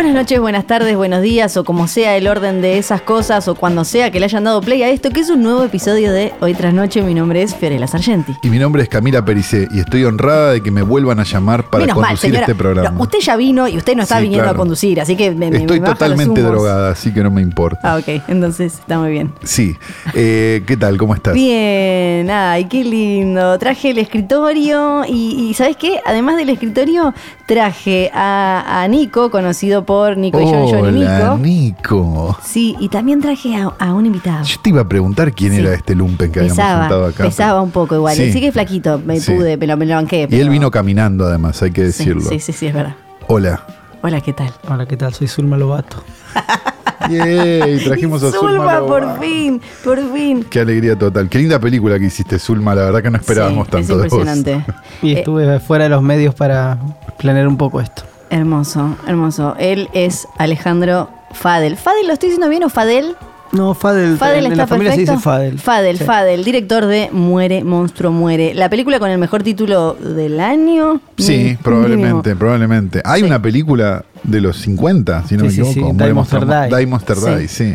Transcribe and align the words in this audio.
Buenas 0.00 0.14
noches, 0.14 0.40
buenas 0.40 0.66
tardes, 0.66 0.96
buenos 0.96 1.20
días, 1.20 1.58
o 1.58 1.64
como 1.64 1.86
sea 1.86 2.16
el 2.16 2.26
orden 2.26 2.62
de 2.62 2.78
esas 2.78 3.02
cosas, 3.02 3.46
o 3.48 3.54
cuando 3.54 3.84
sea 3.84 4.10
que 4.10 4.18
le 4.18 4.24
hayan 4.24 4.44
dado 4.44 4.62
play 4.62 4.82
a 4.82 4.88
esto, 4.88 5.10
que 5.10 5.20
es 5.20 5.28
un 5.28 5.42
nuevo 5.42 5.62
episodio 5.62 6.10
de 6.10 6.32
Hoy 6.40 6.54
tras 6.54 6.72
Noche. 6.72 7.02
Mi 7.02 7.12
nombre 7.12 7.42
es 7.42 7.54
Fiorella 7.54 7.86
Sargenti. 7.86 8.34
Y 8.42 8.48
mi 8.48 8.58
nombre 8.58 8.82
es 8.82 8.88
Camila 8.88 9.22
Pericé 9.26 9.68
y 9.70 9.80
estoy 9.80 10.06
honrada 10.06 10.52
de 10.52 10.62
que 10.62 10.70
me 10.70 10.80
vuelvan 10.80 11.20
a 11.20 11.24
llamar 11.24 11.68
para 11.68 11.82
Menos 11.84 11.98
mal, 11.98 12.04
conducir 12.06 12.30
señora. 12.30 12.40
este 12.46 12.54
programa. 12.54 12.90
No, 12.92 13.02
usted 13.02 13.18
ya 13.18 13.36
vino 13.36 13.68
y 13.68 13.76
usted 13.76 13.94
no 13.94 14.02
está 14.04 14.16
Sí, 14.16 14.22
viniendo 14.22 14.44
claro. 14.44 14.56
a 14.56 14.58
conducir, 14.58 15.00
así 15.02 15.16
que 15.16 15.32
me, 15.32 15.48
Estoy 15.48 15.80
me 15.80 15.88
totalmente 15.88 16.40
drogada, 16.40 16.92
así 16.92 17.12
que 17.12 17.22
no 17.22 17.30
me 17.30 17.42
importa. 17.42 17.80
Ah, 17.82 17.98
ok, 17.98 18.22
entonces 18.28 18.78
está 18.78 18.98
muy 18.98 19.10
bien. 19.10 19.34
Sí. 19.44 19.76
Eh, 20.14 20.62
¿Qué 20.66 20.78
tal? 20.78 20.96
¿Cómo 20.96 21.14
estás? 21.14 21.34
Bien, 21.34 22.30
ay, 22.30 22.64
qué 22.64 22.84
lindo. 22.84 23.58
Traje 23.58 23.90
el 23.90 23.98
escritorio 23.98 25.02
y, 25.06 25.50
y 25.50 25.52
¿sabes 25.52 25.76
qué? 25.76 26.00
Además 26.06 26.38
del 26.38 26.48
escritorio, 26.48 27.12
traje 27.54 28.12
a, 28.14 28.82
a 28.82 28.86
Nico, 28.86 29.28
conocido 29.28 29.84
por 29.84 30.16
Nico 30.16 30.40
y 30.40 30.44
John 30.44 30.68
John 30.70 30.96
y 30.96 31.00
Nico. 31.00 31.38
Nico. 31.38 32.38
Sí, 32.44 32.76
y 32.78 32.88
también 32.88 33.20
traje 33.20 33.56
a, 33.56 33.72
a 33.76 33.92
un 33.92 34.06
invitado. 34.06 34.44
Yo 34.44 34.56
te 34.62 34.70
iba 34.70 34.82
a 34.82 34.88
preguntar 34.88 35.32
quién 35.32 35.52
Sí. 35.54 35.58
era 35.58 35.74
este 35.74 35.96
lumpen 35.96 36.30
que 36.30 36.38
habíamos 36.38 36.56
Pesaba, 36.58 36.80
sentado 36.82 37.06
acá. 37.06 37.24
pesaba 37.24 37.60
un 37.60 37.72
poco 37.72 37.96
igual. 37.96 38.14
Sí. 38.14 38.30
Sí 38.32 38.38
que 38.40 38.46
es 38.46 38.52
flaquito, 38.52 39.00
me 39.04 39.18
Sí. 39.18 39.32
pude, 39.32 39.56
me 39.56 39.66
lo, 39.66 39.76
me 39.76 39.84
lo 39.86 39.96
banqué. 39.96 40.28
Y 40.30 40.36
él 40.38 40.48
vino 40.48 40.70
caminando, 40.70 41.24
además, 41.26 41.60
hay 41.60 41.72
que 41.72 41.82
decirlo. 41.82 42.22
Sí, 42.22 42.38
sí, 42.38 42.52
sí, 42.52 42.66
es 42.68 42.72
verdad. 42.74 42.94
Hola. 43.26 43.64
Hola, 44.02 44.20
¿qué 44.20 44.32
tal? 44.32 44.50
Hola, 44.68 44.86
¿qué 44.86 44.96
tal? 44.96 45.12
Soy 45.14 45.28
Zulma 45.28 45.56
Lobato. 45.56 46.02
Yay, 47.10 47.82
trajimos 47.84 48.22
a 48.22 48.30
Zulma. 48.30 48.50
Zulma, 48.80 48.86
por 48.86 49.20
fin, 49.20 49.60
por 49.84 50.12
fin. 50.12 50.44
Qué 50.44 50.60
alegría 50.60 50.96
total. 50.96 51.28
Qué 51.28 51.38
linda 51.38 51.58
película 51.58 51.98
que 51.98 52.06
hiciste, 52.06 52.38
Zulma. 52.38 52.74
La 52.74 52.82
verdad 52.84 53.02
que 53.02 53.10
no 53.10 53.16
esperábamos 53.18 53.66
Sí, 53.66 53.70
tanto 53.72 53.96
es 53.96 54.02
de 54.02 54.08
vos. 54.16 54.26
impresionante. 54.28 54.64
Y 55.02 55.12
Eh, 55.14 55.18
estuve 55.18 55.60
fuera 55.60 55.84
de 55.84 55.90
los 55.90 56.02
medios 56.02 56.34
para 56.34 56.78
planear 57.18 57.46
un 57.48 57.56
poco 57.56 57.80
esto. 57.80 58.02
Hermoso, 58.30 58.96
hermoso. 59.06 59.54
Él 59.58 59.88
es 59.92 60.28
Alejandro 60.38 61.08
Fadel. 61.32 61.76
¿Fadel 61.76 62.06
lo 62.06 62.12
estoy 62.12 62.28
diciendo 62.30 62.48
bien 62.48 62.64
o 62.64 62.68
Fadel? 62.68 63.16
No, 63.52 63.74
Fadel. 63.74 64.16
Fadel 64.16 64.46
en 64.46 64.52
está 64.52 64.62
la 64.62 64.66
familia 64.68 64.90
perfecto. 64.92 65.10
se 65.12 65.16
dice 65.16 65.24
Fadel. 65.24 65.58
Fadel, 65.58 65.98
Sí. 65.98 66.04
Fadel, 66.04 66.44
director 66.44 66.86
de 66.86 67.08
Muere, 67.12 67.64
Monstruo, 67.64 68.12
Muere. 68.12 68.54
La 68.54 68.68
película 68.70 68.98
con 69.00 69.10
el 69.10 69.18
mejor 69.18 69.42
título 69.42 69.94
del 69.94 70.38
año. 70.38 71.00
Sí, 71.18 71.36
Mínimo. 71.36 71.58
probablemente, 71.62 72.36
probablemente. 72.36 73.02
Hay 73.04 73.20
Sí. 73.22 73.26
una 73.26 73.42
película 73.42 74.04
de 74.22 74.40
los 74.40 74.56
50, 74.58 75.24
si 75.26 75.36
no 75.36 75.40
Sí, 75.40 75.46
me 75.46 75.52
equivoco. 75.52 75.72
sí, 75.72 75.80
Muere 75.80 76.04
Die 76.06 76.14
Monster 76.14 76.46
Die. 76.46 76.76
Die 76.76 76.86
Monster 76.86 77.16
Sí. 77.48 77.74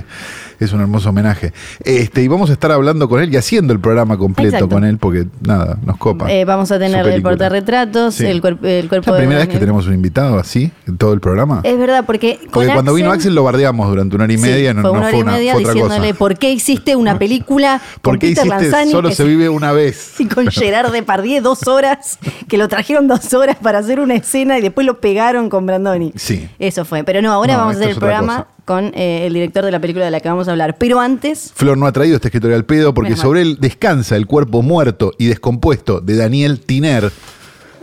Sí. 0.59 0.65
Es 0.65 0.73
un 0.73 0.81
hermoso 0.81 1.09
homenaje. 1.09 1.53
Este, 1.83 2.21
y 2.23 2.27
vamos 2.27 2.49
a 2.49 2.53
estar 2.53 2.71
hablando 2.71 3.07
con 3.09 3.21
él 3.21 3.33
y 3.33 3.37
haciendo 3.37 3.73
el 3.73 3.79
programa 3.79 4.17
completo 4.17 4.55
Exacto. 4.55 4.69
con 4.69 4.83
él, 4.83 4.97
porque 4.97 5.25
nada, 5.41 5.77
nos 5.85 5.97
copa. 5.97 6.31
Eh, 6.31 6.45
vamos 6.45 6.71
a 6.71 6.79
tener 6.79 7.05
el 7.07 7.21
portarretratos, 7.21 8.15
Sí. 8.15 8.25
el, 8.25 8.41
cuerp- 8.41 8.65
el 8.65 8.87
cuerpo 8.89 9.05
¿Es 9.05 9.11
la 9.11 9.13
de 9.13 9.19
primera 9.21 9.39
vez 9.41 9.49
que 9.49 9.57
tenemos 9.59 9.87
un 9.87 9.93
invitado 9.93 10.39
así, 10.39 10.71
en 10.87 10.97
todo 10.97 11.13
el 11.13 11.19
programa? 11.19 11.61
Es 11.63 11.77
verdad, 11.77 12.03
porque. 12.05 12.37
con 12.39 12.49
porque 12.51 12.73
cuando 12.73 12.93
vino 12.93 13.11
Axel 13.11 13.35
lo 13.35 13.43
bardeamos 13.43 13.87
durante 13.89 14.15
una 14.15 14.23
hora 14.25 14.33
y 14.33 14.37
Sí, 14.37 14.43
media, 14.43 14.73
no, 14.73 14.81
fue 14.81 14.91
no 14.91 14.97
una 14.97 15.07
hora 15.07 15.09
fue, 15.11 15.19
y 15.19 15.21
una, 15.23 15.31
media 15.33 15.51
fue 15.53 15.61
otra 15.61 15.73
diciéndole 15.73 16.07
cosa. 16.09 16.19
por 16.19 16.37
qué 16.37 16.51
hiciste 16.51 16.95
una 16.95 17.17
película 17.19 17.81
con 18.01 18.13
¿Por 18.13 18.19
qué 18.19 18.27
Peter 18.29 18.45
hiciste 18.47 18.63
Lanzani 18.63 18.91
solo 18.91 19.09
que 19.09 19.15
se 19.15 19.23
vive 19.23 19.49
una 19.49 19.71
vez? 19.71 20.13
y 20.19 20.25
con 20.25 20.47
Gerard 20.47 20.91
Depardieu 20.91 21.41
dos 21.41 21.67
horas, 21.67 22.19
que 22.47 22.57
lo 22.57 22.67
trajeron 22.67 23.07
dos 23.07 23.33
horas 23.33 23.57
para 23.61 23.79
hacer 23.79 23.99
una 23.99 24.15
escena 24.15 24.57
y 24.57 24.61
después 24.61 24.85
lo 24.87 24.99
pegaron 24.99 25.49
con 25.49 25.65
Brandoni. 25.65 26.13
Sí. 26.15 26.49
Eso 26.59 26.85
fue. 26.85 27.03
Pero 27.03 27.21
no, 27.21 27.31
ahora 27.31 27.53
No, 27.53 27.59
vamos 27.59 27.75
a 27.75 27.79
hacer 27.79 27.89
el 27.91 27.95
programa 27.97 28.37
cosa. 28.43 28.47
Con 28.65 28.91
eh, 28.95 29.27
el 29.27 29.33
director 29.33 29.63
de 29.63 29.71
la 29.71 29.79
película 29.79 30.05
de 30.05 30.11
la 30.11 30.19
que 30.19 30.27
vamos 30.27 30.47
a 30.47 30.51
hablar. 30.51 30.77
Pero 30.77 30.99
antes, 30.99 31.51
Flor 31.55 31.77
no 31.77 31.85
ha 31.85 31.91
traído 31.91 32.15
este 32.15 32.27
escritorio 32.27 32.55
al 32.55 32.65
pedo 32.65 32.93
porque 32.93 33.15
sobre 33.15 33.41
él 33.41 33.57
descansa 33.59 34.15
el 34.15 34.25
cuerpo 34.25 34.61
muerto 34.61 35.13
y 35.17 35.27
descompuesto 35.27 36.01
de 36.01 36.17
Daniel 36.17 36.59
Tiner, 36.59 37.11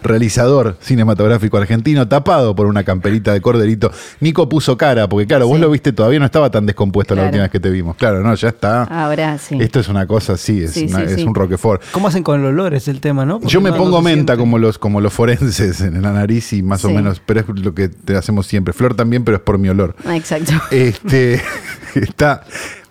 realizador 0.03 0.77
cinematográfico 0.81 1.57
argentino, 1.59 2.07
tapado 2.09 2.55
por 2.55 2.67
una 2.67 2.85
camperita 2.85 3.33
de 3.33 3.41
corderito. 3.41 3.91
Nico 4.21 4.49
puso 4.49 4.77
cara, 4.77 5.09
porque 5.09 5.27
claro, 5.27 5.47
vos 5.49 5.59
lo 5.61 5.71
viste, 5.71 5.93
todavía 5.93 6.19
no 6.19 6.27
estaba 6.27 6.51
tan 6.51 6.67
descompuesto 6.67 7.15
la 7.15 7.21
Claro. 7.23 7.29
última 7.29 7.43
vez 7.45 7.51
que 7.53 7.61
te 7.61 7.71
vimos. 7.71 7.97
Claro, 7.97 8.23
no, 8.23 8.35
ya 8.35 8.49
está. 8.49 8.85
ahora 8.85 9.39
sí. 9.39 9.57
Esto 9.61 9.81
es 9.81 9.89
una 9.89 10.07
cosa 10.07 10.35
es, 10.35 10.41
Sí, 10.73 10.87
una- 10.89 10.99
sí, 10.99 11.05
es 11.07 11.15
sí. 11.17 11.25
un 11.25 11.35
Roquefort. 11.35 11.83
¿Cómo 11.93 12.09
hacen 12.09 12.23
con 12.23 12.41
el 12.41 12.47
olor? 12.47 12.75
Es 12.75 12.89
el 12.89 13.01
tema, 13.01 13.25
¿no? 13.25 13.39
Porque 13.41 13.53
Yo 13.53 13.61
me 13.61 13.71
no- 13.71 13.77
pongo 13.77 14.01
menta 14.03 14.37
como 14.37 14.59
los, 14.59 14.79
como 14.79 15.01
los 15.01 15.13
forenses 15.13 15.81
en 15.81 16.01
la 16.03 16.13
nariz 16.13 16.53
y 16.53 16.63
más 16.63 16.85
o 16.85 16.91
menos, 16.91 17.21
pero 17.25 17.41
es 17.41 17.47
lo 17.49 17.75
que 17.75 17.89
te 17.89 18.17
hacemos 18.17 18.47
siempre. 18.47 18.73
Flor 18.73 18.95
también, 18.95 19.25
pero 19.25 19.37
es 19.39 19.43
por 19.43 19.59
mi 19.59 19.69
olor. 19.69 19.95
Ah, 20.05 20.17
Exacto. 20.17 20.53
Este 20.71 21.41
está 21.95 22.45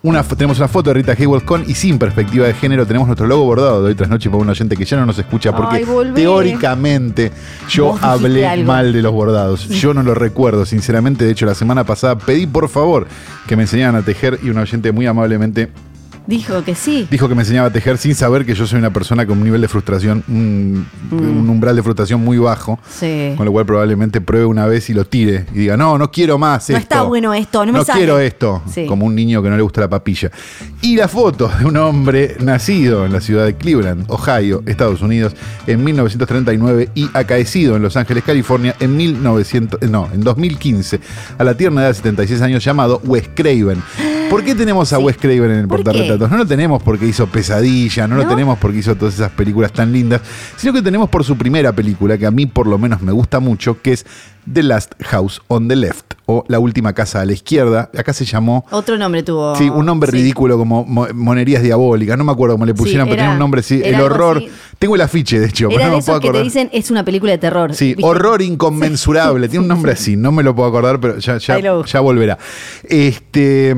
una, 0.03 0.23
tenemos 0.23 0.57
una 0.57 0.67
foto 0.67 0.89
de 0.89 0.95
Rita 0.95 1.11
Hayworth 1.13 1.45
con 1.45 1.63
y 1.69 1.75
sin 1.75 1.99
perspectiva 1.99 2.47
de 2.47 2.53
género. 2.55 2.87
Tenemos 2.87 3.07
nuestro 3.07 3.27
logo 3.27 3.43
bordado 3.45 3.83
de 3.83 3.89
hoy 3.89 3.95
tras 3.95 4.09
noche 4.09 4.29
por 4.29 4.41
un 4.41 4.49
oyente 4.49 4.75
que 4.75 4.83
ya 4.83 4.97
no 4.97 5.05
nos 5.05 5.19
escucha 5.19 5.55
porque 5.55 5.77
Ay, 5.77 5.85
teóricamente 6.15 7.31
yo 7.69 7.95
hablé 8.01 8.47
algo. 8.47 8.65
mal 8.65 8.93
de 8.93 9.01
los 9.01 9.11
bordados. 9.11 9.69
Yo 9.69 9.93
no 9.93 10.01
lo 10.01 10.15
recuerdo, 10.15 10.65
sinceramente. 10.65 11.25
De 11.25 11.31
hecho, 11.31 11.45
la 11.45 11.53
semana 11.55 11.83
pasada 11.83 12.17
pedí 12.17 12.47
por 12.47 12.67
favor 12.67 13.05
que 13.47 13.55
me 13.55 13.63
enseñaran 13.63 13.95
a 13.95 14.01
tejer 14.01 14.39
y 14.41 14.49
un 14.49 14.57
oyente 14.57 14.91
muy 14.91 15.05
amablemente 15.05 15.69
Dijo 16.27 16.63
que 16.63 16.75
sí. 16.75 17.07
dijo 17.09 17.27
que 17.27 17.33
me 17.35 17.41
enseñaba 17.41 17.67
a 17.69 17.71
tejer 17.73 17.97
sin 17.97 18.13
saber 18.15 18.45
que 18.45 18.53
yo 18.53 18.67
soy 18.67 18.77
una 18.79 18.93
persona 18.93 19.25
con 19.25 19.39
un 19.39 19.43
nivel 19.43 19.59
de 19.59 19.67
frustración, 19.67 20.23
un, 20.27 20.85
un 21.11 21.49
umbral 21.49 21.75
de 21.75 21.81
frustración 21.83 22.21
muy 22.23 22.37
bajo. 22.37 22.73
Mm. 22.75 22.79
Sí. 22.99 23.33
Con 23.35 23.45
lo 23.47 23.51
cual 23.51 23.65
probablemente 23.65 24.21
pruebe 24.21 24.45
una 24.45 24.65
vez 24.67 24.89
y 24.89 24.93
lo 24.93 25.05
tire 25.05 25.45
y 25.53 25.59
diga, 25.59 25.75
no, 25.77 25.97
no 25.97 26.11
quiero 26.11 26.37
más 26.37 26.69
No 26.69 26.77
esto. 26.77 26.83
está 26.95 27.01
bueno 27.03 27.33
esto, 27.33 27.65
no 27.65 27.73
me 27.73 27.83
sale". 27.83 27.99
quiero 27.99 28.19
esto. 28.19 28.61
Sí. 28.71 28.85
Como 28.85 29.05
un 29.07 29.15
niño 29.15 29.41
que 29.41 29.49
no 29.49 29.55
le 29.57 29.63
gusta 29.63 29.81
la 29.81 29.89
papilla. 29.89 30.31
Y 30.81 30.95
la 30.95 31.07
foto 31.07 31.49
de 31.59 31.65
un 31.65 31.75
hombre 31.77 32.37
nacido 32.39 33.05
en 33.05 33.13
la 33.13 33.19
ciudad 33.19 33.45
de 33.45 33.55
Cleveland, 33.55 34.05
Ohio, 34.07 34.61
Estados 34.67 35.01
Unidos, 35.01 35.35
en 35.67 35.83
1939 35.83 36.89
y 36.95 37.09
acaecido 37.13 37.75
en 37.75 37.81
Los 37.81 37.97
Ángeles, 37.97 38.23
California, 38.23 38.75
en 38.79 38.95
1900, 38.95 39.81
eh, 39.81 39.87
no, 39.87 40.07
en 40.13 40.21
2015, 40.21 40.99
a 41.37 41.43
la 41.43 41.55
tierna 41.57 41.81
edad 41.81 41.89
de 41.89 41.95
76 41.95 42.41
años, 42.41 42.63
llamado 42.63 43.01
Wes 43.03 43.27
Craven. 43.33 43.81
¿Por 44.31 44.43
qué 44.45 44.55
tenemos 44.55 44.91
a 44.93 44.97
Sí. 44.97 45.03
Wes 45.03 45.17
Craven 45.17 45.51
en 45.51 45.57
el 45.59 45.67
portarretratos? 45.67 46.31
No 46.31 46.37
lo 46.37 46.45
tenemos 46.47 46.81
porque 46.81 47.05
hizo 47.05 47.27
Pesadilla, 47.27 48.07
no, 48.07 48.15
lo 48.15 48.25
tenemos 48.27 48.57
porque 48.57 48.77
hizo 48.79 48.95
todas 48.95 49.13
esas 49.15 49.29
películas 49.31 49.71
tan 49.73 49.91
lindas, 49.91 50.21
sino 50.55 50.71
que 50.73 50.81
tenemos 50.81 51.09
por 51.09 51.23
su 51.23 51.37
primera 51.37 51.71
película, 51.73 52.17
que 52.17 52.25
a 52.25 52.31
mí 52.31 52.45
por 52.45 52.65
lo 52.65 52.77
menos 52.79 53.01
me 53.01 53.11
gusta 53.11 53.39
mucho, 53.39 53.81
que 53.81 53.91
es 53.93 54.05
The 54.51 54.63
Last 54.63 54.93
House 55.03 55.41
on 55.49 55.67
the 55.67 55.75
Left, 55.75 56.13
o 56.25 56.45
La 56.47 56.57
Última 56.59 56.93
Casa 56.93 57.21
a 57.21 57.25
la 57.25 57.33
Izquierda. 57.33 57.91
Acá 57.95 58.13
se 58.13 58.25
llamó... 58.25 58.65
Otro 58.71 58.97
nombre 58.97 59.21
tuvo. 59.21 59.55
Sí, 59.55 59.69
un 59.69 59.85
nombre 59.85 60.09
Sí. 60.11 60.17
ridículo 60.17 60.57
como 60.57 60.83
mo- 60.85 61.07
Monerías 61.13 61.61
Diabólicas, 61.61 62.17
no 62.17 62.23
me 62.23 62.31
acuerdo 62.31 62.55
cómo 62.55 62.65
le 62.65 62.73
pusieron, 62.73 63.05
pero 63.07 63.15
era- 63.15 63.23
tenía 63.23 63.33
un 63.33 63.39
nombre 63.39 63.59
así, 63.59 63.81
el 63.83 63.99
horror. 64.01 64.37
así. 64.37 64.49
Tengo 64.79 64.95
el 64.95 65.01
afiche, 65.01 65.39
de 65.39 65.47
hecho, 65.47 65.67
pero 65.67 65.79
Era 65.81 65.89
no 65.89 65.95
de 65.95 65.97
me 65.97 66.03
puedo 66.03 66.17
esos 66.17 66.21
que 66.21 66.25
te 66.25 66.27
acordar. 66.29 66.43
dicen 66.43 66.69
es 66.73 66.89
una 66.89 67.03
película 67.05 67.33
de 67.33 67.37
terror. 67.37 67.75
Sí, 67.75 67.89
¿Viste? 67.95 68.03
horror 68.05 68.41
inconmensurable. 68.41 69.47
Tiene 69.49 69.63
un 69.63 69.67
nombre 69.67 69.91
así, 69.91 70.15
no 70.15 70.31
me 70.31 70.41
lo 70.41 70.55
puedo 70.55 70.69
acordar, 70.69 70.99
pero 70.99 71.19
ya, 71.19 71.37
ya 71.37 71.99
volverá. 71.99 72.37
Este. 72.87 73.75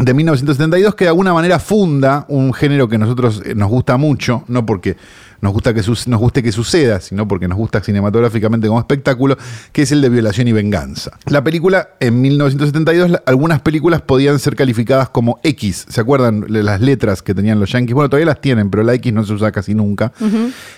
De 0.00 0.14
1972, 0.14 0.94
que 0.94 1.04
de 1.04 1.08
alguna 1.10 1.34
manera 1.34 1.58
funda 1.58 2.24
un 2.28 2.54
género 2.54 2.88
que 2.88 2.96
a 2.96 2.98
nosotros 2.98 3.42
eh, 3.44 3.54
nos 3.54 3.68
gusta 3.68 3.98
mucho, 3.98 4.44
no 4.48 4.64
porque 4.64 4.96
nos, 5.42 5.52
gusta 5.52 5.74
que 5.74 5.82
nos 6.06 6.20
guste 6.20 6.42
que 6.42 6.52
suceda, 6.52 7.00
sino 7.00 7.28
porque 7.28 7.48
nos 7.48 7.58
gusta 7.58 7.82
cinematográficamente 7.82 8.66
como 8.66 8.80
espectáculo, 8.80 9.36
que 9.72 9.82
es 9.82 9.92
el 9.92 10.00
de 10.00 10.08
violación 10.08 10.48
y 10.48 10.52
venganza. 10.52 11.12
La 11.26 11.44
película, 11.44 11.90
en 12.00 12.18
1972, 12.20 13.10
la- 13.10 13.22
algunas 13.26 13.60
películas 13.60 14.00
podían 14.00 14.38
ser 14.38 14.56
calificadas 14.56 15.10
como 15.10 15.38
X. 15.42 15.84
¿Se 15.88 16.00
acuerdan 16.00 16.40
de 16.42 16.62
las 16.62 16.80
letras 16.80 17.20
que 17.22 17.34
tenían 17.34 17.60
los 17.60 17.70
yankees? 17.70 17.94
Bueno, 17.94 18.08
todavía 18.08 18.26
las 18.26 18.40
tienen, 18.40 18.70
pero 18.70 18.82
la 18.82 18.94
X 18.94 19.12
no 19.12 19.22
se 19.24 19.34
usa 19.34 19.52
casi 19.52 19.74
nunca. 19.74 20.12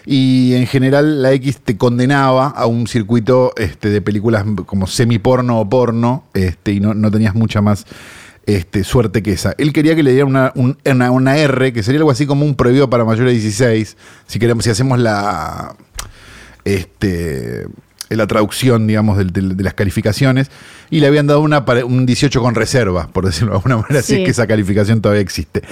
Y 0.05 0.55
en 0.55 0.67
general 0.67 1.23
la 1.23 1.33
X 1.33 1.61
te 1.61 1.77
condenaba 1.77 2.49
a 2.49 2.67
un 2.67 2.89
circuito 2.89 3.53
este, 3.57 3.89
de 3.91 4.01
películas 4.01 4.45
como 4.67 4.87
semiporno 4.89 5.61
o 5.61 5.69
porno, 5.69 6.25
este, 6.35 6.73
y 6.73 6.81
no, 6.81 6.93
no 6.95 7.09
tenías 7.11 7.35
mucha 7.37 7.61
más 7.61 7.87
este, 8.47 8.85
suerte 8.85 9.23
que 9.23 9.33
esa. 9.33 9.55
Él 9.59 9.73
quería 9.73 9.95
que 9.95 10.03
le 10.03 10.13
dieran 10.13 10.29
una, 10.29 10.53
un- 10.55 10.77
una- 10.85 11.11
una 11.11 11.37
R, 11.37 11.73
que 11.73 11.83
sería 11.83 12.01
algo 12.01 12.11
así 12.11 12.27
como 12.27 12.45
un 12.45 12.55
prohibido 12.55 12.91
para 12.91 13.05
mayores 13.05 13.33
de 13.35 13.41
16, 13.41 13.97
si 14.27 14.39
queremos, 14.39 14.65
si 14.65 14.71
hacemos 14.71 14.99
la 14.99 15.75
este 16.65 17.67
la 18.11 18.27
traducción, 18.27 18.87
digamos, 18.87 19.17
de, 19.17 19.41
las 19.63 19.73
calificaciones, 19.73 20.51
y 20.91 21.01
le 21.01 21.07
habían 21.07 21.27
dado 21.27 21.41
una, 21.41 21.65
para- 21.65 21.87
un 21.87 22.05
18 22.05 22.43
con 22.43 22.55
reserva, 22.55 23.09
por 23.09 23.25
decirlo 23.25 23.53
de 23.53 23.57
alguna 23.57 23.79
manera, 23.79 24.03
si 24.03 24.17
Sí. 24.17 24.21
es 24.21 24.25
que 24.27 24.31
esa 24.33 24.47
calificación 24.47 25.01
todavía 25.01 25.23
existe. 25.23 25.63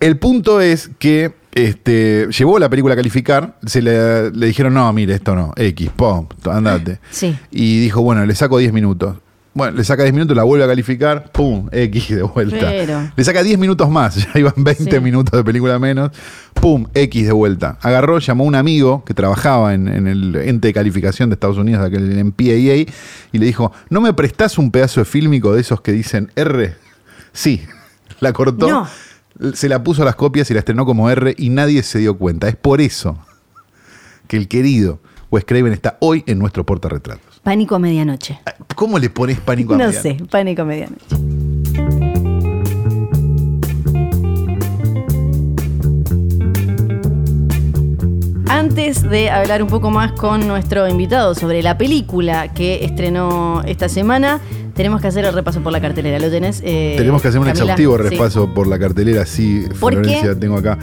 El 0.00 0.16
punto 0.18 0.62
es 0.62 0.90
que 0.98 1.34
este, 1.52 2.26
llevó 2.30 2.58
la 2.58 2.70
película 2.70 2.94
a 2.94 2.96
calificar, 2.96 3.58
se 3.66 3.82
le, 3.82 4.30
le 4.30 4.46
dijeron, 4.46 4.72
no, 4.72 4.90
mire, 4.94 5.14
esto 5.16 5.34
no, 5.34 5.52
X, 5.56 5.90
pum, 5.94 6.26
andate. 6.50 7.00
Sí. 7.10 7.36
Y 7.50 7.80
dijo, 7.80 8.00
bueno, 8.00 8.24
le 8.24 8.34
saco 8.34 8.56
10 8.56 8.72
minutos. 8.72 9.18
Bueno, 9.58 9.76
le 9.76 9.82
saca 9.84 10.04
10 10.04 10.14
minutos, 10.14 10.36
la 10.36 10.44
vuelve 10.44 10.64
a 10.64 10.68
calificar, 10.68 11.30
pum, 11.32 11.68
X 11.72 12.08
de 12.10 12.22
vuelta. 12.22 12.58
Pero. 12.60 13.10
Le 13.16 13.24
saca 13.24 13.42
10 13.42 13.58
minutos 13.58 13.90
más, 13.90 14.14
ya 14.32 14.38
iban 14.38 14.54
20 14.56 14.84
Sí. 14.94 15.00
minutos 15.00 15.36
de 15.36 15.42
película 15.44 15.78
menos, 15.80 16.12
pum, 16.54 16.86
X 16.94 17.26
de 17.26 17.32
vuelta. 17.32 17.76
Agarró, 17.82 18.20
llamó 18.20 18.44
a 18.44 18.46
un 18.46 18.54
amigo 18.54 19.04
que 19.04 19.14
trabajaba 19.14 19.74
en, 19.74 19.88
en 19.88 20.06
el 20.06 20.36
ente 20.36 20.68
de 20.68 20.74
calificación 20.74 21.28
de 21.28 21.34
Estados 21.34 21.58
Unidos, 21.58 21.84
aquel 21.84 22.16
en 22.18 22.30
PAA, 22.32 22.86
y 23.32 23.38
le 23.38 23.46
dijo, 23.46 23.72
¿no 23.90 24.00
me 24.00 24.12
prestás 24.14 24.56
un 24.58 24.70
pedazo 24.70 25.00
de 25.00 25.04
fílmico 25.04 25.52
de 25.52 25.60
esos 25.60 25.80
que 25.80 25.90
dicen 25.92 26.30
R? 26.36 26.76
Sí, 27.32 27.62
la 28.20 28.32
cortó, 28.32 28.68
No. 28.70 28.88
se 29.54 29.68
la 29.68 29.82
puso 29.82 30.02
a 30.02 30.04
las 30.04 30.14
copias 30.14 30.50
y 30.50 30.54
la 30.54 30.60
estrenó 30.60 30.86
como 30.86 31.10
R 31.10 31.34
y 31.36 31.50
nadie 31.50 31.82
se 31.82 31.98
dio 31.98 32.16
cuenta. 32.16 32.48
Es 32.48 32.56
por 32.56 32.80
eso 32.80 33.18
que 34.28 34.36
el 34.36 34.46
querido 34.46 35.00
Wes 35.30 35.44
Craven 35.44 35.72
está 35.72 35.96
hoy 36.00 36.22
en 36.26 36.38
nuestro 36.38 36.64
portarretratos. 36.64 37.27
Pánico 37.48 37.76
a 37.76 37.78
medianoche. 37.78 38.38
¿Cómo 38.74 38.98
le 38.98 39.08
pones 39.08 39.40
pánico 39.40 39.72
a 39.72 39.78
No 39.78 39.86
medianoche? 39.86 40.18
sé, 40.18 40.24
pánico 40.26 40.60
a 40.60 40.64
medianoche. 40.66 41.16
Antes 48.48 49.02
de 49.08 49.30
hablar 49.30 49.62
un 49.62 49.68
poco 49.68 49.90
más 49.90 50.12
con 50.12 50.46
nuestro 50.48 50.88
invitado 50.88 51.34
sobre 51.34 51.62
la 51.62 51.76
película 51.76 52.52
que 52.54 52.84
estrenó 52.84 53.62
esta 53.66 53.88
semana, 53.88 54.40
tenemos 54.74 55.00
que 55.02 55.08
hacer 55.08 55.24
el 55.26 55.34
repaso 55.34 55.60
por 55.60 55.70
la 55.72 55.80
cartelera. 55.80 56.18
¿Lo 56.18 56.30
tenés? 56.30 56.62
eh, 56.64 56.94
Tenemos 56.96 57.20
que 57.20 57.28
hacer 57.28 57.40
un 57.40 57.46
Camila? 57.46 57.62
exhaustivo 57.64 57.96
Sí. 57.98 58.02
repaso 58.04 58.54
por 58.54 58.66
la 58.66 58.78
cartelera, 58.78 59.26
sí, 59.26 59.64
¿Por 59.78 59.92
Florencia, 59.94 60.30
qué? 60.30 60.34
tengo 60.36 60.56
acá. 60.56 60.78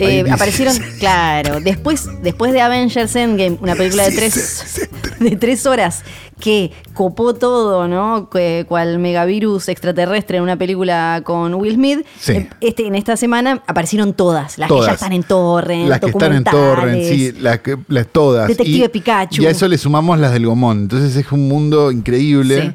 Eh, 0.00 0.24
aparecieron, 0.30 0.74
claro, 0.98 1.60
después, 1.60 2.08
después 2.22 2.52
de 2.52 2.60
Avengers 2.60 3.14
Endgame, 3.16 3.58
una 3.60 3.74
película 3.74 4.08
de 4.08 4.16
tres, 4.16 4.88
de 5.20 5.36
tres 5.36 5.66
horas 5.66 6.02
que 6.40 6.72
copó 6.94 7.34
todo, 7.34 7.86
¿no? 7.86 8.30
Que, 8.30 8.64
cual 8.66 8.98
megavirus 8.98 9.68
extraterrestre 9.68 10.38
en 10.38 10.42
una 10.42 10.56
película 10.56 11.20
con 11.22 11.52
Will 11.54 11.74
Smith. 11.74 12.00
Sí. 12.18 12.32
Eh, 12.32 12.48
Este, 12.62 12.86
en 12.86 12.94
esta 12.94 13.16
semana 13.18 13.62
aparecieron 13.66 14.14
todas, 14.14 14.56
las 14.56 14.70
que 14.70 14.80
ya 14.80 14.92
están 14.92 15.12
en 15.12 15.22
torrent, 15.22 15.88
Las 15.88 16.00
que 16.00 16.06
están 16.06 16.32
en 16.34 16.44
Torrent, 16.44 17.02
sí, 17.04 17.32
las, 17.40 17.58
que- 17.60 17.76
las 17.88 18.06
todas. 18.06 18.48
Detective 18.48 18.86
y, 18.86 18.88
Pikachu. 18.88 19.42
Y 19.42 19.46
a 19.46 19.50
eso 19.50 19.68
le 19.68 19.76
sumamos 19.76 20.18
las 20.18 20.32
del 20.32 20.46
Gomón. 20.46 20.78
Entonces 20.78 21.14
es 21.14 21.30
un 21.30 21.46
mundo 21.46 21.92
increíble 21.92 22.62
Sí. 22.62 22.74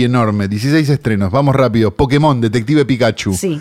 y 0.00 0.04
enorme. 0.04 0.48
16 0.48 0.88
estrenos, 0.88 1.30
vamos 1.30 1.54
rápido. 1.54 1.92
Pokémon, 1.92 2.40
Detective 2.40 2.84
Pikachu. 2.84 3.32
Sí. 3.34 3.60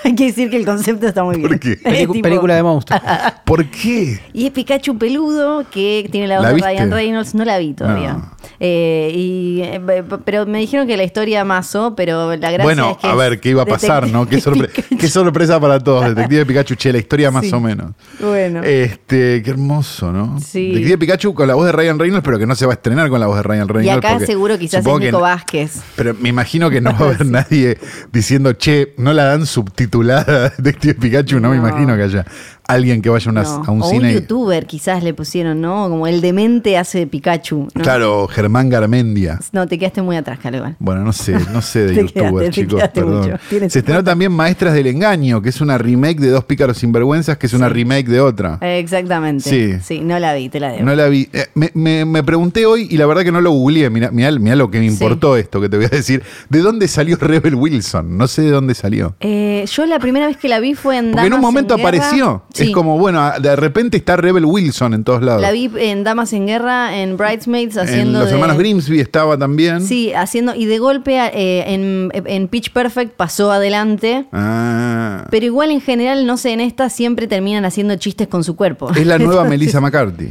Hay 0.04 0.14
que 0.14 0.24
decir 0.26 0.50
que 0.50 0.56
el 0.56 0.64
concepto 0.64 1.06
está 1.06 1.22
muy 1.24 1.36
bien. 1.36 1.48
¿Por 1.48 1.58
qué? 1.60 1.72
Es 1.72 1.82
Pelicu- 1.82 2.12
tipo- 2.12 2.22
película 2.22 2.54
de 2.54 2.62
monstruos. 2.62 3.02
¿Por 3.44 3.64
qué? 3.66 4.20
Y 4.32 4.46
es 4.46 4.50
Pikachu 4.52 4.96
peludo 4.98 5.64
que 5.70 6.08
tiene 6.10 6.26
la 6.28 6.36
voz 6.38 6.44
¿La 6.44 6.52
de? 6.52 6.60
Ryan 6.60 6.90
Reynolds. 6.90 7.34
No 7.34 7.44
la 7.44 7.58
vi 7.58 7.74
todavía. 7.74 8.12
No. 8.14 8.30
Eh, 8.58 9.12
y, 9.14 9.60
eh, 9.62 9.80
pero 10.24 10.44
me 10.46 10.58
dijeron 10.58 10.86
que 10.86 10.96
la 10.96 11.04
historia 11.04 11.44
masó, 11.44 11.94
pero 11.94 12.30
la 12.36 12.50
gracia 12.50 12.62
Bueno, 12.62 12.90
es 12.92 12.96
que 12.98 13.06
a 13.06 13.14
ver, 13.14 13.40
¿qué 13.40 13.50
iba 13.50 13.62
a 13.62 13.66
pasar, 13.66 14.08
no? 14.08 14.26
Qué, 14.28 14.36
sorpre- 14.38 14.70
qué 14.98 15.08
sorpresa 15.08 15.58
para 15.60 15.78
todos. 15.78 16.04
Detective 16.14 16.44
Pikachu, 16.46 16.74
che, 16.74 16.92
la 16.92 16.98
historia 16.98 17.30
más 17.30 17.46
Sí. 17.46 17.52
o 17.54 17.60
menos. 17.60 17.92
Bueno. 18.20 18.62
Este, 18.62 19.42
qué 19.42 19.50
hermoso, 19.50 20.12
¿no? 20.12 20.38
Sí. 20.40 20.68
Detective 20.72 20.98
Pikachu 20.98 21.34
con 21.34 21.48
la 21.48 21.54
voz 21.54 21.66
de 21.66 21.72
Ryan 21.72 21.98
Reynolds, 21.98 22.22
pero 22.24 22.38
que 22.38 22.46
no 22.46 22.54
se 22.54 22.66
va 22.66 22.72
a 22.72 22.76
estrenar 22.76 23.08
con 23.08 23.18
la 23.20 23.26
voz 23.26 23.36
de 23.36 23.42
Ryan 23.42 23.68
Reynolds. 23.68 23.86
y 23.86 23.90
acá 24.08 24.18
seguro 24.26 24.58
quizás 24.58 24.84
es 24.86 24.98
Nico 24.98 25.20
Vázquez. 25.20 25.80
Pero 25.96 26.14
me 26.20 26.28
imagino 26.28 26.68
que 26.70 26.80
no 26.80 26.92
va 26.92 26.98
a 26.98 27.02
haber 27.10 27.26
nadie 27.26 27.78
diciendo, 28.12 28.52
che, 28.54 28.94
no 28.98 29.12
la 29.12 29.24
dan 29.24 29.46
subtitulada 29.90 30.52
Detective 30.58 30.94
Pikachu. 30.94 31.40
No, 31.40 31.50
me 31.50 31.56
No. 31.56 31.68
imagino 31.68 31.96
que 31.96 32.02
haya 32.04 32.24
alguien 32.72 33.02
que 33.02 33.08
vaya 33.10 33.28
a, 33.28 33.32
una- 33.32 33.42
No. 33.42 33.62
a 33.66 33.70
un 33.70 33.82
o 33.82 33.88
cine. 33.88 34.08
un 34.08 34.14
youtuber 34.14 34.66
quizás 34.66 35.02
le 35.02 35.14
pusieron, 35.14 35.60
¿no? 35.60 35.88
Como 35.88 36.06
el 36.06 36.20
demente 36.20 36.76
hace 36.78 37.06
Pikachu. 37.06 37.68
¿no? 37.74 37.82
Claro, 37.82 38.26
Germán 38.28 38.68
Garmendia. 38.68 39.38
No, 39.52 39.66
te 39.66 39.78
quedaste 39.78 40.02
muy 40.02 40.16
atrás, 40.16 40.38
Calván. 40.38 40.76
Bueno, 40.78 41.02
no 41.04 41.12
sé, 41.12 41.34
no 41.52 41.62
sé 41.62 41.86
de 41.86 42.04
te 42.04 42.50
chicos, 42.50 42.82
perdón. 42.94 43.38
Se 43.68 43.78
estrenó 43.80 44.02
también 44.04 44.32
Maestras 44.32 44.74
del 44.74 44.86
Engaño, 44.86 45.40
que 45.42 45.48
es 45.50 45.60
una 45.60 45.78
remake 45.78 46.18
de 46.20 46.30
Dos 46.30 46.44
Pícaros 46.44 46.78
Sinvergüenzas, 46.78 47.36
que 47.38 47.46
es 47.46 47.52
una 47.54 47.68
remake 47.68 48.06
de 48.08 48.20
otra. 48.20 48.58
Exactamente. 48.60 49.48
Sí. 49.48 49.74
Sí, 49.82 50.00
no 50.00 50.18
la 50.18 50.34
vi, 50.34 50.48
te 50.48 50.60
la 50.60 50.72
debo. 50.72 50.84
No 50.84 50.94
la 50.94 51.06
vi. 51.08 51.28
Eh, 51.32 51.46
me, 51.54 51.70
me- 51.74 52.04
me 52.04 52.22
pregunté 52.22 52.66
hoy 52.66 52.88
y 52.90 52.96
la 52.96 53.06
verdad 53.06 53.22
que 53.22 53.32
no 53.32 53.40
lo 53.40 53.50
googleé. 53.52 53.90
Mirá, 53.90 54.10
mirá- 54.10 54.32
mirá 54.38 54.56
lo 54.56 54.70
que 54.70 54.78
me 54.80 54.86
Sí. 54.86 54.92
importó 54.92 55.36
esto 55.36 55.60
que 55.60 55.68
te 55.68 55.76
voy 55.76 55.86
a 55.86 55.88
decir. 55.88 56.22
¿De 56.48 56.60
dónde 56.60 56.88
salió 56.88 57.16
Rebel 57.20 57.54
Wilson? 57.54 58.16
No 58.16 58.26
sé 58.28 58.42
de 58.42 58.50
dónde 58.50 58.74
salió. 58.74 59.14
Eh, 59.20 59.64
yo 59.70 59.86
la 59.86 59.98
primera 59.98 60.26
vez 60.26 60.36
que 60.36 60.48
la 60.48 60.60
vi 60.60 60.74
fue 60.74 60.98
en 60.98 61.12
Porque 61.12 61.26
en 61.26 61.32
un 61.34 61.40
momento 61.40 61.74
apareció. 61.74 62.42
Sí. 62.54 62.59
Es 62.64 62.70
como, 62.70 62.98
bueno, 62.98 63.30
de 63.40 63.56
repente 63.56 63.96
está 63.96 64.16
Rebel 64.16 64.44
Wilson 64.44 64.94
en 64.94 65.04
todos 65.04 65.22
lados. 65.22 65.42
La 65.42 65.50
vi 65.52 65.70
en 65.76 66.04
Damas 66.04 66.32
en 66.32 66.46
Guerra, 66.46 66.96
en 66.98 67.16
Bridesmaids, 67.16 67.76
en 67.76 67.82
haciendo. 67.82 68.18
Los 68.20 68.28
de- 68.28 68.34
hermanos 68.34 68.58
Grimsby 68.58 69.00
estaba 69.00 69.38
también. 69.38 69.80
Sí, 69.82 70.12
haciendo. 70.12 70.54
Y 70.54 70.66
de 70.66 70.78
golpe 70.78 71.16
eh, 71.18 71.72
en, 71.74 72.10
en 72.14 72.48
Pitch 72.48 72.72
Perfect 72.72 73.14
pasó 73.14 73.50
adelante. 73.52 74.26
Ah. 74.32 75.26
Pero 75.30 75.46
igual 75.46 75.70
en 75.70 75.80
general, 75.80 76.26
no 76.26 76.36
sé, 76.36 76.52
en 76.52 76.60
esta 76.60 76.88
siempre 76.90 77.26
terminan 77.26 77.64
haciendo 77.64 77.96
chistes 77.96 78.28
con 78.28 78.44
su 78.44 78.56
cuerpo. 78.56 78.90
Es 78.90 79.06
la 79.06 79.18
nueva 79.18 79.44
Melissa 79.48 79.80
McCarthy. 79.80 80.28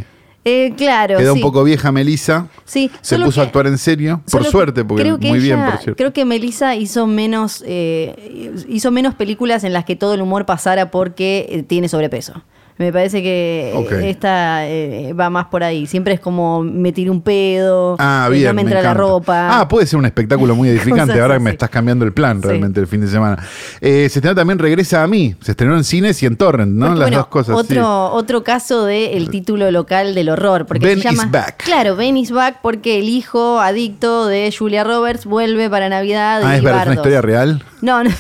Eh, 0.50 0.74
claro. 0.76 1.18
Quedó 1.18 1.34
sí. 1.34 1.40
un 1.40 1.44
poco 1.44 1.64
vieja 1.64 1.92
Melissa. 1.92 2.48
Sí, 2.66 2.90
Se 3.02 3.16
solo 3.16 3.26
puso 3.26 3.42
a 3.42 3.44
actuar 3.46 3.68
en 3.68 3.78
serio. 3.78 4.22
Por 4.32 4.46
suerte, 4.46 4.84
porque 4.84 5.04
creo 5.04 5.20
que 5.20 5.30
muy 5.30 5.40
bien, 5.40 5.60
por 5.64 5.78
cierto. 5.78 5.96
Creo 5.96 6.14
que 6.14 6.26
Melissa 6.26 6.76
hizo 6.76 7.08
menos, 7.08 7.64
eh, 7.68 8.54
hizo 8.68 8.92
menos 8.92 9.16
películas 9.16 9.64
en 9.64 9.74
las 9.74 9.86
que 9.86 9.96
todo 9.96 10.14
el 10.14 10.22
humor 10.22 10.46
pasara 10.46 10.92
porque 10.92 11.48
eh, 11.50 11.64
tiene 11.64 11.88
sobrepeso. 11.88 12.44
Me 12.80 12.94
parece 12.94 13.22
que 13.22 13.74
eh, 13.76 14.10
esta 14.10 14.66
eh, 14.66 15.12
va 15.12 15.30
más 15.30 15.48
por 15.48 15.64
ahí. 15.66 15.86
Siempre 15.86 16.14
es 16.14 16.22
como 16.22 16.64
me 16.64 16.94
tiré 16.94 17.10
un 17.12 17.22
pedo, 17.22 17.98
Ah, 18.00 18.28
eh, 18.30 18.34
bien. 18.34 18.48
no 18.48 18.54
me 18.54 18.62
entra 18.62 18.82
la 18.82 18.94
ropa. 18.94 19.60
Ah, 19.60 19.68
puede 19.68 19.86
ser 19.86 20.00
un 20.00 20.06
espectáculo 20.06 20.56
muy 20.56 20.70
edificante. 20.70 21.20
Ahora 21.20 21.34
que 21.34 21.42
me 21.42 21.50
estás 21.52 21.70
cambiando 21.70 22.06
el 22.06 22.14
plan 22.14 22.42
Sí. 22.42 22.48
realmente 22.48 22.80
el 22.80 22.88
fin 22.88 23.02
de 23.02 23.08
semana. 23.10 23.44
Eh, 23.82 24.08
se 24.10 24.20
estrenó 24.20 24.34
también 24.34 24.60
Regresa 24.60 25.04
a 25.04 25.08
mí. 25.08 25.36
Se 25.42 25.52
estrenó 25.52 25.76
en 25.76 25.84
cines 25.84 26.24
y 26.24 26.26
en 26.26 26.38
Torrent, 26.38 26.72
¿no? 26.72 26.86
Porque, 26.86 27.00
Las 27.00 27.10
bueno, 27.10 27.18
dos 27.18 27.28
cosas. 27.28 27.56
sí. 27.68 27.74
Otro, 27.74 28.12
otro 28.14 28.44
caso 28.46 28.86
del 28.86 29.30
título 29.30 29.70
local 29.72 30.16
del 30.16 30.30
horror. 30.30 30.66
Porque 30.66 30.86
Ben 30.86 31.02
se 31.02 31.10
llama, 31.10 31.26
is 31.26 31.32
back. 31.32 31.58
Claro, 31.64 31.98
Ben 31.98 32.16
is 32.16 32.32
back 32.32 32.60
porque 32.62 33.00
el 33.00 33.10
hijo 33.10 33.60
adicto 33.60 34.26
de 34.28 34.56
Julia 34.58 34.86
Roberts 34.86 35.26
vuelve 35.26 35.70
para 35.70 35.90
Navidad. 35.90 36.42
Ah, 36.46 36.54
y 36.56 36.58
es 36.60 36.64
verdad, 36.64 36.82
es 36.84 36.88
una 36.88 36.96
historia 36.96 37.22
real. 37.22 37.62
No, 37.82 38.06
no. 38.06 38.10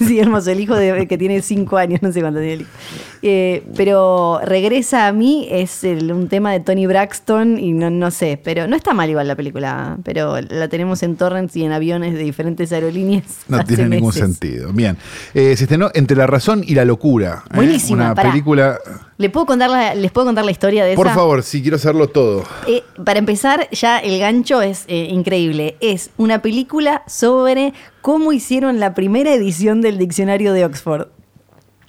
Sí, 0.00 0.18
hermoso. 0.18 0.50
El 0.50 0.60
hijo 0.60 0.74
de, 0.76 1.06
que 1.06 1.18
tiene 1.18 1.42
cinco 1.42 1.76
años, 1.76 2.00
no 2.00 2.10
sé 2.10 2.22
cuánto 2.22 2.38
tiene 2.40 2.54
el 2.54 2.60
hijo. 2.62 2.70
Eh, 3.22 3.64
pero 3.76 4.40
regresa 4.42 5.06
a 5.06 5.12
mí, 5.12 5.46
es 5.50 5.84
el- 5.84 6.10
un 6.10 6.28
tema 6.28 6.52
de 6.52 6.60
Tony 6.60 6.86
Braxton 6.86 7.58
y 7.58 7.72
no, 7.72 7.90
no 7.90 8.10
sé, 8.10 8.40
pero 8.42 8.66
no 8.66 8.76
está 8.76 8.94
mal 8.94 9.10
igual 9.10 9.28
la 9.28 9.36
película, 9.36 9.98
pero 10.04 10.40
la 10.40 10.68
tenemos 10.68 11.02
en 11.02 11.16
torrents 11.16 11.54
y 11.54 11.64
en 11.64 11.72
aviones 11.72 12.14
de 12.14 12.20
diferentes 12.20 12.72
aerolíneas. 12.72 13.24
No 13.48 13.62
tiene 13.64 13.88
ningún 13.88 14.12
sentido. 14.14 14.72
Bien. 14.72 14.96
Eh, 15.34 15.54
se 15.56 15.64
estrenó 15.64 15.90
Entre 15.92 16.16
la 16.16 16.26
razón 16.26 16.62
y 16.66 16.74
la 16.74 16.84
locura. 16.86 17.42
¿eh? 17.50 17.56
Buenísima, 17.56 18.06
Una 18.06 18.14
pará. 18.14 18.30
película. 18.30 18.78
¿Le 19.18 19.28
puedo 19.28 19.44
contar 19.44 19.68
la- 19.68 19.94
¿Les 19.94 20.10
puedo 20.12 20.26
contar 20.26 20.44
la 20.46 20.50
historia 20.50 20.84
de 20.86 20.94
Por 20.96 21.06
esa? 21.06 21.14
favor, 21.16 21.42
sí, 21.42 21.60
quiero 21.60 21.76
saberlo 21.76 22.08
todo. 22.08 22.44
Eh, 22.66 22.82
para 23.04 23.18
empezar, 23.18 23.68
ya 23.70 23.98
el 23.98 24.18
gancho 24.18 24.62
es 24.62 24.84
eh, 24.88 25.08
increíble. 25.10 25.76
Es 25.80 26.08
una 26.16 26.40
película 26.40 27.02
sobre 27.06 27.74
cómo 28.00 28.32
hicieron 28.32 28.80
la 28.80 28.94
primera 28.94 29.34
edición 29.34 29.82
del 29.82 29.98
diccionario 29.98 30.54
de 30.54 30.64
Oxford. 30.64 31.08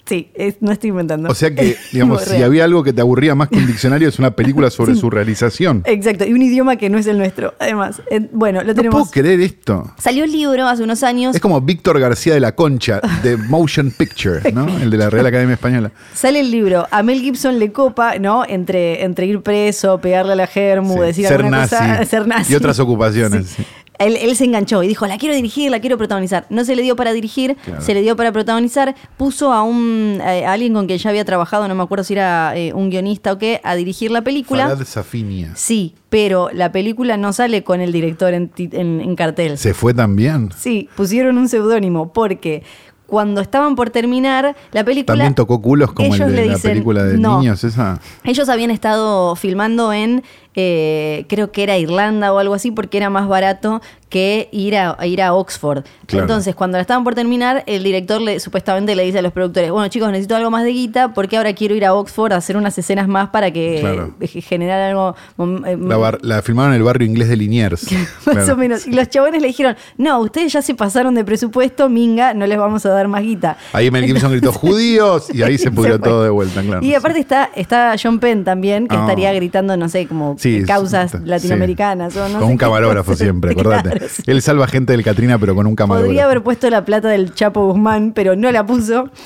Sí, 0.04 0.30
es- 0.34 0.56
no 0.60 0.72
estoy 0.72 0.90
inventando. 0.90 1.28
O 1.30 1.34
sea 1.34 1.54
que, 1.54 1.76
digamos, 1.92 2.22
si 2.22 2.42
había 2.42 2.64
algo 2.64 2.82
que 2.82 2.92
te 2.92 3.00
aburría 3.00 3.34
más 3.34 3.48
que 3.48 3.56
un 3.58 3.66
diccionario, 3.66 4.08
es 4.08 4.18
una 4.18 4.32
película 4.32 4.68
sobre 4.70 4.94
Sí. 4.94 5.00
su 5.00 5.10
realización. 5.10 5.82
Exacto, 5.86 6.24
y 6.26 6.32
un 6.32 6.42
idioma 6.42 6.76
que 6.76 6.90
no 6.90 6.98
es 6.98 7.06
el 7.06 7.18
nuestro, 7.18 7.54
además. 7.60 8.02
Eh, 8.10 8.28
bueno, 8.32 8.60
lo 8.62 8.68
No 8.68 8.74
tenemos. 8.74 9.00
puedo 9.08 9.10
creer 9.12 9.40
esto. 9.40 9.92
Salió 9.98 10.24
el 10.24 10.32
libro 10.32 10.66
hace 10.66 10.82
unos 10.82 11.02
años. 11.02 11.34
Es 11.36 11.40
como 11.40 11.60
Víctor 11.60 12.00
García 12.00 12.34
de 12.34 12.40
la 12.40 12.52
Concha, 12.54 13.00
de 13.22 13.36
Motion 13.48 13.90
Picture, 13.96 14.52
¿no? 14.52 14.66
El 14.78 14.90
de 14.90 14.96
la 14.98 15.08
Real 15.08 15.26
Academia 15.26 15.54
Española. 15.54 15.92
Sale 16.14 16.40
el 16.40 16.50
libro. 16.50 16.86
A 16.90 17.02
Mel 17.02 17.20
Gibson 17.20 17.58
le 17.58 17.70
copa, 17.72 18.18
¿no? 18.18 18.44
Entre, 18.46 19.04
entre 19.04 19.26
ir 19.26 19.40
preso, 19.40 19.98
pegarle 20.00 20.32
a 20.32 20.36
la 20.36 20.46
germu, 20.46 20.94
Sí, 20.94 21.00
decir 21.00 21.26
ser 21.26 21.36
alguna 21.36 21.58
nazi 21.58 21.76
cosa, 21.76 22.04
ser 22.04 22.26
nazi. 22.26 22.52
y 22.52 22.56
otras 22.56 22.78
ocupaciones, 22.80 23.46
sí. 23.46 23.64
Él, 24.04 24.16
él 24.20 24.34
se 24.36 24.44
enganchó 24.44 24.82
y 24.82 24.88
dijo, 24.88 25.06
la 25.06 25.18
quiero 25.18 25.34
dirigir, 25.34 25.70
la 25.70 25.80
quiero 25.80 25.96
protagonizar. 25.98 26.46
No 26.50 26.64
se 26.64 26.76
le 26.76 26.82
dio 26.82 26.96
para 26.96 27.12
dirigir, 27.12 27.56
Claro. 27.64 27.80
se 27.82 27.94
le 27.94 28.02
dio 28.02 28.16
para 28.16 28.32
protagonizar. 28.32 28.94
Puso 29.16 29.52
a 29.52 29.62
un 29.62 30.20
a 30.24 30.52
alguien 30.52 30.72
con 30.74 30.86
quien 30.86 30.98
ya 30.98 31.10
había 31.10 31.24
trabajado, 31.24 31.68
no 31.68 31.74
me 31.74 31.82
acuerdo 31.82 32.04
si 32.04 32.14
era 32.14 32.56
eh, 32.56 32.72
un 32.72 32.90
guionista 32.90 33.32
o 33.32 33.38
qué, 33.38 33.60
a 33.64 33.74
dirigir 33.74 34.10
la 34.10 34.22
película. 34.22 34.68
Farad 34.68 34.84
Safinia. 34.84 35.52
Sí, 35.54 35.94
pero 36.08 36.50
la 36.52 36.72
película 36.72 37.16
no 37.16 37.32
sale 37.32 37.62
con 37.64 37.80
el 37.80 37.92
director 37.92 38.34
en, 38.34 38.48
ti- 38.48 38.68
en- 38.72 39.00
en 39.00 39.16
cartel. 39.16 39.58
Se 39.58 39.74
fue 39.74 39.94
también. 39.94 40.50
Sí, 40.56 40.88
pusieron 40.96 41.38
un 41.38 41.48
seudónimo 41.48 42.12
porque 42.12 42.62
cuando 43.06 43.42
estaban 43.42 43.76
por 43.76 43.90
terminar 43.90 44.56
la 44.72 44.84
película. 44.84 45.16
También 45.18 45.34
tocó 45.34 45.60
culos 45.60 45.92
como 45.92 46.14
el 46.14 46.18
de 46.20 46.28
le 46.30 46.46
la 46.46 46.54
dicen, 46.54 46.70
película 46.70 47.04
de 47.04 47.18
"No". 47.18 47.40
niños 47.40 47.62
esa. 47.62 48.00
Ellos 48.24 48.48
habían 48.48 48.70
estado 48.70 49.36
filmando 49.36 49.92
en 49.92 50.22
eh, 50.54 51.24
creo 51.28 51.50
que 51.52 51.62
era 51.62 51.78
Irlanda 51.78 52.32
o 52.32 52.38
algo 52.38 52.54
así, 52.54 52.70
porque 52.70 52.96
era 52.98 53.10
más 53.10 53.28
barato 53.28 53.80
que 54.08 54.50
ir 54.52 54.76
a, 54.76 54.98
ir 55.06 55.22
a 55.22 55.32
Oxford. 55.32 55.84
Claro. 56.04 56.24
Entonces, 56.24 56.54
cuando 56.54 56.76
la 56.76 56.82
estaban 56.82 57.02
por 57.02 57.14
terminar, 57.14 57.64
el 57.66 57.82
director 57.82 58.20
le, 58.20 58.40
supuestamente 58.40 58.94
le 58.94 59.04
dice 59.04 59.20
a 59.20 59.22
los 59.22 59.32
productores, 59.32 59.70
bueno 59.70 59.88
chicos, 59.88 60.10
necesito 60.10 60.36
algo 60.36 60.50
más 60.50 60.64
de 60.64 60.72
guita, 60.72 61.14
porque 61.14 61.38
ahora 61.38 61.54
quiero 61.54 61.74
ir 61.74 61.86
a 61.86 61.94
Oxford 61.94 62.32
a 62.34 62.36
hacer 62.36 62.58
unas 62.58 62.76
escenas 62.76 63.08
más 63.08 63.30
para 63.30 63.50
que 63.50 63.78
Claro. 63.80 64.14
eh, 64.20 64.28
generar 64.28 64.82
algo... 64.90 65.16
mm, 65.38 65.64
eh, 65.64 65.78
La, 65.80 65.96
bar- 65.96 66.18
la 66.20 66.42
filmaron 66.42 66.72
en 66.74 66.76
el 66.78 66.82
barrio 66.82 67.06
inglés 67.08 67.30
de 67.30 67.36
Liniers. 67.36 67.90
Más 68.26 68.34
Claro. 68.34 68.52
o 68.52 68.56
menos. 68.56 68.86
Y 68.86 68.92
los 68.92 69.08
chabones 69.08 69.40
le 69.40 69.48
dijeron, 69.48 69.76
no, 69.96 70.20
ustedes 70.20 70.52
ya 70.52 70.60
se 70.60 70.74
pasaron 70.74 71.14
de 71.14 71.24
presupuesto, 71.24 71.88
minga, 71.88 72.34
no 72.34 72.46
les 72.46 72.58
vamos 72.58 72.84
a 72.84 72.90
dar 72.90 73.08
más 73.08 73.22
guita. 73.22 73.56
Ahí 73.72 73.90
Mel 73.90 74.04
Gibson 74.04 74.30
gritó 74.30 74.52
judíos 74.52 75.34
y 75.34 75.42
ahí 75.42 75.56
se 75.56 75.70
pudrió 75.72 75.98
todo 75.98 76.22
de 76.22 76.28
vuelta, 76.30 76.60
claro. 76.62 76.84
Y 76.84 76.94
aparte 76.94 77.18
está, 77.18 77.48
está 77.56 77.94
John 78.02 78.18
Penn 78.18 78.44
también, 78.44 78.88
que 78.88 78.96
Ah. 78.96 79.00
estaría 79.00 79.32
gritando, 79.32 79.74
no 79.78 79.88
sé, 79.88 80.06
como 80.06 80.36
Sí, 80.42 80.64
causas 80.64 81.12
sí. 81.12 81.18
latinoamericanas. 81.24 82.16
O 82.16 82.28
no 82.28 82.40
con 82.40 82.50
un 82.50 82.56
camarógrafo 82.56 83.14
siempre, 83.16 83.52
acordate. 83.52 83.90
Claro, 83.90 84.06
sí. 84.08 84.22
Él 84.26 84.42
salva 84.42 84.66
gente 84.66 84.92
del 84.92 85.04
Katrina, 85.04 85.38
pero 85.38 85.54
con 85.54 85.66
un 85.66 85.76
camarógrafo. 85.76 86.08
Podría 86.08 86.24
haber 86.24 86.42
puesto 86.42 86.68
la 86.68 86.84
plata 86.84 87.08
del 87.08 87.32
Chapo 87.32 87.66
Guzmán, 87.66 88.12
pero 88.12 88.34
no 88.34 88.50
la 88.50 88.66
puso. 88.66 89.10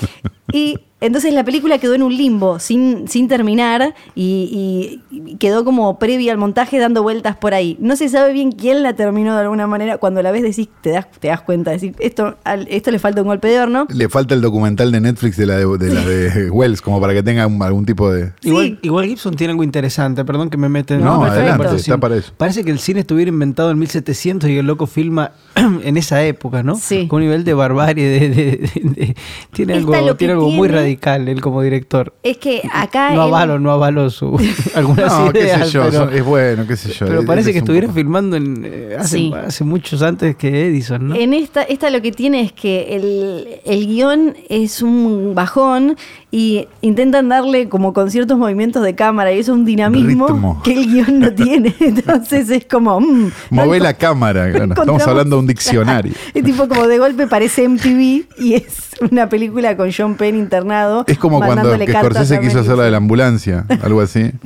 Y 0.53 0.79
entonces 0.99 1.33
la 1.33 1.43
película 1.43 1.77
quedó 1.77 1.93
en 1.93 2.03
un 2.03 2.15
limbo, 2.15 2.59
sin, 2.59 3.07
sin 3.07 3.27
terminar, 3.27 3.93
y, 4.15 5.01
quedó 5.39 5.63
como 5.63 5.99
previa 5.99 6.31
al 6.31 6.37
montaje 6.37 6.79
dando 6.79 7.03
vueltas 7.03 7.35
por 7.35 7.53
ahí. 7.53 7.77
No 7.79 7.95
se 7.95 8.09
sabe 8.09 8.33
bien 8.33 8.51
quién 8.51 8.81
la 8.83 8.93
terminó 8.93 9.35
de 9.35 9.41
alguna 9.41 9.67
manera. 9.67 9.97
Cuando 9.97 10.21
la 10.21 10.31
ves 10.31 10.41
decís, 10.43 10.69
te 10.81 10.89
das, 10.91 11.07
te 11.19 11.27
das 11.27 11.41
cuenta, 11.41 11.71
decís, 11.71 11.93
esto, 11.99 12.35
al- 12.43 12.67
esto 12.69 12.91
le 12.91 12.99
falta 12.99 13.21
un 13.21 13.27
golpe 13.27 13.47
de 13.47 13.59
horno. 13.59 13.87
Le 13.89 14.09
falta 14.09 14.33
el 14.33 14.41
documental 14.41 14.91
de 14.91 14.99
Netflix 15.01 15.37
de 15.37 15.45
la 15.45 15.57
de, 15.57 15.65
de, 15.77 15.93
la 15.93 16.01
de 16.05 16.49
Wells, 16.49 16.81
como 16.81 16.99
para 16.99 17.13
que 17.13 17.21
tenga 17.23 17.45
un- 17.47 17.61
algún 17.61 17.85
tipo 17.85 18.11
de. 18.11 18.31
Igual, 18.41 18.65
Sí. 18.67 18.79
igual 18.81 19.05
Gibson 19.05 19.35
tiene 19.35 19.51
algo 19.51 19.63
interesante, 19.63 20.25
perdón 20.25 20.49
que 20.49 20.57
me 20.57 20.69
meten 20.69 21.01
No, 21.01 21.15
en 21.15 21.21
la 21.21 21.27
adelante, 21.27 21.51
conversación. 21.57 21.95
está 21.95 21.99
para 21.99 22.15
eso. 22.17 22.33
Parece 22.37 22.63
que 22.63 22.71
el 22.71 22.79
cine 22.79 23.01
estuviera 23.01 23.29
inventado 23.29 23.71
en 23.71 23.77
1700 23.79 24.49
y 24.49 24.57
el 24.57 24.65
loco 24.65 24.87
filma 24.87 25.31
en 25.55 25.97
esa 25.97 26.23
época, 26.23 26.63
¿no? 26.63 26.75
Sí. 26.75 27.07
Con 27.07 27.17
un 27.17 27.23
nivel 27.27 27.43
de 27.43 27.53
barbarie, 27.53 28.07
de, 28.07 28.29
de- 28.29 28.35
de- 28.35 28.89
de- 29.05 29.15
tiene 29.53 29.73
algo, 29.75 30.15
tiene 30.15 30.33
algo 30.33 30.49
muy 30.49 30.67
tiene. 30.67 30.81
Radical 30.87 31.27
él 31.27 31.41
como 31.41 31.61
director. 31.61 32.13
Es 32.23 32.37
que 32.37 32.61
acá. 32.71 33.09
No 33.09 33.15
él- 33.23 33.27
avalo, 33.33 33.59
no 33.59 33.71
avalo 33.71 34.09
su 34.09 34.37
algunas 34.75 35.11
No, 35.19 35.31
qué 35.31 35.39
ideas, 35.39 35.67
sé 35.67 35.73
yo, 35.73 35.83
pero, 35.89 36.09
es 36.11 36.23
bueno, 36.25 36.65
qué 36.67 36.75
sé 36.77 36.91
yo. 36.93 37.05
pero 37.07 37.25
parece 37.25 37.49
es 37.49 37.53
que 37.55 37.59
un 37.59 37.63
estuviera 37.63 37.87
poco- 37.87 37.95
filmando 37.99 38.35
en, 38.37 38.63
eh, 38.65 38.95
hace, 38.97 39.17
Sí. 39.17 39.33
hace 39.35 39.63
muchos 39.63 40.01
antes 40.01 40.35
que 40.35 40.67
Edison, 40.67 41.09
¿no? 41.09 41.15
En 41.15 41.33
esta, 41.33 41.63
esta 41.63 41.89
lo 41.89 42.01
que 42.01 42.11
tiene 42.11 42.41
es 42.41 42.51
que 42.53 42.95
el, 42.95 43.47
el 43.65 43.87
guion 43.87 44.35
es 44.49 44.81
un 44.81 45.33
bajón 45.35 45.97
y 46.37 46.67
intentan 46.81 47.29
darle 47.29 47.67
como 47.67 47.93
con 47.93 48.11
ciertos 48.11 48.37
movimientos 48.37 48.83
de 48.83 48.93
cámara 48.93 49.31
y 49.33 49.39
eso 49.39 49.53
es 49.53 49.57
un 49.57 49.65
dinamismo 49.65 50.27
Ritmo. 50.27 50.61
que 50.63 50.73
el 50.73 50.85
guion 50.85 51.19
no 51.19 51.33
tiene. 51.33 51.73
Entonces 51.79 52.51
es 52.51 52.65
como... 52.65 52.99
mm, 52.99 53.31
Mové 53.49 53.79
no 53.79 53.83
la 53.85 53.93
cámara. 53.95 54.51
claro. 54.51 54.73
Estamos 54.73 55.01
hablando 55.07 55.37
de 55.37 55.39
un 55.39 55.47
diccionario. 55.47 56.13
Es 56.35 56.43
tipo 56.43 56.67
como 56.67 56.85
de 56.87 56.99
golpe 56.99 57.25
parece 57.25 57.67
MTV 57.67 58.25
y 58.37 58.53
es 58.53 58.89
una 59.01 59.27
película 59.29 59.75
con 59.75 59.89
John 59.91 60.13
Penn 60.15 60.35
internado. 60.35 61.05
Es 61.07 61.17
como 61.17 61.39
cuando 61.39 61.75
que 61.79 61.91
Scorsese 61.91 62.39
quiso 62.39 62.59
hacer 62.59 62.77
la 62.77 62.83
de 62.83 62.91
la 62.91 62.97
ambulancia, 62.97 63.65
algo 63.81 64.01
así. 64.01 64.31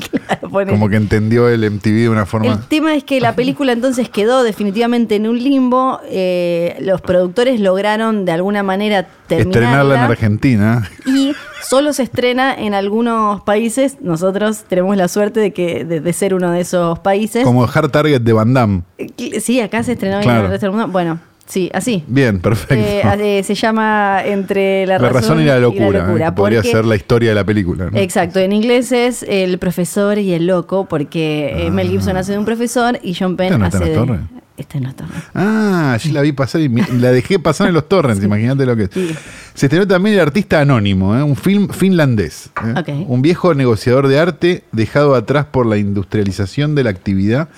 Claro. 0.51 0.71
Como 0.73 0.89
que 0.89 0.97
entendió 0.97 1.47
el 1.47 1.61
MTV 1.71 1.93
de 2.01 2.09
una 2.09 2.21
El 2.21 2.27
forma. 2.27 2.65
tema 2.67 2.93
es 2.95 3.05
que 3.05 3.21
la 3.21 3.35
película 3.35 3.71
entonces 3.71 4.09
quedó 4.09 4.43
definitivamente 4.43 5.15
en 5.15 5.27
un 5.27 5.41
limbo. 5.41 6.01
eh, 6.09 6.75
los 6.81 6.99
productores 6.99 7.61
lograron 7.61 8.25
de 8.25 8.33
alguna 8.33 8.61
manera 8.61 9.07
terminarla. 9.27 9.61
Estrenarla 9.67 9.95
en 9.95 10.11
Argentina. 10.11 10.89
y 11.05 11.33
solo 11.67 11.93
se 11.93 12.03
estrena 12.03 12.53
en 12.53 12.73
algunos 12.73 13.41
países. 13.41 13.97
Nosotros 14.01 14.63
tenemos 14.67 14.95
la 14.97 15.07
suerte 15.07 15.39
de 15.39 15.51
que 15.53 15.85
de, 15.85 15.99
de 16.01 16.13
ser 16.13 16.33
uno 16.33 16.51
de 16.51 16.61
esos 16.61 16.99
países. 16.99 17.43
Como 17.43 17.63
Hard 17.65 17.89
Target 17.91 18.21
de 18.21 18.33
Van 18.33 18.53
Damme. 18.53 18.81
Eh, 18.97 19.39
Sí, 19.39 19.59
acá 19.61 19.83
se 19.83 19.93
estrenó 19.93 20.19
y 20.21 20.23
en 20.23 20.29
el 20.29 20.47
resto 20.47 20.65
del 20.67 20.75
mundo. 20.75 20.87
Bueno, 20.91 21.19
sí, 21.45 21.69
así. 21.73 22.03
Bien, 22.07 22.39
perfecto. 22.39 22.75
Eh, 22.75 23.39
eh, 23.39 23.43
se 23.43 23.55
llama 23.55 24.21
Entre 24.25 24.85
la, 24.85 24.99
la 24.99 25.09
razón 25.09 25.39
y 25.41 25.45
la 25.45 25.59
locura. 25.59 25.99
¿eh? 26.11 26.23
que 26.25 26.31
podría 26.31 26.59
porque- 26.61 26.71
ser 26.71 26.85
la 26.85 26.95
historia 26.95 27.29
de 27.29 27.35
la 27.35 27.43
película. 27.43 27.89
¿no? 27.91 27.97
Exacto, 27.97 28.39
en 28.39 28.51
inglés 28.53 28.91
es 28.91 29.23
el 29.23 29.57
profesor 29.57 30.17
y 30.17 30.33
el 30.33 30.47
loco, 30.47 30.85
porque 30.85 31.65
eh, 31.67 31.71
Mel 31.71 31.89
Gibson 31.89 32.17
hace 32.17 32.33
de 32.33 32.37
un 32.39 32.45
profesor 32.45 32.99
y 33.03 33.13
John 33.13 33.35
Penn 33.37 33.47
¿Esta 33.47 33.57
no 33.57 33.65
está 33.65 33.77
hace 33.79 33.89
de. 33.89 34.19
Los 34.61 34.67
torrents? 34.67 34.67
Está 34.67 34.77
en 34.77 34.83
los 34.83 34.95
torrents. 34.95 35.27
Ah, 35.33 35.97
yo 35.97 36.13
la 36.13 36.21
vi 36.21 36.31
pasar 36.31 36.61
y 36.61 36.69
la 36.69 37.11
dejé 37.11 37.39
pasar 37.39 37.67
en 37.67 37.73
los 37.73 37.87
torrents, 37.89 38.23
imagínate 38.23 38.65
lo 38.65 38.75
que 38.75 38.83
es. 38.83 38.89
Sí. 38.93 39.15
Se 39.53 39.65
estrenó 39.65 39.87
también 39.87 40.15
El 40.15 40.21
Artista 40.21 40.59
Anónimo, 40.59 41.15
¿eh? 41.15 41.23
un 41.23 41.35
film 41.35 41.69
finlandés. 41.69 42.49
¿eh? 42.65 42.73
Ok. 42.77 43.09
Un 43.09 43.21
viejo 43.21 43.53
negociador 43.53 44.07
de 44.07 44.19
arte 44.19 44.63
dejado 44.71 45.15
atrás 45.15 45.45
por 45.45 45.65
la 45.65 45.77
industrialización 45.77 46.75
de 46.75 46.83
la 46.83 46.89
actividad. 46.89 47.49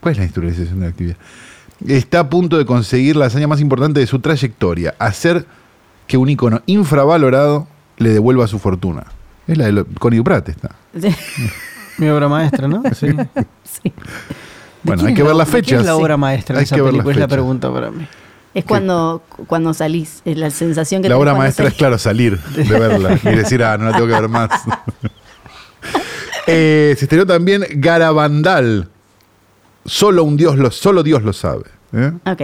¿Cuál 0.00 0.12
es 0.12 0.18
la 0.18 0.24
industrialización 0.24 0.80
de 0.80 0.86
la 0.86 0.90
actividad? 0.90 1.16
Está 1.86 2.20
a 2.20 2.30
punto 2.30 2.56
de 2.58 2.64
conseguir 2.64 3.16
la 3.16 3.26
hazaña 3.26 3.48
más 3.48 3.60
importante 3.60 4.00
de 4.00 4.06
su 4.06 4.20
trayectoria, 4.20 4.94
hacer 4.98 5.46
que 6.06 6.16
un 6.16 6.28
icono 6.30 6.62
infravalorado 6.66 7.66
le 7.98 8.10
devuelva 8.10 8.46
su 8.46 8.58
fortuna. 8.58 9.04
Es 9.46 9.58
la 9.58 9.70
de 9.70 9.84
Connie 9.98 10.18
Duprat 10.18 10.48
está. 10.48 10.74
Mi 11.98 12.08
obra 12.08 12.28
maestra, 12.28 12.68
¿no? 12.68 12.82
Sí. 12.94 13.08
¿De 13.08 13.28
Sí. 13.64 13.92
Bueno, 14.86 15.02
hay 15.04 15.12
es 15.12 15.16
que 15.16 15.22
la- 15.22 15.28
ver 15.28 15.36
las 15.36 15.48
fechas. 15.48 15.80
es 15.80 15.86
la 15.86 15.96
obra 15.96 16.16
maestra 16.16 16.54
de 16.54 16.60
Hay 16.60 16.64
esa 16.64 16.74
que 16.76 16.82
ver 16.82 16.92
las 16.92 17.04
película? 17.04 17.14
Es 17.14 17.20
la 17.20 17.28
pregunta 17.28 17.72
para 17.72 17.90
mí. 17.90 18.06
Es 18.54 18.64
cuando, 18.64 19.22
cuando 19.46 19.74
salís, 19.74 20.22
es 20.24 20.38
la 20.38 20.50
sensación 20.50 21.02
que 21.02 21.08
La 21.10 21.18
obra 21.18 21.34
maestra 21.34 21.68
es, 21.68 21.74
claro, 21.74 21.98
salir 21.98 22.38
de 22.38 22.62
verla 22.78 23.18
y 23.22 23.36
decir, 23.36 23.62
ah, 23.62 23.76
no 23.76 23.84
la 23.84 23.92
tengo 23.92 24.06
que 24.06 24.12
ver 24.14 24.28
más. 24.28 24.50
Eh, 26.48 26.94
se 26.96 27.04
estrenó 27.06 27.26
también 27.26 27.64
Garabandal. 27.76 28.88
Solo 29.84 30.24
un 30.24 30.36
Dios 30.36 30.56
lo, 30.56 30.70
solo 30.70 31.02
Dios 31.02 31.22
lo 31.22 31.32
sabe. 31.32 31.64
¿eh? 31.92 32.12
Ok. 32.24 32.40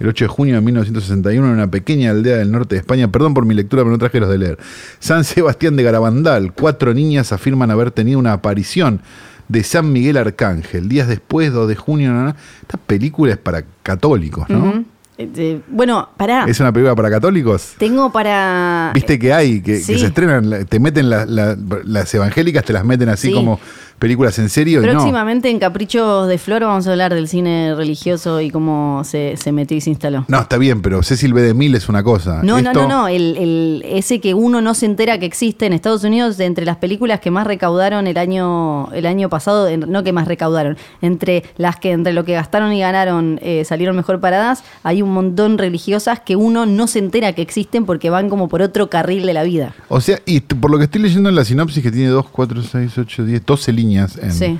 El 0.00 0.08
8 0.08 0.24
de 0.24 0.28
junio 0.28 0.54
de 0.56 0.60
1961 0.62 1.46
en 1.46 1.52
una 1.52 1.70
pequeña 1.70 2.10
aldea 2.10 2.38
del 2.38 2.50
norte 2.50 2.74
de 2.74 2.80
España. 2.80 3.08
Perdón 3.08 3.34
por 3.34 3.44
mi 3.44 3.54
lectura, 3.54 3.82
pero 3.82 3.90
no 3.92 3.98
traje 3.98 4.20
los 4.20 4.28
de 4.30 4.38
leer. 4.38 4.58
San 4.98 5.24
Sebastián 5.24 5.76
de 5.76 5.82
Garabandal. 5.82 6.52
Cuatro 6.54 6.92
niñas 6.94 7.32
afirman 7.32 7.70
haber 7.70 7.90
tenido 7.90 8.18
una 8.18 8.32
aparición 8.32 9.00
de 9.48 9.62
San 9.64 9.92
Miguel 9.92 10.16
Arcángel. 10.16 10.88
Días 10.88 11.08
después, 11.08 11.52
2 11.52 11.68
de 11.68 11.76
junio. 11.76 12.12
no, 12.12 12.24
no. 12.24 12.36
Esta 12.62 12.78
película 12.78 13.32
es 13.32 13.38
para 13.38 13.64
católicos, 13.82 14.48
¿no? 14.48 14.84
Eh, 15.18 15.60
bueno, 15.68 16.08
pará. 16.16 16.46
¿Es 16.48 16.58
una 16.58 16.72
película 16.72 16.96
para 16.96 17.10
católicos? 17.10 17.74
Tengo 17.78 18.10
para. 18.10 18.90
Viste 18.94 19.18
que 19.18 19.32
hay, 19.32 19.60
que, 19.60 19.78
se 19.78 19.94
estrenan, 19.94 20.66
te 20.66 20.80
meten 20.80 21.10
la- 21.10 21.26
la- 21.26 21.56
las 21.84 22.12
evangélicas, 22.14 22.64
te 22.64 22.72
las 22.72 22.84
meten 22.84 23.08
así 23.10 23.28
Sí. 23.28 23.34
como 23.34 23.60
películas 23.98 24.38
en 24.38 24.48
serio 24.48 24.82
y 24.82 24.86
no. 24.86 24.92
Próximamente 24.92 25.50
en 25.50 25.58
Caprichos 25.58 26.28
de 26.28 26.38
Flor 26.38 26.62
vamos 26.62 26.86
a 26.86 26.90
hablar 26.92 27.14
del 27.14 27.28
cine 27.28 27.74
religioso 27.74 28.40
y 28.40 28.50
cómo 28.50 29.02
se, 29.04 29.36
se 29.36 29.52
metió 29.52 29.76
y 29.76 29.80
se 29.80 29.90
instaló. 29.90 30.24
No, 30.28 30.40
está 30.40 30.58
bien, 30.58 30.82
pero 30.82 31.02
Cecil 31.02 31.32
B. 31.32 31.42
DeMille 31.42 31.76
es 31.76 31.88
una 31.88 32.02
cosa. 32.02 32.40
No, 32.42 32.60
no, 32.60 32.70
Esto- 32.70 32.82
no, 32.82 32.88
no. 32.88 33.08
El, 33.08 33.36
el- 33.36 33.82
ese 33.86 34.20
que 34.20 34.34
uno 34.34 34.60
no 34.60 34.74
se 34.74 34.86
entera 34.86 35.18
que 35.18 35.26
existe 35.26 35.66
en 35.66 35.72
Estados 35.72 36.04
Unidos, 36.04 36.36
de 36.36 36.46
entre 36.46 36.64
las 36.64 36.76
películas 36.76 37.20
que 37.20 37.30
más 37.30 37.46
recaudaron 37.46 38.06
el 38.06 38.16
año, 38.18 38.90
el 38.92 39.06
año 39.06 39.28
pasado, 39.28 39.68
no 39.76 40.02
que 40.02 40.12
más 40.12 40.26
recaudaron, 40.28 40.76
entre 41.00 41.44
las 41.56 41.76
que 41.76 41.92
entre 41.92 42.12
lo 42.12 42.24
que 42.24 42.32
gastaron 42.34 42.72
y 42.72 42.80
ganaron 42.80 43.38
eh, 43.42 43.64
salieron 43.64 43.96
mejor 43.96 44.20
paradas, 44.20 44.62
hay 44.82 45.02
un 45.02 45.12
montón 45.12 45.58
religiosas 45.58 46.20
que 46.20 46.36
uno 46.36 46.66
no 46.66 46.86
se 46.86 46.98
entera 46.98 47.32
que 47.32 47.42
existen 47.42 47.84
porque 47.86 48.10
van 48.10 48.28
como 48.28 48.48
por 48.48 48.62
otro 48.62 48.88
carril 48.90 49.26
de 49.26 49.32
la 49.32 49.42
vida. 49.42 49.74
O 49.88 50.00
sea, 50.00 50.18
y 50.26 50.40
por 50.40 50.70
lo 50.70 50.78
que 50.78 50.84
estoy 50.84 51.02
leyendo 51.02 51.28
en 51.28 51.34
la 51.34 51.44
sinopsis, 51.44 51.82
que 51.82 51.90
tiene 51.90 52.08
2, 52.08 52.26
4, 52.30 52.62
6, 52.62 52.98
8, 52.98 53.24
10, 53.24 53.46
12 53.46 53.72
en, 53.82 54.32
Sí. 54.32 54.58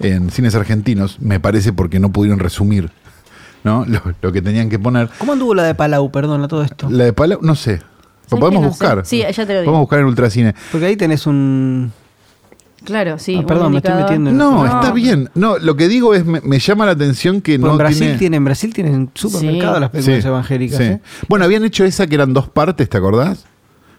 en 0.00 0.30
cines 0.30 0.54
argentinos, 0.54 1.20
me 1.20 1.40
parece 1.40 1.72
porque 1.72 1.98
no 2.00 2.10
pudieron 2.10 2.38
resumir 2.38 2.90
¿no? 3.62 3.84
lo, 3.88 4.00
lo 4.20 4.32
que 4.32 4.42
tenían 4.42 4.68
que 4.68 4.78
poner. 4.78 5.08
¿Cómo 5.18 5.32
anduvo 5.32 5.54
la 5.54 5.62
de 5.64 5.74
Palau, 5.74 6.10
perdón, 6.10 6.42
a 6.44 6.48
todo 6.48 6.62
esto? 6.62 6.88
La 6.90 7.04
de 7.04 7.12
Palau, 7.12 7.38
no 7.42 7.54
sé. 7.54 7.76
Lo 7.76 7.80
¿Sabes 8.28 8.40
podemos 8.40 8.62
no 8.62 8.68
sé? 8.68 8.68
buscar. 8.68 9.06
Sí, 9.06 9.18
ya 9.22 9.32
te 9.32 9.52
lo 9.54 9.60
digo. 9.60 9.64
Podemos 9.64 9.80
buscar 9.80 9.98
en 10.00 10.04
Ultracine. 10.06 10.54
Porque 10.72 10.86
ahí 10.86 10.96
tenés 10.96 11.26
un... 11.26 11.92
Claro, 12.84 13.18
sí. 13.18 13.38
Ah, 13.42 13.46
perdón, 13.46 13.72
me 13.72 13.78
estoy 13.78 13.94
metiendo 13.94 14.28
en- 14.30 14.36
No, 14.36 14.64
No. 14.64 14.66
está 14.66 14.92
bien. 14.92 15.30
No, 15.34 15.56
lo 15.58 15.74
que 15.76 15.88
digo 15.88 16.14
es, 16.14 16.26
me, 16.26 16.40
me 16.42 16.58
llama 16.58 16.84
la 16.84 16.92
atención 16.92 17.40
que 17.40 17.58
Pues 17.58 17.66
no 17.66 17.72
en 17.72 17.78
Brasil 17.78 17.98
tiene... 18.00 18.18
tienen, 18.18 18.36
en 18.38 18.44
Brasil 18.44 18.74
tienen 18.74 19.10
supermercado 19.14 19.74
Sí. 19.76 19.80
las 19.80 19.90
películas 19.90 20.22
Sí, 20.22 20.28
evangélicas. 20.28 20.78
sí. 20.78 20.84
¿eh? 20.84 21.00
Bueno, 21.28 21.46
habían 21.46 21.64
hecho 21.64 21.84
esa 21.86 22.06
que 22.06 22.14
eran 22.14 22.34
dos 22.34 22.48
partes, 22.50 22.86
¿te 22.88 22.98
acordás? 22.98 23.46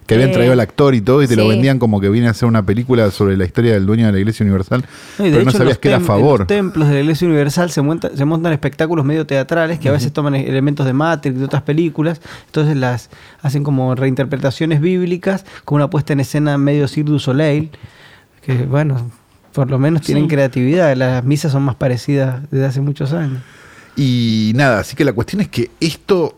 Que 0.08 0.14
habían 0.14 0.30
Eh, 0.30 0.34
traído 0.34 0.54
al 0.54 0.60
actor 0.60 0.94
y 0.94 1.02
todo 1.02 1.24
y 1.24 1.28
te 1.28 1.36
lo 1.36 1.48
vendían 1.48 1.80
como 1.80 2.00
que 2.00 2.10
viene 2.10 2.28
a 2.28 2.32
hacer 2.32 2.48
una 2.48 2.64
película 2.64 3.10
sobre 3.10 3.36
la 3.38 3.46
historia 3.46 3.74
del 3.74 3.88
dueño 3.88 4.06
de 4.06 4.12
la 4.12 4.20
Iglesia 4.20 4.44
Universal. 4.44 4.86
No, 5.18 5.26
y 5.26 5.30
de 5.30 5.34
pero 5.34 5.46
no 5.46 5.50
hecho, 5.50 5.58
sabías 5.58 5.80
que 5.80 5.88
era 5.88 5.98
a 5.98 6.00
tem- 6.00 6.04
en 6.04 6.08
favor. 6.08 6.40
los 6.42 6.48
templos 6.48 6.88
de 6.90 6.94
la 6.94 7.00
Iglesia 7.00 7.28
Universal 7.28 7.72
se, 7.72 7.82
monta- 7.82 8.12
se 8.16 8.24
montan 8.24 8.54
espectáculos 8.54 9.04
medio 9.04 9.26
teatrales 9.26 9.80
que 9.80 9.90
a 9.90 9.92
veces 9.92 10.14
toman 10.14 10.36
elementos 10.36 10.86
de 10.86 10.94
Matrix, 10.94 11.40
de 11.40 11.46
otras 11.46 11.64
películas, 11.64 12.22
entonces 12.46 12.78
las 12.78 13.10
hacen 13.42 13.64
como 13.64 13.96
reinterpretaciones 13.96 14.80
bíblicas 14.80 15.44
con 15.64 15.78
una 15.78 15.90
puesta 15.90 16.14
en 16.14 16.20
escena 16.20 16.58
medio 16.60 16.88
Cirque 16.88 17.10
du 17.10 17.18
Soleil, 17.20 17.72
que 18.46 18.54
bueno, 18.66 19.10
por 19.54 19.72
lo 19.72 19.80
menos 19.80 20.04
tienen 20.04 20.26
Sí. 20.26 20.30
creatividad, 20.30 20.96
las 20.96 21.24
misas 21.24 21.52
son 21.52 21.64
más 21.64 21.76
parecidas 21.76 22.42
desde 22.52 22.66
hace 22.68 22.82
muchos 22.82 23.12
años. 23.12 23.42
Y 23.96 24.52
nada, 24.56 24.82
así 24.82 24.96
que 24.96 25.04
la 25.04 25.14
cuestión 25.14 25.42
es 25.42 25.48
que 25.48 25.72
esto, 25.80 26.38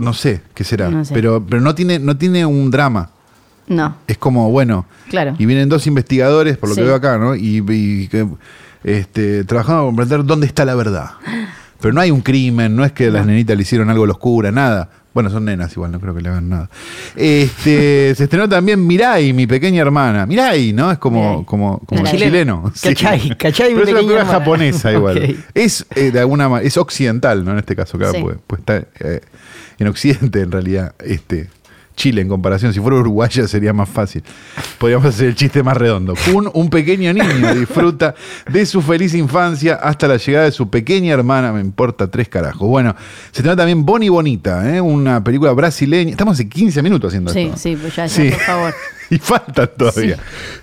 no 0.00 0.12
sé 0.14 0.40
qué 0.54 0.64
será, 0.64 0.90
No 0.90 1.04
sé. 1.04 1.14
pero, 1.14 1.44
pero 1.48 1.60
no, 1.62 1.74
tiene, 1.74 1.98
no 1.98 2.16
tiene 2.16 2.44
un 2.46 2.70
drama. 2.70 3.10
No, 3.68 3.94
Es 4.08 4.18
como, 4.18 4.50
bueno, 4.50 4.86
claro. 5.08 5.36
y 5.38 5.46
vienen 5.46 5.68
dos 5.68 5.86
investigadores, 5.86 6.56
por 6.58 6.68
lo 6.70 6.74
que 6.74 6.82
veo 6.82 6.94
acá, 6.96 7.18
¿no? 7.18 7.36
Y, 7.36 7.58
y 7.70 8.08
este, 8.82 9.44
trabajando 9.44 9.82
para 9.82 9.86
comprender 9.86 10.24
dónde 10.24 10.46
está 10.48 10.64
la 10.64 10.74
verdad. 10.74 11.10
Pero 11.80 11.94
no 11.94 12.00
hay 12.00 12.10
un 12.10 12.20
crimen, 12.20 12.74
no 12.74 12.84
es 12.84 12.90
que 12.92 13.10
las 13.10 13.24
nenitas 13.26 13.56
le 13.56 13.62
hicieron 13.62 13.88
algo 13.88 14.04
a 14.04 14.06
la 14.08 14.12
oscura, 14.14 14.50
nada. 14.50 14.90
Bueno, 15.14 15.28
son 15.30 15.44
nenas 15.44 15.72
igual, 15.72 15.90
no 15.92 15.98
creo 16.00 16.14
que 16.14 16.20
le 16.20 16.28
hagan 16.28 16.48
nada. 16.48 16.68
Este, 17.16 18.14
se 18.16 18.24
estrenó 18.24 18.48
también 18.48 18.84
Mirai, 18.86 19.32
mi 19.32 19.46
pequeña 19.46 19.82
hermana. 19.82 20.26
Mirai, 20.26 20.72
¿no? 20.72 20.90
Es 20.90 20.98
como, 20.98 21.44
como, 21.46 21.78
como 21.80 22.04
chileno. 22.04 22.70
Sí. 22.74 22.88
Cachai, 22.88 23.36
cachai, 23.36 23.74
mi 23.74 23.80
Pero 23.80 23.86
es 23.86 23.90
una 23.92 24.00
película 24.00 24.26
japonesa 24.26 24.92
igual. 24.92 25.18
Ok. 25.40 25.44
Es 25.54 25.86
eh, 25.94 26.10
de 26.10 26.20
alguna 26.20 26.48
manera, 26.48 26.66
es 26.66 26.76
occidental, 26.76 27.44
¿no? 27.44 27.52
En 27.52 27.58
este 27.58 27.74
caso, 27.76 27.98
claro, 27.98 28.14
Sí. 28.14 28.20
pues, 28.22 28.36
pues 28.46 28.60
está 28.60 28.76
eh, 29.00 29.20
en 29.80 29.88
Occidente 29.88 30.40
en 30.40 30.52
realidad, 30.52 30.94
este. 31.04 31.48
Chile 31.96 32.22
en 32.22 32.28
comparación, 32.28 32.72
si 32.72 32.80
fuera 32.80 32.96
uruguaya 32.96 33.46
sería 33.46 33.74
más 33.74 33.86
fácil. 33.86 34.22
Podríamos 34.78 35.06
hacer 35.06 35.26
el 35.26 35.34
chiste 35.34 35.62
más 35.62 35.76
redondo. 35.76 36.14
Un, 36.32 36.50
un 36.54 36.70
pequeño 36.70 37.12
niño 37.12 37.54
disfruta 37.58 38.14
de 38.50 38.64
su 38.64 38.80
feliz 38.80 39.12
infancia 39.12 39.74
hasta 39.74 40.08
la 40.08 40.16
llegada 40.16 40.46
de 40.46 40.52
su 40.52 40.70
pequeña 40.70 41.12
hermana, 41.12 41.52
me 41.52 41.60
importa 41.60 42.10
tres 42.10 42.26
carajos. 42.30 42.66
Bueno, 42.66 42.96
se 43.32 43.42
trata 43.42 43.56
también 43.58 43.84
Bonnie 43.84 44.08
Bonita, 44.08 44.74
¿eh? 44.74 44.80
una 44.80 45.22
película 45.22 45.52
brasileña. 45.52 46.12
Estamos 46.12 46.34
hace 46.34 46.48
15 46.48 46.80
minutos 46.82 47.08
haciendo 47.08 47.32
Sí, 47.34 47.40
esto. 47.40 47.56
sí, 47.58 47.76
pues 47.78 47.94
ya, 47.94 48.06
ya, 48.06 48.14
Sí. 48.14 48.30
por 48.30 48.40
favor. 48.40 48.74
y 49.10 49.18
faltan 49.18 49.68
todavía. 49.76 50.16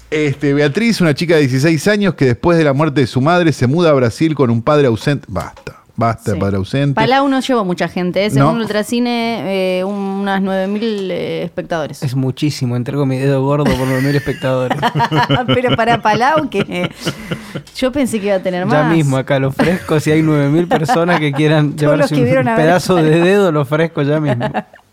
Este, 0.10 0.56
Beatriz, 0.56 1.02
una 1.02 1.14
chica 1.14 1.36
de 1.36 1.42
16 1.42 1.88
años 1.88 2.16
que 2.16 2.26
después 2.26 2.58
de 2.58 2.64
la 2.64 2.74
muerte 2.74 3.02
de 3.02 3.08
su 3.08 3.22
madre 3.22 3.52
se 3.54 3.68
muda 3.68 3.92
a 3.92 3.94
Brasil 3.94 4.34
con 4.34 4.50
un 4.50 4.64
padre 4.64 4.88
ausente. 4.88 5.26
Basta, 5.30 5.84
basta, 5.98 6.32
Sí. 6.34 6.40
padre 6.40 6.58
ausente. 6.58 6.94
Palau 6.94 7.28
no 7.28 7.42
llevó 7.42 7.66
mucha 7.66 7.90
gente, 7.90 8.26
¿eh? 8.26 8.30
según 8.30 8.56
No. 8.56 8.62
Ultracine, 8.62 9.80
eh, 9.80 9.84
unas 9.84 10.42
9.000 10.42 11.12
eh, 11.12 11.44
espectadores. 11.44 12.02
Es 12.04 12.16
muchísimo, 12.16 12.78
entrego 12.78 13.06
mi 13.06 13.18
dedo 13.18 13.44
gordo 13.44 13.66
por 13.66 13.88
9.000 13.88 14.16
espectadores. 14.16 14.78
Pero 15.48 15.76
para 15.76 16.02
Palau, 16.02 16.50
que 16.50 16.90
yo 17.76 17.92
pensé 17.92 18.20
que 18.20 18.28
iba 18.28 18.36
a 18.36 18.42
tener 18.42 18.66
más. 18.66 18.74
Ya 18.74 18.96
mismo 18.96 19.18
acá 19.18 19.40
lo 19.40 19.50
ofrezco, 19.50 20.00
si 20.00 20.12
hay 20.12 20.22
9.000 20.22 20.68
personas 20.70 21.20
que 21.20 21.34
quieran 21.34 21.76
llevarse 21.76 22.16
que 22.16 22.22
un 22.22 22.28
ver 22.28 22.46
pedazo 22.56 22.96
de 22.96 23.20
dedo, 23.20 23.52
lo 23.52 23.62
ofrezco 23.62 24.04
ya 24.04 24.20
mismo. 24.20 24.46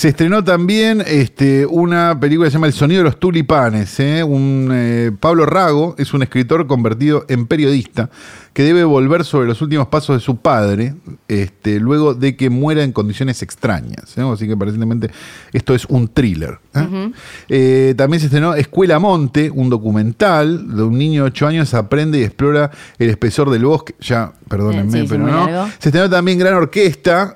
Se 0.00 0.08
estrenó 0.08 0.42
también 0.42 1.02
este, 1.06 1.66
una 1.66 2.18
película 2.18 2.46
que 2.46 2.50
se 2.50 2.54
llama 2.54 2.68
El 2.68 2.72
sonido 2.72 3.00
de 3.00 3.04
los 3.04 3.20
tulipanes. 3.20 4.00
¿eh? 4.00 4.24
Un, 4.24 4.70
eh, 4.72 5.12
Pablo 5.20 5.44
Rago 5.44 5.94
es 5.98 6.14
un 6.14 6.22
escritor 6.22 6.66
convertido 6.66 7.26
en 7.28 7.46
periodista 7.46 8.08
que 8.60 8.64
debe 8.64 8.84
volver 8.84 9.24
sobre 9.24 9.48
los 9.48 9.62
últimos 9.62 9.88
pasos 9.88 10.16
de 10.16 10.20
su 10.20 10.36
padre 10.36 10.94
este, 11.28 11.80
luego 11.80 12.12
de 12.12 12.36
que 12.36 12.50
muera 12.50 12.84
en 12.84 12.92
condiciones 12.92 13.40
extrañas. 13.40 14.18
¿eh? 14.18 14.20
Así 14.20 14.46
que 14.46 14.52
aparentemente 14.52 15.10
esto 15.54 15.74
es 15.74 15.86
un 15.86 16.08
thriller. 16.08 16.58
¿eh? 16.74 17.10
Eh, 17.48 17.94
también 17.96 18.20
se 18.20 18.26
estrenó 18.26 18.54
Escuela 18.54 18.98
Monte, 18.98 19.50
un 19.50 19.70
documental 19.70 20.76
de 20.76 20.82
un 20.82 20.98
niño 20.98 21.22
de 21.22 21.28
8 21.28 21.46
años 21.46 21.72
aprende 21.72 22.18
y 22.18 22.22
explora 22.22 22.70
el 22.98 23.08
espesor 23.08 23.48
del 23.48 23.64
bosque. 23.64 23.94
Ya, 23.98 24.30
perdónenme, 24.46 24.92
sí, 24.92 25.06
pero 25.08 25.26
no. 25.26 25.46
largo. 25.46 25.72
Se 25.78 25.88
estrenó 25.88 26.10
también 26.10 26.38
Gran 26.38 26.52
Orquesta, 26.52 27.32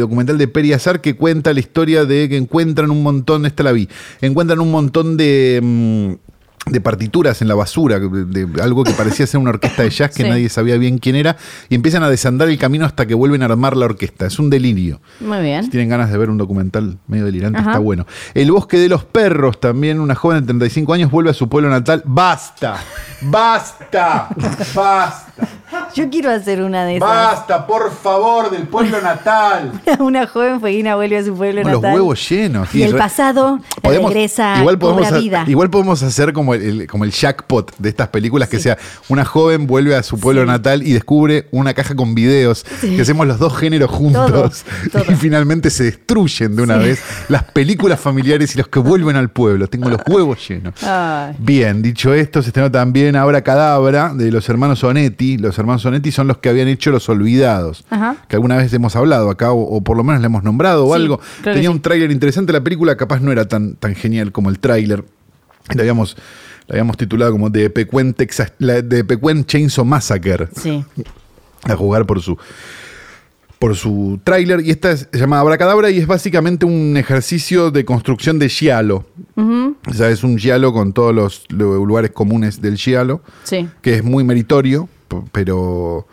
documental 0.00 0.36
de 0.36 0.48
Peri 0.48 0.74
Azar, 0.74 1.00
que 1.00 1.16
cuenta 1.16 1.54
la 1.54 1.60
historia 1.60 2.04
de 2.04 2.28
que 2.28 2.36
encuentran 2.36 2.90
un 2.90 3.02
montón, 3.02 3.46
esta 3.46 3.62
la 3.62 3.72
vi, 3.72 3.88
encuentran 4.20 4.60
un 4.60 4.70
montón 4.70 5.16
de, 5.16 5.60
mm, 5.62 6.31
de 6.66 6.80
partituras 6.80 7.42
en 7.42 7.48
la 7.48 7.54
basura, 7.56 7.98
de, 7.98 8.24
de 8.46 8.62
algo 8.62 8.84
que 8.84 8.92
parecía 8.92 9.26
ser 9.26 9.40
una 9.40 9.50
orquesta 9.50 9.82
de 9.82 9.90
jazz 9.90 10.14
que 10.14 10.22
Sí. 10.22 10.28
nadie 10.28 10.48
sabía 10.48 10.76
bien 10.78 10.98
quién 10.98 11.16
era, 11.16 11.36
y 11.68 11.74
empiezan 11.74 12.02
a 12.04 12.08
desandar 12.08 12.48
el 12.48 12.56
camino 12.58 12.86
hasta 12.86 13.04
que 13.06 13.14
vuelven 13.14 13.42
a 13.42 13.46
armar 13.46 13.76
la 13.76 13.86
orquesta. 13.86 14.26
Es 14.26 14.38
un 14.38 14.48
delirio. 14.48 15.00
Muy 15.20 15.38
Si 15.38 15.42
bien. 15.42 15.70
tienen 15.70 15.88
ganas 15.88 16.10
de 16.12 16.18
ver 16.18 16.30
un 16.30 16.38
documental 16.38 16.98
medio 17.08 17.24
delirante, 17.24 17.58
Ajá. 17.58 17.70
está 17.70 17.78
bueno. 17.80 18.06
El 18.34 18.52
bosque 18.52 18.78
de 18.78 18.88
los 18.88 19.04
perros, 19.04 19.58
también 19.60 19.98
una 20.00 20.14
joven 20.14 20.40
de 20.40 20.46
35 20.46 20.92
años 20.94 21.10
vuelve 21.10 21.30
a 21.30 21.34
su 21.34 21.48
pueblo 21.48 21.68
natal. 21.68 22.02
¡Basta! 22.04 22.76
¡Basta! 23.22 24.28
¡Basta! 24.74 25.26
Yo 25.94 26.08
quiero 26.10 26.30
hacer 26.30 26.62
una 26.62 26.84
de 26.84 26.96
esas. 26.96 27.08
¡Basta, 27.08 27.66
por 27.66 27.90
favor, 27.92 28.50
del 28.50 28.62
pueblo 28.64 29.00
natal! 29.00 29.72
Una 30.00 30.26
joven 30.26 30.60
fueguina 30.60 30.96
vuelve 30.96 31.18
a 31.18 31.24
su 31.24 31.34
pueblo 31.34 31.62
Con 31.62 31.72
los 31.72 31.82
natal. 31.82 31.94
huevos 31.96 32.28
llenos. 32.30 32.74
Y 32.74 32.82
el 32.82 32.92
re- 32.92 32.98
pasado 32.98 33.58
regresa, 33.82 34.58
igual 34.58 34.78
podemos, 34.78 35.18
vida. 35.20 35.44
igual 35.46 35.70
podemos 35.70 36.02
hacer 36.02 36.32
como 36.32 36.54
el, 36.54 36.62
el- 36.82 36.86
como 36.86 37.04
el 37.04 37.10
jackpot 37.10 37.74
de 37.78 37.88
estas 37.88 38.08
películas, 38.08 38.48
que 38.48 38.58
sea 38.58 38.76
una 39.08 39.24
joven 39.24 39.66
vuelve 39.66 39.94
a 39.96 40.02
su 40.02 40.18
pueblo 40.18 40.42
Sí. 40.42 40.46
natal 40.48 40.86
y 40.86 40.92
descubre 40.92 41.48
una 41.50 41.74
caja 41.74 41.94
con 41.94 42.14
videos, 42.14 42.64
Sí. 42.80 42.96
que 42.96 43.02
hacemos 43.02 43.26
los 43.26 43.38
dos 43.38 43.56
géneros 43.56 43.90
juntos 43.90 44.64
todo. 44.92 45.04
y 45.10 45.14
finalmente 45.14 45.70
se 45.70 45.84
destruyen 45.84 46.54
de 46.56 46.62
una 46.62 46.78
Sí. 46.78 46.84
vez 46.84 47.02
las 47.28 47.44
películas 47.44 47.98
familiares 48.00 48.54
y 48.54 48.58
los 48.58 48.68
que 48.68 48.78
vuelven 48.78 49.16
al 49.16 49.30
pueblo. 49.30 49.66
Tengo 49.68 49.88
los 49.90 50.00
huevos 50.06 50.38
llenos. 50.48 50.74
Ay. 50.82 51.34
Bien, 51.38 51.82
dicho 51.82 52.12
esto, 52.14 52.40
se 52.42 52.48
estrenó 52.48 52.70
también 52.70 53.16
Ahora 53.16 53.42
Cadabra 53.42 54.12
de 54.14 54.30
los 54.30 54.48
hermanos 54.48 54.84
Sonetti. 55.36 55.42
Los 55.42 55.58
hermanos 55.58 55.82
Sonetti 55.82 56.10
son 56.12 56.26
los 56.28 56.38
que 56.38 56.48
habían 56.48 56.68
hecho 56.68 56.90
Los 56.90 57.08
Olvidados, 57.08 57.84
Ajá. 57.90 58.16
que 58.28 58.36
alguna 58.36 58.56
vez 58.56 58.72
hemos 58.72 58.96
hablado 58.96 59.30
acá, 59.30 59.52
o, 59.52 59.60
o 59.76 59.80
por 59.82 59.96
lo 59.96 60.04
menos 60.04 60.20
le 60.20 60.26
hemos 60.26 60.42
nombrado 60.42 60.86
o 60.86 60.94
Sí, 60.96 61.02
algo. 61.02 61.20
Tenía 61.42 61.70
un 61.70 61.80
tráiler 61.80 62.10
interesante, 62.10 62.52
la 62.52 62.62
película 62.62 62.96
capaz 62.96 63.20
no 63.20 63.32
era 63.32 63.46
tan, 63.46 63.74
tan 63.76 63.94
genial 63.94 64.32
como 64.32 64.50
el 64.50 64.58
tráiler. 64.58 65.04
La 65.74 65.82
habíamos, 65.82 66.16
la 66.66 66.74
habíamos 66.74 66.96
titulado 66.96 67.32
como 67.32 67.50
The 67.50 67.70
Pequen, 67.70 68.14
Texas, 68.14 68.52
la 68.58 68.82
The 68.86 69.04
Pequen 69.04 69.44
Chainsaw 69.44 69.84
Massacre 69.84 70.48
Sí. 70.56 70.84
a 71.64 71.76
jugar 71.76 72.06
por 72.06 72.20
su 72.20 72.36
por 73.58 73.76
su 73.76 74.18
tráiler 74.24 74.60
y 74.66 74.70
esta 74.70 74.90
es- 74.90 75.08
se 75.12 75.18
llama 75.20 75.38
Abracadabra 75.38 75.88
y 75.88 75.98
es 75.98 76.08
básicamente 76.08 76.66
un 76.66 76.96
ejercicio 76.96 77.70
de 77.70 77.84
construcción 77.84 78.40
de 78.40 78.48
giallo. 78.48 79.04
O 79.36 79.94
sea, 79.94 80.08
es 80.10 80.24
un 80.24 80.36
giallo 80.36 80.72
con 80.72 80.92
todos 80.92 81.14
los, 81.14 81.44
los 81.48 81.76
lugares 81.86 82.10
comunes 82.10 82.60
del 82.60 82.76
giallo, 82.76 83.20
Sí. 83.44 83.68
que 83.80 83.94
es 83.94 84.02
muy 84.02 84.24
meritorio, 84.24 84.88
pero, 85.32 86.06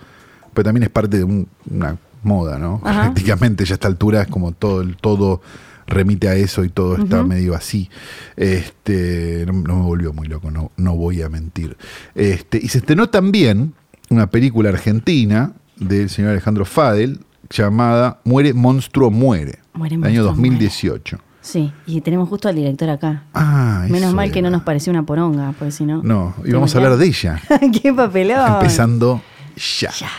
pero 0.53 0.63
también 0.65 0.83
es 0.83 0.89
parte 0.89 1.17
de 1.17 1.23
un- 1.23 1.47
una 1.69 1.97
moda, 2.23 2.57
¿no? 2.59 2.81
Ajá. 2.83 3.03
Prácticamente 3.03 3.63
ya 3.65 3.73
a 3.73 3.75
esta 3.75 3.87
altura 3.87 4.21
es 4.23 4.27
como 4.27 4.51
todo, 4.51 4.81
el- 4.81 4.97
todo 4.97 5.41
remite 5.87 6.27
a 6.29 6.35
eso 6.35 6.63
y 6.63 6.69
todo 6.69 6.97
está 6.97 7.23
medio 7.23 7.55
así. 7.55 7.89
Este, 8.35 9.45
no, 9.47 9.53
no 9.53 9.75
me 9.77 9.83
volvió 9.85 10.13
muy 10.13 10.27
loco, 10.27 10.51
no, 10.51 10.71
no 10.77 10.95
voy 10.95 11.21
a 11.21 11.29
mentir. 11.29 11.77
Este, 12.15 12.59
y 12.61 12.67
se 12.67 12.79
estrenó 12.79 13.09
también 13.09 13.73
una 14.09 14.29
película 14.29 14.69
argentina 14.69 15.53
del 15.77 16.09
señor 16.09 16.31
Alejandro 16.31 16.65
Fadel 16.65 17.19
llamada 17.49 18.19
Muere, 18.25 18.53
Monstruo, 18.53 19.09
Muere, 19.11 19.59
Muere, 19.73 19.95
del 19.97 20.05
año 20.05 20.23
Monstruo, 20.23 20.35
2018. 20.35 21.19
Sí. 21.41 21.71
Y 21.85 22.01
tenemos 22.01 22.29
justo 22.29 22.47
al 22.49 22.55
director 22.55 22.89
acá. 22.89 23.23
Ah, 23.33 23.85
Menos 23.89 24.13
mal 24.13 24.31
que 24.31 24.41
no 24.41 24.49
nos 24.49 24.63
pareció 24.63 24.91
una 24.91 25.03
poronga, 25.03 25.53
porque 25.57 25.71
si 25.71 25.85
no. 25.85 26.01
No, 26.03 26.33
y 26.43 26.49
¿Te 26.49 26.53
vamos 26.53 26.73
a 26.75 26.77
hablar 26.77 26.97
de 26.97 27.05
ella. 27.05 27.41
¡Qué 27.81 27.93
papelón! 27.93 28.55
Empezando 28.55 29.21
ya. 29.55 29.91
Ya. 29.99 30.09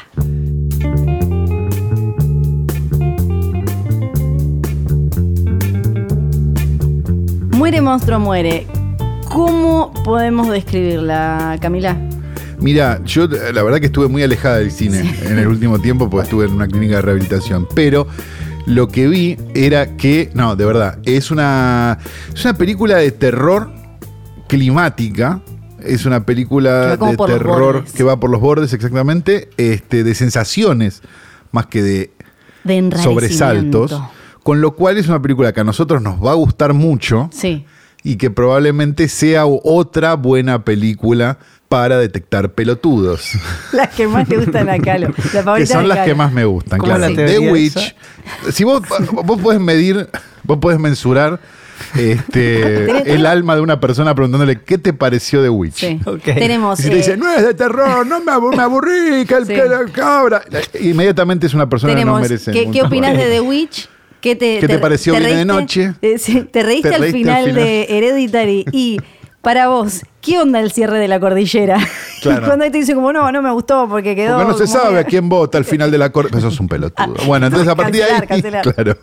Muere 7.57 7.81
monstruo, 7.81 8.19
muere. 8.19 8.67
¿Cómo 9.29 9.93
podemos 10.05 10.49
describirla, 10.51 11.57
Camila? 11.61 11.97
Mira, 12.59 13.01
yo 13.05 13.25
eh, 13.25 13.53
la 13.55 13.63
verdad 13.63 13.79
que 13.79 13.87
estuve 13.87 14.09
muy 14.09 14.23
alejada 14.23 14.59
del 14.59 14.71
cine 14.71 15.15
en 15.23 15.39
el 15.39 15.47
último 15.47 15.79
tiempo 15.79 16.11
porque 16.11 16.25
estuve 16.25 16.47
en 16.47 16.53
una 16.53 16.67
clínica 16.67 16.97
de 16.97 17.03
rehabilitación, 17.03 17.67
pero 17.75 18.07
lo 18.71 18.89
que 18.89 19.09
vi 19.09 19.37
era 19.55 19.97
que, 19.97 20.31
no, 20.35 20.57
de 20.57 20.65
verdad, 20.65 20.99
es 21.05 21.31
una, 21.31 21.99
es 22.35 22.45
una 22.45 22.55
película 22.55 22.97
de 22.97 23.11
terror 23.11 23.71
climática. 24.49 25.41
Es 25.83 26.05
una 26.05 26.27
película 26.27 26.97
de 26.97 27.17
terror 27.17 27.85
que 27.85 28.03
va 28.03 28.21
por 28.21 28.29
los 28.31 28.41
bordes 28.41 28.73
exactamente, 28.75 29.49
este, 29.57 30.05
de 30.05 30.15
sensaciones 30.15 31.03
más 31.53 31.67
que 31.67 31.83
de 31.83 32.13
sobresaltos. 33.03 33.99
Con 34.43 34.61
lo 34.61 34.75
cual 34.75 34.99
es 34.99 35.09
una 35.09 35.21
película 35.23 35.53
que 35.53 35.61
a 35.61 35.65
nosotros 35.65 36.03
nos 36.03 36.23
va 36.25 36.33
a 36.33 36.35
gustar 36.35 36.75
mucho 36.75 37.29
Sí. 37.33 37.65
y 38.03 38.17
que 38.17 38.31
probablemente 38.31 39.09
sea 39.09 39.47
otra 39.47 40.15
buena 40.15 40.65
película 40.65 41.39
para 41.71 41.99
detectar 41.99 42.53
pelotudos. 42.53 43.31
Las 43.73 43.91
que 43.91 44.09
más 44.09 44.27
te 44.29 44.37
gustan 44.37 44.69
a 44.69 44.79
Calo. 44.79 45.15
La 45.33 45.55
que 45.57 45.67
son 45.67 45.89
las 45.89 46.05
que 46.05 46.15
más 46.15 46.33
me 46.33 46.45
gustan, 46.45 46.79
¿Cómo 46.81 46.93
claro. 46.95 47.15
la 47.15 47.27
The 47.27 47.39
Witch. 47.53 47.77
esa? 47.77 47.95
Si 48.53 48.65
vos, 48.65 48.83
vos 49.25 49.41
podés 49.41 49.61
medir, 49.61 50.09
vos 50.45 50.59
podés 50.59 50.79
mensurar 50.79 51.41
este, 51.97 52.91
el 53.15 53.27
alma 53.27 53.55
de 53.55 53.61
una 53.63 53.81
persona 53.81 54.15
preguntándole 54.15 54.61
qué 54.63 54.79
te 54.79 54.93
pareció 54.93 55.43
The 55.43 55.49
Witch. 55.51 55.75
Sí. 55.75 56.01
Ok. 56.05 56.23
Tenemos. 56.25 56.79
Y 56.81 56.83
si 56.85 56.89
te 56.89 56.95
eh, 56.95 56.99
dice, 56.99 57.17
no 57.17 57.31
es 57.33 57.43
de 57.45 57.55
terror, 57.55 58.07
no 58.07 58.21
me, 58.21 58.33
abu- 58.33 58.55
me 58.57 58.63
aburrí, 58.63 59.25
que 59.27 59.35
el, 59.35 59.47
Sí. 59.47 59.55
que 59.55 59.65
la 59.65 59.85
cabra. 59.93 60.43
Inmediatamente 60.81 61.47
es 61.47 61.55
una 61.55 61.69
persona 61.69 61.95
que 61.95 62.05
no 62.05 62.19
merece. 62.19 62.53
¿qué, 62.53 62.71
¿Qué 62.71 62.83
opinas 62.83 63.17
de 63.17 63.25
The 63.25 63.41
Witch? 63.41 63.89
¿Qué 64.21 64.37
te, 64.37 64.59
¿Qué 64.59 64.69
te 64.69 64.79
pareció 64.79 65.15
Viene 65.15 65.35
de? 65.35 65.45
Noche? 65.47 65.95
Eh, 66.03 66.19
sí, 66.19 66.43
¿Te 66.43 66.63
reíste 66.63 66.91
¿Te 66.91 66.95
al 66.97 67.01
reíste 67.01 67.19
final, 67.21 67.37
al 67.37 67.45
final? 67.51 67.65
de 67.65 67.87
Hereditary 67.89 68.65
y 68.71 68.99
para 69.43 69.69
vos, 69.69 70.03
¿qué 70.21 70.39
onda 70.39 70.61
el 70.61 70.71
cierre 70.73 70.99
de 70.99 71.09
la 71.09 71.19
cordillera? 71.21 71.79
Claro. 72.21 72.43
Y 72.43 72.45
cuando 72.49 72.67
ahí 72.67 72.71
te 72.71 72.77
dice 72.77 72.95
como, 72.95 73.15
no, 73.15 73.33
no 73.33 73.41
me 73.41 73.51
gustó 73.51 73.89
porque 73.89 74.15
quedó... 74.15 74.37
Porque 74.37 74.53
no 74.53 74.59
se 74.59 74.67
sabe 74.67 74.93
que- 74.93 74.99
a 74.99 75.05
quién 75.05 75.31
vota 75.31 75.57
al 75.57 75.65
final 75.65 75.91
de 75.91 75.97
la 75.97 76.13
corte. 76.13 76.37
Eso 76.37 76.49
es 76.49 76.61
un 76.61 76.69
pelotudo. 76.69 77.15
bueno, 77.27 77.47
entonces 77.47 77.67
a 77.67 77.75
partir 77.75 78.05
de 78.05 78.13
ahí. 78.13 78.21
Cancelar. 78.29 78.75
Claro. 78.75 78.99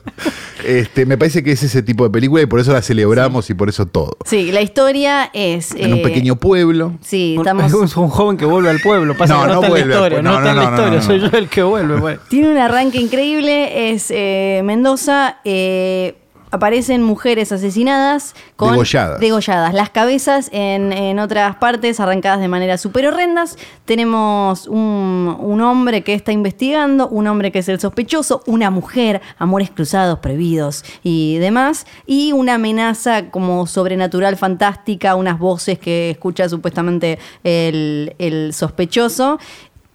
Este, 0.64 1.04
me 1.08 1.18
parece 1.18 1.44
que 1.44 1.52
es 1.54 1.64
ese 1.64 1.82
tipo 1.82 2.04
de 2.04 2.12
película 2.12 2.44
y 2.44 2.46
por 2.46 2.60
eso 2.60 2.74
la 2.74 2.84
celebramos 2.84 3.50
y 3.50 3.56
por 3.56 3.70
eso 3.70 3.88
todo. 3.88 4.18
Sí, 4.24 4.52
la 4.52 4.62
historia 4.62 5.32
es... 5.34 5.72
En 5.72 5.94
un 5.94 6.00
eh, 6.00 6.04
pequeño 6.04 6.36
pueblo. 6.36 6.94
Sí, 7.02 7.34
Un- 7.40 7.42
estamos... 7.48 7.74
Es 7.74 7.98
un 7.98 8.08
joven 8.10 8.38
que 8.38 8.46
vuelve 8.46 8.70
al 8.70 8.80
pueblo. 8.82 9.18
Pasa 9.18 9.34
No, 9.34 9.42
que 9.42 9.48
no, 9.48 9.54
no 9.56 9.60
está 9.62 9.70
vuelve 9.70 9.82
en 9.82 9.90
la 9.90 9.96
historia. 9.96 10.22
No, 10.22 10.30
No, 10.32 10.38
está 10.38 10.50
en 10.52 10.56
no, 10.56 10.62
la 10.62 10.70
no, 10.70 10.76
historia. 10.78 11.00
no, 11.00 11.06
Soy 11.06 11.20
no. 11.20 11.32
yo 11.32 11.38
el 11.40 11.50
que 11.50 11.64
vuelve. 11.64 12.00
bueno. 12.00 12.20
Tiene 12.30 12.52
un 12.52 12.58
arranque 12.60 13.00
increíble, 13.00 13.90
es 13.94 14.12
eh, 14.12 14.62
Mendoza, 14.64 15.38
eh, 15.44 16.18
aparecen 16.52 17.04
mujeres 17.04 17.52
asesinadas 17.52 18.36
con 18.56 18.72
Degolladas. 18.72 19.20
degolladas. 19.20 19.74
Las 19.74 19.90
cabezas 19.90 20.50
en, 20.54 20.94
en 20.94 21.20
otras 21.20 21.58
partes 21.58 22.00
arrancadas 22.00 22.40
de 22.40 22.48
manera 22.48 22.78
súper 22.78 23.08
horrendas. 23.08 23.58
Tenemos 23.86 24.68
un, 24.68 25.36
un 25.40 25.62
hombre 25.62 26.04
que 26.04 26.14
está 26.14 26.32
investigando, 26.32 27.08
un 27.10 27.28
hombre 27.28 27.52
que 27.52 27.60
es 27.60 27.70
el 27.70 27.80
sospechoso, 27.80 28.44
una 28.46 28.70
mujer, 28.70 29.22
amores 29.38 29.70
cruzados, 29.70 30.20
prohibidos 30.20 30.84
y 31.04 31.38
demás, 31.38 31.86
y 32.06 32.32
una 32.32 32.56
amenaza 32.56 33.30
como 33.30 33.68
sobrenatural, 33.68 34.38
fantástica, 34.38 35.16
unas 35.16 35.40
voces 35.40 35.80
que 35.80 36.12
escucha 36.12 36.48
supuestamente 36.50 37.20
el, 37.44 38.16
el 38.20 38.54
sospechoso. 38.54 39.40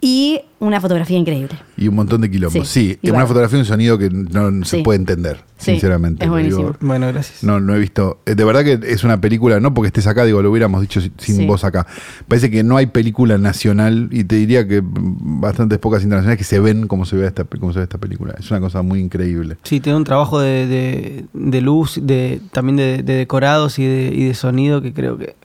Y 0.05 0.41
una 0.59 0.81
fotografía 0.81 1.17
increíble. 1.17 1.57
Y 1.77 1.87
un 1.87 1.95
montón 1.95 2.19
de 2.19 2.29
quilombos. 2.29 2.67
Sí, 2.67 2.99
una 3.03 3.25
fotografía 3.25 3.57
y 3.57 3.61
un 3.61 3.65
sonido 3.65 3.97
que 3.97 4.09
no, 4.09 4.51
no 4.51 4.65
se 4.65 4.77
Sí. 4.77 4.83
puede 4.83 4.99
entender, 4.99 5.37
Sí, 5.57 5.71
sinceramente. 5.71 6.23
es 6.23 6.25
digo. 6.25 6.33
buenísimo. 6.33 6.75
Bueno, 6.81 7.07
gracias. 7.07 7.41
No, 7.41 7.61
no 7.61 7.73
he 7.73 7.79
visto. 7.79 8.19
eh, 8.25 8.35
De 8.35 8.43
verdad 8.43 8.65
que 8.65 8.79
es 8.91 9.05
una 9.05 9.21
película, 9.21 9.61
no 9.61 9.73
porque 9.73 9.87
estés 9.87 10.05
acá, 10.07 10.25
digo, 10.25 10.41
lo 10.41 10.51
hubiéramos 10.51 10.81
dicho 10.81 10.99
si- 10.99 11.11
sin 11.17 11.37
Sí. 11.37 11.45
vos 11.45 11.63
acá. 11.63 11.87
Parece 12.27 12.51
que 12.51 12.63
no 12.63 12.75
hay 12.75 12.87
película 12.87 13.37
nacional, 13.37 14.09
y 14.11 14.25
te 14.25 14.35
diría 14.35 14.67
que 14.67 14.81
bastantes 14.83 15.79
pocas 15.79 16.03
internacionales 16.03 16.37
que 16.37 16.43
se 16.43 16.59
ven 16.59 16.87
como 16.87 17.05
se 17.05 17.15
ve 17.15 17.25
esta, 17.27 17.45
como 17.45 17.71
se 17.71 17.79
ve 17.79 17.83
esta 17.83 17.97
película. 17.97 18.35
Es 18.37 18.51
una 18.51 18.59
cosa 18.59 18.81
muy 18.81 18.99
increíble. 18.99 19.55
Sí, 19.63 19.79
tiene 19.79 19.97
un 19.97 20.03
trabajo 20.03 20.39
de, 20.41 20.67
de- 20.67 21.25
de 21.33 21.61
luz, 21.61 21.99
de, 22.03 22.41
también 22.51 22.75
de, 22.75 23.03
de 23.03 23.13
decorados 23.15 23.79
y 23.79 23.85
de, 23.85 24.11
y 24.13 24.25
de 24.25 24.33
sonido 24.33 24.81
que 24.81 24.91
creo 24.93 25.17
que, 25.17 25.35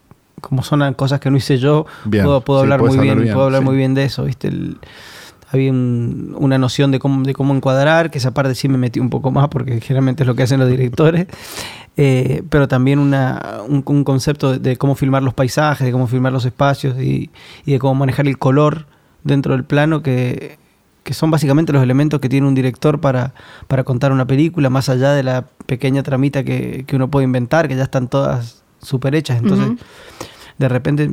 como 0.41 0.63
son 0.63 0.95
cosas 0.95 1.21
que 1.21 1.31
no 1.31 1.37
hice 1.37 1.59
yo, 1.59 1.87
Bien, 2.05 2.25
puedo, 2.25 2.41
puedo 2.43 2.61
sí, 2.61 2.65
hablar 2.65 2.81
muy 2.81 2.99
bien, 2.99 3.33
puedo 3.33 3.47
hablar 3.47 3.61
sí. 3.63 3.67
muy 3.67 3.77
bien 3.77 3.95
de 3.95 4.05
eso, 4.05 4.25
¿viste? 4.25 4.49
El- 4.49 4.79
había 5.51 5.71
un- 5.71 6.35
una 6.39 6.59
noción 6.59 6.91
de 6.91 6.99
cómo, 6.99 7.23
de 7.25 7.33
cómo 7.33 7.55
encuadrar, 7.55 8.11
que 8.11 8.19
esa 8.19 8.33
parte 8.33 8.55
sí 8.55 8.69
me 8.69 8.77
metí 8.77 9.01
un 9.01 9.09
poco 9.09 9.31
más 9.31 9.49
porque 9.49 9.81
generalmente 9.81 10.23
es 10.23 10.27
lo 10.27 10.35
que 10.35 10.43
hacen 10.43 10.61
los 10.61 10.69
directores, 10.69 11.27
eh, 11.97 12.43
pero 12.51 12.69
también 12.69 12.99
una, 12.99 13.61
un, 13.67 13.83
un 13.87 14.05
concepto 14.05 14.53
de, 14.53 14.59
de 14.59 14.77
cómo 14.77 14.95
filmar 14.95 15.23
los 15.23 15.33
paisajes, 15.35 15.87
de 15.87 15.93
cómo 15.93 16.07
filmar 16.07 16.33
los 16.35 16.45
espacios 16.45 16.99
y, 17.01 17.31
y 17.65 17.73
de 17.73 17.79
cómo 17.79 17.95
manejar 17.95 18.27
el 18.29 18.39
color 18.39 18.87
dentro 19.25 19.53
del 19.55 19.65
plano 19.65 20.03
que, 20.03 20.59
que 21.03 21.15
son 21.15 21.31
básicamente 21.31 21.73
los 21.73 21.83
elementos 21.83 22.21
que 22.21 22.29
tiene 22.29 22.47
un 22.47 22.55
director 22.55 23.01
para, 23.01 23.33
para 23.69 23.85
contar 23.85 24.13
una 24.13 24.27
película, 24.27 24.69
más 24.69 24.91
allá 24.91 25.13
de 25.13 25.23
la 25.23 25.47
pequeña 25.67 26.03
tramita 26.03 26.45
que, 26.45 26.85
que 26.87 26.95
uno 26.97 27.09
puede 27.09 27.25
inventar, 27.25 27.69
que 27.69 27.77
ya 27.77 27.85
están 27.85 28.09
todas 28.09 28.65
súper 28.81 29.15
hechas. 29.15 29.39
Entonces, 29.39 29.71
de 30.59 30.69
repente, 30.69 31.11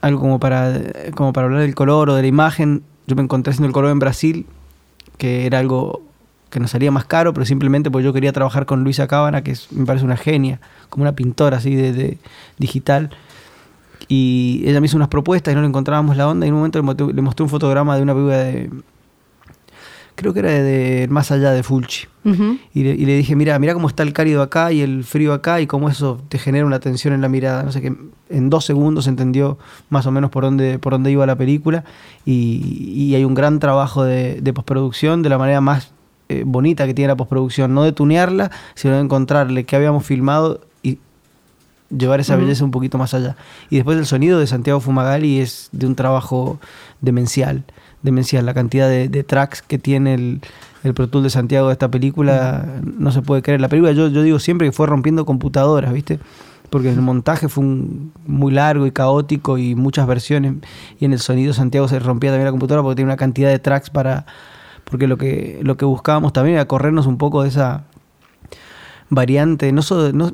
algo 0.00 0.20
como 0.20 0.38
para, 0.40 0.72
como 1.14 1.32
para 1.32 1.46
hablar 1.46 1.60
del 1.62 1.74
color 1.74 2.10
o 2.10 2.14
de 2.14 2.22
la 2.22 2.28
imagen, 2.28 2.82
yo 3.06 3.16
me 3.16 3.22
encontré 3.22 3.50
haciendo 3.50 3.66
el 3.68 3.72
color 3.72 3.90
en 3.90 3.98
Brasil, 3.98 4.46
que 5.18 5.46
era 5.46 5.58
algo 5.58 6.02
que 6.50 6.60
nos 6.60 6.70
salía 6.70 6.90
más 6.92 7.04
caro, 7.04 7.32
pero 7.34 7.44
simplemente 7.46 7.90
porque 7.90 8.04
yo 8.04 8.12
quería 8.12 8.32
trabajar 8.32 8.64
con 8.66 8.84
Luisa 8.84 9.06
Cábana, 9.08 9.42
que 9.42 9.50
es- 9.52 9.72
me 9.72 9.84
parece 9.86 10.04
una 10.04 10.16
genia, 10.16 10.60
como 10.88 11.02
una 11.02 11.12
pintora 11.16 11.56
así 11.56 11.74
de, 11.74 11.92
de 11.92 12.18
digital. 12.58 13.10
Y 14.08 14.62
ella 14.66 14.80
me 14.80 14.86
hizo 14.86 14.96
unas 14.96 15.08
propuestas 15.08 15.52
y 15.52 15.54
no 15.54 15.62
le 15.62 15.68
encontrábamos 15.68 16.16
la 16.16 16.28
onda. 16.28 16.46
Y 16.46 16.48
en 16.48 16.54
un 16.54 16.60
momento 16.60 16.78
le 16.78 16.82
mostré, 16.82 17.06
le 17.12 17.22
mostré 17.22 17.42
un 17.44 17.48
fotograma 17.50 17.96
de 17.96 18.02
una 18.02 18.12
película 18.12 18.36
de. 18.38 18.70
Creo 20.16 20.32
que 20.32 20.38
era 20.40 20.50
de, 20.50 20.62
de 20.62 21.08
Más 21.08 21.30
allá 21.32 21.50
de 21.50 21.62
Fulci. 21.62 22.06
Ujú. 22.24 22.56
Y 22.72 22.84
le, 22.84 22.90
y 22.90 23.04
le 23.04 23.16
dije, 23.16 23.34
mira, 23.34 23.58
mira 23.58 23.74
cómo 23.74 23.88
está 23.88 24.02
el 24.04 24.12
cálido 24.12 24.42
acá 24.42 24.70
y 24.72 24.80
el 24.80 25.02
frío 25.04 25.32
acá 25.32 25.60
y 25.60 25.66
cómo 25.66 25.88
eso 25.88 26.20
te 26.28 26.38
genera 26.38 26.64
una 26.64 26.78
tensión 26.78 27.14
en 27.14 27.20
la 27.20 27.28
mirada. 27.28 27.64
No 27.64 27.72
sé 27.72 27.82
qué. 27.82 27.92
En 28.30 28.48
dos 28.48 28.64
segundos 28.64 29.06
entendió 29.08 29.58
más 29.90 30.06
o 30.06 30.12
menos 30.12 30.30
por 30.30 30.44
dónde, 30.44 30.78
por 30.78 30.92
dónde 30.92 31.10
iba 31.10 31.26
la 31.26 31.36
película. 31.36 31.84
Y, 32.24 32.92
y 32.94 33.14
hay 33.16 33.24
un 33.24 33.34
gran 33.34 33.58
trabajo 33.58 34.04
de, 34.04 34.40
de 34.40 34.52
postproducción 34.52 35.22
de 35.22 35.28
la 35.30 35.36
manera 35.38 35.60
más 35.60 35.90
eh, 36.28 36.44
bonita 36.46 36.86
que 36.86 36.94
tiene 36.94 37.08
la 37.08 37.16
postproducción. 37.16 37.74
No 37.74 37.82
de 37.82 37.92
tunearla, 37.92 38.50
sino 38.76 38.94
de 38.94 39.00
encontrarle 39.00 39.64
qué 39.64 39.74
habíamos 39.76 40.06
filmado 40.06 40.60
y 40.82 40.98
llevar 41.90 42.20
esa 42.20 42.34
Ujú. 42.34 42.42
belleza 42.44 42.64
un 42.64 42.70
poquito 42.70 42.98
más 42.98 43.14
allá. 43.14 43.36
Y 43.68 43.76
después 43.76 43.98
el 43.98 44.06
sonido 44.06 44.38
de 44.38 44.46
Santiago 44.46 44.78
Fumagalli 44.80 45.40
es 45.40 45.68
de 45.72 45.86
un 45.86 45.96
trabajo 45.96 46.60
demencial. 47.00 47.64
Demencial. 48.04 48.46
La 48.46 48.54
cantidad 48.54 48.88
de, 48.88 49.24
tracks 49.24 49.62
que 49.62 49.78
tiene 49.78 50.14
el, 50.14 50.40
el 50.84 50.94
Pro 50.94 51.08
Tool 51.08 51.24
de 51.24 51.30
Santiago 51.30 51.66
de 51.66 51.72
esta 51.72 51.90
película 51.90 52.64
no 52.84 53.10
se 53.10 53.22
puede 53.22 53.42
creer. 53.42 53.60
La 53.60 53.68
película, 53.68 53.90
yo, 53.92 54.08
yo 54.08 54.22
digo 54.22 54.38
siempre 54.38 54.68
que 54.68 54.72
fue 54.72 54.86
rompiendo 54.86 55.24
computadoras, 55.26 55.92
¿viste? 55.92 56.20
Porque 56.70 56.90
el 56.90 57.00
montaje 57.00 57.48
fue 57.48 57.64
un- 57.64 58.12
muy 58.26 58.52
largo 58.52 58.86
y 58.86 58.92
caótico 58.92 59.58
y 59.58 59.74
muchas 59.74 60.06
versiones. 60.06 60.54
Y 61.00 61.04
en 61.06 61.12
el 61.12 61.18
sonido 61.18 61.52
Santiago 61.52 61.88
se 61.88 61.98
rompía 61.98 62.30
también 62.30 62.44
la 62.44 62.50
computadora 62.52 62.82
porque 62.82 62.96
tiene 62.96 63.10
una 63.10 63.16
cantidad 63.16 63.48
de 63.48 63.58
tracks 63.58 63.90
para. 63.90 64.26
Porque 64.84 65.08
lo 65.08 65.16
que, 65.16 65.60
lo 65.62 65.76
que 65.76 65.86
buscábamos 65.86 66.32
también 66.32 66.56
era 66.56 66.66
corrernos 66.66 67.06
un 67.06 67.16
poco 67.16 67.42
de 67.42 67.48
esa 67.48 67.84
variante, 69.08 69.72
no 69.72 69.82
solo, 69.82 70.12
no, 70.12 70.30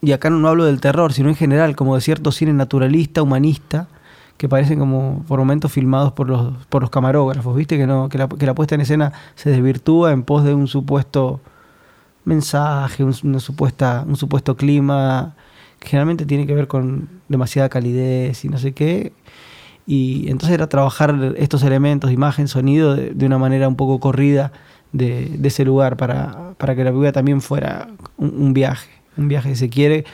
y 0.00 0.12
acá 0.12 0.30
no 0.30 0.46
hablo 0.48 0.64
del 0.64 0.80
terror, 0.80 1.12
sino 1.12 1.28
en 1.28 1.34
general, 1.34 1.76
como 1.76 1.94
de 1.94 2.00
cierto 2.00 2.32
cine 2.32 2.52
naturalista, 2.52 3.22
humanista, 3.22 3.88
que 4.36 4.48
parecen 4.48 4.78
como 4.78 5.24
por 5.28 5.38
momentos 5.38 5.72
filmados 5.72 6.12
por 6.12 6.28
los, 6.28 6.66
por 6.66 6.82
los 6.82 6.90
camarógrafos, 6.90 7.56
¿viste? 7.56 7.78
Que, 7.78 7.86
no, 7.86 8.08
que, 8.08 8.18
la, 8.18 8.28
que 8.28 8.46
la 8.46 8.54
puesta 8.54 8.74
en 8.74 8.80
escena 8.80 9.12
se 9.34 9.50
desvirtúa 9.50 10.12
en 10.12 10.22
pos 10.22 10.44
de 10.44 10.54
un 10.54 10.66
supuesto 10.66 11.40
mensaje, 12.24 13.04
un, 13.04 13.14
una 13.22 13.40
supuesta, 13.40 14.04
un 14.06 14.16
supuesto 14.16 14.56
clima, 14.56 15.36
que 15.78 15.88
generalmente 15.88 16.26
tiene 16.26 16.46
que 16.46 16.54
ver 16.54 16.66
con 16.66 17.08
demasiada 17.28 17.68
calidez 17.68 18.44
y 18.44 18.48
no 18.48 18.58
sé 18.58 18.72
qué. 18.72 19.12
Y 19.86 20.30
entonces 20.30 20.54
era 20.54 20.68
trabajar 20.68 21.34
estos 21.36 21.62
elementos, 21.62 22.10
imagen, 22.10 22.48
sonido, 22.48 22.96
de, 22.96 23.10
de 23.10 23.26
una 23.26 23.38
manera 23.38 23.68
un 23.68 23.76
poco 23.76 24.00
corrida 24.00 24.52
de, 24.92 25.26
de 25.38 25.48
ese 25.48 25.64
lugar 25.64 25.96
para, 25.96 26.54
para 26.56 26.74
que 26.74 26.84
la 26.84 26.90
película 26.90 27.12
también 27.12 27.40
fuera 27.40 27.88
un, 28.16 28.34
un 28.36 28.54
viaje, 28.54 28.90
un 29.16 29.28
viaje 29.28 29.50
que 29.50 29.56
se 29.56 29.68
quiere 29.68 30.04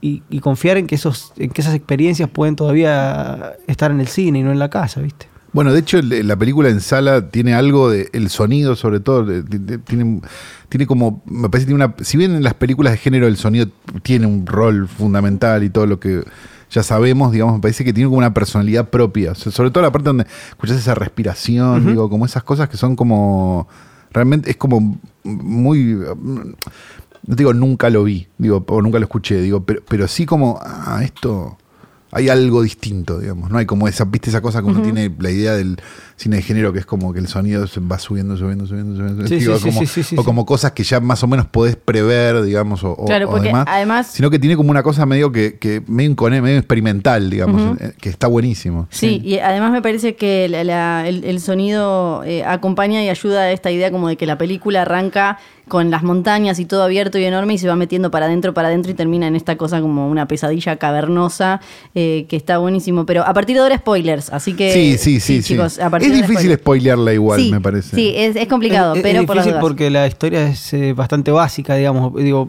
y, 0.00 0.06
y- 0.08 0.22
y 0.30 0.40
confiar 0.40 0.76
en 0.76 0.86
que, 0.86 0.94
esos, 0.94 1.32
en 1.36 1.50
que 1.50 1.60
esas 1.60 1.74
experiencias 1.74 2.28
pueden 2.30 2.56
todavía 2.56 3.54
estar 3.66 3.90
en 3.90 4.00
el 4.00 4.08
cine 4.08 4.40
y 4.40 4.42
no 4.42 4.52
en 4.52 4.58
la 4.58 4.70
casa, 4.70 5.00
¿viste? 5.00 5.26
Bueno, 5.52 5.72
de 5.72 5.78
hecho, 5.80 6.00
la 6.02 6.36
película 6.36 6.68
en 6.68 6.80
sala 6.82 7.30
tiene 7.30 7.54
algo 7.54 7.88
de 7.90 8.10
el 8.12 8.28
sonido, 8.28 8.76
sobre 8.76 9.00
todo, 9.00 9.24
de- 9.24 9.42
de- 9.42 9.58
de- 9.58 9.78
tiene, 9.78 10.20
tiene 10.68 10.86
como, 10.86 11.22
me 11.24 11.48
parece 11.48 11.66
que 11.66 11.72
tiene 11.72 11.84
una, 11.84 11.94
si 12.02 12.18
bien 12.18 12.34
en 12.34 12.42
las 12.42 12.52
películas 12.54 12.92
de 12.92 12.98
género 12.98 13.26
el 13.26 13.36
sonido 13.38 13.66
tiene 14.02 14.26
un 14.26 14.46
rol 14.46 14.86
fundamental 14.86 15.64
y 15.64 15.70
todo 15.70 15.86
lo 15.86 15.98
que 15.98 16.22
ya 16.70 16.82
sabemos, 16.82 17.32
digamos, 17.32 17.54
me 17.54 17.60
parece 17.60 17.84
que 17.84 17.92
tiene 17.94 18.08
como 18.08 18.18
una 18.18 18.34
personalidad 18.34 18.90
propia, 18.90 19.32
O 19.32 19.34
sea, 19.34 19.50
sobre 19.52 19.70
todo 19.70 19.82
la 19.82 19.92
parte 19.92 20.08
donde 20.08 20.26
escuchas 20.50 20.76
esa 20.76 20.94
respiración, 20.94 21.86
digo, 21.86 22.10
como 22.10 22.26
esas 22.26 22.42
cosas 22.42 22.68
que 22.68 22.76
son 22.76 22.94
como, 22.96 23.66
realmente 24.12 24.50
es 24.50 24.56
como 24.58 24.98
muy, 25.24 25.96
no 27.26 27.34
te 27.34 27.40
digo 27.40 27.52
nunca 27.52 27.90
lo 27.90 28.04
vi, 28.04 28.28
digo, 28.38 28.64
o 28.66 28.82
nunca 28.82 28.98
lo 28.98 29.04
escuché, 29.04 29.40
digo, 29.40 29.64
pero, 29.64 29.82
pero 29.88 30.08
sí 30.08 30.26
como, 30.26 30.58
ah, 30.62 31.00
esto, 31.02 31.58
hay 32.12 32.28
algo 32.28 32.62
distinto, 32.62 33.18
digamos, 33.18 33.50
no 33.50 33.58
hay 33.58 33.66
como 33.66 33.88
esa, 33.88 34.04
viste 34.04 34.30
esa 34.30 34.40
cosa 34.40 34.62
que 34.62 34.68
uno 34.68 34.82
tiene 34.82 35.14
la 35.18 35.30
idea 35.30 35.54
del 35.54 35.76
cine 36.16 36.36
de 36.36 36.42
género 36.42 36.72
que 36.72 36.78
es 36.78 36.86
como 36.86 37.12
que 37.12 37.18
el 37.18 37.28
sonido 37.28 37.66
se 37.66 37.78
va 37.80 37.98
subiendo, 37.98 38.36
subiendo, 38.38 38.66
subiendo, 38.66 38.96
subiendo, 38.96 39.26
Sí, 39.26 39.36
digo, 39.36 39.54
sí, 39.56 39.60
sí, 39.60 39.68
como- 39.68 39.80
sí, 39.80 39.86
sí, 39.86 40.02
sí, 40.02 40.16
o 40.18 40.24
como 40.24 40.46
cosas 40.46 40.72
que 40.72 40.82
ya 40.82 40.98
más 40.98 41.22
o 41.22 41.26
menos 41.26 41.46
podés 41.46 41.76
prever, 41.76 42.42
digamos, 42.42 42.82
o, 42.84 42.96
Claro, 43.04 43.28
o 43.28 43.32
porque 43.32 43.48
demás, 43.48 43.66
además- 43.68 44.06
sino 44.12 44.30
que 44.30 44.38
tiene 44.38 44.56
como 44.56 44.70
una 44.70 44.82
cosa 44.82 45.04
medio 45.04 45.30
que, 45.30 45.58
que 45.58 45.82
medio, 45.86 46.14
experimental, 46.56 47.28
digamos, 47.30 47.76
que 48.00 48.08
está 48.08 48.26
buenísimo. 48.28 48.88
Sí, 48.90 49.20
y 49.24 49.38
además 49.38 49.72
me 49.72 49.82
parece 49.82 50.16
que 50.16 50.48
la- 50.48 50.64
la- 50.64 51.06
el, 51.08 51.24
el 51.24 51.40
sonido 51.40 52.22
eh, 52.24 52.44
acompaña 52.44 53.02
y 53.04 53.08
ayuda 53.10 53.42
a 53.42 53.52
esta 53.52 53.70
idea 53.70 53.90
como 53.90 54.08
de 54.08 54.16
que 54.16 54.26
la 54.26 54.38
película 54.38 54.82
arranca 54.82 55.38
con 55.68 55.90
las 55.90 56.04
montañas 56.04 56.60
y 56.60 56.64
todo 56.64 56.84
abierto 56.84 57.18
y 57.18 57.24
enorme 57.24 57.54
y 57.54 57.58
se 57.58 57.66
va 57.66 57.74
metiendo 57.74 58.12
para 58.12 58.26
adentro, 58.26 58.54
para 58.54 58.68
adentro 58.68 58.92
y 58.92 58.94
termina 58.94 59.26
en 59.26 59.34
esta 59.34 59.56
cosa 59.56 59.80
como 59.80 60.08
una 60.08 60.28
pesadilla 60.28 60.76
cavernosa 60.76 61.60
eh, 61.96 62.26
que 62.28 62.36
está 62.36 62.58
buenísimo. 62.58 63.04
Pero 63.04 63.26
a 63.26 63.34
partir 63.34 63.56
de 63.56 63.62
ahora 63.62 63.76
spoilers, 63.78 64.32
así 64.32 64.52
que 64.54 64.72
Sí, 64.72 64.96
sí, 64.96 65.18
sí, 65.18 65.42
sí. 65.42 65.54
chicos, 65.54 65.80
a 65.80 65.90
partir 65.90 66.05
es 66.06 66.12
difícil 66.14 66.34
spoilers. 66.36 66.60
spoilearla 66.60 67.12
igual, 67.14 67.40
Sí, 67.40 67.50
me 67.52 67.60
parece. 67.60 67.94
Sí, 67.96 68.12
es, 68.16 68.36
es 68.36 68.46
complicado, 68.48 68.94
Es- 68.94 69.02
pero 69.02 69.20
difícil 69.20 69.54
porque 69.60 69.90
la 69.90 70.06
historia 70.06 70.46
es 70.48 70.72
eh, 70.74 70.92
bastante 70.92 71.30
básica, 71.30 71.74
digamos. 71.74 72.14
Digo, 72.16 72.48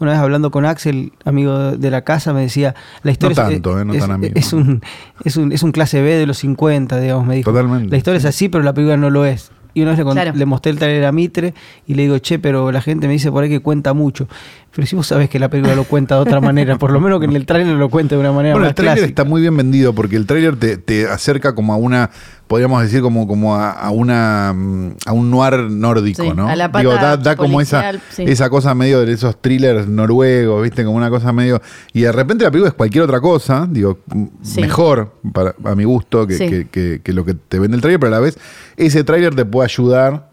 una 0.00 0.12
vez 0.12 0.20
hablando 0.20 0.50
con 0.50 0.64
Axel, 0.64 1.12
amigo 1.24 1.72
de 1.72 1.90
la 1.90 2.02
casa, 2.02 2.32
me 2.32 2.42
decía, 2.42 2.74
la 3.02 3.10
historia 3.10 3.34
No 3.36 3.42
es- 3.48 3.54
tanto, 3.56 3.80
eh, 3.80 3.84
no 3.84 3.94
es, 3.94 4.00
tan 4.00 4.10
amigo. 4.12 4.32
es 4.36 4.52
un, 4.52 4.80
es, 5.24 5.36
un, 5.36 5.52
es 5.52 5.62
un 5.62 5.72
clase 5.72 6.00
B 6.02 6.14
de 6.14 6.26
los 6.26 6.38
50, 6.38 7.00
digamos, 7.00 7.26
me 7.26 7.34
dijo. 7.36 7.50
Totalmente, 7.50 7.90
La 7.90 7.96
historia 7.96 8.20
sí. 8.20 8.26
es 8.28 8.34
así, 8.34 8.48
pero 8.48 8.62
la 8.62 8.72
película 8.74 8.96
no 8.96 9.10
lo 9.10 9.24
es. 9.24 9.50
Y 9.74 9.82
una 9.82 9.90
vez 9.92 9.98
le, 10.04 10.10
Claro. 10.10 10.32
le 10.34 10.46
mostré 10.46 10.72
el 10.72 10.78
trailer 10.78 11.04
a 11.04 11.12
Mitre 11.12 11.54
y 11.86 11.94
le 11.94 12.02
digo, 12.02 12.18
che, 12.18 12.38
pero 12.38 12.72
la 12.72 12.80
gente 12.80 13.06
me 13.06 13.12
dice 13.12 13.30
por 13.30 13.44
ahí 13.44 13.50
que 13.50 13.60
cuenta 13.60 13.92
mucho. 13.92 14.26
Pero 14.74 14.86
si 14.86 14.94
vos 14.94 15.06
sabés 15.06 15.28
que 15.28 15.38
la 15.40 15.48
película 15.48 15.74
lo 15.74 15.84
cuenta 15.84 16.14
de 16.14 16.20
otra 16.20 16.40
manera, 16.40 16.76
por 16.78 16.92
lo 16.92 17.00
menos 17.00 17.18
que 17.18 17.24
en 17.24 17.34
el 17.34 17.46
trailer 17.46 17.74
lo 17.74 17.88
cuente 17.88 18.14
de 18.14 18.20
una 18.20 18.30
manera 18.32 18.54
Bueno, 18.54 18.66
más 18.66 18.70
el 18.70 18.74
tráiler 18.76 19.04
está 19.04 19.24
muy 19.24 19.40
bien 19.40 19.56
vendido 19.56 19.92
porque 19.94 20.14
el 20.14 20.24
tráiler 20.26 20.56
te, 20.56 20.76
te 20.76 21.08
acerca 21.08 21.54
como 21.54 21.72
a 21.72 21.76
una, 21.76 22.10
podríamos 22.46 22.82
decir 22.82 23.00
como, 23.00 23.26
como 23.26 23.56
a, 23.56 23.72
a 23.72 23.90
una 23.90 24.52
mm, 24.54 24.90
a 25.06 25.12
un 25.12 25.30
noir 25.30 25.58
nórdico, 25.70 26.22
Sí, 26.22 26.30
¿no? 26.36 26.46
a 26.48 26.54
la 26.54 26.70
pata 26.70 26.80
Digo, 26.80 26.92
da, 26.94 27.16
da 27.16 27.34
como 27.34 27.60
esa, 27.60 27.92
sí. 28.10 28.22
esa 28.26 28.50
cosa 28.50 28.72
medio 28.74 29.04
de 29.04 29.12
esos 29.12 29.40
thrillers 29.40 29.88
noruegos, 29.88 30.62
¿viste? 30.62 30.84
Como 30.84 30.96
una 30.96 31.10
cosa 31.10 31.32
medio. 31.32 31.60
Y 31.92 32.02
de 32.02 32.12
repente 32.12 32.44
la 32.44 32.50
película 32.50 32.68
es 32.68 32.74
cualquier 32.74 33.02
otra 33.04 33.20
cosa, 33.20 33.66
digo, 33.68 33.98
Sí. 34.42 34.60
mejor 34.60 35.14
para, 35.32 35.54
a 35.64 35.74
mi 35.74 35.84
gusto 35.84 36.26
que, 36.26 36.34
Sí. 36.34 36.46
que- 36.48 36.68
que- 36.68 37.00
que 37.02 37.12
lo 37.14 37.24
que 37.24 37.34
te 37.34 37.58
vende 37.58 37.74
el 37.74 37.80
tráiler, 37.80 37.98
pero 37.98 38.12
a 38.14 38.16
la 38.18 38.20
vez 38.20 38.38
ese 38.76 39.02
tráiler 39.02 39.34
te 39.34 39.44
puede 39.44 39.64
ayudar 39.64 40.28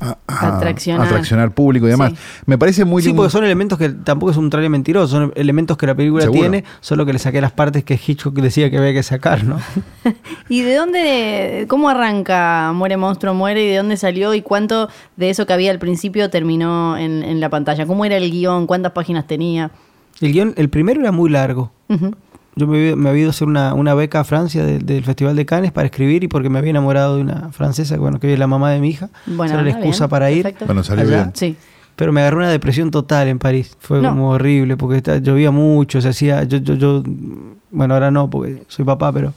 a, 0.00 0.18
a- 0.26 0.56
Atraccionar. 0.56 1.02
a 1.06 1.08
atraccionar 1.08 1.50
público 1.52 1.86
y 1.86 1.90
demás. 1.90 2.12
Sí. 2.12 2.18
Me 2.46 2.58
parece 2.58 2.84
muy 2.84 3.02
Sí, 3.02 3.12
porque 3.12 3.30
son 3.30 3.44
elementos 3.44 3.78
que 3.78 3.88
tampoco 3.90 4.30
es 4.32 4.36
un 4.36 4.50
trailer 4.50 4.70
mentiroso, 4.70 5.08
son 5.08 5.32
elementos 5.34 5.76
que 5.76 5.86
la 5.86 5.94
película 5.94 6.22
Seguro. 6.22 6.40
tiene, 6.40 6.64
solo 6.80 7.04
que 7.06 7.12
le 7.12 7.18
saqué 7.18 7.40
las 7.40 7.52
partes 7.52 7.84
que 7.84 7.94
Hitchcock 7.94 8.34
decía 8.40 8.70
que 8.70 8.78
había 8.78 8.92
que 8.92 9.02
sacar, 9.02 9.44
¿no? 9.44 9.58
¿Y 10.48 10.62
de 10.62 10.74
dónde, 10.74 11.66
cómo 11.68 11.88
arranca 11.88 12.72
Muere 12.74 12.96
Monstruo 12.96 13.34
Muere 13.34 13.64
y 13.64 13.68
de 13.68 13.76
dónde 13.76 13.96
salió 13.96 14.34
y 14.34 14.42
cuánto 14.42 14.88
de 15.16 15.30
eso 15.30 15.46
que 15.46 15.52
había 15.52 15.70
al 15.70 15.78
principio 15.78 16.30
terminó 16.30 16.96
en, 16.96 17.22
en 17.22 17.40
la 17.40 17.48
pantalla? 17.50 17.86
¿Cómo 17.86 18.04
era 18.04 18.16
el 18.16 18.30
guion? 18.30 18.66
¿Cuántas 18.66 18.92
páginas 18.92 19.26
tenía? 19.26 19.70
El 20.20 20.32
guion, 20.32 20.54
el 20.56 20.68
primero 20.68 21.00
era 21.00 21.12
muy 21.12 21.30
largo. 21.30 21.70
Ujú. 21.88 22.14
Yo 22.58 22.66
me, 22.66 22.78
había- 22.78 22.96
me 22.96 23.08
había 23.08 23.20
ido 23.22 23.28
a 23.28 23.30
hacer 23.30 23.46
una, 23.48 23.72
una 23.74 23.94
beca 23.94 24.20
a 24.20 24.24
Francia 24.24 24.64
del, 24.64 24.84
del 24.84 25.04
Festival 25.04 25.36
de 25.36 25.46
Cannes 25.46 25.72
para 25.72 25.86
escribir 25.86 26.24
y 26.24 26.28
porque 26.28 26.48
me 26.50 26.58
había 26.58 26.70
enamorado 26.70 27.16
de 27.16 27.22
una 27.22 27.50
francesa, 27.52 27.96
bueno, 27.96 28.18
que 28.20 28.32
es 28.32 28.38
la 28.38 28.46
mamá 28.46 28.70
de 28.72 28.80
mi 28.80 28.88
hija. 28.90 29.08
Bueno, 29.26 29.54
era 29.54 29.62
la 29.62 29.68
está 29.70 29.80
excusa 29.80 30.04
bien, 30.04 30.10
para 30.10 30.30
ir. 30.30 30.42
perfecto. 30.42 30.66
Bueno, 30.66 30.82
salió 30.82 31.04
allá. 31.04 31.16
bien. 31.24 31.30
Sí. 31.34 31.56
Pero 31.96 32.12
me 32.12 32.20
agarró 32.20 32.38
una 32.38 32.50
depresión 32.50 32.90
total 32.90 33.28
en 33.28 33.38
París. 33.38 33.76
Fue 33.80 34.00
No. 34.00 34.10
como 34.10 34.30
horrible 34.30 34.76
porque 34.76 34.98
está- 34.98 35.18
llovía 35.18 35.50
mucho, 35.50 36.00
se 36.00 36.08
hacía. 36.10 36.44
Yo, 36.44 36.58
yo, 36.58 36.74
yo, 36.74 37.02
bueno, 37.70 37.94
ahora 37.94 38.10
no 38.10 38.30
porque 38.30 38.62
soy 38.68 38.84
papá, 38.84 39.12
pero, 39.12 39.32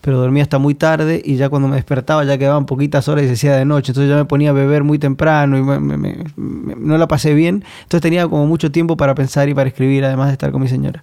pero 0.00 0.16
dormía 0.18 0.42
hasta 0.42 0.58
muy 0.58 0.74
tarde 0.74 1.20
y 1.24 1.36
ya 1.36 1.48
cuando 1.50 1.68
me 1.68 1.76
despertaba 1.76 2.24
ya 2.24 2.38
quedaban 2.38 2.64
poquitas 2.66 3.08
horas 3.08 3.24
y 3.24 3.26
se 3.28 3.34
hacía 3.34 3.56
de 3.56 3.64
noche. 3.64 3.92
Entonces 3.92 4.08
ya 4.08 4.16
me 4.16 4.24
ponía 4.24 4.50
a 4.50 4.52
beber 4.54 4.84
muy 4.84 4.98
temprano 4.98 5.58
y 5.58 5.62
me- 5.62 5.80
me- 5.80 5.96
me- 5.98 6.24
me- 6.36 6.74
no 6.76 6.96
la 6.96 7.08
pasé 7.08 7.34
bien. 7.34 7.64
Entonces 7.82 8.00
tenía 8.00 8.26
como 8.26 8.46
mucho 8.46 8.70
tiempo 8.72 8.96
para 8.96 9.14
pensar 9.14 9.48
y 9.48 9.54
para 9.54 9.68
escribir, 9.68 10.04
además 10.04 10.28
de 10.28 10.32
estar 10.32 10.50
con 10.50 10.62
mi 10.62 10.68
señora. 10.68 11.02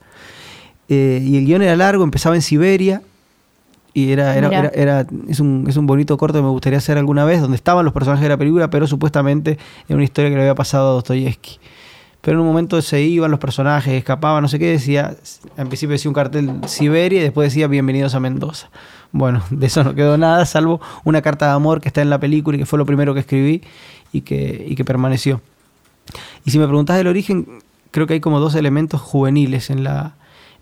Eh, 0.90 1.22
y 1.24 1.38
el 1.38 1.46
guion 1.46 1.62
era 1.62 1.76
largo, 1.76 2.04
empezaba 2.04 2.36
en 2.36 2.42
Siberia. 2.42 3.02
Y 3.94 4.12
era, 4.12 4.36
era, 4.36 4.48
era, 4.50 4.70
era- 4.74 5.08
es, 5.30 5.40
un, 5.40 5.66
es 5.70 5.78
un 5.78 5.88
bonito 5.88 6.18
corto 6.18 6.40
que 6.40 6.44
me 6.44 6.50
gustaría 6.50 6.80
hacer 6.80 6.98
alguna 6.98 7.24
vez, 7.24 7.40
donde 7.40 7.56
estaban 7.56 7.86
los 7.86 7.94
personajes 7.94 8.24
de 8.24 8.30
la 8.30 8.36
película, 8.38 8.70
pero 8.70 8.88
supuestamente 8.88 9.58
era 9.88 9.96
una 9.96 10.04
historia 10.04 10.30
que 10.30 10.36
le 10.36 10.42
había 10.42 10.56
pasado 10.56 10.90
a 10.90 10.94
Dostoyevsky. 10.96 11.60
Pero 12.20 12.36
en 12.38 12.42
un 12.42 12.48
momento 12.48 12.82
se 12.82 13.02
iban 13.04 13.32
los 13.32 13.40
personajes, 13.40 13.94
escapaban, 13.94 14.42
no 14.42 14.48
sé 14.50 14.60
qué, 14.60 14.66
decía, 14.66 15.16
en 15.58 15.68
principio 15.68 15.94
decía 15.94 16.10
un 16.10 16.16
cartel 16.16 16.52
Siberia 16.66 17.20
y 17.20 17.24
después 17.24 17.48
decía 17.52 17.68
bienvenidos 17.68 18.16
a 18.16 18.20
Mendoza. 18.20 18.70
Bueno, 19.14 19.44
de 19.50 19.66
eso 19.68 19.84
no 19.86 19.96
quedó 19.96 20.18
nada, 20.18 20.46
salvo 20.46 20.82
una 21.06 21.22
carta 21.22 21.46
de 21.46 21.52
amor 21.54 21.80
que 21.80 21.88
está 21.88 22.02
en 22.02 22.10
la 22.10 22.20
película 22.20 22.58
y 22.58 22.60
que 22.60 22.66
fue 22.66 22.78
lo 22.78 22.86
primero 22.86 23.14
que 23.14 23.22
escribí 23.22 23.62
y 24.12 24.22
que, 24.22 24.66
y 24.68 24.76
que 24.76 24.84
permaneció. 24.84 25.40
Y 26.44 26.52
si 26.52 26.60
me 26.60 26.66
preguntás 26.68 26.98
del 26.98 27.08
origen, 27.08 27.48
creo 27.92 28.08
que 28.08 28.16
hay 28.16 28.20
como 28.20 28.40
dos 28.42 28.56
elementos 28.56 29.00
juveniles 29.00 29.70
en 29.70 29.84
la 29.86 30.16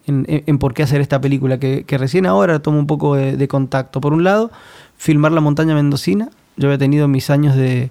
en, 0.05 0.25
en- 0.27 0.43
en 0.45 0.57
por 0.57 0.73
qué 0.73 0.83
hacer 0.83 1.01
esta 1.01 1.19
película, 1.21 1.59
que, 1.59 1.83
que 1.85 1.97
recién 1.97 2.25
ahora 2.25 2.59
tomo 2.59 2.79
un 2.79 2.87
poco 2.87 3.15
de, 3.15 3.37
de 3.37 3.47
contacto. 3.47 4.01
Por 4.01 4.13
un 4.13 4.23
lado, 4.23 4.51
filmar 4.97 5.31
la 5.31 5.41
montaña 5.41 5.75
mendocina. 5.75 6.29
Yo 6.57 6.67
había 6.67 6.77
tenido 6.77 7.07
mis 7.07 7.29
años 7.29 7.55
de, 7.55 7.89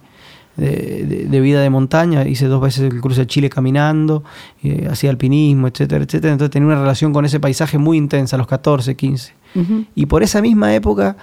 de- 0.56 1.04
de- 1.06 1.26
de 1.26 1.40
vida 1.40 1.60
de 1.62 1.70
montaña, 1.70 2.26
hice 2.28 2.46
dos 2.46 2.60
veces 2.60 2.92
el 2.92 3.00
cruce 3.00 3.22
de 3.22 3.26
Chile 3.26 3.48
caminando, 3.50 4.22
eh, 4.62 4.86
hacía 4.90 5.10
alpinismo, 5.10 5.66
etcétera, 5.68 6.04
etcétera. 6.04 6.32
Entonces 6.32 6.50
tenía 6.52 6.66
una 6.68 6.80
relación 6.80 7.12
con 7.12 7.24
ese 7.24 7.40
paisaje 7.40 7.78
muy 7.78 7.96
intensa 7.96 8.36
a 8.36 8.38
los 8.38 8.46
14, 8.46 8.94
15. 8.94 9.32
Ujú. 9.54 9.84
Y 9.94 10.06
por 10.06 10.22
esa 10.22 10.40
misma 10.42 10.74
época, 10.74 11.16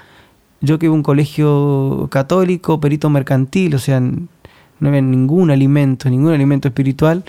yo 0.61 0.77
que 0.79 0.87
iba 0.87 0.93
a 0.93 0.97
un 0.97 1.03
colegio 1.03 2.07
católico, 2.11 2.79
perito 2.81 3.09
mercantil, 3.09 3.75
o 3.75 3.79
sea, 3.79 4.01
no 4.79 4.89
había 4.89 5.01
ningún 5.01 5.51
alimento, 5.51 6.09
ningún 6.09 6.31
alimento 6.33 6.67
espiritual, 6.67 7.23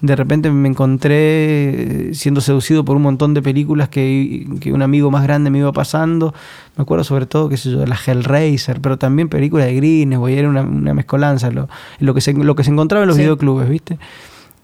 de 0.00 0.16
repente 0.16 0.50
me 0.50 0.68
encontré 0.68 1.14
eh, 1.16 2.10
siendo 2.14 2.40
seducido 2.40 2.84
por 2.84 2.96
un 2.96 3.02
montón 3.02 3.34
de 3.34 3.42
películas 3.42 3.88
que, 3.88 4.46
que 4.60 4.72
un 4.72 4.82
amigo 4.82 5.10
más 5.10 5.22
grande 5.22 5.50
me 5.50 5.58
iba 5.58 5.72
pasando. 5.72 6.34
Me 6.76 6.82
acuerdo 6.82 7.04
sobre 7.04 7.26
todo, 7.26 7.48
qué 7.48 7.56
sé 7.56 7.70
yo, 7.70 7.78
de 7.78 7.86
la 7.86 7.96
Hellraiser, 7.96 8.80
pero 8.80 8.98
también 8.98 9.28
películas 9.28 9.66
de 9.66 9.74
Greenaway, 9.76 10.36
era 10.38 10.48
una, 10.48 10.62
una 10.62 10.94
mezcolanza, 10.94 11.50
lo, 11.50 11.68
lo, 12.00 12.12
que 12.14 12.20
se, 12.20 12.34
lo 12.34 12.54
que 12.54 12.64
se 12.64 12.70
encontraba 12.70 13.04
en 13.04 13.08
los 13.08 13.16
Sí. 13.16 13.22
videoclubes, 13.22 13.68
¿viste? 13.68 13.98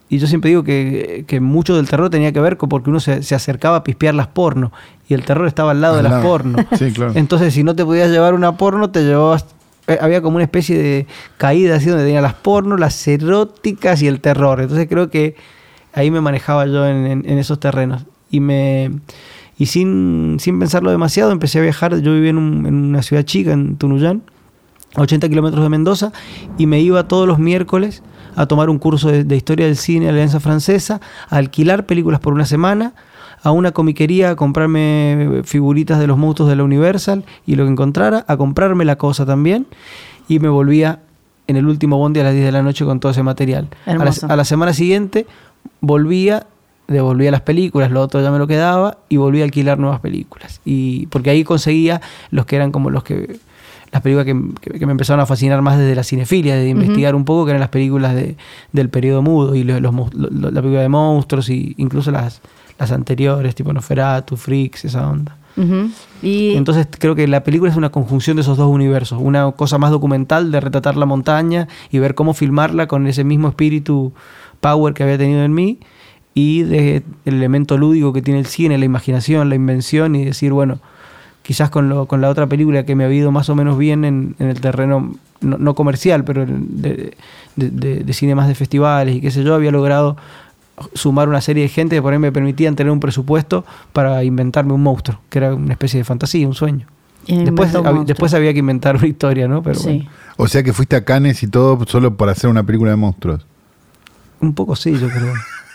Y 0.09 0.19
yo 0.19 0.27
siempre 0.27 0.49
digo 0.49 0.63
que, 0.63 1.23
que 1.27 1.39
mucho 1.39 1.75
del 1.75 1.89
terror 1.89 2.11
tenía 2.11 2.31
que 2.31 2.39
ver 2.39 2.57
con 2.57 2.69
porque 2.69 2.91
uno 2.91 2.99
se, 2.99 3.23
se 3.23 3.33
acercaba 3.33 3.77
a 3.77 3.83
pispear 3.83 4.13
las 4.13 4.27
porno 4.27 4.71
y 5.09 5.15
el 5.15 5.23
terror 5.23 5.47
estaba 5.47 5.71
al 5.71 5.81
lado 5.81 5.97
Al 5.97 6.03
de 6.03 6.09
las 6.09 6.23
porno. 6.23 6.57
Sí, 6.77 6.91
claro. 6.91 7.13
Entonces, 7.15 7.51
si 7.53 7.63
no 7.63 7.75
te 7.75 7.83
podías 7.83 8.11
llevar 8.11 8.35
una 8.35 8.55
porno, 8.57 8.91
te 8.91 9.01
llevabas. 9.03 9.45
Eh, 9.87 9.97
Había 10.01 10.21
como 10.21 10.35
una 10.35 10.43
especie 10.45 10.77
de 10.77 11.07
caída 11.37 11.75
así 11.75 11.89
donde 11.89 12.05
tenía 12.05 12.21
las 12.21 12.33
porno, 12.33 12.77
las 12.77 13.07
eróticas 13.07 14.01
y 14.01 14.07
el 14.07 14.19
terror. 14.21 14.61
Entonces 14.61 14.87
creo 14.87 15.09
que 15.09 15.35
ahí 15.93 16.11
me 16.11 16.21
manejaba 16.21 16.65
yo 16.65 16.85
en, 16.87 17.25
esos 17.37 17.59
terrenos. 17.59 18.05
Y 18.29 18.39
me. 18.39 18.91
Y 19.57 19.67
sin, 19.67 20.37
sin 20.39 20.57
pensarlo 20.59 20.89
demasiado, 20.89 21.31
empecé 21.31 21.59
a 21.59 21.61
viajar. 21.61 21.99
Yo 22.01 22.13
vivía 22.13 22.31
en, 22.31 22.37
un- 22.37 22.65
una 22.65 23.03
ciudad 23.03 23.23
chica, 23.23 23.53
en 23.53 23.77
Tunuyán, 23.77 24.23
a 24.95 25.01
80 25.01 25.29
kilómetros 25.29 25.63
de 25.63 25.69
Mendoza, 25.69 26.11
y 26.57 26.65
me 26.65 26.79
iba 26.79 27.07
todos 27.07 27.27
los 27.27 27.37
miércoles 27.37 28.01
a 28.35 28.47
tomar 28.47 28.69
un 28.71 28.79
curso 28.79 29.09
de, 29.09 29.35
historia 29.35 29.67
del 29.67 29.77
cine 29.77 30.09
Alianza 30.09 30.39
Francesa, 30.39 31.01
a 31.29 31.37
alquilar 31.37 31.85
películas 31.85 32.19
por 32.19 32.33
una 32.33 32.45
semana, 32.45 32.93
a 33.43 33.51
una 33.51 33.71
comiquería 33.73 34.31
a 34.31 34.35
comprarme 34.35 35.41
figuritas 35.43 35.99
de 35.99 36.07
los 36.07 36.17
monstruos 36.17 36.49
de 36.49 36.55
la 36.55 36.63
Universal 36.63 37.23
y 37.45 37.55
lo 37.55 37.65
que 37.65 37.71
encontrara, 37.71 38.23
a 38.27 38.37
comprarme 38.37 38.85
la 38.85 38.95
cosa 38.97 39.25
también, 39.25 39.67
y 40.27 40.39
me 40.39 40.49
volvía 40.49 40.99
en 41.47 41.57
el 41.57 41.67
último 41.67 41.97
bondi 41.97 42.21
a 42.21 42.23
las 42.23 42.33
10 42.33 42.45
de 42.45 42.51
la 42.53 42.63
noche 42.63 42.85
con 42.85 42.99
todo 43.01 43.11
ese 43.11 43.21
material. 43.21 43.67
A 43.85 43.89
la, 43.89 43.93
Hermoso. 43.95 44.27
a 44.29 44.35
la 44.37 44.45
semana 44.45 44.73
siguiente 44.73 45.27
volvía, 45.81 46.47
devolvía 46.87 47.31
las 47.31 47.41
películas, 47.41 47.91
lo 47.91 48.01
otro 48.01 48.21
ya 48.21 48.31
me 48.31 48.37
lo 48.39 48.47
quedaba 48.47 48.97
y 49.09 49.17
volvía 49.17 49.43
a 49.43 49.45
alquilar 49.45 49.77
nuevas 49.77 49.99
películas. 49.99 50.61
Y 50.63 51.07
porque 51.07 51.29
ahí 51.29 51.43
conseguía 51.43 52.01
los 52.31 52.45
que 52.45 52.55
eran 52.55 52.71
como 52.71 52.89
los 52.89 53.03
que 53.03 53.37
las 53.91 54.01
películas 54.01 54.25
que, 54.25 54.35
que- 54.71 54.79
que 54.79 54.85
me 54.87 54.91
empezaron 54.93 55.19
a 55.19 55.25
fascinar 55.27 55.61
más 55.61 55.77
desde 55.77 55.93
la 55.95 56.03
cinefilia, 56.03 56.55
de 56.55 56.67
investigar 56.69 57.13
un 57.13 57.25
poco, 57.25 57.45
que 57.45 57.51
eran 57.51 57.59
las 57.59 57.69
películas 57.69 58.15
de, 58.15 58.37
del 58.71 58.89
periodo 58.89 59.21
mudo 59.21 59.53
y 59.53 59.63
los, 59.63 59.81
la 59.81 60.61
película 60.61 60.81
de 60.81 60.89
monstruos 60.89 61.47
y 61.49 61.75
incluso 61.77 62.09
las, 62.09 62.41
las 62.79 62.91
anteriores, 62.91 63.55
tipo 63.55 63.71
Noferatu, 63.73 64.35
Freaks, 64.37 64.85
esa 64.85 65.09
onda. 65.09 65.37
Y 66.23 66.55
Entonces 66.55 66.87
creo 66.97 67.13
que 67.13 67.27
la 67.27 67.43
película 67.43 67.69
es 67.69 67.77
una 67.77 67.91
conjunción 67.91 68.37
de 68.37 68.41
esos 68.41 68.57
dos 68.57 68.69
universos, 68.71 69.19
una 69.21 69.51
cosa 69.51 69.77
más 69.77 69.91
documental 69.91 70.51
de 70.51 70.59
retratar 70.59 70.97
la 70.97 71.05
montaña 71.05 71.67
y 71.91 71.99
ver 71.99 72.15
cómo 72.15 72.33
filmarla 72.33 72.87
con 72.87 73.05
ese 73.05 73.23
mismo 73.23 73.49
espíritu 73.49 74.13
power 74.61 74.93
que 74.95 75.03
había 75.03 75.17
tenido 75.17 75.43
en 75.43 75.53
mí 75.53 75.77
y 76.33 76.63
de 76.63 77.03
el 77.25 77.35
elemento 77.35 77.77
lúdico 77.77 78.13
que 78.13 78.23
tiene 78.23 78.39
el 78.39 78.47
cine, 78.47 78.77
la 78.79 78.85
imaginación, 78.85 79.49
la 79.49 79.55
invención 79.55 80.15
y 80.15 80.25
decir, 80.25 80.51
bueno, 80.53 80.79
quizás 81.43 81.69
con, 81.69 81.87
lo, 81.89 82.07
con 82.07 82.21
la 82.21 82.29
otra 82.29 82.47
película 82.47 82.83
que 82.85 82.95
me 82.95 83.03
había 83.03 83.19
ido 83.19 83.31
más 83.31 83.49
o 83.49 83.55
menos 83.55 83.77
bien 83.77 84.05
en, 84.05 84.35
en 84.39 84.47
el 84.47 84.59
terreno 84.59 85.13
no, 85.41 85.57
no 85.59 85.75
comercial, 85.75 86.23
pero 86.23 86.45
de, 86.47 87.13
de- 87.57 87.69
de- 87.69 88.03
de 88.03 88.13
cine 88.13 88.33
más 88.33 88.47
de 88.47 88.55
festivales 88.55 89.15
y 89.17 89.21
qué 89.21 89.29
sé 89.29 89.43
yo, 89.43 89.53
había 89.53 89.69
logrado 89.69 90.17
sumar 90.93 91.29
una 91.29 91.41
serie 91.41 91.63
de 91.63 91.69
gente 91.69 91.95
que 91.95 92.01
por 92.01 92.13
ahí 92.13 92.19
me 92.19 92.31
permitían 92.31 92.75
tener 92.75 92.91
un 92.91 92.99
presupuesto 92.99 93.63
para 93.93 94.23
inventarme 94.23 94.73
un 94.73 94.81
monstruo, 94.83 95.19
que 95.29 95.37
era 95.39 95.53
una 95.53 95.73
especie 95.73 95.99
de 95.99 96.03
fantasía, 96.03 96.47
un 96.47 96.55
sueño. 96.55 96.87
Y 97.25 97.43
Después, 97.43 97.73
un 97.73 97.85
hab- 97.85 98.05
después 98.05 98.33
había 98.33 98.51
que 98.53 98.59
inventar 98.59 98.97
una 98.97 99.07
historia, 99.07 99.47
¿no? 99.47 99.63
Pero 99.63 99.79
sí. 99.79 99.85
bueno, 99.85 100.09
O 100.37 100.47
sea 100.47 100.61
que 100.63 100.73
fuiste 100.73 100.95
a 100.95 101.05
Cannes 101.05 101.41
y 101.43 101.47
todo 101.47 101.79
solo 101.87 102.17
para 102.17 102.33
hacer 102.33 102.49
una 102.49 102.63
película 102.63 102.91
de 102.91 102.97
monstruos. 102.97 103.45
un 104.41 104.53
poco 104.53 104.75
sí, 104.75 104.91
yo 104.99 105.07
creo. 105.07 105.33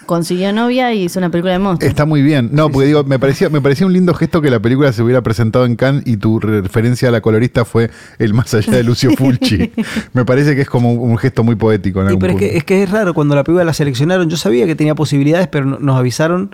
Consiguió 0.09 0.55
novia 0.55 0.95
y 0.95 1.05
hizo 1.05 1.19
una 1.19 1.29
película 1.29 1.53
de 1.53 1.59
monstruos. 1.59 1.87
Está 1.91 2.07
muy 2.07 2.23
bien. 2.23 2.49
No, 2.51 2.71
porque 2.71 2.87
digo, 2.87 3.05
me 3.05 3.19
parecía, 3.19 3.51
me 3.51 3.61
parecía 3.61 3.87
un 3.87 3.93
lindo 3.93 4.15
gesto 4.15 4.41
que 4.41 4.49
la 4.51 4.59
película 4.59 4.91
se 4.91 5.03
hubiera 5.03 5.21
presentado 5.21 5.67
en 5.67 5.77
Cannes 5.77 6.03
y 6.07 6.17
tu 6.17 6.41
referencia 6.41 7.11
a 7.11 7.13
la 7.13 7.21
colorista 7.21 7.67
fue 7.67 7.91
el 8.19 8.33
más 8.33 8.55
allá 8.55 8.73
de 8.73 8.83
Lucio 8.85 9.11
Fulci. 9.19 9.71
me 10.15 10.25
parece 10.25 10.55
que 10.57 10.63
es 10.63 10.69
como 10.71 10.95
un 10.95 11.19
gesto 11.19 11.45
muy 11.45 11.57
poético. 11.57 12.01
En 12.01 12.07
Sí, 12.07 12.09
algún 12.09 12.21
pero 12.21 12.33
es 12.33 12.39
que, 12.39 12.57
es 12.57 12.65
que 12.65 12.83
es 12.83 12.91
raro, 12.91 13.13
cuando 13.13 13.35
la 13.35 13.45
película 13.45 13.65
la 13.67 13.75
seleccionaron, 13.75 14.31
yo 14.31 14.39
sabía 14.39 14.65
que 14.65 14.75
tenía 14.75 14.95
posibilidades, 14.95 15.47
pero 15.49 15.67
no- 15.67 15.79
nos 15.79 15.97
avisaron. 15.99 16.53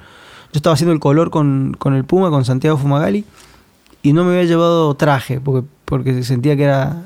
Yo 0.53 0.59
estaba 0.59 0.75
haciendo 0.75 0.93
el 0.93 0.99
color 0.99 1.31
con, 1.31 1.77
con 1.79 1.95
el 1.95 2.03
Puma, 2.05 2.31
con 2.31 2.45
Santiago 2.45 2.77
Fumagalli, 2.77 3.25
y 4.03 4.12
no 4.12 4.25
me 4.25 4.33
había 4.33 4.45
llevado 4.49 4.95
traje, 4.95 5.38
porque, 5.40 5.64
porque 5.85 6.25
sentía 6.25 6.57
que 6.57 6.64
era, 6.64 7.03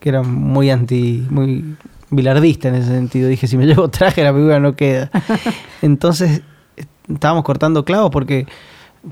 que 0.00 0.08
era 0.08 0.22
muy 0.24 0.70
anti, 0.70 1.24
muy 1.30 1.76
bilardista 2.10 2.68
en 2.68 2.76
ese 2.76 2.88
sentido. 2.88 3.28
Dije, 3.28 3.46
si 3.46 3.56
me 3.56 3.66
llevo 3.66 3.88
traje, 3.88 4.22
la 4.22 4.32
película 4.32 4.60
no 4.60 4.74
queda. 4.74 5.10
Entonces, 5.82 6.42
estábamos 7.08 7.44
cortando 7.44 7.84
clavos 7.84 8.10
porque 8.10 8.46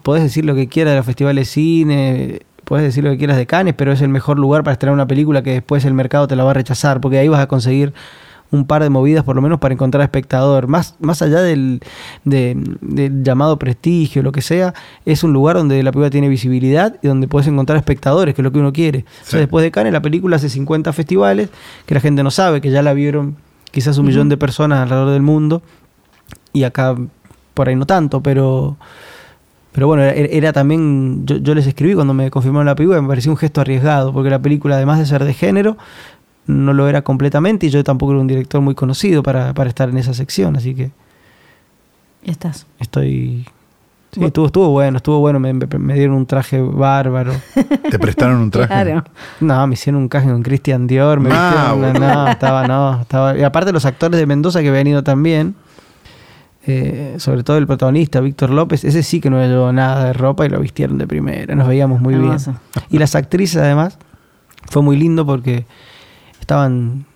podés 0.02 0.22
decir 0.22 0.44
lo 0.44 0.54
que 0.54 0.68
quieras 0.68 0.92
de 0.92 0.96
los 0.96 1.06
festivales 1.06 1.48
de 1.48 1.52
cine, 1.52 2.40
puedes 2.64 2.84
decir 2.86 3.04
lo 3.04 3.10
que 3.10 3.18
quieras 3.18 3.36
de 3.36 3.46
Cannes, 3.46 3.74
pero 3.74 3.92
es 3.92 4.00
el 4.00 4.08
mejor 4.08 4.38
lugar 4.38 4.62
para 4.62 4.72
estrenar 4.72 4.94
una 4.94 5.06
película 5.06 5.42
que 5.42 5.52
después 5.52 5.84
el 5.84 5.94
mercado 5.94 6.26
te 6.26 6.36
la 6.36 6.44
va 6.44 6.52
a 6.52 6.54
rechazar, 6.54 7.00
porque 7.00 7.18
ahí 7.18 7.28
vas 7.28 7.40
a 7.40 7.46
conseguir 7.46 7.92
un 8.52 8.64
par 8.66 8.82
de 8.82 8.90
movidas 8.90 9.24
por 9.24 9.34
lo 9.34 9.42
menos 9.42 9.58
para 9.58 9.74
encontrar 9.74 10.02
espectador. 10.04 10.68
Más, 10.68 10.94
más 11.00 11.20
allá 11.22 11.40
del, 11.40 11.80
de- 12.24 12.56
del 12.80 13.24
llamado 13.24 13.58
prestigio, 13.58 14.22
lo 14.22 14.30
que 14.30 14.42
sea, 14.42 14.74
es 15.04 15.24
un 15.24 15.32
lugar 15.32 15.56
donde 15.56 15.82
la 15.82 15.90
película 15.90 16.10
tiene 16.10 16.28
visibilidad 16.28 16.96
y 17.02 17.08
donde 17.08 17.26
puedes 17.28 17.48
encontrar 17.48 17.76
espectadores, 17.78 18.34
que 18.34 18.42
es 18.42 18.44
lo 18.44 18.52
que 18.52 18.58
uno 18.60 18.72
quiere. 18.72 19.00
O 19.00 19.24
sea, 19.24 19.30
Sí. 19.30 19.36
después 19.38 19.64
de 19.64 19.70
Cannes, 19.72 19.92
la 19.92 20.02
película 20.02 20.36
hace 20.36 20.48
50 20.48 20.92
festivales, 20.92 21.48
que 21.86 21.94
la 21.94 22.00
gente 22.00 22.22
no 22.22 22.30
sabe, 22.30 22.60
que 22.60 22.70
ya 22.70 22.82
la 22.82 22.92
vieron 22.92 23.36
quizás 23.72 23.96
un 23.98 24.06
millón 24.06 24.28
de 24.28 24.36
personas 24.36 24.80
alrededor 24.80 25.10
del 25.10 25.22
mundo, 25.22 25.62
y 26.52 26.64
acá 26.64 26.94
por 27.54 27.68
ahí 27.68 27.74
no 27.76 27.86
tanto, 27.86 28.22
pero... 28.22 28.76
Pero 29.72 29.86
bueno, 29.86 30.02
era, 30.02 30.12
era 30.30 30.52
también, 30.52 31.24
yo, 31.24 31.38
yo 31.38 31.54
les 31.54 31.66
escribí 31.66 31.94
cuando 31.94 32.12
me 32.12 32.30
confirmaron 32.30 32.66
la 32.66 32.74
película, 32.74 33.00
me 33.00 33.08
pareció 33.08 33.32
un 33.32 33.38
gesto 33.38 33.62
arriesgado, 33.62 34.12
porque 34.12 34.28
la 34.28 34.38
película, 34.42 34.76
además 34.76 34.98
de 34.98 35.06
ser 35.06 35.24
de 35.24 35.32
género, 35.32 35.78
no 36.46 36.72
lo 36.72 36.88
era 36.88 37.02
completamente 37.02 37.66
y 37.66 37.70
yo 37.70 37.84
tampoco 37.84 38.12
era 38.12 38.20
un 38.20 38.26
director 38.26 38.60
muy 38.60 38.74
conocido 38.74 39.22
para, 39.22 39.54
para 39.54 39.68
estar 39.68 39.88
en 39.88 39.98
esa 39.98 40.14
sección, 40.14 40.56
así 40.56 40.74
que 40.74 40.90
estás. 42.24 42.66
estoy... 42.78 43.46
Sí, 44.14 44.22
estuvo, 44.22 44.44
estuvo 44.44 44.68
bueno, 44.68 44.98
estuvo 44.98 45.20
bueno, 45.20 45.40
me, 45.40 45.54
dieron 45.94 46.14
un 46.14 46.26
traje 46.26 46.60
bárbaro. 46.60 47.32
¿Te 47.90 47.98
prestaron 47.98 48.42
un 48.42 48.50
traje? 48.50 48.66
Claro. 48.68 49.04
No, 49.40 49.66
me 49.66 49.72
hicieron 49.72 50.02
un 50.02 50.08
caje 50.08 50.28
con 50.28 50.42
Christian 50.42 50.86
Dior, 50.86 51.18
me 51.18 51.30
Ah, 51.32 51.72
vistieron- 51.74 51.92
boludo. 51.94 52.14
no, 52.14 52.28
estaba, 52.28 52.68
no, 52.68 53.00
estaba... 53.00 53.38
Y 53.38 53.42
aparte 53.42 53.72
los 53.72 53.86
actores 53.86 54.20
de 54.20 54.26
Mendoza 54.26 54.60
que 54.60 54.68
habían 54.68 54.86
ido 54.86 55.02
también, 55.02 55.54
eh, 56.66 57.14
sobre 57.16 57.42
todo 57.42 57.56
el 57.56 57.66
protagonista, 57.66 58.20
Víctor 58.20 58.50
López, 58.50 58.84
ese 58.84 59.02
sí 59.02 59.18
que 59.18 59.30
no 59.30 59.38
llevó 59.42 59.72
nada 59.72 60.04
de 60.04 60.12
ropa 60.12 60.44
y 60.44 60.50
lo 60.50 60.60
vistieron 60.60 60.98
de 60.98 61.06
primera, 61.06 61.54
nos 61.54 61.66
veíamos 61.66 62.02
muy 62.02 62.14
bien. 62.14 62.36
Y 62.90 62.98
las 62.98 63.14
actrices 63.14 63.62
además, 63.62 63.96
fue 64.70 64.82
muy 64.82 64.98
lindo 64.98 65.24
porque 65.24 65.64
estaban 66.42 67.06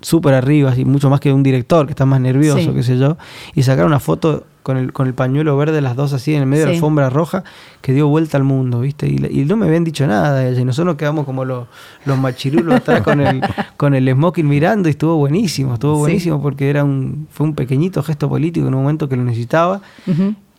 súper 0.00 0.34
arriba, 0.34 0.72
y 0.76 0.84
mucho 0.84 1.10
más 1.10 1.18
que 1.20 1.32
un 1.32 1.42
director 1.42 1.86
que 1.86 1.92
está 1.92 2.06
más 2.06 2.20
nervioso, 2.20 2.58
Sí. 2.60 2.70
qué 2.72 2.82
sé 2.82 2.98
yo, 2.98 3.16
y 3.54 3.62
sacaron 3.64 3.90
una 3.90 3.98
foto 4.00 4.44
con 4.62 4.76
el, 4.76 4.92
con 4.92 5.06
el 5.08 5.14
pañuelo 5.14 5.56
verde 5.56 5.80
las 5.80 5.96
dos 5.96 6.12
así 6.12 6.34
en 6.34 6.42
el 6.42 6.46
medio 6.46 6.64
de 6.64 6.68
la 6.70 6.74
alfombra 6.74 7.10
roja 7.10 7.42
que 7.80 7.92
dio 7.94 8.06
vuelta 8.06 8.36
al 8.36 8.44
mundo, 8.44 8.80
¿viste? 8.80 9.08
Y, 9.08 9.44
no 9.46 9.56
me 9.56 9.66
habían 9.66 9.82
dicho 9.82 10.06
nada 10.06 10.34
de 10.34 10.50
ella, 10.50 10.60
y 10.60 10.64
nosotros 10.64 10.92
nos 10.92 10.96
quedamos 10.96 11.24
como 11.24 11.44
los, 11.44 11.66
los 12.04 12.16
machirulos 12.18 12.76
atrás 12.76 13.00
con 13.02 13.20
el, 13.20 13.40
con 13.76 13.94
el 13.94 14.08
smoking 14.12 14.46
mirando 14.46 14.88
y 14.88 14.92
estuvo 14.92 15.16
buenísimo, 15.16 15.74
estuvo 15.74 15.94
Sí. 15.96 16.00
buenísimo 16.00 16.40
porque 16.42 16.70
era 16.70 16.84
un, 16.84 17.26
fue 17.32 17.46
un 17.46 17.54
pequeñito 17.54 18.02
gesto 18.02 18.28
político 18.28 18.68
en 18.68 18.74
un 18.74 18.82
momento 18.82 19.08
que 19.08 19.16
lo 19.16 19.24
necesitaba 19.24 19.80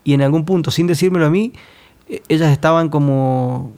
y 0.04 0.14
en 0.14 0.22
algún 0.22 0.44
punto, 0.44 0.70
sin 0.72 0.88
decírmelo 0.88 1.26
a 1.28 1.30
mí, 1.30 1.54
eh, 2.10 2.22
ellas 2.28 2.52
estaban 2.52 2.90
como 2.90 3.72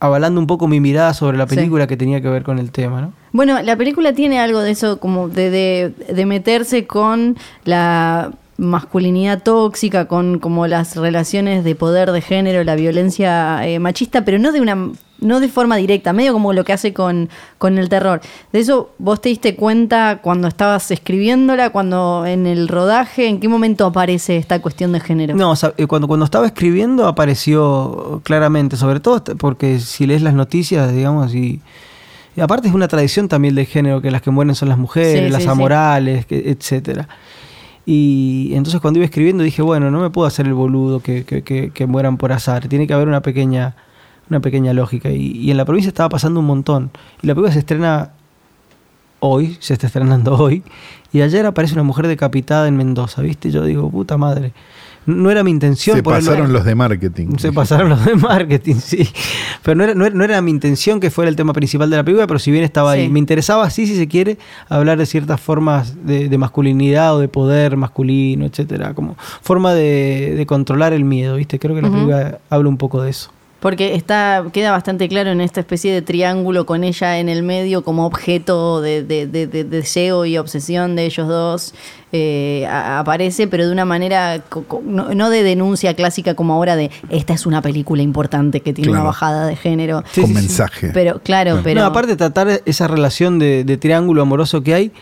avalando 0.00 0.40
un 0.40 0.46
poco 0.46 0.66
mi 0.66 0.80
mirada 0.80 1.14
sobre 1.14 1.36
la 1.38 1.46
Sí. 1.46 1.54
película 1.56 1.86
que 1.86 1.96
tenía 1.96 2.20
que 2.20 2.28
ver 2.28 2.42
con 2.42 2.58
el 2.58 2.70
tema, 2.72 3.00
¿no? 3.00 3.12
Bueno, 3.32 3.60
la 3.62 3.76
película 3.76 4.12
tiene 4.14 4.40
algo 4.40 4.60
de 4.60 4.70
eso, 4.72 4.98
como 4.98 5.28
de, 5.28 5.50
de, 5.50 5.94
de 6.12 6.26
meterse 6.26 6.86
con 6.86 7.36
la 7.64 8.32
masculinidad 8.56 9.42
tóxica, 9.42 10.06
con 10.06 10.38
como 10.38 10.66
las 10.66 10.96
relaciones 10.96 11.64
de 11.64 11.74
poder 11.74 12.12
de 12.12 12.20
género, 12.20 12.62
la 12.64 12.74
violencia 12.74 13.66
eh, 13.66 13.78
machista, 13.78 14.24
pero 14.24 14.38
no 14.38 14.52
de 14.52 14.60
una 14.60 14.90
no 15.20 15.40
de 15.40 15.48
forma 15.48 15.76
directa, 15.76 16.12
medio 16.12 16.32
como 16.32 16.52
lo 16.52 16.64
que 16.64 16.72
hace 16.72 16.92
con, 16.92 17.28
con 17.58 17.78
el 17.78 17.88
terror. 17.88 18.20
De 18.52 18.60
eso 18.60 18.90
vos 18.98 19.20
te 19.20 19.28
diste 19.28 19.54
cuenta 19.56 20.20
cuando 20.22 20.48
estabas 20.48 20.90
escribiéndola, 20.90 21.70
cuando 21.70 22.24
en 22.26 22.46
el 22.46 22.68
rodaje, 22.68 23.26
¿en 23.28 23.40
qué 23.40 23.48
momento 23.48 23.86
aparece 23.86 24.36
esta 24.36 24.60
cuestión 24.62 24.92
de 24.92 25.00
género? 25.00 25.34
No, 25.36 25.50
o 25.50 25.56
sea, 25.56 25.72
eh, 25.76 25.86
cuando, 25.86 26.08
cuando 26.08 26.24
estaba 26.24 26.46
escribiendo 26.46 27.06
apareció 27.06 28.20
claramente, 28.24 28.76
sobre 28.76 29.00
todo 29.00 29.22
porque 29.38 29.78
si 29.80 30.06
lees 30.06 30.22
las 30.22 30.34
noticias, 30.34 30.92
digamos, 30.94 31.34
y, 31.34 31.60
y 32.36 32.40
aparte 32.40 32.68
es 32.68 32.74
una 32.74 32.88
tradición 32.88 33.28
también 33.28 33.54
del 33.54 33.66
género, 33.66 34.00
que 34.00 34.10
las 34.10 34.22
que 34.22 34.30
mueren 34.30 34.54
son 34.54 34.68
las 34.68 34.78
mujeres, 34.78 35.24
Sí, 35.26 35.28
las 35.30 35.42
sí, 35.42 35.48
sí. 35.48 35.50
amorales, 35.52 36.26
que- 36.26 36.50
etcétera. 36.50 37.08
Y 37.86 38.52
entonces 38.54 38.80
cuando 38.80 38.98
iba 38.98 39.04
escribiendo 39.04 39.42
dije, 39.42 39.62
bueno, 39.62 39.90
no 39.90 40.00
me 40.00 40.10
puedo 40.10 40.26
hacer 40.28 40.46
el 40.46 40.54
boludo 40.54 41.00
que, 41.00 41.24
que- 41.24 41.42
que- 41.42 41.70
que 41.70 41.86
mueran 41.86 42.16
por 42.18 42.32
azar, 42.32 42.68
tiene 42.68 42.86
que 42.86 42.94
haber 42.94 43.08
una 43.08 43.20
pequeña, 43.22 43.74
una 44.30 44.40
pequeña 44.40 44.72
lógica. 44.72 45.10
Y, 45.10 45.32
y 45.32 45.50
en 45.50 45.56
la 45.56 45.64
provincia 45.64 45.88
estaba 45.88 46.08
pasando 46.08 46.40
un 46.40 46.46
montón. 46.46 46.90
Y 47.22 47.26
la 47.26 47.34
película 47.34 47.52
se 47.52 47.58
estrena 47.58 48.12
hoy, 49.20 49.56
se 49.60 49.74
está 49.74 49.86
estrenando 49.86 50.34
hoy, 50.38 50.62
y 51.12 51.20
ayer 51.20 51.46
aparece 51.46 51.74
una 51.74 51.82
mujer 51.82 52.06
decapitada 52.06 52.66
en 52.68 52.76
Mendoza, 52.76 53.22
¿viste? 53.22 53.50
Yo 53.50 53.64
digo, 53.64 53.90
puta 53.90 54.16
madre. 54.16 54.52
No 55.06 55.30
era 55.30 55.42
mi 55.42 55.50
intención 55.50 55.96
Se 55.96 56.02
pasaron 56.02 56.52
los 56.52 56.64
de 56.64 56.74
marketing. 56.74 57.38
se 57.38 57.52
pasaron 57.52 57.88
los 57.88 58.04
de 58.04 58.14
marketing, 58.16 58.74
sí. 58.84 59.08
Pero 59.62 59.74
no 59.76 59.84
era, 59.84 59.94
no, 59.94 60.04
era, 60.04 60.14
no 60.14 60.24
era 60.24 60.42
mi 60.42 60.50
intención 60.50 61.00
que 61.00 61.10
fuera 61.10 61.28
el 61.30 61.36
tema 61.36 61.54
principal 61.54 61.88
de 61.88 61.96
la 61.96 62.04
película, 62.04 62.26
pero 62.26 62.38
si 62.38 62.50
bien 62.50 62.64
estaba 62.64 62.92
ahí. 62.92 63.08
Me 63.08 63.18
interesaba, 63.18 63.68
sí, 63.70 63.86
si 63.86 63.96
se 63.96 64.06
quiere, 64.08 64.36
hablar 64.68 64.98
de 64.98 65.06
ciertas 65.06 65.40
formas 65.40 65.96
de, 66.04 66.28
de 66.28 66.38
masculinidad 66.38 67.16
o 67.16 67.18
de 67.18 67.28
poder 67.28 67.76
masculino, 67.76 68.44
etcétera. 68.44 68.92
Como 68.94 69.16
forma 69.18 69.72
de, 69.72 70.34
de 70.36 70.46
controlar 70.46 70.92
el 70.92 71.04
miedo, 71.04 71.36
¿viste? 71.36 71.58
Creo 71.58 71.74
que 71.74 71.82
la 71.82 71.90
película 71.90 72.38
habla 72.50 72.68
un 72.68 72.76
poco 72.76 73.02
de 73.02 73.10
eso. 73.10 73.32
Porque 73.60 73.94
está, 73.94 74.42
queda 74.54 74.70
bastante 74.70 75.06
claro 75.08 75.30
en 75.30 75.42
esta 75.42 75.60
especie 75.60 75.92
de 75.92 76.00
triángulo 76.00 76.64
con 76.64 76.82
ella 76.82 77.18
en 77.18 77.28
el 77.28 77.42
medio 77.42 77.84
como 77.84 78.06
objeto 78.06 78.80
de, 78.80 79.02
de- 79.02 79.26
de- 79.26 79.46
de 79.46 79.64
deseo 79.64 80.24
y 80.24 80.38
obsesión 80.38 80.96
de 80.96 81.04
ellos 81.04 81.28
dos. 81.28 81.74
eh, 82.12 82.66
a- 82.68 82.98
aparece, 82.98 83.46
pero 83.46 83.66
de 83.66 83.72
una 83.72 83.84
manera 83.84 84.42
no, 84.84 85.14
no 85.14 85.30
de 85.30 85.42
denuncia 85.44 85.94
clásica 85.94 86.34
como 86.34 86.54
ahora 86.54 86.74
de 86.74 86.90
esta 87.10 87.34
es 87.34 87.46
una 87.46 87.62
película 87.62 88.02
importante 88.02 88.62
que 88.62 88.72
tiene 88.72 88.88
Claro. 88.88 89.02
una 89.02 89.06
bajada 89.10 89.46
de 89.46 89.54
género. 89.56 90.02
Sí, 90.10 90.22
con 90.22 90.30
sí, 90.30 90.34
sí. 90.36 90.40
mensaje. 90.42 90.90
Pero 90.92 91.20
claro, 91.20 91.60
pero 91.62 91.80
No, 91.82 91.86
aparte 91.86 92.12
de 92.12 92.16
tratar 92.16 92.62
esa 92.64 92.88
relación 92.88 93.38
de, 93.38 93.62
de 93.62 93.76
triángulo 93.76 94.22
amoroso 94.22 94.62
que 94.62 94.74
hay, 94.74 94.92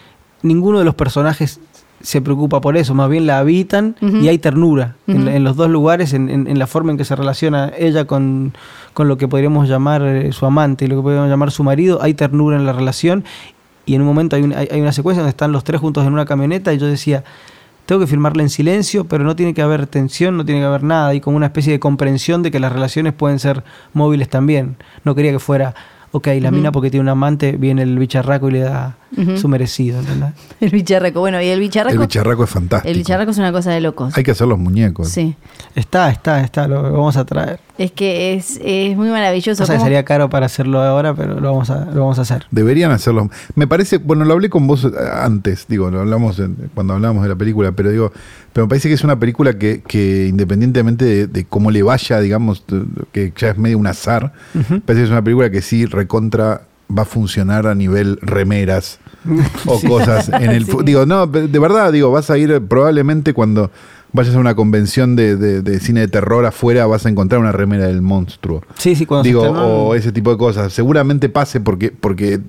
ninguno 0.43 0.79
de 0.81 0.85
los 0.85 0.95
personajes 0.95 1.61
se 2.01 2.21
preocupa 2.21 2.61
por 2.61 2.77
eso, 2.77 2.95
más 2.95 3.09
bien 3.11 3.27
la 3.27 3.39
habitan 3.41 3.97
y 4.23 4.29
hay 4.29 4.39
ternura 4.39 4.95
en, 5.09 5.45
los 5.45 5.57
dos 5.57 5.69
lugares, 5.69 6.13
en, 6.13 6.29
en- 6.31 6.47
en 6.47 6.59
la 6.59 6.67
forma 6.67 6.93
en 6.93 6.99
que 6.99 7.05
se 7.05 7.17
relaciona 7.17 7.73
ella 7.77 8.05
con, 8.07 8.53
con 8.95 9.09
lo 9.09 9.17
que 9.19 9.27
podríamos 9.29 9.69
llamar 9.69 10.03
eh, 10.03 10.33
su 10.33 10.47
amante 10.47 10.85
y 10.85 10.89
lo 10.89 10.97
que 10.97 11.03
podríamos 11.03 11.29
llamar 11.29 11.51
su 11.51 11.65
marido, 11.65 11.99
hay 12.03 12.15
ternura 12.15 12.57
en 12.57 12.67
la 12.67 12.73
relación 12.73 13.25
y 13.87 13.95
en 13.95 14.03
un 14.03 14.07
momento 14.07 14.37
hay, 14.37 14.43
un- 14.43 14.53
hay- 14.55 14.69
hay 14.71 14.81
una 14.81 14.93
secuencia 14.93 15.23
donde 15.23 15.31
están 15.31 15.51
los 15.53 15.65
tres 15.65 15.81
juntos 15.81 16.07
en 16.07 16.13
una 16.13 16.25
camioneta 16.25 16.73
y 16.73 16.79
yo 16.79 16.87
decía, 16.87 17.25
tengo 17.87 18.01
que 18.03 18.07
filmarla 18.07 18.43
en 18.43 18.51
silencio, 18.51 19.05
pero 19.05 19.25
no 19.25 19.35
tiene 19.35 19.55
que 19.55 19.63
haber 19.63 19.87
tensión, 19.87 20.37
no 20.37 20.45
tiene 20.45 20.61
que 20.61 20.67
haber 20.67 20.83
nada, 20.83 21.15
y 21.15 21.21
como 21.21 21.37
una 21.39 21.47
especie 21.47 21.73
de 21.73 21.81
comprensión 21.81 22.43
de 22.43 22.51
que 22.51 22.61
las 22.61 22.71
relaciones 22.71 23.15
pueden 23.15 23.39
ser 23.39 23.65
móviles 23.95 24.29
también. 24.29 24.77
No 25.05 25.15
quería 25.15 25.33
que 25.33 25.39
fuera, 25.39 25.75
ok, 26.13 26.29
la 26.41 26.51
mina 26.51 26.71
porque 26.71 26.91
tiene 26.91 27.03
un 27.05 27.09
amante, 27.09 27.53
viene 27.59 27.81
el 27.83 27.99
bicharraco 27.99 28.51
y 28.51 28.53
le 28.53 28.59
da 28.61 28.97
Ujú. 29.17 29.39
su 29.39 29.49
merecido, 29.49 30.01
¿entendés? 30.01 30.31
el 30.61 30.71
bicharraco. 30.71 31.21
Bueno, 31.21 31.41
y 31.41 31.47
el 31.47 31.61
bicharraco. 31.61 31.95
el 31.95 31.99
bicharraco 32.01 32.45
es 32.45 32.51
fantástico. 32.51 32.91
el 32.93 32.99
bicharraco 32.99 33.31
es 33.31 33.39
una 33.39 33.53
cosa 33.53 33.71
de 33.73 33.81
locos. 33.81 34.17
Hay 34.17 34.23
que 34.25 34.33
hacer 34.33 34.47
los 34.47 34.59
muñecos. 34.59 35.09
Sí. 35.09 35.35
Está, 35.75 36.11
está, 36.11 36.41
está, 36.43 36.69
lo 36.69 36.83
vamos 36.83 37.17
a 37.17 37.25
traer. 37.25 37.61
Es 37.79 37.93
que 37.93 38.35
es, 38.35 38.61
es 38.63 38.97
muy 38.97 39.09
maravilloso. 39.09 39.63
O 39.63 39.67
sea, 39.67 39.77
cómo- 39.77 39.85
sería 39.87 40.05
caro 40.05 40.29
para 40.29 40.47
hacerlo 40.47 40.83
ahora, 40.83 41.15
pero 41.15 41.41
lo 41.41 41.53
vamos 41.53 41.71
a, 41.71 41.85
lo 41.87 42.01
vamos 42.01 42.19
a 42.19 42.23
hacer. 42.23 42.47
Deberían 42.51 42.91
hacerlo. 42.91 43.31
Me 43.55 43.67
parece, 43.67 43.99
bueno, 43.99 44.25
lo 44.25 44.33
hablé 44.35 44.51
con 44.51 44.67
vos 44.67 44.85
eh, 44.85 44.89
antes, 45.23 45.67
digo, 45.69 45.91
lo 45.91 46.01
hablamos 46.01 46.39
en- 46.41 46.71
cuando 46.75 46.95
hablamos 46.95 47.23
de 47.23 47.29
la 47.29 47.37
película, 47.37 47.73
pero 47.73 47.91
digo, 47.91 48.13
pero 48.53 48.67
me 48.67 48.69
parece 48.71 48.89
que 48.89 48.95
es 48.95 49.05
una 49.05 49.19
película 49.19 49.57
que, 49.59 49.83
que 49.87 50.27
independientemente 50.29 51.05
de, 51.05 51.27
de 51.29 51.45
cómo 51.45 51.71
le 51.71 51.83
vaya, 51.83 52.19
digamos, 52.21 52.65
que 53.13 53.33
ya 53.37 53.51
es 53.51 53.59
medio 53.59 53.79
un 53.79 53.87
azar, 53.87 54.33
me 54.55 54.81
parece 54.81 55.03
que 55.03 55.05
es 55.05 55.11
una 55.11 55.23
película 55.23 55.49
que 55.51 55.63
sí 55.63 55.87
recontra 55.87 56.63
va 56.97 57.03
a 57.03 57.05
funcionar 57.05 57.67
a 57.67 57.75
nivel 57.75 58.19
remeras 58.23 58.99
o 59.67 59.81
cosas 59.87 60.29
en 60.31 60.51
el 60.51 60.65
Sí. 60.67 60.73
digo 60.85 61.05
no 61.07 61.27
de 61.27 61.59
verdad 61.59 61.93
digo 61.93 62.11
vas 62.11 62.31
a 62.31 62.39
ir 62.39 62.61
probablemente 62.67 63.35
cuando 63.35 63.71
vayas 64.13 64.35
a 64.35 64.39
una 64.39 64.55
convención 64.55 65.17
de, 65.17 65.37
de- 65.37 65.61
de 65.61 65.81
cine 65.81 66.01
de 66.01 66.09
terror 66.09 66.47
afuera 66.47 66.87
vas 66.87 67.05
a 67.05 67.11
encontrar 67.11 67.41
una 67.41 67.53
remera 67.53 67.87
del 67.89 68.01
monstruo. 68.01 68.63
Sí, 68.79 68.95
sí, 68.97 69.05
cuando 69.05 69.25
se 69.25 69.29
digo 69.29 69.43
o 69.43 69.95
ese 69.95 70.13
tipo 70.13 70.31
de 70.31 70.39
cosas. 70.39 70.73
Seguramente 70.73 71.29
pase 71.29 71.61
porque 71.61 71.91
porque 71.91 72.41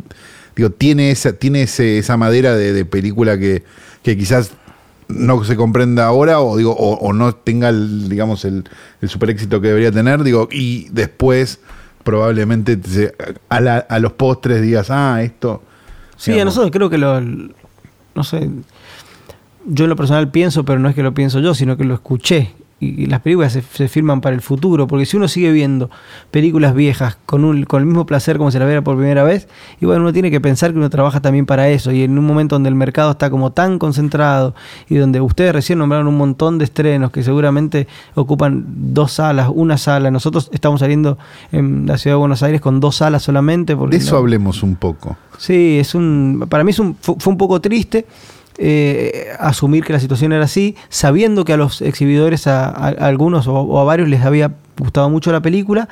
digo 0.55 0.69
tiene 0.69 1.11
esa 1.11 1.33
tiene 1.33 1.63
ese, 1.63 1.97
esa 1.97 2.15
madera 2.15 2.55
de, 2.55 2.71
de 2.71 2.85
película 2.85 3.37
que, 3.37 3.63
que 4.03 4.15
quizás 4.17 4.51
no 5.09 5.43
se 5.43 5.57
comprenda 5.57 6.05
ahora 6.05 6.39
o 6.39 6.55
digo 6.55 6.71
o, 6.71 6.93
o 6.95 7.11
no 7.11 7.33
tenga 7.35 7.67
el, 7.69 8.07
digamos 8.07 8.45
el, 8.45 8.63
el 9.01 9.09
super 9.09 9.29
éxito 9.29 9.59
que 9.59 9.67
debería 9.67 9.91
tener 9.91 10.23
digo 10.23 10.47
y 10.51 10.87
después 10.91 11.59
probablemente 12.09 12.77
se- 12.83 13.13
a, 13.49 13.59
la- 13.61 13.77
a 13.77 13.99
los 13.99 14.13
postres 14.13 14.61
digas 14.63 14.89
ah 14.89 15.21
esto 15.21 15.61
Sí, 16.17 16.37
a 16.39 16.43
nosotros 16.43 16.71
creo 16.71 16.89
que 16.89 16.97
lo. 16.97 17.21
No 17.21 18.23
sé. 18.23 18.49
Yo 19.65 19.85
en 19.85 19.89
lo 19.89 19.95
personal 19.95 20.29
pienso, 20.31 20.65
pero 20.65 20.77
no 20.79 20.89
es 20.89 20.95
que 20.95 21.01
lo 21.03 21.13
pienso 21.13 21.39
yo, 21.39 21.53
sino 21.53 21.77
que 21.77 21.85
lo 21.85 21.93
escuché 21.93 22.51
y 22.81 23.07
las 23.07 23.19
películas 23.21 23.51
se, 23.53 23.61
se 23.61 23.87
filman 23.87 24.21
para 24.21 24.35
el 24.35 24.41
futuro, 24.41 24.87
porque 24.87 25.05
si 25.05 25.17
uno 25.17 25.27
sigue 25.27 25.51
viendo 25.51 25.89
películas 26.31 26.73
viejas 26.73 27.17
con, 27.25 27.43
un, 27.43 27.63
con 27.63 27.81
el 27.81 27.85
mismo 27.85 28.05
placer 28.05 28.37
como 28.37 28.51
se 28.51 28.59
la 28.59 28.65
viera 28.65 28.81
por 28.81 28.95
primera 28.95 29.23
vez, 29.23 29.47
y 29.81 29.85
bueno, 29.85 30.01
uno 30.01 30.13
tiene 30.13 30.31
que 30.31 30.39
pensar 30.39 30.71
que 30.71 30.77
uno 30.77 30.89
trabaja 30.89 31.19
también 31.21 31.45
para 31.45 31.67
eso, 31.69 31.91
y 31.91 32.03
en 32.03 32.17
un 32.17 32.25
momento 32.25 32.55
donde 32.55 32.69
el 32.69 32.75
mercado 32.75 33.11
está 33.11 33.29
como 33.29 33.51
tan 33.51 33.79
concentrado, 33.79 34.55
y 34.87 34.95
donde 34.95 35.19
ustedes 35.19 35.51
recién 35.53 35.79
nombraron 35.79 36.07
un 36.07 36.17
montón 36.17 36.57
de 36.57 36.65
estrenos 36.65 37.11
que 37.11 37.21
seguramente 37.23 37.87
ocupan 38.15 38.65
dos 38.93 39.11
salas, 39.13 39.49
una 39.53 39.77
sala, 39.77 40.09
nosotros 40.11 40.49
estamos 40.53 40.79
saliendo 40.79 41.17
en 41.51 41.85
la 41.85 41.97
ciudad 41.97 42.15
de 42.15 42.19
Buenos 42.19 42.43
Aires 42.43 42.61
con 42.61 42.79
dos 42.79 42.95
salas 42.97 43.23
solamente. 43.23 43.75
Porque 43.75 43.97
De 43.97 44.03
eso 44.03 44.13
no- 44.13 44.19
hablemos 44.19 44.63
un 44.63 44.75
poco. 44.75 45.17
Sí, 45.37 45.77
es 45.79 45.95
un, 45.95 46.45
para 46.49 46.63
mí 46.63 46.71
es 46.71 46.79
un, 46.79 46.95
fu- 46.95 47.15
fue 47.19 47.31
un 47.31 47.37
poco 47.37 47.59
triste 47.61 48.05
eh, 48.61 49.29
asumir 49.39 49.83
que 49.85 49.93
la 49.93 49.99
situación 49.99 50.33
era 50.33 50.43
así, 50.43 50.75
sabiendo 50.89 51.45
que 51.45 51.53
a 51.53 51.57
los 51.57 51.81
exhibidores, 51.81 52.45
a, 52.45 52.65
a- 52.69 52.87
a 52.89 53.07
algunos 53.07 53.47
o, 53.47 53.53
o 53.55 53.79
a 53.79 53.83
varios 53.85 54.09
les 54.09 54.21
había 54.23 54.51
gustado 54.77 55.09
mucho 55.09 55.31
la 55.31 55.41
película, 55.41 55.87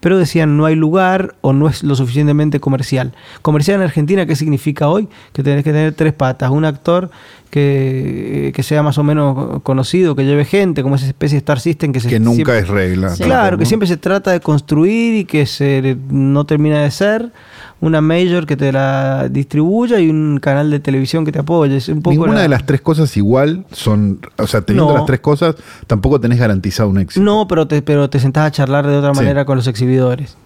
pero 0.00 0.18
decían 0.18 0.56
no 0.56 0.66
hay 0.66 0.76
lugar 0.76 1.34
o 1.40 1.52
no 1.52 1.68
es 1.68 1.82
lo 1.82 1.94
suficientemente 1.96 2.60
comercial. 2.60 3.12
Comercial 3.42 3.76
en 3.76 3.82
Argentina, 3.82 4.24
¿qué 4.26 4.36
significa 4.36 4.88
hoy? 4.88 5.08
Que 5.32 5.42
tenés 5.42 5.64
que 5.64 5.72
tener 5.72 5.92
tres 5.94 6.12
patas, 6.12 6.50
un 6.50 6.64
actor 6.64 7.10
que, 7.50 8.52
que 8.54 8.62
sea 8.62 8.82
más 8.82 8.98
o 8.98 9.02
menos 9.04 9.62
conocido, 9.62 10.14
que 10.14 10.24
lleve 10.24 10.44
gente, 10.44 10.82
como 10.82 10.96
esa 10.96 11.06
especie 11.06 11.36
de 11.36 11.38
Star 11.38 11.60
System 11.60 11.92
que 11.92 12.00
se 12.00 12.08
Que 12.08 12.20
nunca 12.20 12.34
siempre- 12.36 12.58
es 12.58 12.68
regla. 12.68 13.10
Sí. 13.16 13.24
Claro, 13.24 13.58
que 13.58 13.66
siempre 13.66 13.88
se 13.88 13.96
trata 13.96 14.30
de 14.32 14.40
construir 14.40 15.16
y 15.16 15.24
que 15.24 15.46
se 15.46 15.96
no 16.10 16.44
termina 16.44 16.82
de 16.82 16.90
ser 16.90 17.32
una 17.80 18.00
major 18.00 18.46
que 18.46 18.56
te 18.56 18.72
la 18.72 19.28
distribuya 19.30 20.00
y 20.00 20.08
un 20.08 20.38
canal 20.40 20.70
de 20.70 20.80
televisión 20.80 21.24
que 21.24 21.32
te 21.32 21.38
apoye. 21.40 21.76
Es 21.76 21.88
un 21.88 22.00
poco 22.02 22.12
Ninguna 22.12 22.34
la- 22.34 22.42
de 22.42 22.48
las 22.48 22.64
tres 22.66 22.80
cosas 22.80 23.14
igual 23.16 23.66
son, 23.70 24.20
o 24.38 24.46
sea, 24.46 24.62
teniendo 24.62 24.90
No. 24.92 24.96
las 24.98 25.06
tres 25.06 25.20
cosas, 25.20 25.56
tampoco 25.86 26.18
tenés 26.20 26.38
garantizado 26.38 26.88
un 26.88 26.98
éxito. 26.98 27.22
No, 27.24 27.46
pero 27.48 27.66
te, 27.68 27.82
pero 27.82 28.08
te 28.08 28.18
sentás 28.18 28.46
a 28.46 28.50
charlar 28.50 28.86
de 28.86 28.96
otra 28.96 29.12
Sí. 29.14 29.20
manera 29.20 29.44
con 29.44 29.56
los 29.56 29.66
exhibidores. 29.66 30.36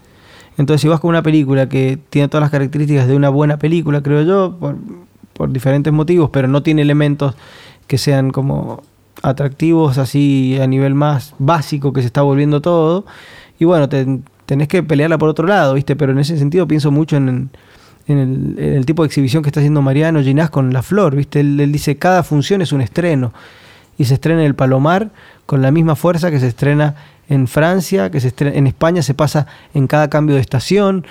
Entonces, 0.59 0.83
si 0.83 0.89
vas 0.89 1.01
con 1.01 1.11
una 1.11 1.23
película 1.23 1.69
que 1.69 1.99
tiene 2.11 2.29
todas 2.29 2.43
las 2.43 2.51
características 2.51 3.07
de 3.07 3.15
una 3.15 3.29
buena 3.29 3.59
película, 3.59 4.03
creo 4.03 4.23
yo, 4.23 4.57
por, 4.59 4.77
por 5.33 5.53
diferentes 5.53 5.93
motivos, 5.93 6.31
pero 6.31 6.49
no 6.49 6.63
tiene 6.63 6.83
elementos 6.83 7.35
que 7.87 7.97
sean 7.97 8.31
como 8.31 8.83
atractivos 9.23 9.99
así 9.99 10.59
a 10.61 10.67
nivel 10.67 10.95
más 10.95 11.35
básico 11.39 11.93
que 11.93 12.01
se 12.01 12.07
está 12.09 12.23
volviendo 12.23 12.61
todo. 12.61 13.05
Y 13.59 13.65
bueno, 13.65 13.89
te- 13.89 14.21
tenés 14.51 14.67
que 14.67 14.83
pelearla 14.83 15.17
por 15.17 15.29
otro 15.29 15.47
lado, 15.47 15.75
¿viste? 15.75 15.95
Pero 15.95 16.11
en 16.11 16.19
ese 16.19 16.37
sentido 16.37 16.67
pienso 16.67 16.91
mucho 16.91 17.17
en, 17.17 17.51
en 18.09 18.19
el, 18.19 18.59
en 18.59 18.75
el 18.75 18.85
tipo 18.85 19.05
de 19.05 19.07
exhibición 19.07 19.45
que 19.45 19.49
está 19.49 19.61
haciendo 19.61 19.81
Mariano 19.81 20.21
Ginás 20.25 20.51
con 20.51 20.73
La 20.73 20.83
Flor, 20.83 21.15
¿viste? 21.15 21.39
Él, 21.39 21.61
él 21.61 21.71
dice, 21.71 21.99
cada 21.99 22.25
función 22.25 22.61
es 22.61 22.73
un 22.73 22.81
estreno. 22.81 23.33
Y 23.97 24.07
se 24.07 24.15
estrena 24.15 24.41
en 24.41 24.47
el 24.47 24.57
Palomar 24.57 25.11
con 25.47 25.63
la 25.63 25.71
misma 25.71 25.95
fuerza 25.95 26.33
que 26.33 26.41
se 26.41 26.49
estrena 26.49 26.97
en 27.29 27.47
Francia, 27.47 28.11
que 28.11 28.19
se 28.19 28.27
estrena 28.27 28.57
en 28.57 28.67
España, 28.67 29.03
se 29.03 29.15
pasa 29.15 29.47
en 29.73 29.87
cada 29.87 30.11
cambio 30.11 30.35
de 30.35 30.41
estación. 30.41 31.07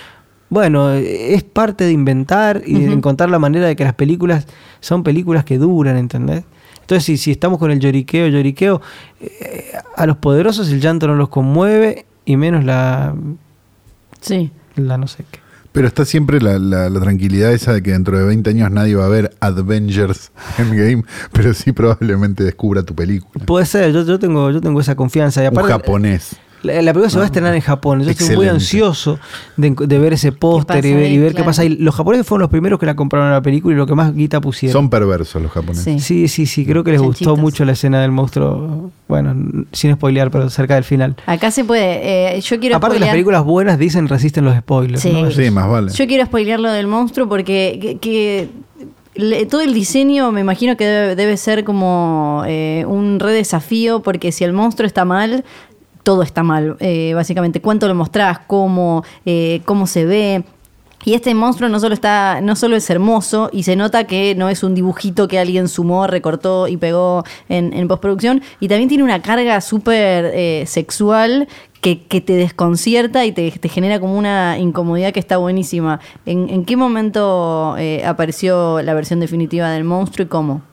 Bueno, 0.50 0.92
eh, 0.92 1.34
es 1.34 1.44
parte 1.44 1.86
de 1.86 1.94
inventar 1.94 2.62
y 2.66 2.78
de 2.82 2.92
encontrar 2.92 3.30
la 3.30 3.40
manera 3.40 3.68
de 3.68 3.78
que 3.78 3.86
las 3.86 3.94
películas 3.94 4.48
son 4.82 5.04
películas 5.04 5.46
que 5.46 5.58
duran, 5.58 5.96
¿entendés? 5.96 6.44
Entonces, 6.82 7.06
si, 7.06 7.16
si 7.16 7.32
estamos 7.32 7.58
con 7.58 7.72
el 7.72 7.80
lloriqueo, 7.80 8.28
lloriqueo, 8.28 8.82
eh, 9.22 9.72
a 9.96 10.06
los 10.06 10.18
poderosos 10.18 10.70
el 10.74 10.82
llanto 10.82 11.08
no 11.08 11.16
los 11.16 11.30
conmueve 11.30 12.06
y 12.32 12.38
menos 12.38 12.64
la, 12.64 13.16
Sí. 14.22 14.52
la 14.76 14.98
no 14.98 15.08
sé 15.08 15.24
qué. 15.32 15.40
Pero 15.72 15.88
está 15.88 16.04
siempre 16.04 16.42
la, 16.42 16.58
la- 16.60 16.90
la 16.90 17.00
tranquilidad 17.00 17.52
esa 17.54 17.74
de 17.74 17.82
que 17.84 17.92
dentro 17.92 18.18
de 18.18 18.26
20 18.26 18.50
años 18.50 18.72
nadie 18.72 18.96
va 18.96 19.06
a 19.06 19.10
ver 19.10 19.32
Avengers 19.40 20.32
Endgame, 20.58 21.04
pero 21.32 21.54
sí 21.54 21.72
probablemente 21.72 22.44
descubra 22.44 22.84
tu 22.84 22.96
película. 22.96 23.46
Puede 23.46 23.66
ser, 23.66 23.92
yo, 23.94 24.04
yo 24.04 24.18
tengo, 24.20 24.50
yo 24.52 24.62
tengo 24.62 24.80
esa 24.82 24.96
confianza. 24.96 25.44
Y 25.44 25.48
Un 25.48 25.54
aparte, 25.54 25.72
japonés. 25.72 26.36
La, 26.62 26.74
la 26.82 26.92
película 26.94 27.10
se 27.10 27.18
va 27.18 27.24
a 27.24 27.26
estrenar 27.28 27.56
en 27.56 27.62
Japón. 27.62 28.02
Yo 28.04 28.10
estoy 28.12 28.36
muy 28.36 28.48
ansioso 28.48 29.18
de, 29.56 29.74
de 29.78 30.00
ver 30.00 30.14
ese 30.14 30.32
póster 30.32 30.86
y, 30.86 30.94
ver- 30.94 31.32
y 31.32 31.34
qué 31.34 31.44
pasa 31.44 31.62
ahí. 31.62 31.70
Los 31.70 31.96
japoneses 31.96 32.28
fueron 32.28 32.42
los 32.42 32.50
primeros 32.50 32.80
que 32.80 32.86
la 32.86 32.96
compraron 32.96 33.30
a 33.30 33.32
la 33.32 33.42
película 33.42 33.74
y 33.74 33.78
lo 33.78 33.88
que 33.88 33.96
más 33.96 34.14
guita 34.14 34.42
pusieron. 34.42 34.74
Son 34.74 34.90
perversos 34.90 35.42
los 35.42 35.52
japoneses. 35.52 35.84
Sí. 35.86 36.00
Sí, 36.00 36.28
sí, 36.28 36.46
sí, 36.46 36.66
creo 36.66 36.84
que 36.84 36.92
les 36.92 37.02
gustó 37.02 37.36
mucho 37.38 37.64
la 37.66 37.72
escena 37.72 38.02
del 38.02 38.12
monstruo. 38.12 38.92
Bueno, 39.08 39.36
sin 39.72 39.94
spoilear, 39.96 40.30
pero 40.32 40.50
cerca 40.50 40.76
del 40.76 40.84
final. 40.84 41.16
Acá 41.26 41.50
se 41.52 41.64
puede. 41.64 42.36
eh, 42.38 42.42
yo 42.42 42.60
quiero 42.60 42.76
Aparte, 42.76 43.00
las 43.00 43.08
spoilear- 43.08 43.12
películas 43.14 43.44
buenas 43.46 43.80
dicen 43.80 44.08
resisten 44.08 44.44
los 44.46 44.56
spoilers. 44.58 45.02
Sí. 45.02 45.12
¿no? 45.14 45.32
Sí, 45.32 45.50
más 45.52 45.70
vale. 45.70 45.92
Yo 45.94 46.08
quiero 46.08 46.26
spoilear 46.26 46.60
lo 46.60 46.72
del 46.72 46.88
monstruo 46.88 47.28
porque 47.30 47.98
que, 48.02 48.50
todo 49.50 49.62
el 49.62 49.74
diseño 49.74 50.32
me 50.32 50.40
imagino 50.42 50.78
que 50.78 50.86
debe, 50.86 51.16
debe 51.16 51.36
ser 51.38 51.64
como 51.66 52.44
eh, 52.48 52.86
un 52.88 53.20
re 53.20 53.34
desafío 53.34 54.02
porque 54.02 54.32
si 54.32 54.44
el 54.46 54.54
monstruo 54.54 54.88
está 54.88 55.04
mal, 55.04 55.44
todo 56.10 56.24
está 56.24 56.42
mal, 56.42 56.76
eh, 56.80 57.12
básicamente. 57.14 57.62
¿Cuánto 57.62 57.88
lo 57.88 57.94
mostrás? 57.94 58.40
¿Cómo, 58.48 59.04
eh, 59.28 59.62
cómo 59.66 59.86
se 59.86 60.06
ve? 60.06 60.44
Y 61.06 61.14
este 61.14 61.36
monstruo 61.36 61.70
no 61.70 61.80
solo 61.80 61.94
está, 61.94 62.42
no 62.42 62.56
solo 62.56 62.76
es 62.76 62.90
hermoso 62.90 63.52
y 63.54 63.62
se 63.62 63.76
nota 63.76 64.06
que 64.06 64.34
no 64.34 64.50
es 64.50 64.64
un 64.64 64.74
dibujito 64.74 65.28
que 65.28 65.38
alguien 65.38 65.68
sumó, 65.68 66.08
recortó 66.08 66.68
y 66.68 66.78
pegó 66.78 67.26
en, 67.48 67.88
postproducción, 67.88 68.42
y 68.60 68.70
también 68.70 68.90
tiene 68.90 69.04
una 69.04 69.22
carga 69.22 69.62
súper 69.62 70.32
eh, 70.34 70.64
sexual 70.66 71.48
que, 71.80 71.96
te 71.96 72.34
desconcierta 72.34 73.24
y 73.28 73.32
te, 73.32 73.52
genera 73.70 74.00
como 74.00 74.18
una 74.18 74.58
incomodidad 74.58 75.14
que 75.14 75.20
está 75.20 75.38
buenísima. 75.38 76.00
¿En, 76.26 76.66
qué 76.66 76.76
momento 76.76 77.76
apareció 78.04 78.82
la 78.82 78.96
versión 78.96 79.20
definitiva 79.20 79.70
del 79.70 79.84
monstruo 79.84 80.26
y 80.26 80.28
cómo? 80.28 80.64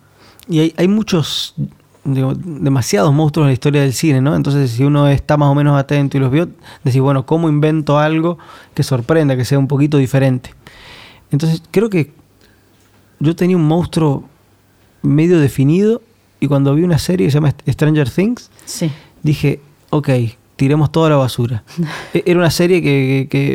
Y 0.49 0.61
hay, 0.61 0.75
hay 0.79 0.89
muchos, 0.89 1.55
digo, 2.07 2.35
demasiados 2.35 3.13
monstruos 3.13 3.45
en 3.45 3.49
la 3.49 3.53
historia 3.55 3.83
del 3.83 3.93
cine, 3.93 4.21
¿no? 4.21 4.35
Entonces, 4.37 4.71
si 4.71 4.85
uno 4.85 5.09
está 5.09 5.37
más 5.37 5.49
o 5.49 5.55
menos 5.55 5.79
atento 5.79 6.17
y 6.17 6.21
los 6.21 6.31
vio, 6.31 6.49
decís, 6.85 7.01
bueno, 7.01 7.27
¿cómo 7.27 7.49
invento 7.49 7.99
algo 7.99 8.39
que 8.75 8.83
sorprenda, 8.83 9.37
que 9.37 9.45
sea 9.45 9.59
un 9.59 9.67
poquito 9.69 9.99
diferente? 9.99 10.55
Entonces, 11.31 11.63
creo 11.71 11.91
que 11.91 12.13
yo 13.19 13.35
tenía 13.35 13.57
un 13.57 13.67
monstruo 13.67 14.25
medio 15.03 15.39
definido 15.41 16.03
y 16.41 16.49
cuando 16.49 16.75
vi 16.75 16.83
una 16.83 16.99
serie 16.99 17.27
que 17.27 17.31
se 17.31 17.37
llama 17.39 17.55
Stranger 17.69 18.11
Things, 18.11 18.51
Sí. 18.65 18.91
dije, 19.23 19.61
ok, 19.91 20.09
tiremos 20.57 20.91
toda 20.91 21.11
la 21.11 21.17
basura. 21.17 21.63
E- 22.15 22.23
Era 22.27 22.39
una 22.39 22.51
serie 22.51 22.81
que, 22.83 23.29
que- 23.31 23.47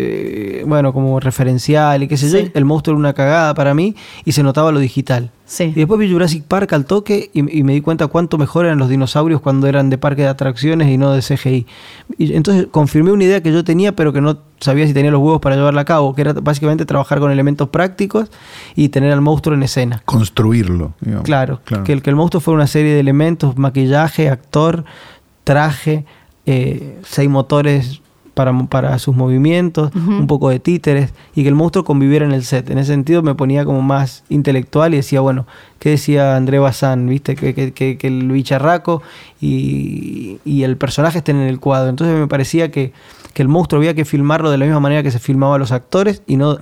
que, 0.62 0.64
bueno, 0.68 0.94
como 0.94 1.20
referencial 1.20 2.04
y 2.04 2.08
qué 2.08 2.16
sé 2.18 2.30
yo, 2.30 2.38
Sí. 2.46 2.52
el 2.54 2.66
monstruo 2.66 2.94
era 2.96 3.00
una 3.00 3.14
cagada 3.14 3.54
para 3.54 3.74
mí 3.74 3.96
y 4.26 4.32
se 4.34 4.44
notaba 4.44 4.72
lo 4.72 4.80
digital. 4.80 5.32
Sí. 5.46 5.66
Y 5.66 5.72
después 5.80 6.00
vi 6.00 6.10
Jurassic 6.10 6.44
Park 6.46 6.72
al 6.72 6.86
toque 6.86 7.30
y, 7.34 7.60
y 7.60 7.64
me 7.64 7.74
di 7.74 7.82
cuenta 7.82 8.08
cuánto 8.08 8.38
mejor 8.38 8.66
eran 8.66 8.78
los 8.78 8.88
dinosaurios 8.88 9.42
cuando 9.42 9.68
eran 9.68 9.90
de 9.90 9.98
parque 9.98 10.22
de 10.22 10.30
atracciones 10.30 10.88
y 10.88 10.98
no 10.98 11.12
de 11.12 11.22
CGI. 11.22 11.66
Y 12.18 12.34
entonces 12.36 12.68
confirmé 12.72 13.12
una 13.12 13.26
idea 13.26 13.42
que 13.44 13.52
yo 13.52 13.64
tenía, 13.66 13.94
pero 13.94 14.14
que 14.14 14.22
no 14.22 14.38
sabía 14.62 14.88
si 14.88 14.94
tenía 14.94 15.12
los 15.12 15.20
huevos 15.20 15.42
para 15.42 15.56
llevarla 15.58 15.82
a 15.82 15.86
cabo, 15.86 16.16
que 16.16 16.22
era 16.22 16.32
básicamente 16.34 16.86
trabajar 16.86 17.20
con 17.20 17.32
elementos 17.32 17.68
prácticos 17.68 18.32
y 18.76 18.90
tener 18.90 19.12
al 19.12 19.20
monstruo 19.22 19.54
en 19.56 19.64
escena. 19.64 20.02
Construirlo. 20.06 20.94
digamos. 21.02 21.26
Claro, 21.26 21.60
Que, 21.84 21.92
el, 21.92 22.02
que 22.02 22.10
el 22.12 22.16
monstruo 22.16 22.40
fuera 22.40 22.56
una 22.56 22.68
serie 22.68 22.94
de 22.94 23.00
elementos, 23.02 23.58
maquillaje, 23.58 24.30
actor, 24.30 24.86
traje, 25.44 26.06
eh, 26.52 27.00
seis 27.04 27.30
motores 27.30 28.02
para, 28.34 28.58
para 28.68 28.98
sus 28.98 29.14
movimientos, 29.16 29.92
un 29.94 30.26
poco 30.26 30.50
de 30.50 30.60
títeres, 30.60 31.14
y 31.36 31.44
que 31.44 31.50
el 31.50 31.56
monstruo 31.56 31.84
conviviera 31.84 32.26
en 32.26 32.32
el 32.32 32.44
set. 32.46 32.70
En 32.70 32.78
ese 32.78 32.94
sentido 32.94 33.22
me 33.22 33.36
ponía 33.36 33.66
como 33.66 33.82
más 33.82 34.24
intelectual 34.30 34.94
y 34.94 34.98
decía, 34.98 35.20
bueno, 35.20 35.46
¿qué 35.80 35.90
decía 35.92 36.38
André 36.38 36.58
Bazán? 36.60 37.08
¿Viste? 37.08 37.36
Que, 37.36 37.54
que- 37.54 37.74
que- 37.74 37.98
que 37.98 38.08
el 38.08 38.32
bicharraco 38.32 39.02
y, 39.42 40.38
y 40.46 40.64
el 40.64 40.78
personaje 40.78 41.18
estén 41.20 41.36
en 41.38 41.48
el 41.48 41.60
cuadro. 41.60 41.90
Entonces 41.90 42.18
me 42.18 42.28
parecía 42.28 42.72
que, 42.72 42.94
que 43.34 43.42
el 43.42 43.48
monstruo 43.50 43.80
había 43.80 43.94
que 43.94 44.06
filmarlo 44.06 44.50
de 44.50 44.58
la 44.58 44.66
misma 44.66 44.80
manera 44.80 45.04
que 45.04 45.12
se 45.12 45.20
filmaba 45.20 45.56
a 45.56 45.60
los 45.60 45.72
actores 45.72 46.22
y 46.28 46.38
no 46.38 46.58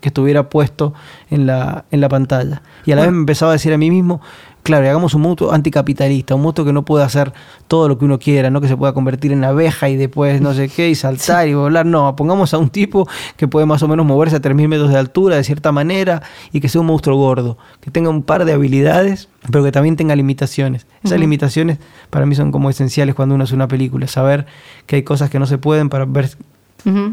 que 0.00 0.08
estuviera 0.08 0.48
puesto 0.48 0.94
en 1.30 1.46
la, 1.46 1.84
en 1.90 2.00
la 2.00 2.08
pantalla. 2.08 2.62
Y 2.86 2.92
a 2.92 2.96
la 2.96 3.02
vez 3.02 3.10
me 3.12 3.18
empezaba 3.18 3.50
a 3.52 3.54
decir 3.54 3.72
a 3.74 3.76
mí 3.76 3.90
mismo, 3.90 4.20
claro, 4.62 4.84
y 4.84 4.88
hagamos 4.88 5.14
un 5.14 5.22
monstruo 5.22 5.52
anticapitalista, 5.52 6.34
un 6.34 6.42
monstruo 6.42 6.66
que 6.66 6.72
no 6.72 6.84
pueda 6.84 7.04
hacer 7.04 7.32
todo 7.68 7.88
lo 7.88 7.98
que 7.98 8.04
uno 8.04 8.18
quiera, 8.18 8.50
no 8.50 8.60
que 8.60 8.68
se 8.68 8.76
pueda 8.76 8.92
convertir 8.92 9.32
en 9.32 9.42
abeja 9.44 9.88
y 9.88 9.96
después 9.96 10.40
no 10.40 10.54
sé 10.54 10.68
qué, 10.68 10.90
y 10.90 10.94
saltar 10.94 11.48
y 11.48 11.54
volar. 11.54 11.86
No, 11.86 12.14
pongamos 12.16 12.52
a 12.54 12.58
un 12.58 12.68
tipo 12.70 13.08
que 13.36 13.48
puede 13.48 13.66
más 13.66 13.82
o 13.82 13.88
menos 13.88 14.04
moverse 14.06 14.36
a 14.36 14.40
3.000 14.40 14.68
metros 14.68 14.90
de 14.90 14.98
altura 14.98 15.36
de 15.36 15.44
cierta 15.44 15.72
manera 15.72 16.22
y 16.52 16.60
que 16.60 16.68
sea 16.68 16.80
un 16.80 16.86
monstruo 16.88 17.16
gordo, 17.16 17.58
que 17.80 17.90
tenga 17.90 18.10
un 18.10 18.22
par 18.22 18.44
de 18.44 18.52
habilidades, 18.52 19.28
pero 19.50 19.64
que 19.64 19.72
también 19.72 19.96
tenga 19.96 20.14
limitaciones. 20.16 20.86
Esas 21.02 21.18
limitaciones 21.18 21.78
para 22.10 22.26
mí 22.26 22.34
son 22.34 22.52
como 22.52 22.70
esenciales 22.70 23.14
cuando 23.14 23.34
uno 23.34 23.44
hace 23.44 23.54
una 23.54 23.68
película, 23.68 24.06
saber 24.06 24.46
que 24.86 24.96
hay 24.96 25.02
cosas 25.02 25.30
que 25.30 25.38
no 25.38 25.46
se 25.46 25.58
pueden 25.58 25.88
para 25.88 26.04
ver 26.04 26.30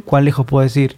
cuán 0.06 0.26
lejos 0.26 0.46
puedes 0.46 0.76
ir. 0.78 0.98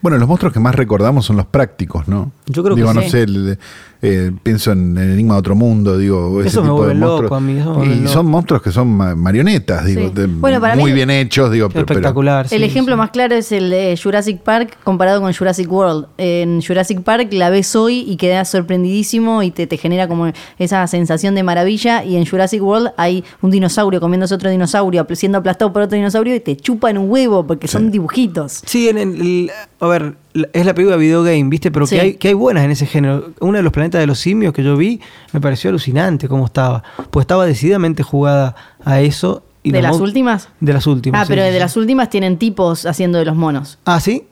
Bueno, 0.00 0.16
los 0.18 0.28
monstruos 0.28 0.52
que 0.54 0.60
más 0.60 0.76
recordamos 0.76 1.26
son 1.26 1.36
los 1.36 1.46
prácticos, 1.46 2.06
¿no? 2.06 2.30
Yo 2.46 2.62
creo 2.62 2.76
que 2.76 2.82
Digo, 2.82 2.94
no 2.94 3.02
sí. 3.02 3.10
sé, 3.10 3.22
el 3.24 3.46
de- 3.46 3.58
Eh, 4.00 4.30
pienso 4.44 4.70
en 4.70 4.96
el 4.96 5.10
Enigma 5.14 5.34
de 5.34 5.40
Otro 5.40 5.56
Mundo, 5.56 5.98
digo, 5.98 6.38
ese 6.40 6.50
Eso 6.50 6.62
me 6.62 6.68
tipo 6.68 6.80
de 6.82 6.86
vuelve 6.94 7.00
loco 7.00 7.12
monstruos. 7.22 7.32
a 7.36 7.40
mí, 7.40 7.58
eso 7.58 7.70
me 7.70 7.76
vuelve 7.78 7.94
y 7.94 7.98
loco. 8.00 8.12
son 8.12 8.26
monstruos 8.26 8.62
que 8.62 8.70
son 8.70 8.88
ma- 8.88 9.14
marionetas, 9.16 9.84
digo, 9.84 10.02
Sí. 10.02 10.10
de- 10.14 10.26
Bueno, 10.26 10.60
para 10.60 10.76
muy 10.76 10.90
mí- 10.90 10.94
bien 10.94 11.10
hechos, 11.10 11.50
digo, 11.50 11.68
pero- 11.68 11.84
pero- 11.84 11.98
Espectacular. 11.98 12.46
El 12.50 12.62
ejemplo 12.62 12.94
sí. 12.94 12.98
más 12.98 13.10
claro 13.10 13.34
es 13.34 13.50
el 13.50 13.70
de 13.70 13.98
Jurassic 14.00 14.40
Park 14.42 14.78
comparado 14.84 15.20
con 15.20 15.32
Jurassic 15.32 15.70
World. 15.72 16.06
En 16.16 16.62
Jurassic 16.62 17.00
Park 17.02 17.32
la 17.32 17.50
ves 17.50 17.74
hoy 17.74 18.04
y 18.06 18.16
quedas 18.16 18.48
sorprendidísimo 18.50 19.42
y 19.42 19.50
te, 19.50 19.66
te 19.66 19.76
genera 19.76 20.06
como 20.06 20.30
esa 20.58 20.86
sensación 20.86 21.34
de 21.34 21.42
maravilla. 21.42 22.04
Y 22.04 22.16
en 22.16 22.24
Jurassic 22.24 22.62
World 22.62 22.90
hay 22.96 23.24
un 23.42 23.50
dinosaurio 23.50 24.00
comiéndose 24.00 24.34
otro 24.34 24.48
dinosaurio, 24.50 25.06
siendo 25.12 25.38
aplastado 25.38 25.72
por 25.72 25.82
otro 25.82 25.96
dinosaurio 25.96 26.36
y 26.36 26.40
te 26.40 26.56
chupan 26.56 26.98
un 26.98 27.10
huevo 27.10 27.46
porque 27.46 27.66
son 27.66 27.90
dibujitos. 27.90 28.62
Sí, 28.64 28.88
en 28.88 28.98
el, 28.98 29.50
a 29.80 29.86
ver, 29.88 30.14
es 30.52 30.66
la 30.66 30.74
película 30.74 30.96
de 30.96 31.02
video 31.02 31.22
game, 31.22 31.44
¿viste? 31.44 31.70
Pero 31.70 31.86
Sí. 31.86 31.96
que, 31.96 32.00
hay, 32.00 32.14
que 32.14 32.28
hay 32.28 32.34
buenas 32.34 32.64
en 32.64 32.70
ese 32.70 32.86
género. 32.86 33.30
Uno 33.40 33.56
de 33.56 33.62
los 33.62 33.72
planetas 33.72 34.00
de 34.00 34.06
los 34.06 34.18
simios 34.18 34.52
que 34.52 34.62
yo 34.62 34.76
vi 34.76 35.00
me 35.32 35.40
pareció 35.40 35.70
alucinante 35.70 36.28
cómo 36.28 36.44
estaba. 36.46 36.82
Pues 37.10 37.24
estaba 37.24 37.46
decididamente 37.46 38.02
jugada 38.02 38.54
a 38.84 39.00
eso. 39.00 39.42
Y 39.62 39.72
¿De 39.72 39.82
las 39.82 39.96
últimas? 40.00 40.48
De 40.60 40.72
las 40.72 40.86
últimas. 40.86 41.20
Ah, 41.20 41.24
sí, 41.24 41.28
pero 41.30 41.44
sí, 41.46 41.52
de 41.52 41.58
las 41.58 41.76
últimas 41.76 42.08
tienen 42.10 42.38
tipos 42.38 42.86
haciendo 42.86 43.18
de 43.18 43.24
los 43.24 43.36
monos. 43.36 43.78
Ah, 43.84 44.00
sí. 44.00 44.24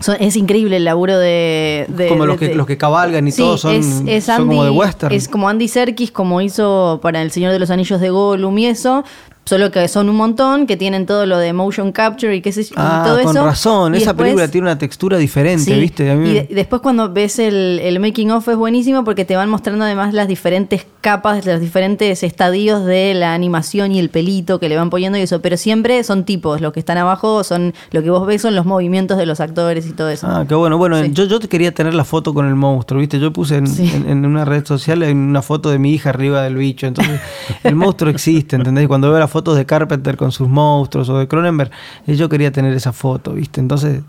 Son- 0.00 0.16
es 0.18 0.34
increíble 0.36 0.76
el 0.76 0.84
laburo 0.84 1.16
de. 1.18 1.86
de- 1.88 2.08
como 2.08 2.22
de- 2.24 2.26
los 2.26 2.36
que, 2.38 2.48
de- 2.48 2.54
los 2.56 2.66
que 2.66 2.76
cabalgan 2.76 3.26
y 3.28 3.32
todo 3.32 3.56
son, 3.56 3.76
es, 3.76 4.02
es 4.06 4.24
son 4.24 4.48
como 4.48 4.64
de 4.64 4.70
Andy- 4.70 4.78
western. 4.78 5.14
Es 5.14 5.28
como 5.28 5.48
Andy 5.48 5.68
Serkis, 5.68 6.10
como 6.10 6.40
hizo 6.40 6.98
para 7.00 7.22
El 7.22 7.30
Señor 7.30 7.52
de 7.52 7.60
los 7.60 7.70
Anillos 7.70 8.00
de 8.00 8.10
Gollum 8.10 8.58
y 8.58 8.66
eso. 8.66 9.04
Solo 9.46 9.70
que 9.70 9.86
son 9.88 10.08
un 10.08 10.16
montón, 10.16 10.66
que 10.66 10.76
tienen 10.78 11.04
todo 11.04 11.26
lo 11.26 11.36
de 11.36 11.52
motion 11.52 11.92
capture 11.92 12.34
y 12.34 12.40
qué 12.40 12.50
sé 12.50 12.64
yo. 12.64 12.74
ah, 12.78 13.02
todo 13.06 13.22
con 13.22 13.36
eso. 13.36 13.44
razón. 13.44 13.94
Y 13.94 13.98
Esa 13.98 14.12
después- 14.12 14.24
película 14.28 14.48
tiene 14.48 14.66
una 14.68 14.78
textura 14.78 15.18
diferente, 15.18 15.64
Sí, 15.74 15.78
¿viste? 15.78 16.10
A 16.10 16.14
mí 16.14 16.30
y, 16.30 16.32
de- 16.32 16.48
después 16.50 16.80
cuando 16.80 17.12
ves 17.12 17.38
el, 17.38 17.78
el 17.82 18.00
making 18.00 18.30
of 18.30 18.48
es 18.48 18.56
buenísimo 18.56 19.04
porque 19.04 19.26
te 19.26 19.36
van 19.36 19.50
mostrando 19.50 19.84
además 19.84 20.14
las 20.14 20.28
diferentes 20.28 20.86
capas, 21.02 21.44
los 21.44 21.60
diferentes 21.60 22.22
estadios 22.22 22.86
de 22.86 23.12
la 23.12 23.34
animación 23.34 23.92
y 23.92 23.98
el 23.98 24.08
pelito 24.08 24.58
que 24.58 24.70
le 24.70 24.76
van 24.78 24.88
poniendo 24.88 25.18
y 25.18 25.20
eso, 25.22 25.42
pero 25.42 25.58
siempre 25.58 26.02
son 26.04 26.24
tipos, 26.24 26.62
los 26.62 26.72
que 26.72 26.80
están 26.80 26.96
abajo 26.96 27.44
son, 27.44 27.74
lo 27.92 28.02
que 28.02 28.08
vos 28.08 28.26
ves 28.26 28.40
son 28.40 28.54
los 28.54 28.64
movimientos 28.64 29.18
de 29.18 29.26
los 29.26 29.40
actores 29.40 29.86
y 29.86 29.92
todo 29.92 30.08
eso. 30.08 30.26
Ah, 30.26 30.46
qué 30.48 30.54
bueno. 30.54 30.78
Bueno, 30.78 31.02
Sí. 31.02 31.10
yo, 31.12 31.24
yo 31.24 31.38
quería 31.40 31.72
tener 31.74 31.92
la 31.92 32.04
foto 32.04 32.32
con 32.32 32.46
el 32.48 32.54
monstruo, 32.54 32.98
¿viste? 33.00 33.20
Yo 33.20 33.30
puse 33.30 33.56
en, 33.58 33.66
Sí. 33.66 33.92
en- 33.94 34.08
en 34.08 34.24
una 34.24 34.46
red 34.46 34.64
social 34.64 35.02
una 35.02 35.42
foto 35.42 35.68
de 35.70 35.78
mi 35.78 35.92
hija 35.92 36.08
arriba 36.08 36.40
del 36.42 36.56
bicho. 36.56 36.86
Entonces, 36.86 37.20
el 37.62 37.74
monstruo 37.74 38.10
existe, 38.10 38.56
¿entendés? 38.56 38.84
Y 38.84 38.86
cuando 38.86 39.10
veo 39.10 39.18
las 39.18 39.30
fotos 39.34 39.56
de 39.56 39.66
Carpenter 39.66 40.16
con 40.16 40.30
sus 40.30 40.48
monstruos 40.48 41.08
o 41.08 41.18
de 41.18 41.26
Cronenberg, 41.26 41.72
yo 42.06 42.28
quería 42.28 42.52
tener 42.52 42.72
esa 42.72 42.92
foto, 42.92 43.32
¿viste? 43.32 43.60
Entonces, 43.60 44.00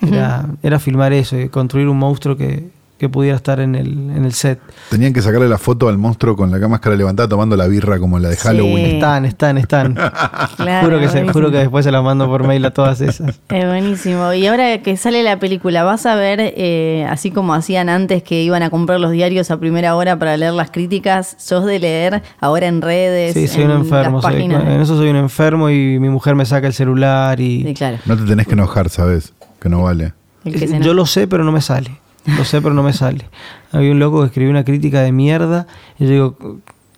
era, 0.00 0.46
era 0.62 0.78
filmar 0.78 1.12
eso 1.12 1.38
y 1.38 1.50
construir 1.50 1.88
un 1.88 1.98
monstruo 1.98 2.38
que, 2.38 2.70
que 3.02 3.08
pudiera 3.08 3.34
estar 3.36 3.58
en 3.58 3.74
el, 3.74 3.88
en 3.88 4.24
el 4.24 4.32
set. 4.32 4.60
Tenían 4.88 5.12
que 5.12 5.20
sacarle 5.22 5.48
la 5.48 5.58
foto 5.58 5.88
al 5.88 5.98
monstruo 5.98 6.36
con 6.36 6.52
la 6.52 6.68
máscara 6.68 6.94
levantada 6.94 7.28
tomando 7.28 7.56
la 7.56 7.66
birra 7.66 7.98
como 7.98 8.20
la 8.20 8.28
de 8.28 8.36
Sí. 8.36 8.42
Halloween. 8.46 8.86
Están, 8.86 9.24
están, 9.24 9.58
están. 9.58 9.94
Claro, 10.56 10.86
juro, 10.86 11.00
que 11.00 11.08
se- 11.08 11.26
juro 11.32 11.50
que 11.50 11.56
después 11.56 11.84
se 11.84 11.90
las 11.90 12.04
mando 12.04 12.26
por 12.28 12.46
mail 12.46 12.64
a 12.64 12.70
todas 12.70 13.00
esas. 13.00 13.40
Es 13.48 13.66
buenísimo. 13.66 14.32
Y 14.34 14.46
ahora 14.46 14.78
que 14.82 14.96
sale 14.96 15.24
la 15.24 15.40
película, 15.40 15.82
¿vas 15.82 16.06
a 16.06 16.14
ver, 16.14 16.38
eh, 16.40 17.04
así 17.10 17.32
como 17.32 17.54
hacían 17.54 17.88
antes 17.88 18.22
que 18.22 18.40
iban 18.44 18.62
a 18.62 18.70
comprar 18.70 19.00
los 19.00 19.10
diarios 19.10 19.50
a 19.50 19.58
primera 19.58 19.96
hora 19.96 20.16
para 20.16 20.36
leer 20.36 20.52
las 20.52 20.70
críticas, 20.70 21.34
sos 21.38 21.64
de 21.66 21.80
leer 21.80 22.22
ahora 22.40 22.68
en 22.68 22.82
redes? 22.82 23.34
Sí, 23.34 23.48
soy 23.48 23.64
en 23.64 23.72
un 23.72 23.76
enfermo. 23.78 24.22
soy- 24.22 24.42
en 24.44 24.52
eso 24.52 24.96
soy 24.96 25.08
un 25.08 25.16
enfermo 25.16 25.70
y 25.70 25.98
mi 25.98 26.08
mujer 26.08 26.36
me 26.36 26.46
saca 26.46 26.68
el 26.68 26.72
celular 26.72 27.40
y... 27.40 27.64
Sí, 27.64 27.74
claro. 27.74 27.98
No 28.06 28.16
te 28.16 28.22
tenés 28.22 28.46
que 28.46 28.52
enojar, 28.52 28.88
¿sabes? 28.90 29.32
Que 29.60 29.68
no 29.68 29.82
vale. 29.82 30.12
Se 30.44 30.80
Yo 30.80 30.92
lo 30.94 31.06
sé, 31.06 31.26
pero 31.26 31.42
no 31.44 31.50
me 31.52 31.60
sale. 31.60 31.90
Lo 32.24 32.44
sé, 32.44 32.62
pero 32.62 32.74
no 32.74 32.82
me 32.82 32.92
sale. 32.92 33.28
Había 33.72 33.92
un 33.92 33.98
loco 33.98 34.20
que 34.20 34.26
escribió 34.26 34.50
una 34.50 34.64
crítica 34.64 35.00
de 35.02 35.12
mierda 35.12 35.66
y 35.98 36.04
yo 36.04 36.10
digo, 36.10 36.36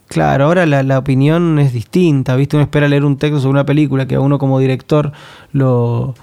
claro, 0.08 0.46
ahora 0.46 0.66
la, 0.66 0.82
la 0.82 0.98
opinión 0.98 1.58
es 1.58 1.72
distinta, 1.72 2.36
¿viste? 2.36 2.56
Uno 2.56 2.64
espera 2.64 2.88
leer 2.88 3.04
un 3.04 3.16
texto 3.16 3.40
sobre 3.40 3.52
una 3.52 3.66
película 3.66 4.06
que 4.06 4.16
a 4.16 4.20
uno 4.20 4.38
como 4.38 4.58
director 4.58 5.12
lo, 5.52 6.14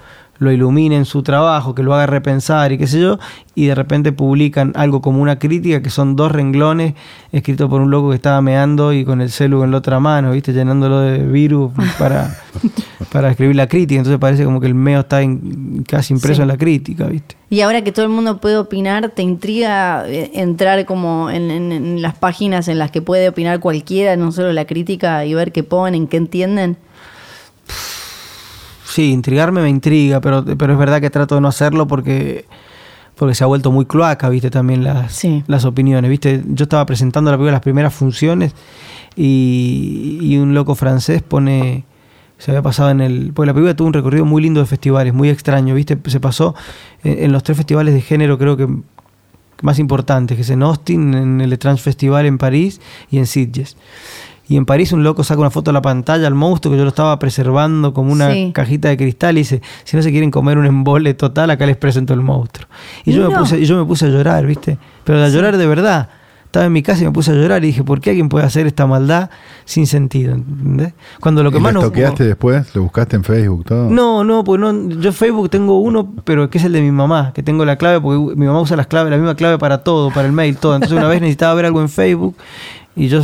lo 0.42 0.52
ilumine 0.52 0.96
en 0.96 1.04
su 1.04 1.22
trabajo, 1.22 1.74
que 1.74 1.82
lo 1.82 1.94
haga 1.94 2.06
repensar 2.06 2.72
y 2.72 2.78
qué 2.78 2.86
sé 2.86 3.00
yo, 3.00 3.18
y 3.54 3.66
de 3.66 3.74
repente 3.74 4.12
publican 4.12 4.72
algo 4.74 5.00
como 5.00 5.22
una 5.22 5.38
crítica 5.38 5.80
que 5.82 5.90
son 5.90 6.16
dos 6.16 6.30
renglones 6.32 6.94
escritos 7.32 7.68
por 7.70 7.80
un 7.80 7.90
loco 7.90 8.10
que 8.10 8.16
estaba 8.16 8.40
meando 8.42 8.92
y 8.92 9.04
con 9.04 9.20
el 9.20 9.30
celu 9.30 9.62
en 9.64 9.70
la 9.70 9.78
otra 9.78 10.00
mano, 10.00 10.32
¿viste? 10.32 10.52
Llenándolo 10.52 11.00
de 11.00 11.18
virus 11.18 11.70
para, 11.98 12.36
para 13.12 13.30
escribir 13.30 13.56
la 13.56 13.66
crítica. 13.68 13.98
Entonces 13.98 14.18
parece 14.20 14.44
como 14.44 14.60
que 14.60 14.66
el 14.66 14.74
meo 14.74 15.00
está 15.00 15.20
casi 15.88 16.12
impreso 16.12 16.36
Sí. 16.36 16.42
en 16.42 16.48
la 16.48 16.56
crítica, 16.58 17.06
¿viste? 17.06 17.36
Y 17.48 17.60
ahora 17.60 17.82
que 17.84 17.92
todo 17.92 18.04
el 18.06 18.10
mundo 18.10 18.38
puede 18.40 18.56
opinar, 18.56 19.10
¿te 19.10 19.22
intriga 19.22 20.04
eh, 20.08 20.30
entrar 20.34 20.84
como 20.86 21.30
en, 21.30 21.50
en- 21.50 21.72
en 21.72 22.02
las 22.02 22.14
páginas 22.14 22.66
en 22.68 22.78
las 22.78 22.90
que 22.90 23.02
puede 23.02 23.28
opinar 23.28 23.60
cualquiera, 23.60 24.16
no 24.16 24.32
solo 24.32 24.52
la 24.52 24.64
crítica, 24.64 25.24
y 25.26 25.34
ver 25.34 25.52
qué 25.52 25.62
ponen, 25.62 26.08
qué 26.08 26.16
entienden? 26.16 26.76
Sí, 28.92 29.10
intrigarme 29.10 29.62
me 29.62 29.70
intriga, 29.70 30.20
pero, 30.20 30.44
pero 30.44 30.72
es 30.74 30.78
verdad 30.78 31.00
que 31.00 31.08
trato 31.08 31.34
de 31.36 31.40
no 31.40 31.48
hacerlo 31.48 31.86
porque, 31.86 32.44
porque 33.16 33.34
se 33.34 33.42
ha 33.42 33.46
vuelto 33.46 33.72
muy 33.72 33.86
cloaca, 33.86 34.28
viste, 34.28 34.50
también 34.50 34.84
las, 34.84 35.12
Sí. 35.12 35.42
las 35.46 35.64
opiniones, 35.64 36.10
viste. 36.10 36.42
Yo 36.46 36.64
estaba 36.64 36.84
presentando 36.84 37.30
la 37.30 37.36
película 37.38 37.52
las 37.52 37.60
primeras 37.62 37.94
funciones 37.94 38.54
y, 39.16 40.18
y 40.20 40.36
un 40.36 40.52
loco 40.54 40.74
francés 40.74 41.22
pone, 41.22 41.84
se 42.38 42.50
había 42.50 42.60
pasado 42.62 42.90
en 42.90 43.00
el, 43.00 43.32
porque 43.34 43.46
la 43.46 43.54
película 43.54 43.74
tuvo 43.74 43.88
un 43.88 43.94
recorrido 43.94 44.24
muy 44.26 44.42
lindo 44.42 44.60
de 44.60 44.66
festivales, 44.66 45.14
muy 45.14 45.28
extraño, 45.30 45.74
viste, 45.74 45.96
se 46.06 46.20
pasó 46.20 46.54
en, 47.02 47.24
en 47.24 47.32
los 47.32 47.42
tres 47.42 47.56
festivales 47.56 47.94
de 47.94 48.00
género, 48.02 48.36
creo 48.36 48.56
que 48.58 48.68
más 49.62 49.78
importantes, 49.78 50.36
que 50.36 50.42
es 50.42 50.50
en 50.50 50.62
Austin, 50.62 51.14
en 51.14 51.40
el 51.40 51.58
Trans 51.58 51.80
Festival 51.80 52.26
en 52.26 52.36
París 52.36 52.80
y 53.10 53.18
en 53.18 53.26
Sitges. 53.26 53.76
Y 54.48 54.56
en 54.56 54.66
París 54.66 54.92
un 54.92 55.02
loco 55.04 55.22
saca 55.24 55.40
una 55.40 55.50
foto 55.50 55.70
de 55.70 55.74
la 55.74 55.82
pantalla 55.82 56.26
al 56.26 56.34
monstruo 56.34 56.72
que 56.72 56.78
yo 56.78 56.82
lo 56.84 56.88
estaba 56.90 57.18
preservando 57.18 57.94
como 57.94 58.12
una 58.12 58.32
Sí. 58.32 58.50
cajita 58.52 58.88
de 58.88 58.96
cristal 58.96 59.36
y 59.36 59.42
dice, 59.42 59.62
si 59.84 59.96
no 59.96 60.02
se 60.02 60.10
quieren 60.10 60.30
comer 60.30 60.58
un 60.58 60.66
embole 60.66 61.14
total, 61.14 61.50
acá 61.50 61.64
les 61.64 61.76
presento 61.76 62.12
el 62.12 62.20
monstruo. 62.20 62.68
Y 63.04 63.12
yo, 63.12 63.28
me 63.28 63.34
No. 63.34 63.40
puse, 63.40 63.58
y 63.60 63.64
yo 63.64 63.76
me 63.78 63.84
puse 63.86 64.06
a 64.06 64.08
llorar, 64.08 64.44
¿viste? 64.46 64.78
Pero 65.04 65.22
a 65.22 65.28
llorar 65.28 65.56
de 65.56 65.66
verdad. 65.66 66.08
Estaba 66.44 66.66
en 66.66 66.72
mi 66.74 66.82
casa 66.82 67.00
y 67.02 67.06
me 67.06 67.12
puse 67.12 67.30
a 67.30 67.34
llorar 67.34 67.64
y 67.64 67.68
dije, 67.68 67.82
¿por 67.82 68.02
qué 68.02 68.10
alguien 68.10 68.28
puede 68.28 68.44
hacer 68.44 68.66
esta 68.66 68.86
maldad 68.86 69.30
sin 69.64 69.86
sentido? 69.86 70.34
¿entendés? 70.34 70.92
Cuando 71.18 71.42
lo 71.42 71.50
que 71.50 71.56
¿Y 71.56 71.60
más 71.62 71.72
lo 71.72 71.80
nos- 71.80 71.88
toqueaste 71.88 72.24
después? 72.24 72.74
¿Lo 72.74 72.82
buscaste 72.82 73.16
en 73.16 73.24
Facebook 73.24 73.64
todo? 73.64 73.88
no, 73.88 74.22
no, 74.22 74.44
pues 74.44 74.60
no, 74.60 74.90
yo 74.90 75.12
Facebook 75.12 75.48
tengo 75.48 75.78
uno, 75.80 76.12
pero 76.24 76.50
que 76.50 76.58
es 76.58 76.64
el 76.64 76.72
de 76.72 76.82
mi 76.82 76.90
mamá, 76.90 77.32
que 77.34 77.42
tengo 77.42 77.64
la 77.64 77.76
clave, 77.76 78.02
porque 78.02 78.36
mi 78.36 78.44
mamá 78.44 78.60
usa 78.60 78.76
las 78.76 78.86
claves, 78.86 79.10
la 79.10 79.16
misma 79.16 79.34
clave 79.34 79.56
para 79.56 79.78
todo, 79.78 80.10
para 80.10 80.26
el 80.26 80.32
mail, 80.34 80.58
todo. 80.58 80.74
Entonces 80.74 80.98
una 80.98 81.08
vez 81.08 81.22
necesitaba 81.22 81.54
ver 81.54 81.64
algo 81.64 81.80
en 81.80 81.88
Facebook 81.88 82.36
y 82.96 83.08
yo 83.08 83.22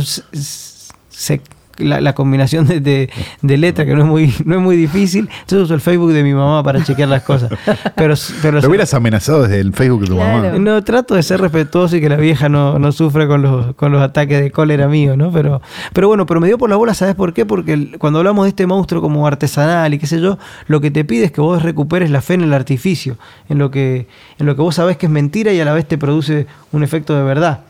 la, 1.77 2.01
la 2.01 2.13
combinación 2.13 2.67
de, 2.67 2.81
de, 2.81 3.09
de 3.41 3.57
letra, 3.57 3.85
que 3.85 3.93
no 3.95 4.01
es 4.01 4.05
muy, 4.05 4.33
no 4.43 4.55
es 4.55 4.61
muy 4.61 4.75
difícil, 4.75 5.29
entonces 5.31 5.59
uso 5.63 5.73
el 5.75 5.79
Facebook 5.79 6.11
de 6.11 6.23
mi 6.23 6.33
mamá 6.33 6.61
para 6.61 6.83
chequear 6.83 7.07
las 7.07 7.23
cosas. 7.23 7.49
Pero, 7.95 8.15
pero 8.41 8.59
Lo 8.59 8.67
hubieras 8.67 8.93
amenazado 8.93 9.43
desde 9.43 9.61
el 9.61 9.71
Facebook 9.71 10.01
de 10.01 10.07
tu 10.07 10.15
Claro. 10.15 10.43
mamá. 10.43 10.57
no, 10.59 10.83
trato 10.83 11.15
de 11.15 11.23
ser 11.23 11.39
respetuoso 11.39 11.95
y 11.95 12.01
que 12.01 12.09
la 12.09 12.17
vieja 12.17 12.49
no, 12.49 12.79
no 12.79 12.91
sufra 12.91 13.27
con 13.27 13.41
los, 13.43 13.75
con 13.75 13.93
los 13.93 14.01
ataques 14.01 14.41
de 14.41 14.51
cólera 14.51 14.89
mío, 14.89 15.15
¿no? 15.15 15.31
Pero, 15.31 15.61
pero 15.93 16.09
bueno, 16.09 16.25
pero 16.25 16.41
me 16.41 16.47
dio 16.47 16.57
por 16.57 16.69
la 16.69 16.75
bola, 16.75 16.93
¿sabes 16.93 17.15
por 17.15 17.33
qué? 17.33 17.45
Porque 17.45 17.71
el- 17.71 17.97
cuando 17.97 18.19
hablamos 18.19 18.43
de 18.43 18.49
este 18.49 18.67
monstruo 18.67 19.01
como 19.01 19.25
artesanal 19.25 19.93
y 19.93 19.99
qué 19.99 20.05
sé 20.07 20.19
yo, 20.19 20.37
lo 20.67 20.81
que 20.81 20.91
te 20.91 21.05
pide 21.05 21.23
es 21.25 21.31
que 21.31 21.39
vos 21.39 21.63
recuperes 21.63 22.09
la 22.11 22.19
fe 22.21 22.33
en 22.33 22.41
el 22.41 22.53
artificio, 22.53 23.15
en 23.47 23.57
lo 23.57 23.71
que, 23.71 24.05
en 24.37 24.45
lo 24.47 24.53
que 24.57 24.61
vos 24.61 24.75
sabés 24.75 24.97
que 24.97 25.05
es 25.05 25.11
mentira 25.13 25.53
y 25.53 25.61
a 25.61 25.63
la 25.63 25.71
vez 25.73 25.87
te 25.87 25.97
produce 25.97 26.45
un 26.73 26.83
efecto 26.83 27.15
de 27.15 27.23
verdad. 27.23 27.61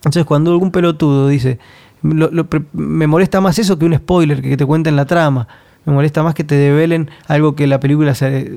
Entonces, 0.00 0.26
cuando 0.26 0.52
algún 0.52 0.70
pelotudo 0.70 1.26
dice, 1.28 1.58
lo- 2.02 2.30
lo 2.30 2.46
pre- 2.46 2.62
me 2.72 3.06
molesta 3.06 3.40
más 3.40 3.58
eso 3.58 3.78
que 3.78 3.84
un 3.84 3.94
spoiler, 3.96 4.40
que 4.42 4.56
te 4.56 4.64
cuenten 4.66 4.96
la 4.96 5.04
trama, 5.06 5.48
me 5.84 5.92
molesta 5.92 6.22
más 6.22 6.34
que 6.34 6.44
te 6.44 6.54
develen 6.54 7.10
algo 7.26 7.54
que 7.54 7.66
la 7.66 7.80
película 7.80 8.14
se, 8.14 8.50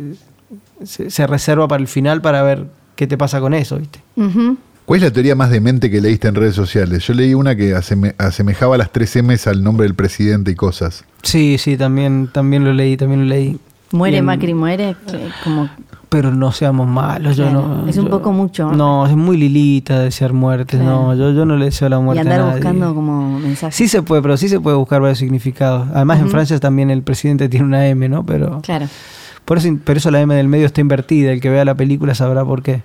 se, 0.83 1.09
se 1.09 1.27
reserva 1.27 1.67
para 1.67 1.81
el 1.81 1.87
final 1.87 2.21
para 2.21 2.41
ver 2.43 2.65
qué 2.95 3.07
te 3.07 3.17
pasa 3.17 3.39
con 3.39 3.53
eso, 3.53 3.77
¿viste? 3.77 3.99
¿Cuál 4.85 4.97
es 4.97 5.03
la 5.03 5.11
teoría 5.11 5.35
más 5.35 5.49
demente 5.49 5.89
que 5.89 6.01
leíste 6.01 6.27
en 6.27 6.35
redes 6.35 6.55
sociales? 6.55 7.05
Yo 7.07 7.13
leí 7.13 7.33
una 7.33 7.55
que 7.55 7.73
aseme- 7.75 8.13
asemejaba 8.17 8.77
las 8.77 8.91
tres 8.91 9.15
M's 9.15 9.47
al 9.47 9.63
nombre 9.63 9.85
del 9.85 9.95
presidente 9.95 10.51
y 10.51 10.55
cosas. 10.55 11.05
Sí, 11.23 11.57
sí, 11.57 11.77
también, 11.77 12.29
también 12.33 12.65
lo 12.65 12.73
leí, 12.73 12.97
también 12.97 13.21
lo 13.21 13.25
leí. 13.27 13.57
Muere. 13.91 14.21
Macri, 14.21 14.53
muere, 14.53 14.95
como 15.43 15.69
Pero 16.11 16.29
no 16.29 16.51
seamos 16.51 16.87
malos, 16.89 17.37
yo 17.37 17.45
Claro, 17.45 17.67
no. 17.83 17.87
es 17.87 17.95
un 17.97 18.03
yo- 18.05 18.09
poco 18.11 18.33
mucho. 18.33 18.69
No, 18.73 19.07
es 19.07 19.15
muy 19.15 19.37
lilita 19.37 19.97
desear 20.01 20.33
muertes, 20.33 20.77
Claro. 20.81 21.03
no, 21.03 21.15
yo, 21.15 21.31
yo 21.31 21.45
no 21.45 21.55
le 21.55 21.65
deseo 21.65 21.87
la 21.87 21.99
y 21.99 22.01
muerte 22.01 22.19
a 22.19 22.23
andar 22.23 22.39
nadie. 22.41 22.53
buscando 22.55 22.93
como 22.93 23.39
mensajes. 23.39 23.73
Sí 23.75 23.87
se 23.87 24.01
puede, 24.01 24.21
pero 24.21 24.35
sí 24.35 24.49
se 24.49 24.59
puede 24.59 24.75
buscar 24.75 24.99
varios 24.99 25.19
significados. 25.19 25.87
Además 25.93 26.17
en 26.17 26.23
Ujú. 26.25 26.31
Francia 26.33 26.59
también 26.59 26.89
el 26.91 27.01
presidente 27.01 27.47
tiene 27.47 27.65
una 27.65 27.87
M, 27.87 28.09
¿no? 28.09 28.25
Pero 28.25 28.59
Claro, 28.61 28.87
por 29.45 29.57
eso, 29.57 29.69
por 29.85 29.95
eso 29.95 30.11
la 30.11 30.19
M 30.19 30.35
del 30.35 30.49
medio 30.49 30.65
está 30.65 30.81
invertida, 30.81 31.31
el 31.31 31.39
que 31.39 31.49
vea 31.49 31.63
la 31.63 31.75
película 31.75 32.13
sabrá 32.13 32.43
por 32.43 32.61
qué. 32.61 32.83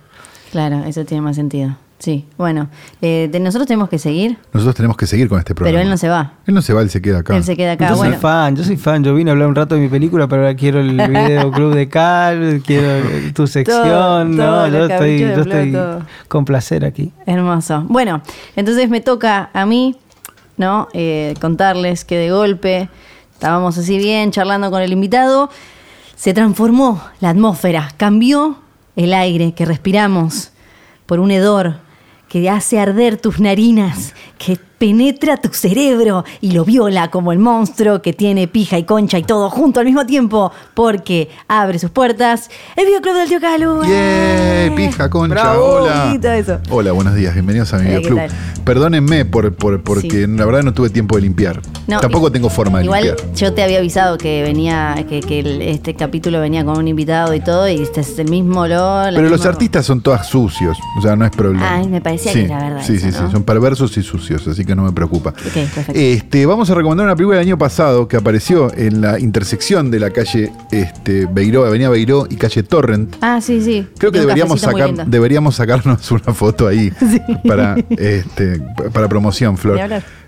claro, 0.52 0.84
eso 0.84 1.04
tiene 1.04 1.20
más 1.22 1.34
sentido. 1.34 1.74
Sí, 1.98 2.26
bueno, 2.36 2.68
eh, 3.00 3.28
de- 3.32 3.40
nosotros 3.40 3.66
tenemos 3.66 3.88
que 3.88 3.98
seguir, 3.98 4.36
Nosotros 4.52 4.74
tenemos 4.74 4.98
que 4.98 5.06
seguir 5.06 5.30
con 5.30 5.38
este 5.38 5.54
programa. 5.54 5.72
pero 5.78 5.82
él 5.82 5.88
no 5.88 5.96
se 5.96 6.10
va. 6.10 6.34
Él 6.46 6.54
no 6.54 6.60
se 6.60 6.74
va, 6.74 6.82
él 6.82 6.90
se 6.90 7.00
queda 7.00 7.20
acá. 7.20 7.34
Él 7.34 7.42
se 7.42 7.56
queda 7.56 7.72
acá. 7.72 7.88
yo 7.88 7.96
bueno, 7.96 8.12
soy 8.12 8.20
fan, 8.20 8.54
yo 8.54 8.64
soy 8.64 8.76
fan. 8.76 9.02
Yo 9.02 9.14
vine 9.14 9.30
a 9.30 9.32
hablar 9.32 9.48
un 9.48 9.54
rato 9.54 9.74
de 9.76 9.80
mi 9.80 9.88
película, 9.88 10.28
pero 10.28 10.42
ahora 10.42 10.54
quiero 10.54 10.80
el 10.80 10.90
video 11.08 11.50
club 11.50 11.74
de 11.74 11.88
Cal, 11.88 12.62
quiero 12.66 12.86
eh, 13.08 13.32
tu 13.34 13.46
sección. 13.46 13.82
todo, 13.82 14.24
no, 14.26 14.68
yo 14.68 14.84
estoy, 14.86 15.18
de 15.22 15.36
yo 15.36 15.42
Flor, 15.42 15.48
estoy 15.56 15.72
todo. 15.72 16.02
con 16.28 16.44
placer 16.44 16.84
aquí. 16.84 17.12
Hermoso. 17.24 17.84
Bueno, 17.88 18.20
entonces 18.56 18.90
me 18.90 19.00
toca 19.00 19.48
a 19.54 19.64
mí, 19.64 19.96
¿no? 20.58 20.88
Eh, 20.92 21.32
contarles 21.40 22.04
que 22.04 22.18
de 22.18 22.30
golpe 22.30 22.90
estábamos 23.32 23.78
así 23.78 23.96
bien 23.96 24.32
charlando 24.32 24.70
con 24.70 24.82
el 24.82 24.92
invitado. 24.92 25.48
Se 26.14 26.34
transformó 26.34 27.02
la 27.20 27.30
atmósfera, 27.30 27.88
cambió 27.96 28.58
el 28.96 29.14
aire 29.14 29.52
que 29.54 29.64
respiramos 29.64 30.50
por 31.06 31.20
un 31.20 31.30
hedor 31.30 31.76
que 32.36 32.50
hace 32.50 32.78
arder 32.78 33.16
tus 33.16 33.40
narinas, 33.40 34.12
que 34.38 34.58
penetra 34.78 35.38
tu 35.38 35.48
cerebro 35.54 36.22
y 36.42 36.50
lo 36.52 36.62
viola 36.66 37.08
como 37.10 37.32
el 37.32 37.38
monstruo 37.38 38.02
que 38.02 38.12
tiene 38.12 38.46
pija 38.46 38.76
y 38.78 38.84
concha 38.84 39.18
y 39.18 39.22
todo 39.22 39.48
junto 39.48 39.80
al 39.80 39.86
mismo 39.86 40.04
tiempo, 40.04 40.52
porque 40.74 41.30
abre 41.48 41.78
sus 41.78 41.88
puertas 41.90 42.50
el 42.76 42.84
videoclub 42.84 43.14
del 43.14 43.28
tío 43.28 43.40
Calu. 43.40 43.82
¡Yay! 43.84 44.70
Pija, 44.76 45.08
concha, 45.08 45.34
Bravo, 45.34 45.64
hola. 45.64 46.14
eso. 46.36 46.58
Hola, 46.68 46.92
buenos 46.92 47.14
días, 47.14 47.32
bienvenidos 47.32 47.72
a 47.72 47.78
mi 47.78 47.86
Eh, 47.86 48.02
¿qué 48.02 48.10
videoclub. 48.10 48.36
Perdónenme 48.64 49.24
por, 49.24 49.54
por- 49.54 49.82
porque 49.82 50.10
Sí. 50.10 50.26
la 50.26 50.44
verdad 50.44 50.62
no 50.62 50.74
tuve 50.74 50.90
tiempo 50.90 51.16
de 51.16 51.22
limpiar. 51.22 51.62
No, 51.86 52.00
Tampoco 52.00 52.30
tengo 52.30 52.50
forma 52.50 52.78
de 52.80 52.84
Igual 52.84 53.04
limpiar. 53.04 53.32
yo 53.34 53.54
te 53.54 53.62
había 53.62 53.78
avisado 53.78 54.18
que 54.18 54.42
venía, 54.42 55.06
que, 55.08 55.20
que 55.20 55.38
el- 55.38 55.62
este 55.62 55.94
capítulo 55.94 56.40
venía 56.40 56.64
con 56.66 56.76
un 56.76 56.86
invitado 56.88 57.32
y 57.32 57.40
todo, 57.40 57.66
y 57.68 57.80
este 57.80 58.02
es 58.02 58.18
el 58.18 58.28
mismo 58.28 58.60
olor. 58.62 59.14
Pero 59.14 59.30
los 59.30 59.46
artistas 59.46 59.86
son 59.86 60.02
todas 60.02 60.26
sucios, 60.28 60.76
o 60.98 61.00
sea, 61.00 61.16
no 61.16 61.24
es 61.24 61.30
problema. 61.30 61.76
Ay, 61.76 61.88
me 61.88 62.02
parecía 62.02 62.32
Sí, 62.32 62.40
que 62.40 62.44
era 62.46 62.58
verdad 62.58 62.82
Sí, 62.84 62.94
eso, 62.96 63.06
sí, 63.06 63.12
sí, 63.12 63.18
son 63.32 63.42
perversos 63.44 63.96
y 63.96 64.02
sucios, 64.02 64.25
así 64.34 64.64
que 64.64 64.74
no 64.74 64.82
me 64.84 64.92
preocupa. 64.92 65.32
Este, 65.94 66.46
vamos 66.46 66.70
a 66.70 66.74
recomendar 66.74 67.06
una 67.06 67.16
película 67.16 67.38
del 67.38 67.46
año 67.46 67.58
pasado 67.58 68.08
que 68.08 68.16
apareció 68.16 68.72
en 68.76 69.00
la 69.00 69.18
intersección 69.18 69.90
de 69.90 70.00
la 70.00 70.10
calle 70.10 70.52
este, 70.70 71.26
Beiró, 71.30 71.64
Avenida 71.64 71.88
Beiró 71.88 72.26
y 72.28 72.36
calle 72.36 72.62
Torrent. 72.62 73.16
Ah, 73.20 73.40
sí, 73.40 73.60
sí. 73.62 73.86
Creo 73.98 74.12
que 74.12 74.20
deberíamos, 74.20 74.60
sacar, 74.60 75.06
deberíamos 75.06 75.56
sacarnos 75.56 76.10
una 76.10 76.34
foto 76.34 76.66
ahí 76.66 76.90
Sí. 76.98 77.20
para, 77.46 77.76
este, 77.90 78.60
para 78.92 79.08
promoción, 79.08 79.56
Flor. 79.56 79.78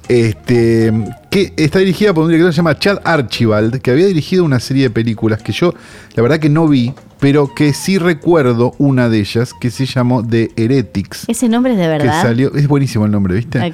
Este, 0.09 0.91
que 1.31 1.53
está 1.57 1.79
dirigida 1.81 2.15
por 2.15 2.25
un 2.25 2.31
director 2.31 2.49
que 2.51 2.55
se 2.55 2.57
llama 2.57 2.79
Chad 2.79 2.99
Archibald, 3.05 3.81
que 3.81 3.91
había 3.91 4.07
dirigido 4.07 4.43
una 4.45 4.59
serie 4.59 4.85
de 4.85 4.91
películas 4.91 5.43
que 5.43 5.53
yo, 5.53 5.75
la 6.15 6.23
verdad 6.23 6.39
que 6.39 6.49
no 6.49 6.67
vi, 6.67 6.95
pero 7.21 7.53
que 7.55 7.75
sí 7.75 7.99
recuerdo 7.99 8.75
una 8.79 9.09
de 9.11 9.19
ellas 9.21 9.53
que 9.61 9.71
se 9.71 9.85
llamó 9.85 10.27
The 10.27 10.51
Heretics. 10.57 11.25
Ese 11.29 11.49
nombre 11.49 11.73
es 11.73 11.79
de 11.79 11.85
Que 11.85 11.89
verdad. 11.91 12.23
salió, 12.23 12.55
es 12.55 12.67
buenísimo 12.69 13.05
el 13.05 13.11
nombre, 13.13 13.35
¿viste? 13.35 13.73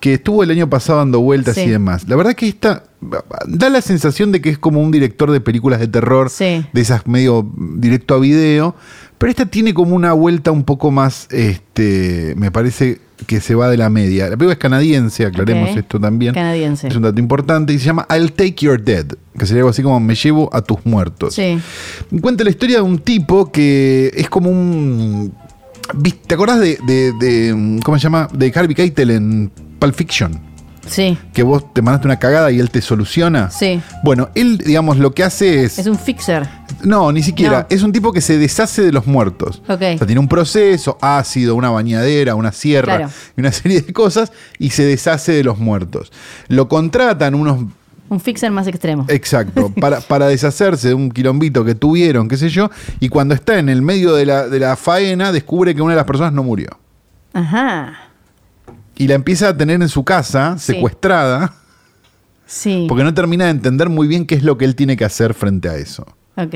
Que 0.00 0.14
estuvo 0.14 0.42
el 0.42 0.50
año 0.50 0.68
pasado 0.68 0.98
dando 0.98 1.20
vueltas 1.20 1.54
Sí. 1.54 1.62
y 1.62 1.68
demás. 1.68 2.06
La 2.08 2.16
verdad 2.16 2.34
que 2.34 2.48
esta 2.48 2.82
da 3.46 3.70
la 3.70 3.80
sensación 3.80 4.32
de 4.32 4.40
que 4.40 4.50
es 4.50 4.58
como 4.58 4.80
un 4.82 4.90
director 4.90 5.30
de 5.30 5.40
películas 5.40 5.78
de 5.80 5.88
terror, 5.88 6.30
Sí. 6.30 6.66
de 6.72 6.80
esas 6.80 7.06
medio 7.06 7.48
directo 7.76 8.14
a 8.14 8.18
video, 8.18 8.74
pero 9.18 9.30
esta 9.30 9.46
tiene 9.46 9.72
como 9.72 9.94
una 9.94 10.12
vuelta 10.12 10.50
un 10.50 10.64
poco 10.64 10.90
más, 10.90 11.28
este, 11.30 12.34
me 12.36 12.50
parece 12.50 13.00
que 13.26 13.40
se 13.40 13.54
va 13.54 13.68
de 13.70 13.76
la 13.76 13.88
media. 13.88 14.24
La 14.24 14.30
película 14.36 14.52
es 14.52 14.58
canadiense, 14.58 15.24
aclaremos 15.24 15.76
esto 15.76 15.98
también. 15.98 16.34
Canadiense. 16.34 16.88
Es 16.88 16.96
un 16.96 17.02
dato 17.02 17.18
importante 17.20 17.72
y 17.72 17.78
se 17.78 17.86
llama 17.86 18.06
I'll 18.14 18.32
Take 18.32 18.56
Your 18.58 18.82
Dead, 18.82 19.06
que 19.38 19.46
sería 19.46 19.60
algo 19.62 19.70
así 19.70 19.82
como 19.82 19.98
Me 20.00 20.14
llevo 20.14 20.50
a 20.54 20.60
tus 20.62 20.84
muertos. 20.84 21.34
Sí. 21.34 21.58
Cuenta 22.20 22.44
la 22.44 22.50
historia 22.50 22.76
de 22.76 22.82
un 22.82 22.98
tipo 22.98 23.50
que 23.50 24.10
es 24.14 24.28
como 24.28 24.50
un. 24.50 25.32
¿Te 26.26 26.34
acordás 26.34 26.60
de, 26.60 26.78
de- 26.86 27.12
de, 27.20 27.80
¿Cómo 27.84 27.96
se 27.98 28.02
llama? 28.02 28.28
De 28.32 28.52
Harvey 28.54 28.74
Keitel 28.74 29.10
en 29.10 29.52
Pulp 29.78 29.94
Fiction. 29.94 30.40
Sí. 30.86 31.18
Que 31.32 31.42
vos 31.42 31.72
te 31.74 31.82
mandaste 31.82 32.06
una 32.08 32.18
cagada 32.18 32.50
y 32.50 32.58
él 32.60 32.70
te 32.70 32.80
soluciona. 32.80 33.50
Sí. 33.50 33.80
Bueno, 34.02 34.28
él, 34.34 34.58
digamos, 34.58 34.98
lo 34.98 35.12
que 35.12 35.24
hace 35.24 35.64
es. 35.64 35.78
Es 35.78 35.86
un 35.86 35.98
fixer. 35.98 36.46
No, 36.82 37.10
ni 37.12 37.22
siquiera. 37.22 37.60
No. 37.60 37.66
Es 37.70 37.82
un 37.82 37.92
tipo 37.92 38.12
que 38.12 38.20
se 38.20 38.38
deshace 38.38 38.82
de 38.82 38.92
los 38.92 39.06
muertos. 39.06 39.62
O 39.68 39.76
sea, 39.78 39.96
tiene 39.98 40.18
un 40.18 40.28
proceso, 40.28 40.98
ácido, 41.00 41.54
una 41.54 41.70
bañadera, 41.70 42.34
una 42.34 42.52
sierra 42.52 42.96
Claro. 42.96 43.12
y 43.36 43.40
una 43.40 43.52
serie 43.52 43.80
de 43.82 43.92
cosas 43.92 44.32
y 44.58 44.70
se 44.70 44.84
deshace 44.84 45.32
de 45.32 45.44
los 45.44 45.58
muertos. 45.58 46.12
Lo 46.48 46.68
contratan 46.68 47.34
unos 47.34 47.64
Un 48.08 48.20
fixer 48.20 48.50
más 48.52 48.66
extremo. 48.68 49.04
Exacto, 49.08 49.72
para, 49.80 50.00
para 50.00 50.26
deshacerse 50.28 50.88
de 50.88 50.94
un 50.94 51.10
quilombito 51.10 51.64
que 51.64 51.74
tuvieron, 51.74 52.28
qué 52.28 52.36
sé 52.36 52.48
yo, 52.48 52.70
y 53.00 53.08
cuando 53.08 53.34
está 53.34 53.58
en 53.58 53.68
el 53.68 53.82
medio 53.82 54.14
de 54.14 54.26
la, 54.26 54.48
de 54.48 54.60
la 54.60 54.76
faena, 54.76 55.32
descubre 55.32 55.74
que 55.74 55.82
una 55.82 55.92
de 55.94 55.96
las 55.96 56.06
personas 56.06 56.32
no 56.32 56.42
murió. 56.44 56.68
Ajá. 57.32 58.05
Y 58.96 59.08
la 59.08 59.14
empieza 59.14 59.48
a 59.50 59.56
tener 59.56 59.80
en 59.82 59.88
su 59.88 60.04
casa, 60.04 60.56
Sí. 60.58 60.72
secuestrada, 60.74 61.54
Sí. 62.46 62.86
porque 62.88 63.04
no 63.04 63.12
termina 63.14 63.44
de 63.46 63.50
entender 63.50 63.88
muy 63.88 64.06
bien 64.08 64.26
qué 64.26 64.34
es 64.36 64.42
lo 64.42 64.56
que 64.56 64.64
él 64.64 64.74
tiene 64.74 64.96
que 64.96 65.04
hacer 65.04 65.34
frente 65.34 65.68
a 65.68 65.76
eso. 65.76 66.06
Ok. 66.36 66.54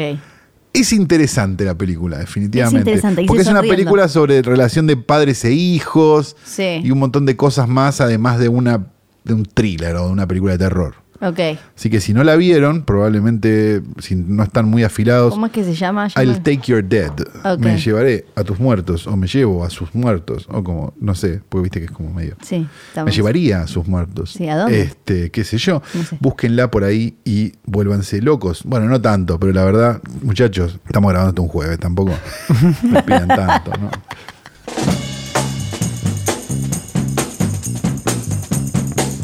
Es 0.72 0.93
interesante 0.93 1.64
la 1.64 1.74
película, 1.74 2.18
definitivamente. 2.18 2.78
Es 2.93 2.97
interesante, 2.99 3.24
porque 3.26 3.43
es 3.43 3.49
una 3.49 3.62
película 3.62 4.07
sobre 4.09 4.41
relación 4.43 4.86
de 4.86 4.97
padres 4.97 5.45
e 5.45 5.53
hijos 5.53 6.36
Sí. 6.45 6.80
y 6.84 6.91
un 6.93 6.99
montón 7.01 7.26
de 7.26 7.36
cosas 7.36 7.68
más, 7.68 8.01
además 8.01 8.38
de 8.38 8.49
una 8.49 8.86
de 9.24 9.34
un 9.34 9.45
thriller 9.45 9.97
o 9.97 10.07
de 10.07 10.12
una 10.12 10.26
película 10.26 10.53
de 10.53 10.59
terror. 10.59 10.95
Ok. 11.20 11.38
Así 11.76 11.90
que 11.90 12.00
si 12.00 12.14
no 12.14 12.24
la 12.24 12.36
vieron, 12.36 12.82
probablemente 12.82 13.82
si 13.98 14.14
no 14.14 14.42
están 14.42 14.68
muy 14.68 14.84
afilados, 14.84 15.32
¿Cómo 15.34 15.46
es 15.46 15.52
que 15.52 15.64
se 15.64 15.74
llama? 15.74 16.08
I'll 16.16 16.42
take 16.42 16.62
your 16.66 16.82
dead. 16.82 17.12
Me 17.58 17.78
llevaré 17.78 18.26
a 18.34 18.44
tus 18.44 18.58
muertos. 18.58 19.06
O 19.06 19.16
me 19.16 19.26
llevo 19.26 19.64
a 19.64 19.70
sus 19.70 19.94
muertos. 19.94 20.46
O 20.50 20.64
como, 20.64 20.94
no 21.00 21.14
sé, 21.14 21.40
porque 21.48 21.64
viste 21.64 21.80
que 21.80 21.86
es 21.86 21.90
como 21.90 22.12
medio. 22.12 22.36
Sí. 22.42 22.66
Me 23.04 23.10
llevaría 23.10 23.62
a 23.62 23.66
sus 23.66 23.86
muertos. 23.86 24.32
Sí, 24.32 24.48
¿a 24.48 24.56
dónde? 24.56 24.80
Este, 24.80 25.30
qué 25.30 25.44
sé 25.44 25.58
yo. 25.58 25.82
No 25.94 26.04
sé. 26.04 26.16
Búsquenla 26.20 26.70
por 26.70 26.84
ahí 26.84 27.16
y 27.24 27.52
vuélvanse 27.64 28.20
locos. 28.22 28.62
Bueno, 28.64 28.86
no 28.86 29.00
tanto, 29.00 29.38
pero 29.38 29.52
la 29.52 29.64
verdad, 29.64 30.00
muchachos, 30.22 30.78
estamos 30.86 31.10
grabando 31.10 31.30
esto 31.30 31.42
un 31.42 31.48
jueves, 31.48 31.78
tampoco 31.78 32.12
me 32.82 33.02
pidan 33.02 33.28
tanto, 33.28 33.72
¿no? 33.80 33.90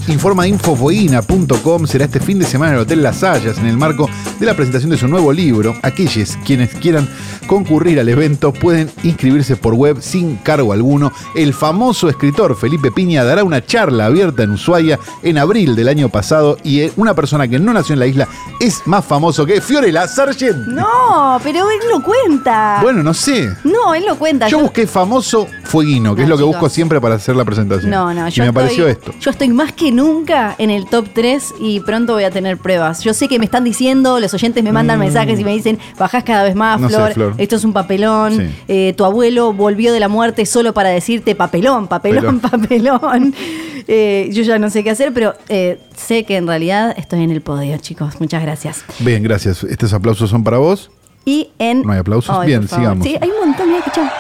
Informa 0.09 0.47
infoboina.com 0.47 1.87
será 1.87 2.05
este 2.05 2.21
fin 2.21 2.39
de 2.39 2.45
semana 2.45 2.73
en 2.73 2.77
el 2.77 2.83
Hotel 2.83 3.03
Las 3.03 3.25
Hayas 3.25 3.59
en 3.59 3.67
el 3.67 3.77
marco 3.77 4.09
de 4.39 4.47
la 4.47 4.55
presentación 4.55 4.91
de 4.91 4.97
su 4.97 5.09
nuevo 5.09 5.33
libro. 5.33 5.75
Aquellos 5.83 6.39
quienes 6.45 6.71
quieran 6.77 7.09
concurrir 7.49 7.99
al 7.99 8.09
evento 8.09 8.53
pueden 8.53 8.89
inscribirse 9.03 9.57
por 9.57 9.75
web 9.75 9.99
sin 10.01 10.37
cargo 10.37 10.73
alguno. 10.73 11.13
El 11.35 11.53
famoso 11.55 12.09
escritor 12.09 12.57
Felipe 12.57 12.93
Piña 12.93 13.25
dará 13.25 13.43
una 13.43 13.65
charla 13.67 14.07
abierta 14.07 14.45
en 14.45 14.53
Ushuaia 14.53 15.01
en 15.25 15.39
abril 15.39 15.75
del 15.75 15.89
año 15.89 16.09
pasado 16.09 16.57
y 16.63 16.83
eh, 16.83 16.93
una 16.97 17.15
persona 17.15 17.49
que 17.49 17.59
no 17.59 17.73
nació 17.73 17.95
en 17.95 17.99
la 17.99 18.07
isla 18.07 18.29
es 18.61 18.87
más 18.87 19.05
famoso 19.05 19.45
que 19.45 19.61
Fiorella 19.61 20.07
Sargent. 20.07 20.69
No, 20.69 21.41
pero 21.43 21.69
él 21.69 21.81
no 21.91 22.01
cuenta. 22.01 22.79
Bueno, 22.81 23.03
no 23.03 23.13
sé. 23.13 23.51
No, 23.65 23.93
él 23.93 24.05
no 24.07 24.17
cuenta. 24.17 24.47
Yo 24.47 24.61
busqué 24.61 24.87
famoso 24.87 25.49
fueguino, 25.65 26.15
que 26.15 26.23
No, 26.23 26.25
es 26.25 26.29
lo 26.29 26.37
que 26.37 26.43
chicos. 26.45 26.61
busco 26.61 26.69
siempre 26.69 27.01
para 27.01 27.17
hacer 27.17 27.35
la 27.35 27.45
presentación. 27.45 27.91
No, 27.91 28.15
no, 28.15 28.29
y 28.29 28.31
yo 28.31 28.45
me 28.45 28.49
estoy, 28.49 28.63
apareció 28.63 28.87
esto. 28.89 29.13
Yo 29.21 29.33
estoy 29.33 29.49
más 29.49 29.73
que 29.73 29.96
nunca 29.97 30.55
en 30.59 30.71
el 30.71 30.87
top 30.87 31.07
3 31.13 31.55
y 31.61 31.81
pronto 31.81 32.13
voy 32.13 32.25
a 32.25 32.31
tener 32.31 32.59
pruebas. 32.59 33.03
Yo 33.03 33.15
sé 33.15 33.27
que 33.29 33.39
me 33.39 33.47
están 33.47 33.65
diciendo, 33.65 34.21
los 34.21 34.33
oyentes 34.35 34.63
me 34.63 34.71
mandan 34.73 34.99
mensajes 34.99 35.41
y 35.41 35.45
me 35.45 35.53
dicen, 35.53 35.79
bajás 35.99 36.23
cada 36.25 36.45
vez 36.45 36.55
más, 36.55 36.81
Mm. 36.81 36.89
Sé, 36.89 37.15
Flor, 37.15 37.35
esto 37.39 37.57
es 37.57 37.65
un 37.65 37.73
papelón, 37.73 38.37
Sí. 38.37 38.51
eh, 38.69 38.95
tu 38.97 39.05
abuelo 39.05 39.53
volvió 39.53 39.93
de 39.93 39.99
la 40.01 40.09
muerte 40.09 40.47
solo 40.47 40.73
para 40.75 40.91
decirte 40.91 41.35
papelón, 41.35 41.89
papelón, 41.89 42.39
papelón. 42.41 43.35
Eh, 43.89 44.31
yo 44.33 44.43
ya 44.43 44.59
no 44.59 44.69
sé 44.69 44.83
qué 44.83 44.91
hacer, 44.91 45.13
pero 45.13 45.35
eh, 45.49 45.79
sé 45.95 46.25
que 46.25 46.37
en 46.37 46.49
realidad 46.49 46.93
estoy 46.99 47.23
en 47.23 47.31
el 47.31 47.41
podio, 47.41 47.79
chicos. 47.79 48.15
Muchas 48.21 48.43
gracias. 48.43 48.85
Bien, 48.99 49.23
gracias. 49.23 49.63
Estos 49.63 49.93
aplausos 49.93 50.29
son 50.29 50.43
para 50.43 50.59
vos. 50.59 50.91
Y 51.25 51.51
en... 51.61 51.83
No 51.83 51.93
hay 51.93 52.01
aplausos. 52.01 52.45
Bien, 52.45 52.67
sigamos. 52.67 53.07
Sí, 53.07 53.17
hay 53.21 53.29
un 53.31 53.49
montón, 53.49 53.69
mira, 53.69 53.79
escuchá. 53.79 54.13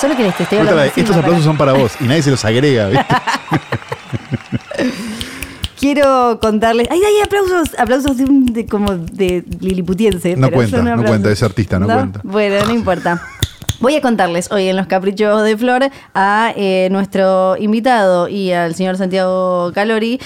Solo 0.00 0.16
que 0.16 0.26
este, 0.26 0.44
estoy 0.44 0.58
hablando 0.58 0.82
estos 0.84 1.04
para- 1.08 1.18
aplausos 1.18 1.44
son 1.44 1.56
para 1.58 1.72
vos 1.74 1.92
y 2.00 2.04
nadie 2.04 2.22
se 2.22 2.30
los 2.30 2.42
agrega. 2.46 2.88
¿viste? 2.88 3.04
Quiero 5.78 6.38
contarles. 6.40 6.88
¡Ay, 6.90 7.00
hay 7.04 7.20
aplausos! 7.22 7.78
Aplausos 7.78 8.16
de, 8.16 8.24
un, 8.24 8.46
de 8.46 8.66
como 8.66 8.94
de 8.96 9.44
liliputiense. 9.60 10.36
No 10.36 10.46
pero 10.48 10.56
cuenta, 10.56 10.82
no 10.82 11.04
cuenta, 11.04 11.30
es 11.30 11.42
artista, 11.42 11.78
no 11.78 11.86
cuenta. 11.86 12.20
Bueno, 12.22 12.64
no 12.66 12.72
importa. 12.72 13.20
Voy 13.80 13.96
a 13.96 14.00
contarles 14.00 14.50
hoy 14.52 14.68
en 14.68 14.76
Los 14.76 14.86
Caprichos 14.86 15.42
de 15.42 15.56
Flor 15.58 15.90
a 16.14 16.52
eh, 16.56 16.88
nuestro 16.90 17.56
invitado 17.58 18.28
y 18.28 18.52
al 18.52 18.74
señor 18.74 18.96
Santiago 18.96 19.72
Calori. 19.74 20.20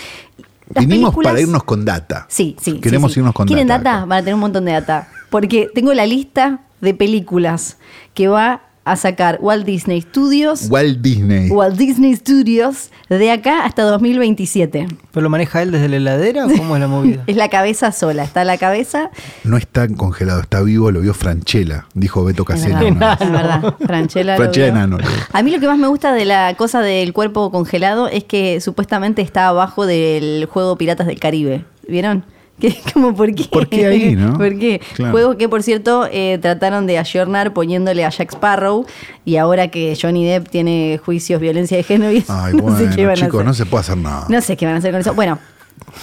las 0.75 0.87
Vinimos 0.87 1.11
películas- 1.11 1.33
para 1.33 1.41
irnos 1.41 1.65
con 1.65 1.85
data. 1.85 2.27
Sí, 2.29 2.55
sí. 2.61 2.75
Queremos 2.79 3.13
sí. 3.15 3.21
irnos 3.21 3.35
con 3.35 3.47
¿Quieren 3.49 3.67
data. 3.67 3.83
data? 3.83 3.97
acá. 3.99 4.07
Van 4.07 4.19
a 4.19 4.21
tener 4.21 4.35
un 4.35 4.41
montón 4.41 4.65
de 4.67 4.73
data. 4.73 5.09
Porque 5.31 5.69
tengo 5.75 5.93
la 5.95 6.07
lista 6.07 6.61
de 6.81 6.95
películas 6.95 7.79
que 8.15 8.29
va 8.29 8.61
a 8.91 8.97
sacar 8.97 9.39
Walt 9.41 9.65
Disney 9.65 10.01
Studios, 10.03 10.69
Walt 10.71 10.99
Disney. 11.01 11.51
Walt 11.51 11.77
Disney 11.77 12.15
Studios, 12.17 12.91
de 13.09 13.31
acá 13.31 13.65
hasta 13.65 13.83
2027. 13.83 14.87
¿Pero 15.13 15.23
lo 15.25 15.31
maneja 15.31 15.63
él 15.63 15.71
desde 15.73 15.89
la 15.89 15.97
heladera 15.97 16.47
o 16.47 16.51
cómo 16.51 16.77
es 16.77 16.81
la 16.81 16.89
movida? 16.89 17.23
Es 17.27 17.37
la 17.37 17.49
cabeza 17.49 17.93
sola, 17.93 18.25
está 18.25 18.45
la 18.45 18.59
cabeza. 18.59 19.11
No 19.45 19.57
está 19.57 19.87
congelado, 19.89 20.41
está 20.41 20.63
vivo, 20.63 20.91
lo 20.91 21.01
vio 21.01 21.15
Franchella, 21.15 21.87
dijo 21.95 22.25
Beto 22.25 22.43
Es 22.43 22.49
Casella. 22.49 22.81
verdad, 22.81 23.19
es 23.23 23.31
verdad. 23.31 23.75
Franchella 23.85 24.33
lo 24.37 24.43
Franchella 24.43 24.69
enano. 24.69 24.99
A 25.33 25.43
mí 25.43 25.51
lo 25.51 25.61
que 25.61 25.67
más 25.67 25.79
me 25.79 25.89
gusta 25.89 26.13
de 26.13 26.25
la 26.25 26.55
cosa 26.57 26.81
del 26.81 27.13
cuerpo 27.13 27.51
congelado 27.51 28.09
es 28.09 28.25
que 28.25 28.61
supuestamente 28.61 29.23
está 29.23 29.49
abajo 29.49 29.87
del 29.87 30.47
juego 30.51 30.77
Piratas 30.77 31.07
del 31.07 31.19
Caribe. 31.21 31.65
¿Vieron? 31.89 32.25
Que 32.61 32.75
como, 32.93 33.15
¿por 33.15 33.35
qué? 33.35 33.45
¿Por 33.45 33.69
qué 33.69 33.87
ahí, 33.87 34.17
no? 34.17 34.37
¿Por 34.37 34.59
qué? 34.59 34.81
Claro. 34.97 35.13
Juego 35.13 35.37
que, 35.37 35.49
por 35.49 35.63
cierto, 35.63 36.09
eh, 36.11 36.39
trataron 36.43 36.87
de 36.87 36.99
ayornar 36.99 37.53
poniéndole 37.53 38.05
a 38.05 38.11
Jack 38.11 38.33
Sparrow 38.33 38.85
y 39.25 39.37
ahora 39.37 39.69
que 39.69 39.97
Johnny 40.01 40.25
Depp 40.27 40.49
tiene 40.49 41.01
juicios 41.05 41.41
violencia 41.41 41.77
de 41.77 41.83
género 41.85 42.13
y 42.13 42.25
Ay, 42.29 42.53
no 42.57 42.63
bueno, 42.65 42.79
sé 42.79 42.97
qué 42.97 43.07
van 43.07 43.13
a 43.13 43.17
chicos, 43.17 43.35
hacer. 43.35 43.47
no 43.47 43.55
se 43.55 43.67
puede 43.67 43.81
hacer 43.83 43.97
nada. 43.99 44.27
No 44.29 44.41
sé 44.41 44.57
qué 44.57 44.67
van 44.67 44.75
a 44.75 44.79
hacer 44.79 44.91
con 44.91 45.01
eso. 45.01 45.15
Bueno, 45.15 45.39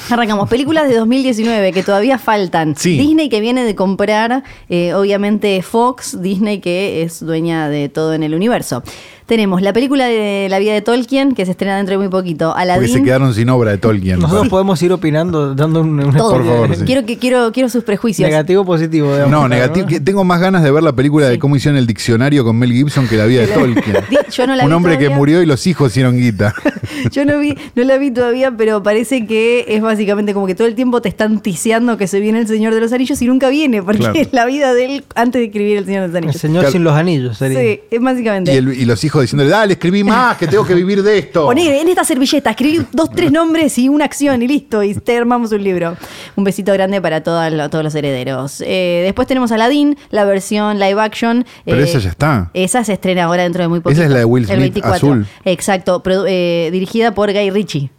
arrancamos. 0.10 0.48
Películas 0.50 0.88
de 0.88 0.96
2019 0.96 1.74
que 1.74 1.84
todavía 1.84 2.18
faltan. 2.18 2.76
Sí. 2.78 2.98
Disney 2.98 3.28
que 3.30 3.40
viene 3.42 3.66
de 3.66 3.76
comprar, 3.76 4.44
eh, 4.70 4.94
obviamente, 4.94 5.62
Fox. 5.62 6.22
Disney 6.22 6.60
que 6.60 7.02
es 7.04 7.20
dueña 7.20 7.68
de 7.70 7.90
todo 7.90 8.14
en 8.14 8.24
el 8.24 8.34
universo. 8.34 8.82
Tenemos 9.26 9.62
la 9.64 9.74
película 9.74 10.06
de 10.06 10.46
la 10.52 10.60
vida 10.60 10.74
de 10.74 10.82
Tolkien 10.82 11.34
que 11.34 11.46
se 11.46 11.52
estrena 11.52 11.78
dentro 11.78 11.94
de 11.94 11.98
muy 11.98 12.10
poquito. 12.10 12.50
Porque 12.50 12.62
Aladdin. 12.62 12.90
se 12.90 13.02
quedaron 13.04 13.34
sin 13.34 13.50
obra 13.50 13.72
de 13.72 13.80
Tolkien. 13.80 14.20
Nosotros 14.20 14.50
podemos 14.50 14.80
ir 14.84 14.92
opinando, 14.94 15.56
dando 15.56 15.82
un, 15.82 15.98
todo. 16.16 16.34
Por 16.34 16.46
favor, 16.46 16.76
sí. 16.76 16.84
Quiero 16.86 17.08
que 17.08 17.18
quiero 17.18 17.52
quiero 17.52 17.68
sus 17.70 17.84
prejuicios. 17.84 18.30
negativo 18.30 18.62
o 18.62 18.66
positivo. 18.66 19.12
digamos, 19.12 19.32
No, 19.32 19.48
negativo. 19.50 19.88
Tengo 20.04 20.24
más 20.24 20.40
ganas 20.40 20.62
de 20.64 20.70
ver 20.70 20.84
la 20.84 20.94
película 20.94 21.28
de 21.28 21.40
cómo 21.40 21.56
hicieron 21.56 21.78
el 21.80 21.88
diccionario 21.88 22.44
con 22.44 22.56
Mel 22.60 22.72
Gibson 22.72 23.08
que 23.08 23.16
la 23.18 23.26
vida 23.26 23.42
de 23.42 23.48
Tolkien. 23.54 23.98
Di- 24.12 24.18
Yo 24.32 24.46
no 24.46 24.56
la 24.56 24.64
Un 24.64 24.70
vi 24.70 24.76
hombre 24.76 24.98
que 25.00 25.10
murió 25.10 25.42
y 25.42 25.48
los 25.48 25.66
hijos 25.66 25.92
hicieron 25.92 26.18
guita. 26.18 26.54
Yo 27.12 27.26
no 27.26 27.40
vi, 27.40 27.58
no 27.76 27.84
la 27.84 27.98
vi 27.98 28.12
todavía, 28.12 28.52
pero 28.56 28.84
parece 28.84 29.26
que 29.26 29.66
es 29.68 29.82
básicamente 29.82 30.36
como 30.36 30.46
que 30.46 30.54
todo 30.54 30.68
el 30.68 30.76
tiempo 30.76 31.02
te 31.02 31.10
están 31.10 31.40
ticiando 31.40 31.98
que 31.98 32.08
se 32.08 32.20
viene 32.20 32.40
el 32.40 32.48
Señor 32.48 32.76
de 32.76 32.80
los 32.82 32.94
Anillos 32.94 33.20
y 33.24 33.26
nunca 33.26 33.50
viene, 33.50 33.82
porque 33.82 34.00
Claro. 34.02 34.20
es 34.20 34.30
la 34.34 34.46
vida 34.46 34.74
de 34.76 34.86
él 34.86 35.04
antes 35.16 35.40
de 35.40 35.46
escribir 35.48 35.78
el 35.78 35.86
Señor 35.86 36.02
de 36.04 36.08
los 36.10 36.16
El 36.16 36.24
Anillos. 36.26 36.42
señor 36.42 36.60
Claro. 36.62 36.72
sin 36.72 36.84
los 36.84 36.94
anillos 36.94 37.38
sería. 37.40 37.60
Sí, 37.60 37.80
es 37.90 38.02
básicamente. 38.02 38.54
Y, 38.54 38.58
el- 38.58 38.74
y 38.74 38.86
los 38.86 39.04
hijos 39.04 39.15
diciéndole, 39.22 39.50
dale, 39.50 39.74
escribí 39.74 40.04
más, 40.04 40.38
que 40.38 40.48
tengo 40.48 40.66
que 40.66 40.74
vivir 40.74 41.02
de 41.04 41.18
esto. 41.18 41.46
Poné 41.46 41.82
en 41.82 41.88
esta 41.90 42.04
servilleta, 42.04 42.52
escribí 42.52 42.86
dos, 42.92 43.10
tres 43.12 43.32
nombres 43.32 43.78
y 43.78 43.90
una 43.90 44.06
acción 44.06 44.42
y 44.42 44.48
listo, 44.48 44.84
y 44.84 44.94
te 44.96 45.18
armamos 45.18 45.52
un 45.52 45.64
libro. 45.64 45.96
Un 46.36 46.44
besito 46.44 46.74
grande 46.74 47.02
para 47.02 47.20
lo- 47.50 47.70
todos 47.70 47.84
los 47.84 47.96
herederos. 47.96 48.62
Eh, 48.66 49.02
después 49.04 49.28
tenemos 49.28 49.52
Aladdin, 49.52 49.98
la 50.10 50.26
versión 50.26 50.80
live 50.80 51.02
action. 51.02 51.46
Pero 51.66 51.78
Eh, 51.80 51.84
esa 51.84 52.00
ya 52.00 52.10
está. 52.10 52.50
Esa 52.54 52.84
se 52.84 52.94
estrena 52.94 53.26
ahora 53.26 53.44
dentro 53.44 53.62
de 53.62 53.68
muy 53.68 53.80
poco. 53.80 53.92
Esa 53.92 54.04
es 54.06 54.10
la 54.10 54.20
de 54.20 54.26
Will 54.26 54.46
Smith, 54.46 54.84
azul. 54.84 55.28
Exacto, 55.44 56.02
eh, 56.28 56.70
dirigida 56.72 57.14
por 57.14 57.32
Guy 57.32 57.50
Ritchie. 57.52 57.92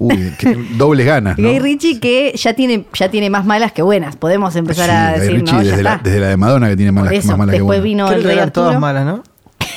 Uy, 0.00 0.32
que- 0.38 0.56
dobles 0.76 1.04
ganas. 1.06 1.36
¿no? 1.38 1.48
Guy 1.48 1.58
Ritchie 1.58 1.98
que 1.98 2.32
ya 2.36 2.54
tiene, 2.54 2.84
ya 2.94 3.10
tiene 3.10 3.30
más 3.30 3.44
malas 3.44 3.72
que 3.72 3.82
buenas. 3.82 4.14
Podemos 4.14 4.54
empezar 4.54 4.86
Sí, 4.86 4.90
a 4.92 5.10
Guy 5.10 5.20
decir, 5.20 5.34
Ritchie 5.38 5.52
no, 5.56 5.62
ya 5.62 5.70
desde, 5.70 5.82
la, 5.82 5.92
está. 5.94 6.04
desde 6.04 6.20
la 6.20 6.28
de 6.28 6.36
Madonna 6.36 6.68
que 6.68 6.76
tiene 6.76 6.92
malas, 6.92 7.12
eso, 7.14 7.28
más 7.28 7.38
malas 7.38 7.52
que 7.52 7.58
después 7.58 7.80
buenas. 7.80 7.84
vino 7.84 8.06
Creo 8.06 8.18
el 8.18 8.24
Rey 8.24 8.36
eran 8.36 8.52
todas 8.52 8.68
Arturo. 8.68 8.80
malas, 8.80 9.04
¿no? 9.04 9.22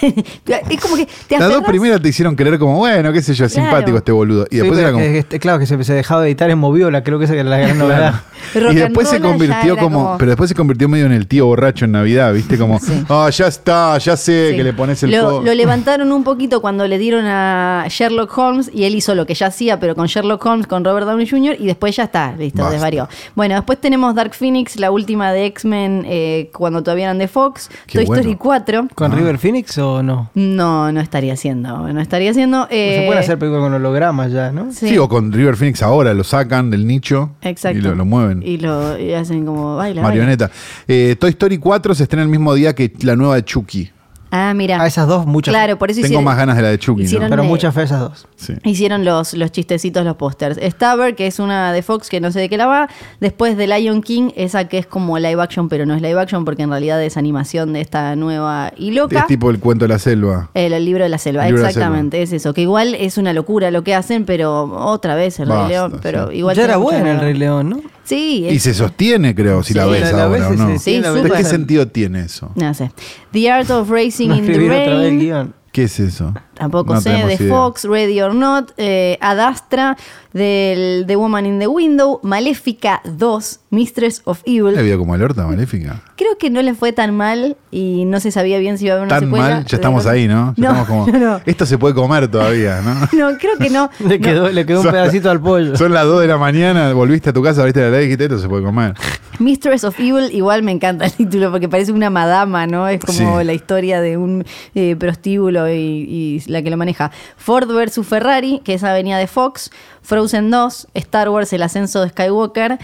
es 0.70 0.80
como 0.82 0.95
que 0.95 1.08
te 1.28 1.38
Las 1.39 1.49
dos 1.49 1.64
primeras 1.64 2.02
te 2.02 2.10
hicieron 2.10 2.36
creer 2.36 2.58
como, 2.60 2.78
bueno, 2.78 3.12
qué 3.14 3.22
sé 3.22 3.34
yo, 3.34 3.47
Claro. 3.47 3.64
simpático 3.70 3.97
este 3.97 4.12
boludo. 4.12 4.45
Y 4.49 4.56
Sí, 4.56 4.62
después 4.62 4.78
pero 4.80 4.88
era 4.89 4.91
como... 4.93 5.06
que- 5.06 5.24
que- 5.26 5.39
claro, 5.39 5.60
que 5.60 5.66
se, 5.66 5.84
se 5.84 5.93
dejaba 5.93 6.22
de 6.22 6.30
editar 6.30 6.49
en 6.49 6.58
Moviola, 6.58 7.04
creo 7.04 7.20
que 7.20 7.26
esa 7.26 7.34
era 7.34 7.43
la 7.43 7.58
gran 7.60 7.78
novedad. 7.78 8.22
Y 8.72 8.76
después 8.76 9.08
se 9.08 9.22
convirtió 9.22 9.78
como, 9.78 10.04
como- 10.04 10.18
pero 10.18 10.32
después 10.32 10.49
se 10.49 10.56
convirtió 10.56 10.89
medio 10.89 11.06
en 11.06 11.12
el 11.12 11.28
tío 11.28 11.45
borracho 11.45 11.86
en 11.86 11.91
Navidad, 11.93 12.34
¿viste? 12.34 12.58
Como, 12.58 12.80
ah, 13.10 13.30
ya 13.32 13.47
está, 13.47 13.97
ya 13.99 14.18
sé 14.18 14.49
Sí. 14.52 14.56
que 14.58 14.64
le 14.64 14.74
pones 14.74 15.02
el 15.04 15.12
lo, 15.12 15.41
lo 15.41 15.54
levantaron 15.54 16.12
un 16.12 16.24
poquito 16.24 16.60
cuando 16.60 16.88
le 16.88 16.97
dieron 16.97 17.24
a 17.26 17.86
Sherlock 17.88 18.36
Holmes 18.38 18.70
y 18.74 18.86
él 18.86 18.95
hizo 18.95 19.14
lo 19.16 19.26
que 19.28 19.36
ya 19.36 19.47
hacía, 19.47 19.80
pero 19.80 19.95
con 19.95 20.08
Sherlock 20.08 20.43
Holmes, 20.45 20.66
con 20.68 20.84
Robert 20.84 21.06
Downey 21.06 21.30
Jr. 21.30 21.56
y 21.60 21.66
después 21.68 21.95
ya 21.95 22.06
está, 22.06 22.36
listo, 22.36 22.60
Basta. 22.64 22.74
desvarió. 22.74 23.08
Bueno, 23.36 23.56
después 23.56 23.80
tenemos 23.80 24.16
Dark 24.16 24.34
Phoenix, 24.34 24.76
la 24.78 24.89
última 24.91 25.32
de 25.32 25.45
X-Men 25.45 26.04
eh, 26.08 26.49
cuando 26.54 26.82
todavía 26.82 27.06
eran 27.06 27.20
de 27.20 27.28
Fox, 27.28 27.70
Qué 27.86 27.99
Toy 27.99 28.06
bueno. 28.06 28.22
Story 28.22 28.36
4. 28.38 28.88
¿Con 28.95 29.12
River 29.12 29.38
Phoenix 29.38 29.78
o 29.78 29.90
no? 30.03 30.29
No, 30.35 30.91
no 30.91 30.99
estaría 31.01 31.33
haciendo, 31.33 31.91
no 31.91 31.99
estaría 32.01 32.31
haciendo. 32.31 32.67
eh, 32.71 32.97
se 33.01 33.05
pueden 33.05 33.19
hacer 33.23 33.37
películas 33.37 33.63
con 33.63 33.73
hologramas 33.73 34.31
ya, 34.31 34.51
¿no? 34.51 34.71
sí. 34.71 34.87
Sí, 34.89 34.97
o 34.97 35.07
con 35.09 35.31
River 35.31 35.55
Phoenix 35.55 35.81
ahora, 35.83 36.13
lo 36.13 36.23
sacan 36.23 36.69
del 36.69 36.87
nicho 36.87 37.31
Exacto. 37.41 37.77
y 37.77 37.81
lo, 37.81 37.93
lo 37.95 38.05
mueven. 38.05 38.41
Y 38.43 38.57
lo 38.57 38.97
y 38.97 39.13
hacen 39.13 39.45
como 39.45 39.75
baila. 39.75 40.01
baila. 40.01 40.01
Marioneta. 40.01 40.51
Eh, 40.87 41.15
Toy 41.19 41.29
Story 41.31 41.57
4 41.57 41.93
se 41.95 42.03
estrena 42.03 42.23
el 42.23 42.29
mismo 42.29 42.53
día 42.53 42.73
que 42.73 42.91
la 43.01 43.15
nueva 43.15 43.35
de 43.35 43.43
Chucky. 43.45 43.91
Ah, 44.32 44.53
mira. 44.55 44.82
A 44.82 44.88
esas 44.88 45.07
dos, 45.07 45.25
muchas. 45.25 45.51
Claro, 45.51 45.77
por 45.77 45.91
eso 45.91 45.97
Tengo 45.97 46.05
hicieron, 46.07 46.23
más 46.23 46.38
ganas 46.38 46.55
de 46.55 46.61
la 46.63 46.69
de 46.69 46.79
Chucky, 46.79 47.03
hicieron- 47.03 47.25
¿no? 47.25 47.29
Pero 47.32 47.43
eh, 47.43 47.47
mucha 47.47 47.71
fe 47.71 47.82
a 47.82 47.84
esas 47.84 47.99
dos. 47.99 48.27
Sí. 48.38 48.53
Hicieron 48.63 49.03
los, 49.05 49.34
los 49.34 49.51
chistecitos, 49.51 50.03
los 50.05 50.15
pósters. 50.15 50.57
Stabber, 50.73 51.15
que 51.15 51.27
es 51.27 51.39
una 51.39 51.73
de 51.73 51.82
Fox, 51.84 52.09
que 52.09 52.21
no 52.21 52.32
sé 52.32 52.39
de 52.39 52.49
qué 52.49 52.57
la 52.57 52.65
va. 52.65 52.89
Después 53.19 53.57
de 53.57 53.67
Lion 53.67 54.01
King, 54.01 54.32
esa 54.36 54.67
que 54.67 54.77
es 54.77 54.86
como 54.88 55.19
live 55.19 55.41
action, 55.41 55.67
pero 55.69 55.86
no 55.86 55.93
es 55.95 56.01
live 56.01 56.19
action 56.19 56.45
porque 56.45 56.63
en 56.63 56.69
realidad 56.69 57.01
es 57.03 57.17
animación 57.17 57.73
de 57.73 57.82
esta 57.82 58.15
nueva 58.15 58.71
y 58.77 58.91
loca. 58.91 59.19
Es 59.19 59.27
tipo 59.27 59.49
el 59.49 59.59
cuento 59.59 59.86
de 59.86 59.89
la 59.89 59.99
selva. 59.99 60.49
El, 60.53 60.73
el 60.73 60.86
libro 60.86 61.03
de 61.03 61.09
la 61.09 61.17
selva, 61.17 61.45
libro 61.45 61.61
la 61.63 61.69
exactamente, 61.69 62.21
es 62.21 62.32
eso. 62.32 62.53
Que 62.53 62.61
igual 62.61 62.95
es 62.95 63.17
una 63.17 63.34
locura 63.34 63.69
lo 63.69 63.84
que 63.84 63.93
hacen, 63.95 64.25
pero 64.25 64.63
otra 64.63 65.15
vez 65.15 65.39
el 65.39 65.49
Basta, 65.49 65.63
Rey 65.63 65.71
León. 65.73 65.99
Pero 66.01 66.29
sí. 66.29 66.38
igual 66.38 66.55
ya 66.55 66.63
era 66.63 66.77
buena 66.77 67.11
el 67.11 67.19
Rey 67.19 67.34
León, 67.34 67.69
¿no? 67.69 67.82
Sí, 68.16 68.45
Y 68.49 68.55
es- 68.57 68.64
se 68.64 68.74
sostiene, 68.74 69.34
creo, 69.34 69.64
si 69.64 69.74
la 69.74 69.86
Sí. 69.86 69.91
ves 69.91 70.01
La- 70.01 70.12
la 70.12 70.24
ahora 70.26 70.49
ves, 70.49 70.59
o 70.59 70.64
no. 70.64 70.72
sí, 70.74 70.80
Sí, 70.80 70.99
la 70.99 71.07
súper. 71.09 71.24
ves. 71.24 71.32
¿De 71.32 71.38
qué 71.38 71.43
sentido 71.45 71.88
tiene 71.88 72.22
eso? 72.26 72.51
no 72.55 72.74
sé. 72.74 72.91
The 73.32 73.49
Art 73.49 73.70
of 73.72 73.89
Racing 73.89 74.28
No 74.30 74.36
in 74.36 74.45
the 74.45 74.51
escribir 74.51 74.72
otra 74.72 74.84
vez 74.84 74.97
el 74.97 75.01
Rain. 75.07 75.20
guion. 75.20 75.53
¿Qué 75.72 75.84
es 75.84 75.99
eso? 76.01 76.34
Tampoco 76.62 76.93
No 76.93 77.01
sé, 77.01 77.09
de 77.09 77.34
idea. 77.34 77.49
Fox, 77.49 77.86
Ready 77.86 78.22
or 78.22 78.36
Not, 78.36 78.72
eh, 78.78 79.18
Ad 79.20 79.39
Astra, 79.39 79.97
del 80.32 81.05
The 81.07 81.16
Woman 81.16 81.45
in 81.47 81.59
the 81.59 81.68
Window, 81.68 82.20
Maléfica 82.24 83.01
2, 83.03 83.59
Mistress 83.72 84.22
of 84.26 84.41
Evil. 84.45 84.76
La 84.76 84.82
vida 84.84 84.97
como 84.97 85.14
alerta 85.16 85.45
maléfica. 85.47 86.01
Creo 86.16 86.38
que 86.38 86.49
no 86.51 86.62
le 86.62 86.74
fue 86.76 86.93
tan 86.93 87.16
mal 87.16 87.57
y 87.72 88.05
no 88.05 88.20
se 88.20 88.32
sabía 88.32 88.59
bien 88.59 88.78
si 88.78 88.86
iba 88.86 88.93
a 88.93 88.97
haber 88.97 89.07
una 89.07 89.16
Tan 89.20 89.26
secuela. 89.28 89.55
mal, 89.55 89.66
ya 89.66 89.76
estamos 89.78 90.05
ahí, 90.05 90.28
¿no? 90.28 90.53
Ya 90.55 90.72
No, 90.72 90.82
estamos 90.82 90.88
como. 90.88 91.07
no, 91.20 91.20
no. 91.38 91.41
Esto 91.45 91.66
se 91.66 91.78
puede 91.78 91.95
comer 91.95 92.28
todavía, 92.30 92.80
¿no? 92.82 92.93
No, 93.32 93.38
creo 93.39 93.57
que 93.57 93.70
no. 93.70 93.89
Le 94.07 94.20
quedó, 94.20 94.49
le 94.49 94.66
quedó 94.66 94.78
un 94.80 94.84
Son- 94.84 94.91
pedacito 94.93 95.32
al 95.32 95.41
pollo. 95.41 95.76
Son 95.78 95.91
las 95.93 96.05
2 96.05 96.22
de 96.22 96.28
la 96.28 96.38
mañana, 96.38 96.93
volviste 96.93 97.32
a 97.32 97.34
tu 97.34 97.41
casa, 97.41 97.62
abriste 97.62 97.82
la 97.82 97.89
ley 97.89 98.01
y 98.01 98.03
dijiste, 98.03 98.26
esto 98.26 98.38
se 98.39 98.47
puede 98.47 98.64
comer. 98.64 98.93
Mistress 99.39 99.84
of 99.84 99.99
Evil, 99.99 100.30
igual 100.34 100.62
me 100.62 100.72
encanta 100.72 101.05
el 101.05 101.12
título 101.14 101.49
porque 101.49 101.68
parece 101.68 101.91
una 101.91 102.09
madama, 102.12 102.68
¿no? 102.68 102.88
Es 102.88 102.99
como 103.03 103.39
Sí. 103.39 103.45
la 103.45 103.53
historia 103.53 103.99
de 103.99 104.16
un 104.18 104.45
eh, 104.76 104.95
prostíbulo 104.95 105.68
y, 105.70 105.74
y 105.76 106.43
la 106.52 106.62
que 106.62 106.70
lo 106.70 106.78
maneja. 106.78 107.12
Ford 107.38 107.72
versus 107.74 108.06
Ferrari, 108.08 108.62
que 108.64 108.74
esa 108.74 108.93
venía 108.93 109.18
de 109.18 109.28
Fox. 109.28 109.72
Frozen 110.04 110.49
2, 110.52 110.88
Star 110.95 111.30
Wars, 111.30 111.54
El 111.54 111.64
ascenso 111.64 112.02
de 112.02 112.10
Skywalker. 112.10 112.78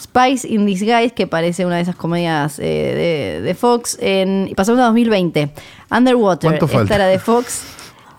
Spice 0.00 0.48
in 0.48 0.66
Disguise, 0.66 1.10
que 1.10 1.26
parece 1.26 1.66
una 1.66 1.76
de 1.76 1.82
esas 1.82 1.96
comedias 1.96 2.58
eh, 2.58 3.34
de, 3.40 3.42
de 3.42 3.54
Fox. 3.54 3.98
En, 4.00 4.50
pasamos 4.56 4.80
a 4.80 4.84
2020. 4.86 5.52
Underwater, 5.90 6.50
¿Cuánto 6.50 6.66
esta 6.66 6.78
falta? 6.78 6.94
era 6.94 7.06
de 7.06 7.18
Fox. 7.18 7.62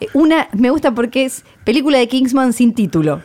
Eh, 0.00 0.06
Una, 0.14 0.48
me 0.52 0.70
gusta 0.70 0.92
porque 0.94 1.24
es 1.24 1.44
película 1.64 1.98
de 1.98 2.08
Kingsman 2.08 2.52
sin 2.52 2.74
título. 2.74 3.20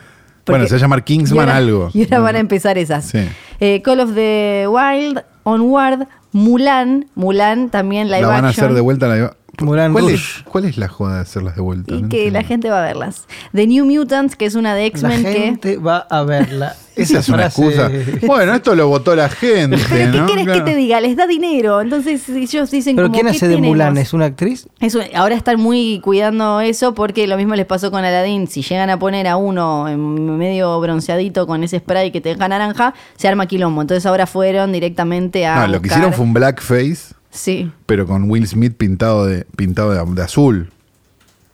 Bueno, 0.46 0.64
se 0.66 0.74
va 0.74 0.76
a 0.78 0.80
llamar 0.80 1.04
Kingsman 1.04 1.36
y 1.36 1.40
ahora- 1.40 1.56
algo. 1.56 1.90
Y 1.92 2.04
ahora 2.04 2.20
van 2.20 2.36
a 2.36 2.38
empezar 2.38 2.78
esas. 2.78 3.04
Sí. 3.04 3.18
Eh, 3.60 3.82
Call 3.82 4.00
of 4.00 4.14
the 4.14 4.66
Wild, 4.66 5.22
Onward, 5.42 6.08
Mulan, 6.32 7.06
Mulan 7.14 7.68
también 7.70 8.06
live 8.08 8.22
La 8.22 8.28
van 8.28 8.44
a 8.46 8.48
hacer 8.48 8.72
de 8.72 8.80
vuelta. 8.80 9.08
La... 9.08 9.36
Mulan 9.60 9.92
¿Cuál, 9.92 10.10
es, 10.10 10.22
¿Cuál 10.44 10.64
es 10.66 10.78
la 10.78 10.88
joda 10.88 11.16
de 11.16 11.20
hacerlas 11.22 11.56
de 11.56 11.62
vuelta? 11.62 11.94
Y 11.94 12.02
No 12.02 12.08
que 12.08 12.30
la 12.30 12.42
gente 12.44 12.70
va 12.70 12.80
a 12.82 12.86
verlas. 12.86 13.26
The 13.52 13.66
New 13.66 13.84
Mutants, 13.86 14.36
que 14.36 14.46
es 14.46 14.54
una 14.54 14.74
de 14.74 14.82
La 14.82 14.86
X-Men 14.86 15.22
que... 15.24 15.32
gente 15.32 15.76
va 15.78 15.98
a 16.10 16.22
verla. 16.22 16.76
Esa 16.98 17.20
es 17.20 17.28
una 17.28 17.46
excusa. 17.46 17.88
Bueno, 18.26 18.54
esto 18.54 18.74
lo 18.74 18.88
votó 18.88 19.14
la 19.14 19.28
gente. 19.28 19.76
Pero 19.88 20.10
¿qué 20.12 20.18
¿no? 20.18 20.26
querés 20.26 20.44
Claro. 20.44 20.64
que 20.64 20.70
te 20.72 20.76
diga? 20.76 21.00
Les 21.00 21.16
da 21.16 21.28
dinero. 21.28 21.80
Entonces 21.80 22.28
ellos 22.28 22.70
dicen 22.72 22.96
¿Pero 22.96 23.06
como, 23.08 23.14
quién 23.20 23.26
¿qué 23.30 23.36
hace 23.36 23.46
de 23.46 23.54
tenemos? 23.54 23.76
Mulan? 23.76 23.98
¿Es 23.98 24.12
una 24.12 24.24
actriz? 24.24 24.66
Eso, 24.80 25.00
ahora 25.14 25.36
están 25.36 25.60
muy 25.60 26.00
cuidando 26.02 26.60
eso 26.60 26.94
porque 26.94 27.28
lo 27.28 27.36
mismo 27.36 27.54
les 27.54 27.66
pasó 27.66 27.92
con 27.92 28.04
Aladdin. 28.04 28.48
Si 28.48 28.62
llegan 28.62 28.90
a 28.90 28.98
poner 28.98 29.28
a 29.28 29.36
uno 29.36 29.88
en 29.88 30.38
medio 30.38 30.80
bronceadito 30.80 31.46
con 31.46 31.62
ese 31.62 31.78
spray 31.78 32.10
que 32.10 32.20
te 32.20 32.30
deja 32.30 32.48
naranja, 32.48 32.94
se 33.16 33.28
arma 33.28 33.46
quilombo. 33.46 33.80
Entonces 33.80 34.04
ahora 34.04 34.26
fueron 34.26 34.72
directamente 34.72 35.46
a. 35.46 35.66
No, 35.66 35.68
lo 35.74 35.80
que 35.80 35.86
hicieron 35.88 36.12
fue 36.12 36.24
un 36.24 36.34
blackface, 36.34 37.14
Sí. 37.30 37.70
pero 37.86 38.06
con 38.06 38.30
Will 38.30 38.46
Smith 38.46 38.74
pintado 38.76 39.26
de, 39.26 39.44
pintado 39.56 39.92
de, 39.92 40.14
de 40.14 40.22
azul, 40.22 40.70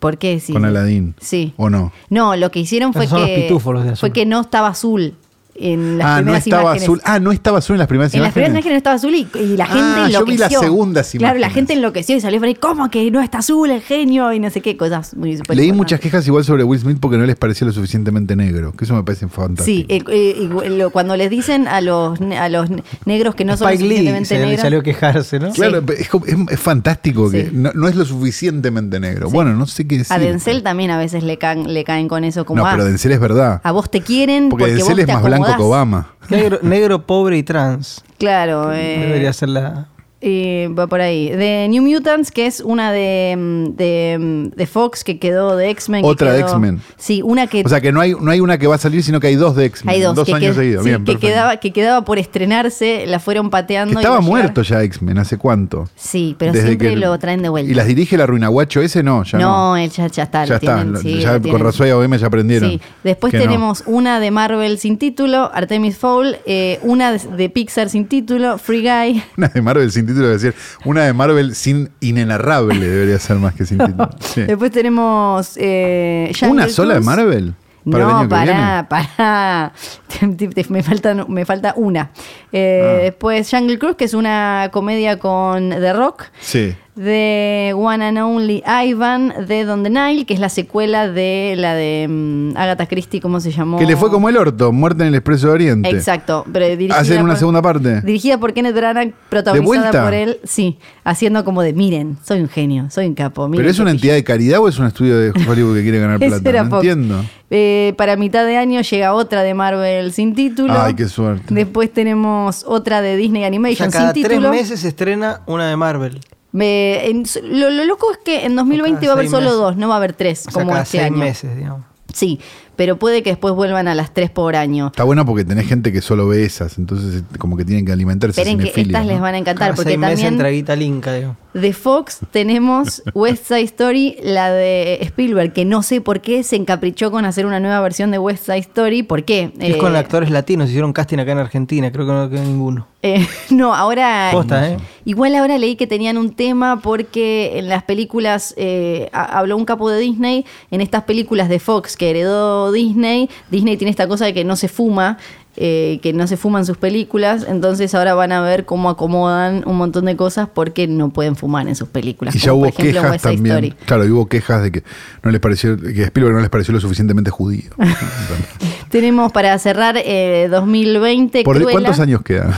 ¿Por 0.05 0.19
qué? 0.19 0.39
Sí. 0.39 0.53
con 0.53 0.67
Aladdin. 0.67 1.15
Sí. 1.19 1.55
¿O 1.57 1.71
no? 1.71 1.91
No, 2.11 2.37
lo 2.37 2.51
que 2.51 2.61
hicieron 2.61 2.93
fue 2.93 3.07
Esos 3.07 3.19
son 3.19 3.21
los 3.27 3.31
que. 3.31 3.43
pitufos, 3.45 3.73
los 3.73 3.85
de 3.85 3.91
azul. 3.93 4.01
Fue 4.01 4.13
que 4.13 4.27
no 4.27 4.43
estaba 4.43 4.69
azul. 4.69 5.15
En 5.57 5.99
las 5.99 6.07
Ah, 6.07 6.23
no 6.23 6.35
estaba 6.35 6.63
imágenes. 6.63 6.83
azul. 6.83 7.01
Ah, 7.05 7.21
no 7.21 7.33
estaba 7.33 7.59
azul 7.59 7.75
en 7.75 7.79
las 7.79 7.89
primeras 7.89 8.13
En 8.15 8.23
las 8.23 8.33
primeras 8.33 8.51
imágenes. 8.51 8.65
imágenes 8.67 8.73
no 8.75 8.77
estaba 8.79 8.97
azul 8.97 9.15
y, 9.15 9.29
y 9.53 9.57
la 9.57 9.67
gente 9.67 9.81
Ah, 9.83 10.07
enloqueció. 10.07 10.19
yo 10.21 10.25
vi 10.27 10.37
las 10.39 10.53
segundas 10.53 11.11
Claro, 11.13 11.35
la 11.35 11.39
imágenes. 11.39 11.55
gente 11.55 11.73
enloqueció 11.75 12.17
y 12.17 12.21
salió 12.21 12.39
por 12.41 12.49
ahí, 12.49 12.55
¿cómo 12.55 12.91
que 12.91 13.11
no 13.11 13.21
está 13.23 13.39
azul 13.39 13.71
el 13.71 13.81
genio? 13.83 14.33
Y 14.33 14.41
no 14.41 14.51
sé 14.51 14.61
qué 14.61 14.77
cosas 14.77 15.15
muy 15.17 15.37
súper 15.37 15.57
Leí 15.57 15.73
muchas 15.73 16.01
quejas 16.01 16.27
igual 16.27 16.45
sobre 16.45 16.65
Will 16.65 16.81
Smith 16.81 16.99
porque 17.01 17.17
no 17.19 17.25
les 17.27 17.37
parecía 17.37 17.67
lo 17.67 17.73
suficientemente 17.73 18.35
negro. 18.37 18.73
Que 18.73 18.85
eso 18.85 18.95
me 18.95 19.03
parece 19.05 19.29
fantástico. 19.29 19.65
Sí, 19.65 19.87
eh, 19.89 20.03
eh, 20.09 20.69
lo- 20.71 20.91
cuando 20.91 21.17
les 21.17 21.31
dicen 21.31 21.69
a 21.69 21.81
los, 21.81 22.21
a 22.21 22.49
los 22.49 22.71
ne- 22.71 22.83
negros 23.05 23.35
que 23.35 23.45
no 23.45 23.57
son 23.57 23.69
lo 23.69 23.75
Spike 23.75 23.85
Lee 23.89 23.97
suficientemente 23.97 24.39
negros. 24.39 24.61
salió 24.61 24.79
a 24.81 24.83
quejarse, 24.83 25.39
¿no? 25.41 25.51
Claro, 25.53 25.83
es, 25.97 26.09
como- 26.09 26.27
es- 26.27 26.37
es 26.51 26.61
fantástico 26.61 27.31
Sí. 27.31 27.37
que 27.37 27.51
no, 27.53 27.71
no 27.75 27.89
es 27.89 27.95
lo 27.95 28.05
suficientemente 28.05 28.99
negro. 29.01 29.31
Bueno, 29.31 29.55
no 29.55 29.67
sé 29.67 29.87
qué 29.87 29.99
decir. 29.99 30.13
A 30.15 30.19
Denzel 30.19 30.63
también 30.63 30.91
a 30.91 30.99
veces 30.99 31.23
le 31.23 31.39
caen, 31.39 31.73
le 31.73 31.85
caen 31.85 32.09
con 32.09 32.25
eso 32.25 32.45
como 32.45 32.63
No, 32.63 32.67
ah, 32.67 32.73
pero 32.73 32.85
Denzel 32.85 33.13
es 33.13 33.21
verdad. 33.21 33.61
a 33.63 33.73
vos 33.73 33.91
te 33.91 34.01
quieren 34.01 34.49
Porque 34.49 34.65
porque, 34.65 34.75
Denzel 34.75 34.95
vos 34.95 35.01
es 35.01 35.07
te 35.07 35.13
más 35.13 35.23
blanco 35.23 35.44
que 35.53 35.63
Obama. 35.63 36.09
Negro, 36.29 36.59
negro, 36.63 37.07
pobre 37.07 37.37
y 37.39 37.43
trans. 37.43 38.03
Claro, 38.19 38.73
eh, 38.73 38.99
Debería 39.01 39.33
ser 39.33 39.51
la. 39.51 39.89
Eh, 40.27 40.69
va 40.77 40.87
por 40.87 41.01
ahí. 41.03 41.29
De 41.29 41.67
New 41.69 41.83
Mutants, 41.83 42.31
que 42.31 42.47
es 42.47 42.61
una 42.61 42.91
de, 42.93 43.35
mm, 43.37 43.77
de, 43.77 44.17
mm, 44.19 44.57
de 44.57 44.67
Fox 44.67 45.05
que 45.05 45.19
quedó 45.19 45.55
de 45.57 45.69
X-Men. 45.71 46.03
Otra 46.05 46.33
de 46.33 46.41
X-Men. 46.41 46.81
Sí, 46.97 47.21
una 47.23 47.47
que 47.47 47.63
O 47.65 47.69
sea 47.69 47.81
que 47.83 47.93
no 47.93 48.01
hay, 48.01 48.15
no 48.19 48.31
hay 48.31 48.41
una 48.41 48.57
que 48.57 48.67
va 48.67 48.77
a 48.77 48.79
salir, 48.79 49.03
sino 49.03 49.21
que 49.21 49.27
hay 49.27 49.35
dos 49.37 49.55
de 49.55 49.67
X-Men. 49.67 49.95
hay 49.95 50.01
dos, 50.01 50.15
dos 50.15 50.27
que, 50.27 50.35
años 50.35 50.57
seguidos. 50.57 50.83
sí, 50.83 50.89
Bien, 50.91 51.05
que 51.05 51.19
quedaba 51.19 51.59
que 51.59 51.73
quedaba 51.73 52.05
por 52.07 52.19
estrenarse, 52.19 53.05
la 53.07 53.21
fueron 53.21 53.51
pateando. 53.51 53.99
estaba 54.01 54.21
muerto 54.21 54.63
ya 54.63 54.83
X-Men, 54.83 55.19
¿hace 55.19 55.37
cuánto? 55.37 55.89
Sí, 55.95 56.35
pero 56.39 56.53
Desde 56.53 56.69
siempre 56.69 56.91
que- 56.91 56.97
lo 56.97 57.19
traen 57.19 57.43
de 57.43 57.49
vuelta. 57.51 57.71
¿Y 57.71 57.75
las 57.75 57.87
dirige 57.87 58.17
la 58.17 58.27
Ruinaguacho 58.27 58.81
ese? 58.81 59.03
No, 59.03 59.25
ya 59.25 59.39
no. 59.39 59.73
no, 59.73 59.77
él 59.77 59.91
ya, 59.91 60.07
ya 60.07 60.23
está. 60.23 60.45
ya 60.47 60.55
está. 60.57 60.77
tienen, 60.77 60.93
lo- 60.95 61.01
sí, 61.01 61.21
ya 61.21 61.35
lo 61.39 61.43
con 61.51 61.61
razón 61.61 61.87
y 61.89 61.91
OM 61.91 62.17
ya 62.17 62.27
aprendieron. 62.27 62.71
Sí. 62.71 62.81
Después 63.03 63.33
no. 63.35 63.41
tenemos 63.41 63.83
una 63.87 64.21
de 64.21 64.31
Marvel 64.31 64.79
sin 64.79 64.97
título, 64.99 65.51
Artemis 65.53 65.97
Fowl, 65.99 66.37
eh, 66.47 66.79
una 66.83 67.13
de, 67.13 67.19
de 67.37 67.51
Pixar 67.51 67.89
sin 67.91 68.07
título, 68.07 68.57
Free 68.59 68.81
Guy. 68.83 69.23
Una 69.37 69.49
de 69.49 69.61
Marvel 69.63 69.91
sin 69.93 70.07
título, 70.07 70.14
es 70.23 70.43
decir, 70.43 70.55
una 70.85 71.05
de 71.05 71.13
Marvel 71.13 71.55
sin 71.55 71.91
inenarrable 72.01 72.79
debería 72.89 73.19
ser 73.19 73.37
más 73.37 73.55
que 73.55 73.65
sin 73.67 73.79
título. 73.87 74.11
Sí. 74.21 74.43
Después 74.43 74.71
tenemos 74.71 75.53
eh, 75.57 76.33
¿Una 76.49 76.69
sola 76.69 76.95
de. 76.95 77.01
Marvel? 77.01 77.55
Para 77.91 78.05
no, 78.07 78.29
pará, 78.31 78.87
pará. 78.89 79.73
Me, 80.71 80.83
falta, 80.83 81.15
me 81.29 81.45
falta 81.45 81.75
una. 81.77 82.11
Eh, 82.51 82.81
Ah. 82.83 83.03
Después 83.03 83.51
Jungle 83.51 83.79
Cruise, 83.79 83.97
que 83.97 84.05
es 84.05 84.15
una 84.15 84.71
comedia 84.73 85.19
con 85.19 85.69
The 85.71 85.93
Rock. 85.93 86.25
Sí. 86.41 86.75
De 86.97 87.73
One 87.77 88.05
and 88.07 88.19
Only 88.19 88.63
Ivan, 88.67 89.33
de 89.49 89.65
Don 89.65 89.83
the 89.83 89.91
Nile, 89.91 90.25
que 90.27 90.35
es 90.35 90.39
la 90.39 90.49
secuela 90.49 91.09
de 91.09 91.55
la 91.57 91.75
de 91.75 92.07
mm, 92.09 92.57
Agatha 92.57 92.87
Christie, 92.87 93.21
¿cómo 93.21 93.41
se 93.41 93.51
llamó? 93.51 93.79
Que 93.79 93.85
le 93.87 93.97
fue 93.97 94.11
como 94.11 94.29
el 94.29 94.37
orto, 94.37 94.71
muerte 94.71 95.03
en 95.03 95.09
el 95.09 95.15
Expreso 95.17 95.49
de 95.49 95.53
Oriente. 95.55 95.89
Exacto. 95.91 96.45
Pero 96.53 96.67
dirigida 96.69 96.97
¿Hacen 97.01 97.21
una 97.23 97.33
por- 97.33 97.39
segunda 97.41 97.63
parte? 97.63 98.01
Dirigida 98.03 98.39
por 98.39 98.53
Kenneth 98.53 98.77
Branagh, 98.77 99.09
¿De 99.09 99.15
protagonizada 99.29 100.05
por 100.05 100.15
él, 100.15 100.39
sí, 100.45 100.79
haciendo 101.03 101.45
como 101.45 101.63
de, 101.63 101.73
miren, 101.73 102.17
soy 102.23 102.41
un 102.41 102.49
genio, 102.49 102.87
soy 102.91 103.07
un 103.07 103.15
capo. 103.15 103.49
miren 103.49 103.63
¿Pero 103.63 103.71
es 103.73 103.79
una 103.81 103.87
pillo". 103.91 103.97
entidad 103.97 104.15
de 104.15 104.25
caridad 104.25 104.61
o 104.61 104.69
es 104.69 104.79
un 104.79 104.87
estudio 104.87 105.19
de 105.19 105.31
Hollywood 105.49 105.75
que 105.75 105.83
quiere 105.83 105.99
ganar 105.99 106.19
plata? 106.21 106.49
era 106.49 106.63
No 106.63 106.77
entiendo. 106.77 107.25
Eh, 107.51 107.95
para 107.99 108.17
mitad 108.17 108.47
de 108.47 108.57
año 108.57 108.81
llega 108.83 109.15
otra 109.15 109.43
de 109.43 109.53
Marvel 109.55 110.13
sin 110.13 110.35
título. 110.37 110.73
Ay, 110.81 110.95
qué 110.95 111.09
suerte. 111.09 111.53
Después 111.53 111.93
tenemos 111.93 112.65
otra 112.69 113.01
de 113.03 113.17
Disney 113.17 113.43
O 113.43 113.47
Animation 113.47 113.91
sea, 113.91 114.01
cada 114.01 114.13
sin 114.15 114.23
tres 114.23 114.39
título. 114.39 114.51
meses 114.53 114.79
se 114.81 114.89
estrena 114.89 115.41
una 115.47 115.69
de 115.69 115.77
Marvel. 115.77 116.21
Me- 116.55 117.07
en- 117.09 117.25
lo, 117.43 117.69
lo 117.69 117.85
loco 117.85 118.13
es 118.13 118.19
que 118.25 118.45
en 118.47 118.55
2020 118.55 119.01
cada 119.01 119.07
va 119.09 119.13
a 119.13 119.19
haber 119.19 119.29
solo 119.31 119.47
meses. 119.47 119.59
dos, 119.59 119.77
no 119.77 119.89
va 119.89 119.95
a 119.95 119.97
haber 119.97 120.13
tres 120.13 120.47
O 120.47 120.51
sea, 120.53 120.53
como 120.53 120.71
cada 120.71 120.85
este 120.85 120.99
seis 120.99 121.05
año. 121.11 121.17
meses, 121.19 121.57
digamos. 121.57 121.83
Sí, 122.13 122.39
pero 122.77 122.97
puede 122.97 123.25
que 123.25 123.31
después 123.31 123.55
vuelvan 123.55 123.89
a 123.89 123.95
las 123.97 124.15
tres 124.15 124.31
por 124.31 124.55
año. 124.55 124.87
Está 124.87 125.03
bueno 125.03 125.27
porque 125.27 125.45
tenés 125.45 125.67
gente 125.67 125.93
que 125.93 126.01
solo 126.01 126.29
ve 126.29 126.45
esas, 126.45 126.79
entonces 126.79 127.25
como 127.39 127.57
que 127.57 127.65
tienen 127.65 127.85
que 127.85 127.91
alimentarse. 127.91 128.41
Esperen 128.41 128.61
que 128.61 128.81
estas 128.81 129.05
¿no? 129.05 129.11
les 129.11 129.21
van 129.21 129.35
a 129.35 129.39
encantar 129.39 129.67
Cada 129.71 129.75
porque 129.75 129.91
seis 129.91 129.99
meses 129.99 130.15
también 130.21 130.35
entra 130.35 130.49
Guita 130.51 130.77
Linka, 130.77 131.13
digo. 131.13 131.37
De 131.55 131.73
Fox 131.73 132.19
tenemos 132.33 133.03
West 133.15 133.47
Side 133.47 133.63
Story, 133.63 134.17
la 134.23 134.51
de 134.53 134.99
Spielberg, 135.03 135.53
que 135.53 135.65
no 135.65 135.83
sé 135.83 136.01
por 136.01 136.21
qué 136.21 136.43
se 136.43 136.57
encaprichó 136.57 137.11
con 137.11 137.25
hacer 137.25 137.47
una 137.47 137.61
nueva 137.61 137.81
versión 137.81 138.11
de 138.11 138.19
West 138.19 138.45
Side 138.45 138.59
Story. 138.59 139.03
¿Por 139.05 139.25
qué? 139.25 139.53
Es 139.59 139.77
Eh, 139.77 139.79
con 139.79 139.95
actores 139.97 140.31
latinos, 140.31 140.69
hicieron 140.69 140.93
casting 140.93 141.19
acá 141.19 141.33
en 141.33 141.39
Argentina, 141.39 141.91
creo 141.93 142.07
que 142.07 142.13
no 142.13 142.29
quedó 142.29 142.43
ninguno. 142.43 142.89
Eh, 143.03 143.27
no, 143.51 143.75
ahora. 143.75 144.31
Posta, 144.33 144.69
¿eh? 144.71 144.77
Igual 145.05 145.35
ahora 145.37 145.57
leí 145.59 145.77
que 145.77 145.87
tenían 145.87 146.19
un 146.19 146.35
tema 146.35 146.81
porque 146.81 147.59
en 147.59 147.69
las 147.69 147.83
películas, 147.85 148.55
eh, 148.57 149.09
ha- 149.13 149.39
habló 149.39 149.57
un 149.57 149.65
capo 149.65 149.89
de 149.91 150.01
Disney, 150.01 150.45
en 150.71 150.81
estas 150.81 151.05
películas 151.05 151.49
de 151.49 151.61
Fox 151.61 151.97
que 151.97 152.11
heredó 152.11 152.73
Disney, 152.73 153.31
Disney 153.51 153.77
tiene 153.77 153.91
esta 153.91 154.09
cosa 154.09 154.25
de 154.25 154.35
que 154.35 154.45
no 154.45 154.57
se 154.57 154.69
fuma. 154.69 155.19
Eh, 155.57 156.01
que 156.03 156.13
no 156.13 156.27
se 156.27 156.37
fuman 156.37 156.67
sus 156.67 156.77
películas, 156.77 157.47
entonces 157.49 157.95
ahora 157.95 158.15
van 158.15 158.33
a 158.33 158.41
ver 158.41 158.65
cómo 158.65 158.91
acomodan 158.91 159.63
un 159.67 159.77
montón 159.77 160.05
de 160.07 160.17
cosas 160.17 160.49
porque 160.53 160.87
no 160.87 161.11
pueden 161.11 161.37
fumar 161.37 161.69
en 161.69 161.77
sus 161.77 161.89
películas. 161.89 162.35
Y 162.35 162.39
ya 162.39 162.51
como 162.51 162.63
hubo 162.63 162.71
por 162.71 162.81
ejemplo 162.81 163.03
quejas 163.03 163.23
también. 163.23 163.55
Story. 163.57 163.75
Claro, 163.87 164.05
y 164.07 164.11
hubo 164.11 164.27
quejas 164.27 164.63
de 164.63 164.73
que 164.73 164.83
no 165.23 165.31
les 165.31 165.41
pareció, 165.41 165.77
que 165.81 166.03
Spielberg 166.05 166.35
no 166.35 166.41
les 166.41 166.51
pareció 166.51 166.73
lo 166.75 166.81
suficientemente 166.81 167.31
judío. 167.31 167.71
Tenemos 168.91 169.33
para 169.33 169.59
cerrar 169.59 169.97
eh, 169.99 170.49
2020. 170.51 171.43
¿Por 171.45 171.57
Cruella. 171.57 171.73
cuántos 171.73 172.01
años 172.01 172.23
quedan? 172.23 172.53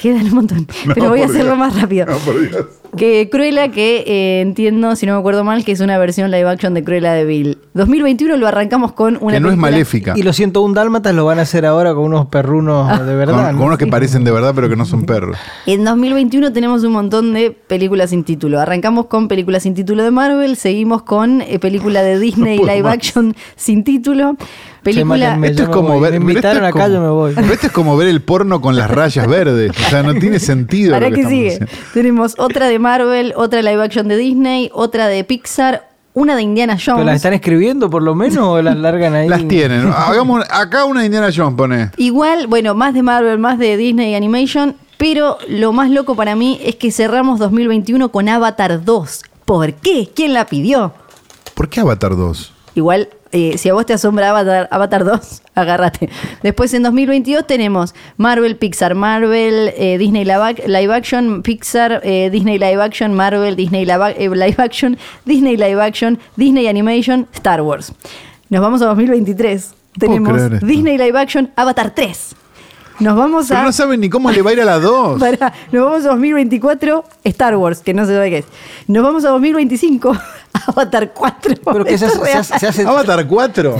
Quedan 0.00 0.26
un 0.26 0.34
montón, 0.34 0.66
No, 0.86 0.94
pero 0.94 1.08
voy 1.10 1.22
a 1.22 1.26
hacerlo 1.26 1.54
Dios. 1.54 1.58
más 1.58 1.80
rápido. 1.80 2.06
No, 2.06 2.16
por 2.18 2.40
Dios. 2.40 2.66
Que 2.96 3.28
Cruella, 3.30 3.68
que 3.68 4.04
eh, 4.06 4.40
entiendo, 4.40 4.94
si 4.96 5.06
no 5.06 5.14
me 5.14 5.18
acuerdo 5.18 5.44
mal, 5.44 5.64
que 5.64 5.72
es 5.72 5.80
una 5.80 5.98
versión 5.98 6.30
live 6.30 6.48
action 6.48 6.74
de 6.74 6.84
Cruella 6.84 7.12
de 7.12 7.24
Bill. 7.24 7.58
2021 7.74 8.36
lo 8.36 8.46
arrancamos 8.46 8.92
con 8.92 9.18
una 9.20 9.34
que 9.34 9.40
no 9.40 9.48
es 9.48 9.52
película- 9.54 9.56
maléfica. 9.70 10.12
Y 10.16 10.22
los 10.22 10.36
101 10.36 10.74
dálmatas 10.74 11.14
lo 11.14 11.24
van 11.24 11.38
a 11.38 11.42
hacer 11.42 11.66
ahora 11.66 11.94
con 11.94 12.04
unos 12.04 12.26
perrunos 12.26 12.88
Ah. 12.90 13.02
de 13.02 13.14
verdad. 13.16 13.34
con, 13.34 13.44
con 13.46 13.56
¿no? 13.56 13.64
unos 13.66 13.78
que 13.78 13.86
parecen 13.86 14.24
de 14.24 14.30
verdad, 14.30 14.52
pero 14.54 14.68
que 14.68 14.76
no 14.76 14.84
son 14.84 15.04
perros. 15.04 15.36
En 15.66 15.84
2021 15.84 16.52
tenemos 16.52 16.84
un 16.84 16.92
montón 16.92 17.32
de 17.32 17.50
películas 17.50 18.10
sin 18.10 18.24
título. 18.24 18.60
Arrancamos 18.60 19.06
con 19.06 19.28
películas 19.28 19.62
sin 19.64 19.74
título 19.74 20.02
de 20.04 20.10
Marvel, 20.10 20.56
seguimos 20.56 21.02
con 21.02 21.40
eh, 21.42 21.58
película 21.58 22.02
de 22.02 22.18
Disney 22.24 22.58
No 22.58 22.66
live 22.66 22.82
más. 22.82 22.94
action 22.94 23.34
sin 23.56 23.84
título. 23.84 24.36
Película. 24.82 25.38
Esto 25.44 25.62
es 25.62 25.68
como 25.70 25.94
voy. 25.94 26.00
ver. 26.02 26.10
Me 26.20 26.30
invitaron 26.32 26.62
es 26.62 26.68
acá, 26.68 26.82
como- 26.84 26.94
yo 26.94 27.00
me 27.00 27.08
voy. 27.08 27.32
pero 27.34 27.52
esto 27.54 27.66
es 27.68 27.72
como 27.72 27.96
ver 27.96 28.06
el 28.08 28.20
porno 28.20 28.60
con 28.60 28.76
las 28.76 28.90
rayas 28.90 29.26
verdes. 29.26 29.70
O 29.70 29.88
sea, 29.90 30.02
no 30.02 30.12
tiene 30.14 30.38
sentido. 30.38 30.92
¿Para 30.92 31.08
lo 31.08 31.16
qué 31.16 31.22
que 31.22 31.28
sigue? 31.28 31.48
haciendo. 31.54 31.72
Tenemos 31.94 32.34
otra 32.38 32.68
de 32.68 32.78
Marvel, 32.88 33.32
otra 33.34 33.62
live 33.62 33.82
action 33.82 34.08
de 34.08 34.16
Disney, 34.18 34.70
otra 34.74 35.08
de 35.08 35.24
Pixar, 35.24 35.88
una 36.12 36.36
de 36.36 36.42
Indiana 36.42 36.76
¿Pero 36.76 36.96
Jones. 36.96 37.06
las 37.06 37.16
están 37.16 37.32
escribiendo 37.32 37.88
por 37.88 38.02
lo 38.02 38.14
menos 38.14 38.36
o 38.46 38.60
las 38.60 38.76
largan 38.86 39.14
ahí? 39.14 39.26
Las 39.26 39.48
tienen. 39.48 39.90
Hagamos 39.90 40.44
acá 40.50 40.84
una 40.84 41.02
Indiana 41.02 41.30
Jones, 41.34 41.54
pone. 41.56 41.90
Igual, 41.96 42.46
bueno, 42.46 42.74
más 42.74 42.92
de 42.92 43.02
Marvel, 43.02 43.38
más 43.38 43.58
de 43.58 43.78
Disney 43.78 44.14
Animation, 44.14 44.76
pero 44.98 45.38
lo 45.48 45.72
más 45.72 45.90
loco 45.90 46.14
para 46.14 46.36
mí 46.36 46.60
es 46.62 46.76
que 46.76 46.92
cerramos 46.92 47.38
2021 47.38 48.10
con 48.10 48.28
Avatar 48.28 48.84
2. 48.84 49.22
¿Por 49.46 49.72
qué? 49.72 50.10
¿Quién 50.14 50.34
la 50.34 50.44
pidió? 50.44 50.92
¿Por 51.54 51.70
qué 51.70 51.80
Avatar 51.80 52.14
2? 52.14 52.52
Igual, 52.74 53.08
eh, 53.34 53.58
si 53.58 53.68
a 53.68 53.74
vos 53.74 53.84
te 53.84 53.92
asombra 53.92 54.30
Avatar, 54.30 54.68
Avatar 54.70 55.04
2, 55.04 55.42
agárrate. 55.54 56.08
Después 56.42 56.72
en 56.72 56.82
2022 56.84 57.46
tenemos 57.46 57.94
Marvel, 58.16 58.56
Pixar, 58.56 58.94
Marvel, 58.94 59.72
eh, 59.76 59.98
Disney 59.98 60.24
live, 60.24 60.40
ac- 60.42 60.66
live 60.66 60.94
Action, 60.94 61.42
Pixar, 61.42 62.00
eh, 62.04 62.30
Disney 62.30 62.58
Live 62.58 62.80
Action, 62.82 63.12
Marvel, 63.14 63.56
Disney 63.56 63.84
live, 63.84 64.02
ac- 64.02 64.18
live 64.34 64.56
Action, 64.62 64.96
Disney 65.26 65.56
Live 65.56 65.80
Action, 65.82 66.18
Disney 66.36 66.66
Animation, 66.68 67.26
Star 67.34 67.60
Wars. 67.60 67.92
Nos 68.48 68.60
vamos 68.62 68.80
a 68.82 68.86
2023. 68.86 69.74
puedo 69.98 70.16
Tenemos. 70.16 70.60
Disney 70.60 70.96
Live 70.98 71.18
Action, 71.18 71.50
Avatar 71.56 71.90
3. 71.94 72.36
Nos 73.00 73.16
vamos 73.16 73.46
Pero 73.48 73.60
a... 73.60 73.64
no 73.64 73.72
saben 73.72 74.00
ni 74.00 74.08
cómo 74.08 74.30
le 74.30 74.40
va 74.42 74.50
a 74.50 74.52
ir 74.52 74.60
a 74.60 74.64
la 74.64 74.78
2. 74.78 75.18
Pará, 75.20 75.52
nos 75.72 75.84
vamos 75.84 76.04
a 76.04 76.08
2024, 76.10 77.04
Star 77.24 77.56
Wars, 77.56 77.80
que 77.80 77.92
no 77.94 78.06
se 78.06 78.14
sabe 78.14 78.30
qué 78.30 78.38
es. 78.38 78.44
Nos 78.86 79.02
vamos 79.02 79.24
a 79.24 79.30
2025, 79.30 80.16
Avatar 80.68 81.12
4. 81.12 81.54
Pero 81.64 81.84
que 81.84 81.98
se, 81.98 82.06
hace- 82.06 82.18
se 82.24 82.32
hace- 82.32 82.58
se 82.60 82.66
hace- 82.68 82.82
Avatar 82.86 83.26
4. 83.26 83.76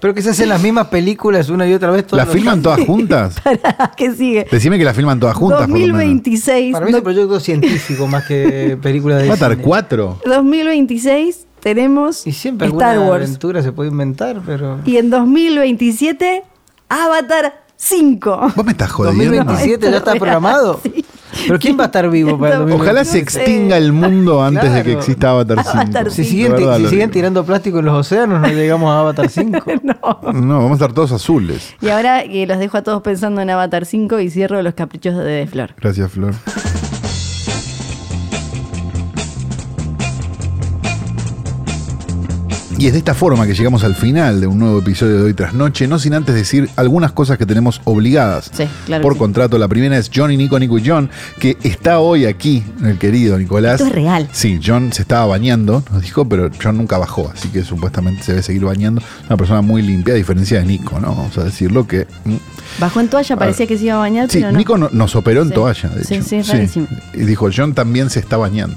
pero 0.00 0.14
que 0.14 0.22
se 0.22 0.30
hacen 0.30 0.48
las 0.48 0.62
mismas 0.62 0.86
películas 0.88 1.48
una 1.48 1.66
y 1.66 1.74
otra 1.74 1.90
vez. 1.90 2.06
todos 2.06 2.18
¿La 2.18 2.24
los 2.24 2.32
filman 2.34 2.52
años. 2.54 2.62
todas 2.62 2.80
juntas? 2.86 3.40
Pará, 3.44 3.92
¿qué 3.96 4.12
sigue? 4.14 4.46
Decime 4.50 4.78
que 4.78 4.84
la 4.84 4.94
filman 4.94 5.18
todas 5.18 5.34
juntas. 5.36 5.60
por 5.62 5.68
lo 5.68 5.74
menos. 5.74 5.88
2026. 5.98 6.72
Para 6.72 6.84
mí 6.86 6.90
es 6.92 6.96
un 6.98 7.02
proyecto 7.02 7.40
científico 7.40 8.06
más 8.06 8.24
que 8.26 8.78
película 8.80 9.16
de 9.16 9.28
Avatar 9.28 9.52
cine. 9.52 9.62
4. 9.64 10.18
2026 10.24 11.46
tenemos 11.60 12.26
Y 12.26 12.32
siempre 12.32 12.66
Star 12.68 12.90
alguna 12.90 13.10
Wars. 13.10 13.24
aventura 13.26 13.62
se 13.62 13.72
puede 13.72 13.90
inventar, 13.90 14.40
pero... 14.46 14.78
Y 14.84 14.96
en 14.96 15.10
2027, 15.10 16.42
Avatar 16.88 17.61
5. 17.84 18.52
Vos 18.54 18.64
me 18.64 18.72
estás 18.72 18.90
jodiendo. 18.92 19.24
2027 19.24 19.90
ya 19.90 19.96
está 19.96 20.12
real, 20.12 20.18
programado. 20.20 20.80
sí. 20.82 21.04
Pero 21.46 21.58
¿quién 21.58 21.78
va 21.78 21.84
a 21.84 21.86
estar 21.86 22.08
vivo 22.10 22.38
para 22.38 22.56
el 22.56 22.60
Está- 22.62 22.70
2027? 22.76 22.82
Ojalá 22.90 23.04
se 23.06 23.18
extinga 23.18 23.76
el 23.78 23.92
mundo 23.92 24.42
antes 24.44 24.70
de 24.70 24.78
que 24.82 24.84
Claro. 24.90 24.98
exista 25.00 25.30
Avatar 25.30 25.64
5. 25.64 25.70
Avatar 25.78 26.10
Si 26.10 26.24
Sí, 26.24 26.30
siguen, 26.30 26.52
verdad 26.52 26.76
si 26.78 26.86
siguen 26.88 27.10
tirando 27.10 27.44
plástico 27.44 27.78
en 27.78 27.86
los 27.86 27.94
océanos, 27.98 28.40
no 28.40 28.48
llegamos 28.48 28.90
a 28.90 29.00
Avatar 29.00 29.28
5. 29.30 29.58
No, 30.34 30.54
vamos 30.58 30.70
a 30.72 30.74
estar 30.74 30.92
todos 30.92 31.10
azules. 31.12 31.74
Y 31.80 31.88
ahora 31.88 32.22
que 32.24 32.46
los 32.46 32.58
dejo 32.58 32.76
a 32.76 32.82
todos 32.82 33.02
pensando 33.02 33.40
en 33.40 33.48
Avatar 33.50 33.86
5 33.86 34.20
y 34.20 34.30
cierro 34.30 34.60
los 34.62 34.74
caprichos 34.74 35.16
de 35.16 35.24
De 35.24 35.46
Flor. 35.46 35.70
Gracias, 35.80 36.10
Flor. 36.12 36.34
Y 42.82 42.86
es 42.88 42.94
de 42.94 42.98
esta 42.98 43.14
forma 43.14 43.46
que 43.46 43.54
llegamos 43.54 43.84
al 43.84 43.94
final 43.94 44.40
de 44.40 44.48
un 44.48 44.58
nuevo 44.58 44.80
episodio 44.80 45.18
de 45.18 45.22
Hoy 45.22 45.34
tras 45.34 45.54
Noche, 45.54 45.86
no 45.86 46.00
sin 46.00 46.14
antes 46.14 46.34
decir 46.34 46.68
algunas 46.74 47.12
cosas 47.12 47.38
que 47.38 47.46
tenemos 47.46 47.80
obligadas 47.84 48.50
Sí, 48.52 48.64
claro 48.86 49.02
por 49.04 49.12
sí. 49.12 49.20
contrato. 49.20 49.56
La 49.56 49.68
primera 49.68 49.96
es 49.96 50.10
John 50.12 50.32
y 50.32 50.36
Nico, 50.36 50.58
Nico 50.58 50.76
y 50.78 50.82
John, 50.84 51.08
que 51.38 51.56
está 51.62 52.00
hoy 52.00 52.26
aquí, 52.26 52.64
el 52.84 52.98
querido 52.98 53.38
Nicolás. 53.38 53.74
Esto 53.80 53.86
es 53.86 53.92
real. 53.92 54.28
Sí, 54.32 54.58
John 54.60 54.92
se 54.92 55.02
estaba 55.02 55.26
bañando, 55.26 55.84
nos 55.92 56.02
dijo, 56.02 56.28
pero 56.28 56.50
John 56.60 56.76
nunca 56.76 56.98
bajó, 56.98 57.30
así 57.32 57.50
que 57.50 57.62
supuestamente 57.62 58.24
se 58.24 58.32
debe 58.32 58.42
seguir 58.42 58.64
bañando. 58.64 59.00
Una 59.28 59.36
persona 59.36 59.62
muy 59.62 59.82
limpia, 59.82 60.14
a 60.14 60.16
diferencia 60.16 60.58
de 60.58 60.66
Nico, 60.66 60.98
¿no? 60.98 61.14
Vamos 61.14 61.38
a 61.38 61.44
decirlo 61.44 61.86
que. 61.86 62.08
mm, 62.24 62.34
Bajó 62.78 63.00
en 63.00 63.08
toalla, 63.08 63.36
parecía 63.36 63.66
que 63.66 63.76
se 63.78 63.84
iba 63.86 63.94
a 63.94 63.98
bañar, 63.98 64.30
Sí, 64.30 64.38
pero 64.38 64.52
no. 64.52 64.58
Nico 64.58 64.78
no- 64.78 64.88
nos 64.92 65.14
operó 65.16 65.42
en 65.42 65.48
Sí. 65.48 65.54
toalla, 65.54 65.88
de 65.90 66.04
Sí, 66.04 66.22
sí, 66.22 66.42
rarísimo. 66.42 66.86
Y 67.14 67.18
dijo, 67.24 67.48
John 67.54 67.74
también 67.74 68.10
se 68.10 68.20
está 68.20 68.36
bañando. 68.36 68.74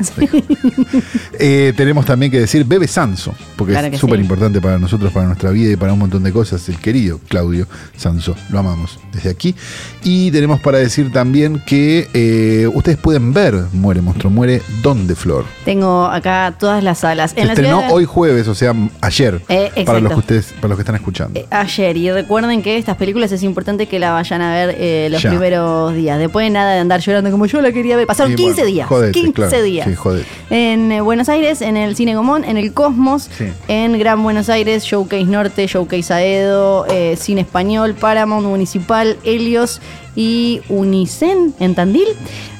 Eh, 1.40 1.74
tenemos 1.76 2.06
también 2.06 2.32
que 2.32 2.40
decir 2.40 2.64
Bebe 2.66 2.88
Sanso, 2.88 3.34
porque 3.56 3.74
Claro 3.74 3.88
es 3.88 4.00
súper 4.00 4.20
importante 4.20 4.62
para 4.62 4.78
nosotros, 4.78 5.12
para 5.12 5.26
nuestra 5.28 5.50
vida 5.52 5.72
y 5.74 5.76
para 5.76 5.94
un 5.94 6.00
montón 6.00 6.24
de 6.24 6.32
cosas. 6.32 6.68
El 6.70 6.78
querido 6.78 7.20
Claudio 7.28 7.68
Sanso, 7.98 8.36
lo 8.50 8.60
amamos 8.60 9.00
desde 9.14 9.30
aquí. 9.30 9.56
Y 10.04 10.32
tenemos 10.32 10.60
para 10.62 10.78
decir 10.78 11.12
también 11.12 11.62
que 11.66 12.08
eh, 12.14 12.68
ustedes 12.74 12.98
pueden 12.98 13.34
ver 13.34 13.56
Muere 13.74 14.02
Monstruo 14.02 14.32
Muere, 14.32 14.62
¿dónde, 14.82 15.16
Flor? 15.16 15.46
Tengo 15.66 16.06
acá 16.06 16.56
todas 16.60 16.84
las 16.84 17.00
salas. 17.00 17.32
Se 17.32 17.42
En 17.42 17.50
estrenó 17.50 17.82
de- 17.82 17.88
hoy 17.92 18.06
jueves, 18.06 18.48
o 18.48 18.56
sea, 18.56 18.74
ayer, 19.02 19.42
Eh, 19.50 19.72
para 19.86 20.00
los 20.00 20.12
que 20.14 20.20
ustedes, 20.20 20.46
para 20.60 20.70
los 20.70 20.78
que 20.78 20.82
están 20.82 20.96
escuchando. 20.96 21.40
Ayer 21.50 21.98
y 21.98 22.12
recuerden 22.12 22.62
que 22.62 22.78
estas 22.78 22.98
películas 22.98 23.32
es 23.32 23.44
importante 23.44 23.85
que 23.88 24.00
la 24.00 24.12
vayan 24.12 24.42
a 24.42 24.54
ver 24.54 24.76
eh, 24.80 25.08
los 25.12 25.22
Ya. 25.22 25.30
primeros 25.30 25.94
días. 25.96 26.20
Después 26.20 26.52
nada 26.52 26.74
de 26.74 26.80
andar 26.80 27.00
llorando 27.02 27.32
como 27.32 27.46
yo 27.46 27.62
la 27.62 27.72
quería 27.72 27.98
ver. 27.98 28.08
Pasaron 28.08 28.34
Y 28.34 28.36
15 28.36 28.54
bueno, 28.62 28.66
días. 28.74 28.88
jodete, 28.88 29.12
15 29.20 29.34
claro. 29.34 29.64
días. 29.64 29.88
Sí. 29.88 30.26
En 30.50 30.92
eh, 30.92 31.02
Buenos 31.02 31.30
Aires, 31.30 31.62
en 31.62 31.78
el 31.78 31.96
Cine 31.96 32.16
Gomón, 32.16 32.44
en 32.44 32.58
el 32.58 32.74
Cosmos, 32.74 33.30
Sí. 33.38 33.46
en 33.68 33.98
Gran 34.00 34.22
Buenos 34.24 34.50
Aires, 34.50 34.84
Showcase 34.84 35.26
Norte, 35.26 35.68
Showcase 35.68 36.14
Aedo, 36.14 36.86
eh, 36.90 37.16
Cine 37.20 37.42
Español, 37.42 37.94
Paramount 37.94 38.46
Municipal, 38.48 39.18
Helios 39.24 39.82
y 40.16 40.62
Unicen 40.70 41.54
en 41.60 41.76
Tandil. 41.76 42.08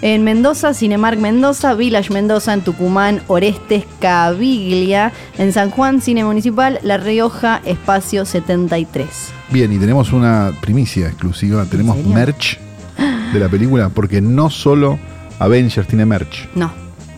En 0.02 0.24
Mendoza, 0.24 0.74
Cinemark 0.74 1.20
Mendoza, 1.20 1.74
Village 1.74 2.12
Mendoza, 2.14 2.54
en 2.54 2.62
Tucumán, 2.62 3.22
Orestes, 3.28 3.86
Caviglia. 4.00 5.14
En 5.38 5.54
San 5.54 5.72
Juan, 5.72 6.02
Cine 6.02 6.24
Municipal, 6.24 6.80
La 6.84 6.98
Rioja, 6.98 7.62
Espacio 7.66 8.26
73. 8.26 9.08
Bien, 9.50 9.72
y 9.72 9.78
tenemos 9.78 10.12
una 10.12 10.52
primicia 10.62 11.08
exclusiva. 11.08 11.66
Tenemos 11.66 11.98
merch 12.06 12.60
de 13.34 13.40
la 13.40 13.50
película, 13.50 13.90
porque 13.90 14.22
no 14.22 14.50
solo 14.50 15.00
Avengers 15.40 15.88
tiene 15.88 16.06
merch. 16.06 16.48
No. 16.56 16.72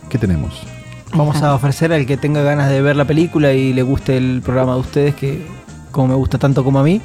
¿Qué 0.08 0.18
tenemos? 0.18 0.54
Vamos 1.14 1.36
Ajá. 1.36 1.50
a 1.50 1.54
ofrecer 1.54 1.92
al 1.92 2.06
que 2.06 2.16
tenga 2.16 2.42
ganas 2.42 2.70
de 2.70 2.82
ver 2.82 2.96
la 2.96 3.04
película 3.04 3.52
y 3.52 3.72
le 3.72 3.82
guste 3.82 4.16
el 4.16 4.42
programa 4.42 4.74
de 4.74 4.80
ustedes, 4.80 5.14
que 5.14 5.46
como 5.90 6.08
me 6.08 6.14
gusta 6.14 6.38
tanto 6.38 6.64
como 6.64 6.78
a 6.78 6.82
mí, 6.82 7.00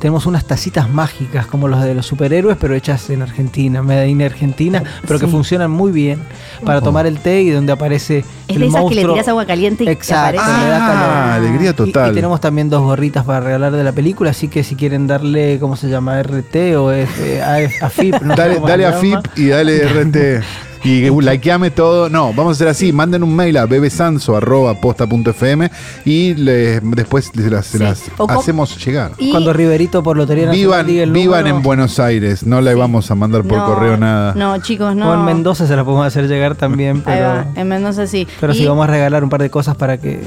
tenemos 0.00 0.26
unas 0.26 0.44
tacitas 0.46 0.88
mágicas 0.90 1.46
como 1.46 1.68
los 1.68 1.82
de 1.84 1.94
los 1.94 2.06
superhéroes, 2.06 2.56
pero 2.58 2.74
hechas 2.74 3.08
en 3.10 3.22
Argentina, 3.22 3.82
made 3.82 4.08
in 4.08 4.22
Argentina, 4.22 4.82
pero 5.06 5.20
que 5.20 5.26
funcionan 5.28 5.70
muy 5.70 5.92
bien 5.92 6.20
para 6.64 6.78
Oh. 6.78 6.82
tomar 6.82 7.06
el 7.06 7.18
té 7.18 7.42
y 7.42 7.50
donde 7.50 7.70
aparece 7.72 8.18
Es 8.20 8.24
el 8.56 8.60
de 8.60 8.66
esas 8.66 8.80
que 8.88 8.94
le 8.94 9.02
monstruo. 9.02 9.12
tirás 9.14 9.28
agua 9.28 9.44
caliente 9.46 9.84
y 9.84 9.86
te 9.86 9.92
Exacto, 9.92 10.40
aparece. 10.40 10.64
le 10.64 10.70
da 10.70 10.78
calor. 10.78 10.94
Ah, 11.10 11.34
alegría 11.34 11.70
Y- 11.70 11.74
total. 11.74 12.10
Y, 12.10 12.14
tenemos 12.14 12.40
también 12.40 12.70
dos 12.70 12.82
gorritas 12.82 13.24
para 13.24 13.40
regalar 13.40 13.72
de 13.72 13.84
la 13.84 13.92
película, 13.92 14.30
así 14.30 14.48
que 14.48 14.64
si 14.64 14.74
quieren 14.74 15.06
darle, 15.06 15.58
¿cómo 15.60 15.76
se 15.76 15.88
llama? 15.88 16.18
RT 16.22 16.76
o 16.76 16.90
F- 16.92 17.42
A- 17.42 17.86
AFIP. 17.86 18.20
no 18.22 18.34
sé 18.34 18.40
dale 18.42 18.54
cómo 18.54 18.68
dale 18.68 18.86
a. 18.86 18.92
FIP 18.94 19.26
y 19.36 19.48
dale 19.48 19.84
RT. 19.86 20.42
Y 20.82 21.10
likeame 21.10 21.70
todo. 21.70 22.08
No, 22.08 22.28
vamos 22.32 22.48
a 22.48 22.52
hacer 22.52 22.68
así. 22.68 22.92
Manden 22.92 23.22
un 23.22 23.34
mail 23.36 23.56
a 23.58 23.66
bebesanso.posta.fm 23.66 25.70
y 26.04 26.34
le- 26.34 26.80
después 26.80 27.30
se 27.34 27.50
las, 27.50 27.66
Sí. 27.66 27.78
las 27.78 28.02
hacemos 28.28 28.82
llegar. 28.84 29.12
Y- 29.18 29.30
Cuando 29.30 29.52
Riverito 29.52 30.02
por 30.02 30.16
Lotería 30.16 30.46
Nacional 30.46 30.86
Vivan, 30.86 31.02
el 31.02 31.12
vivan 31.12 31.46
en 31.46 31.62
Buenos 31.62 31.98
Aires. 31.98 32.44
No 32.46 32.60
le 32.60 32.74
vamos 32.74 33.10
a 33.10 33.14
mandar 33.14 33.42
por 33.44 33.58
No, 33.58 33.66
correo 33.66 33.96
nada. 33.96 34.34
No, 34.34 34.58
chicos, 34.62 34.94
no. 34.96 35.10
O 35.10 35.14
en 35.14 35.24
Mendoza 35.24 35.66
se 35.66 35.76
la 35.76 35.84
podemos 35.84 36.06
hacer 36.06 36.28
llegar 36.28 36.54
también, 36.54 36.96
Ahí 37.06 37.16
pero, 37.16 37.28
va, 37.28 37.46
en 37.54 37.68
Mendoza 37.68 38.06
sí. 38.06 38.26
pero 38.40 38.52
y, 38.52 38.56
sí, 38.56 38.66
vamos 38.66 38.84
a 38.84 38.90
regalar 38.90 39.22
un 39.24 39.30
par 39.30 39.42
de 39.42 39.50
cosas 39.50 39.76
para 39.76 39.98
que... 39.98 40.20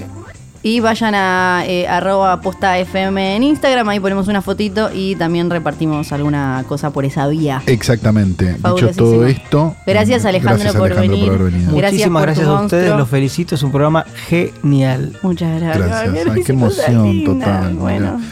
y 0.63 0.79
vayan 0.79 1.13
a 1.13 1.63
eh, 1.67 1.87
arroba 1.87 2.39
posta 2.39 2.79
FM 2.79 3.35
en 3.35 3.43
Instagram, 3.43 3.89
ahí 3.89 3.99
ponemos 3.99 4.29
una 4.29 4.41
fotito 4.41 4.89
y 4.93 5.15
también 5.15 5.49
repartimos 5.49 6.11
alguna 6.13 6.63
cosa 6.67 6.89
por 6.91 7.03
esa 7.03 7.27
vía. 7.27 7.61
Exactamente. 7.65 8.53
Dicho 8.53 8.89
todo 8.95 9.25
esto. 9.27 9.75
Gracias, 9.85 10.23
Alejandro, 10.25 10.63
gracias, 10.63 10.75
por 10.75 10.91
Alejandro, 10.93 11.17
venir. 11.17 11.29
haber 11.29 11.51
venido. 11.51 11.75
Gracias 11.75 11.91
Muchísimas 11.93 12.21
por 12.21 12.27
gracias 12.27 12.47
a 12.47 12.61
ustedes, 12.61 12.89
los 12.97 13.09
felicito, 13.09 13.55
es 13.55 13.63
un 13.63 13.71
programa 13.71 14.05
genial. 14.27 15.17
Muchas 15.21 15.61
gracias. 15.61 15.87
Gracias, 15.89 16.27
ay, 16.31 16.43
qué 16.43 16.51
emoción 16.53 17.23
total, 17.25 17.73
Bueno, 17.73 18.17
mira. 18.17 18.27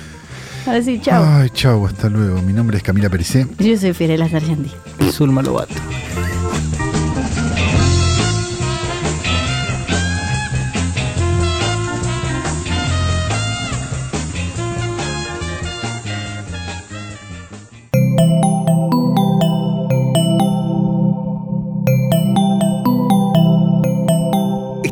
ahora 0.68 0.82
sí, 0.82 1.00
chao. 1.02 1.24
Ay, 1.26 1.50
chau, 1.50 1.86
hasta 1.86 2.08
luego. 2.10 2.42
Mi 2.42 2.54
nombre 2.54 2.78
es 2.78 2.84
Camila 2.84 3.10
Pericé. 3.10 3.46
Yo 3.60 3.78
soy 3.78 3.94
Fiorella 3.94 4.30
Sargenti. 4.30 4.72
Y 5.00 5.12
Zulma 5.12 5.42
Lobato. 5.42 5.76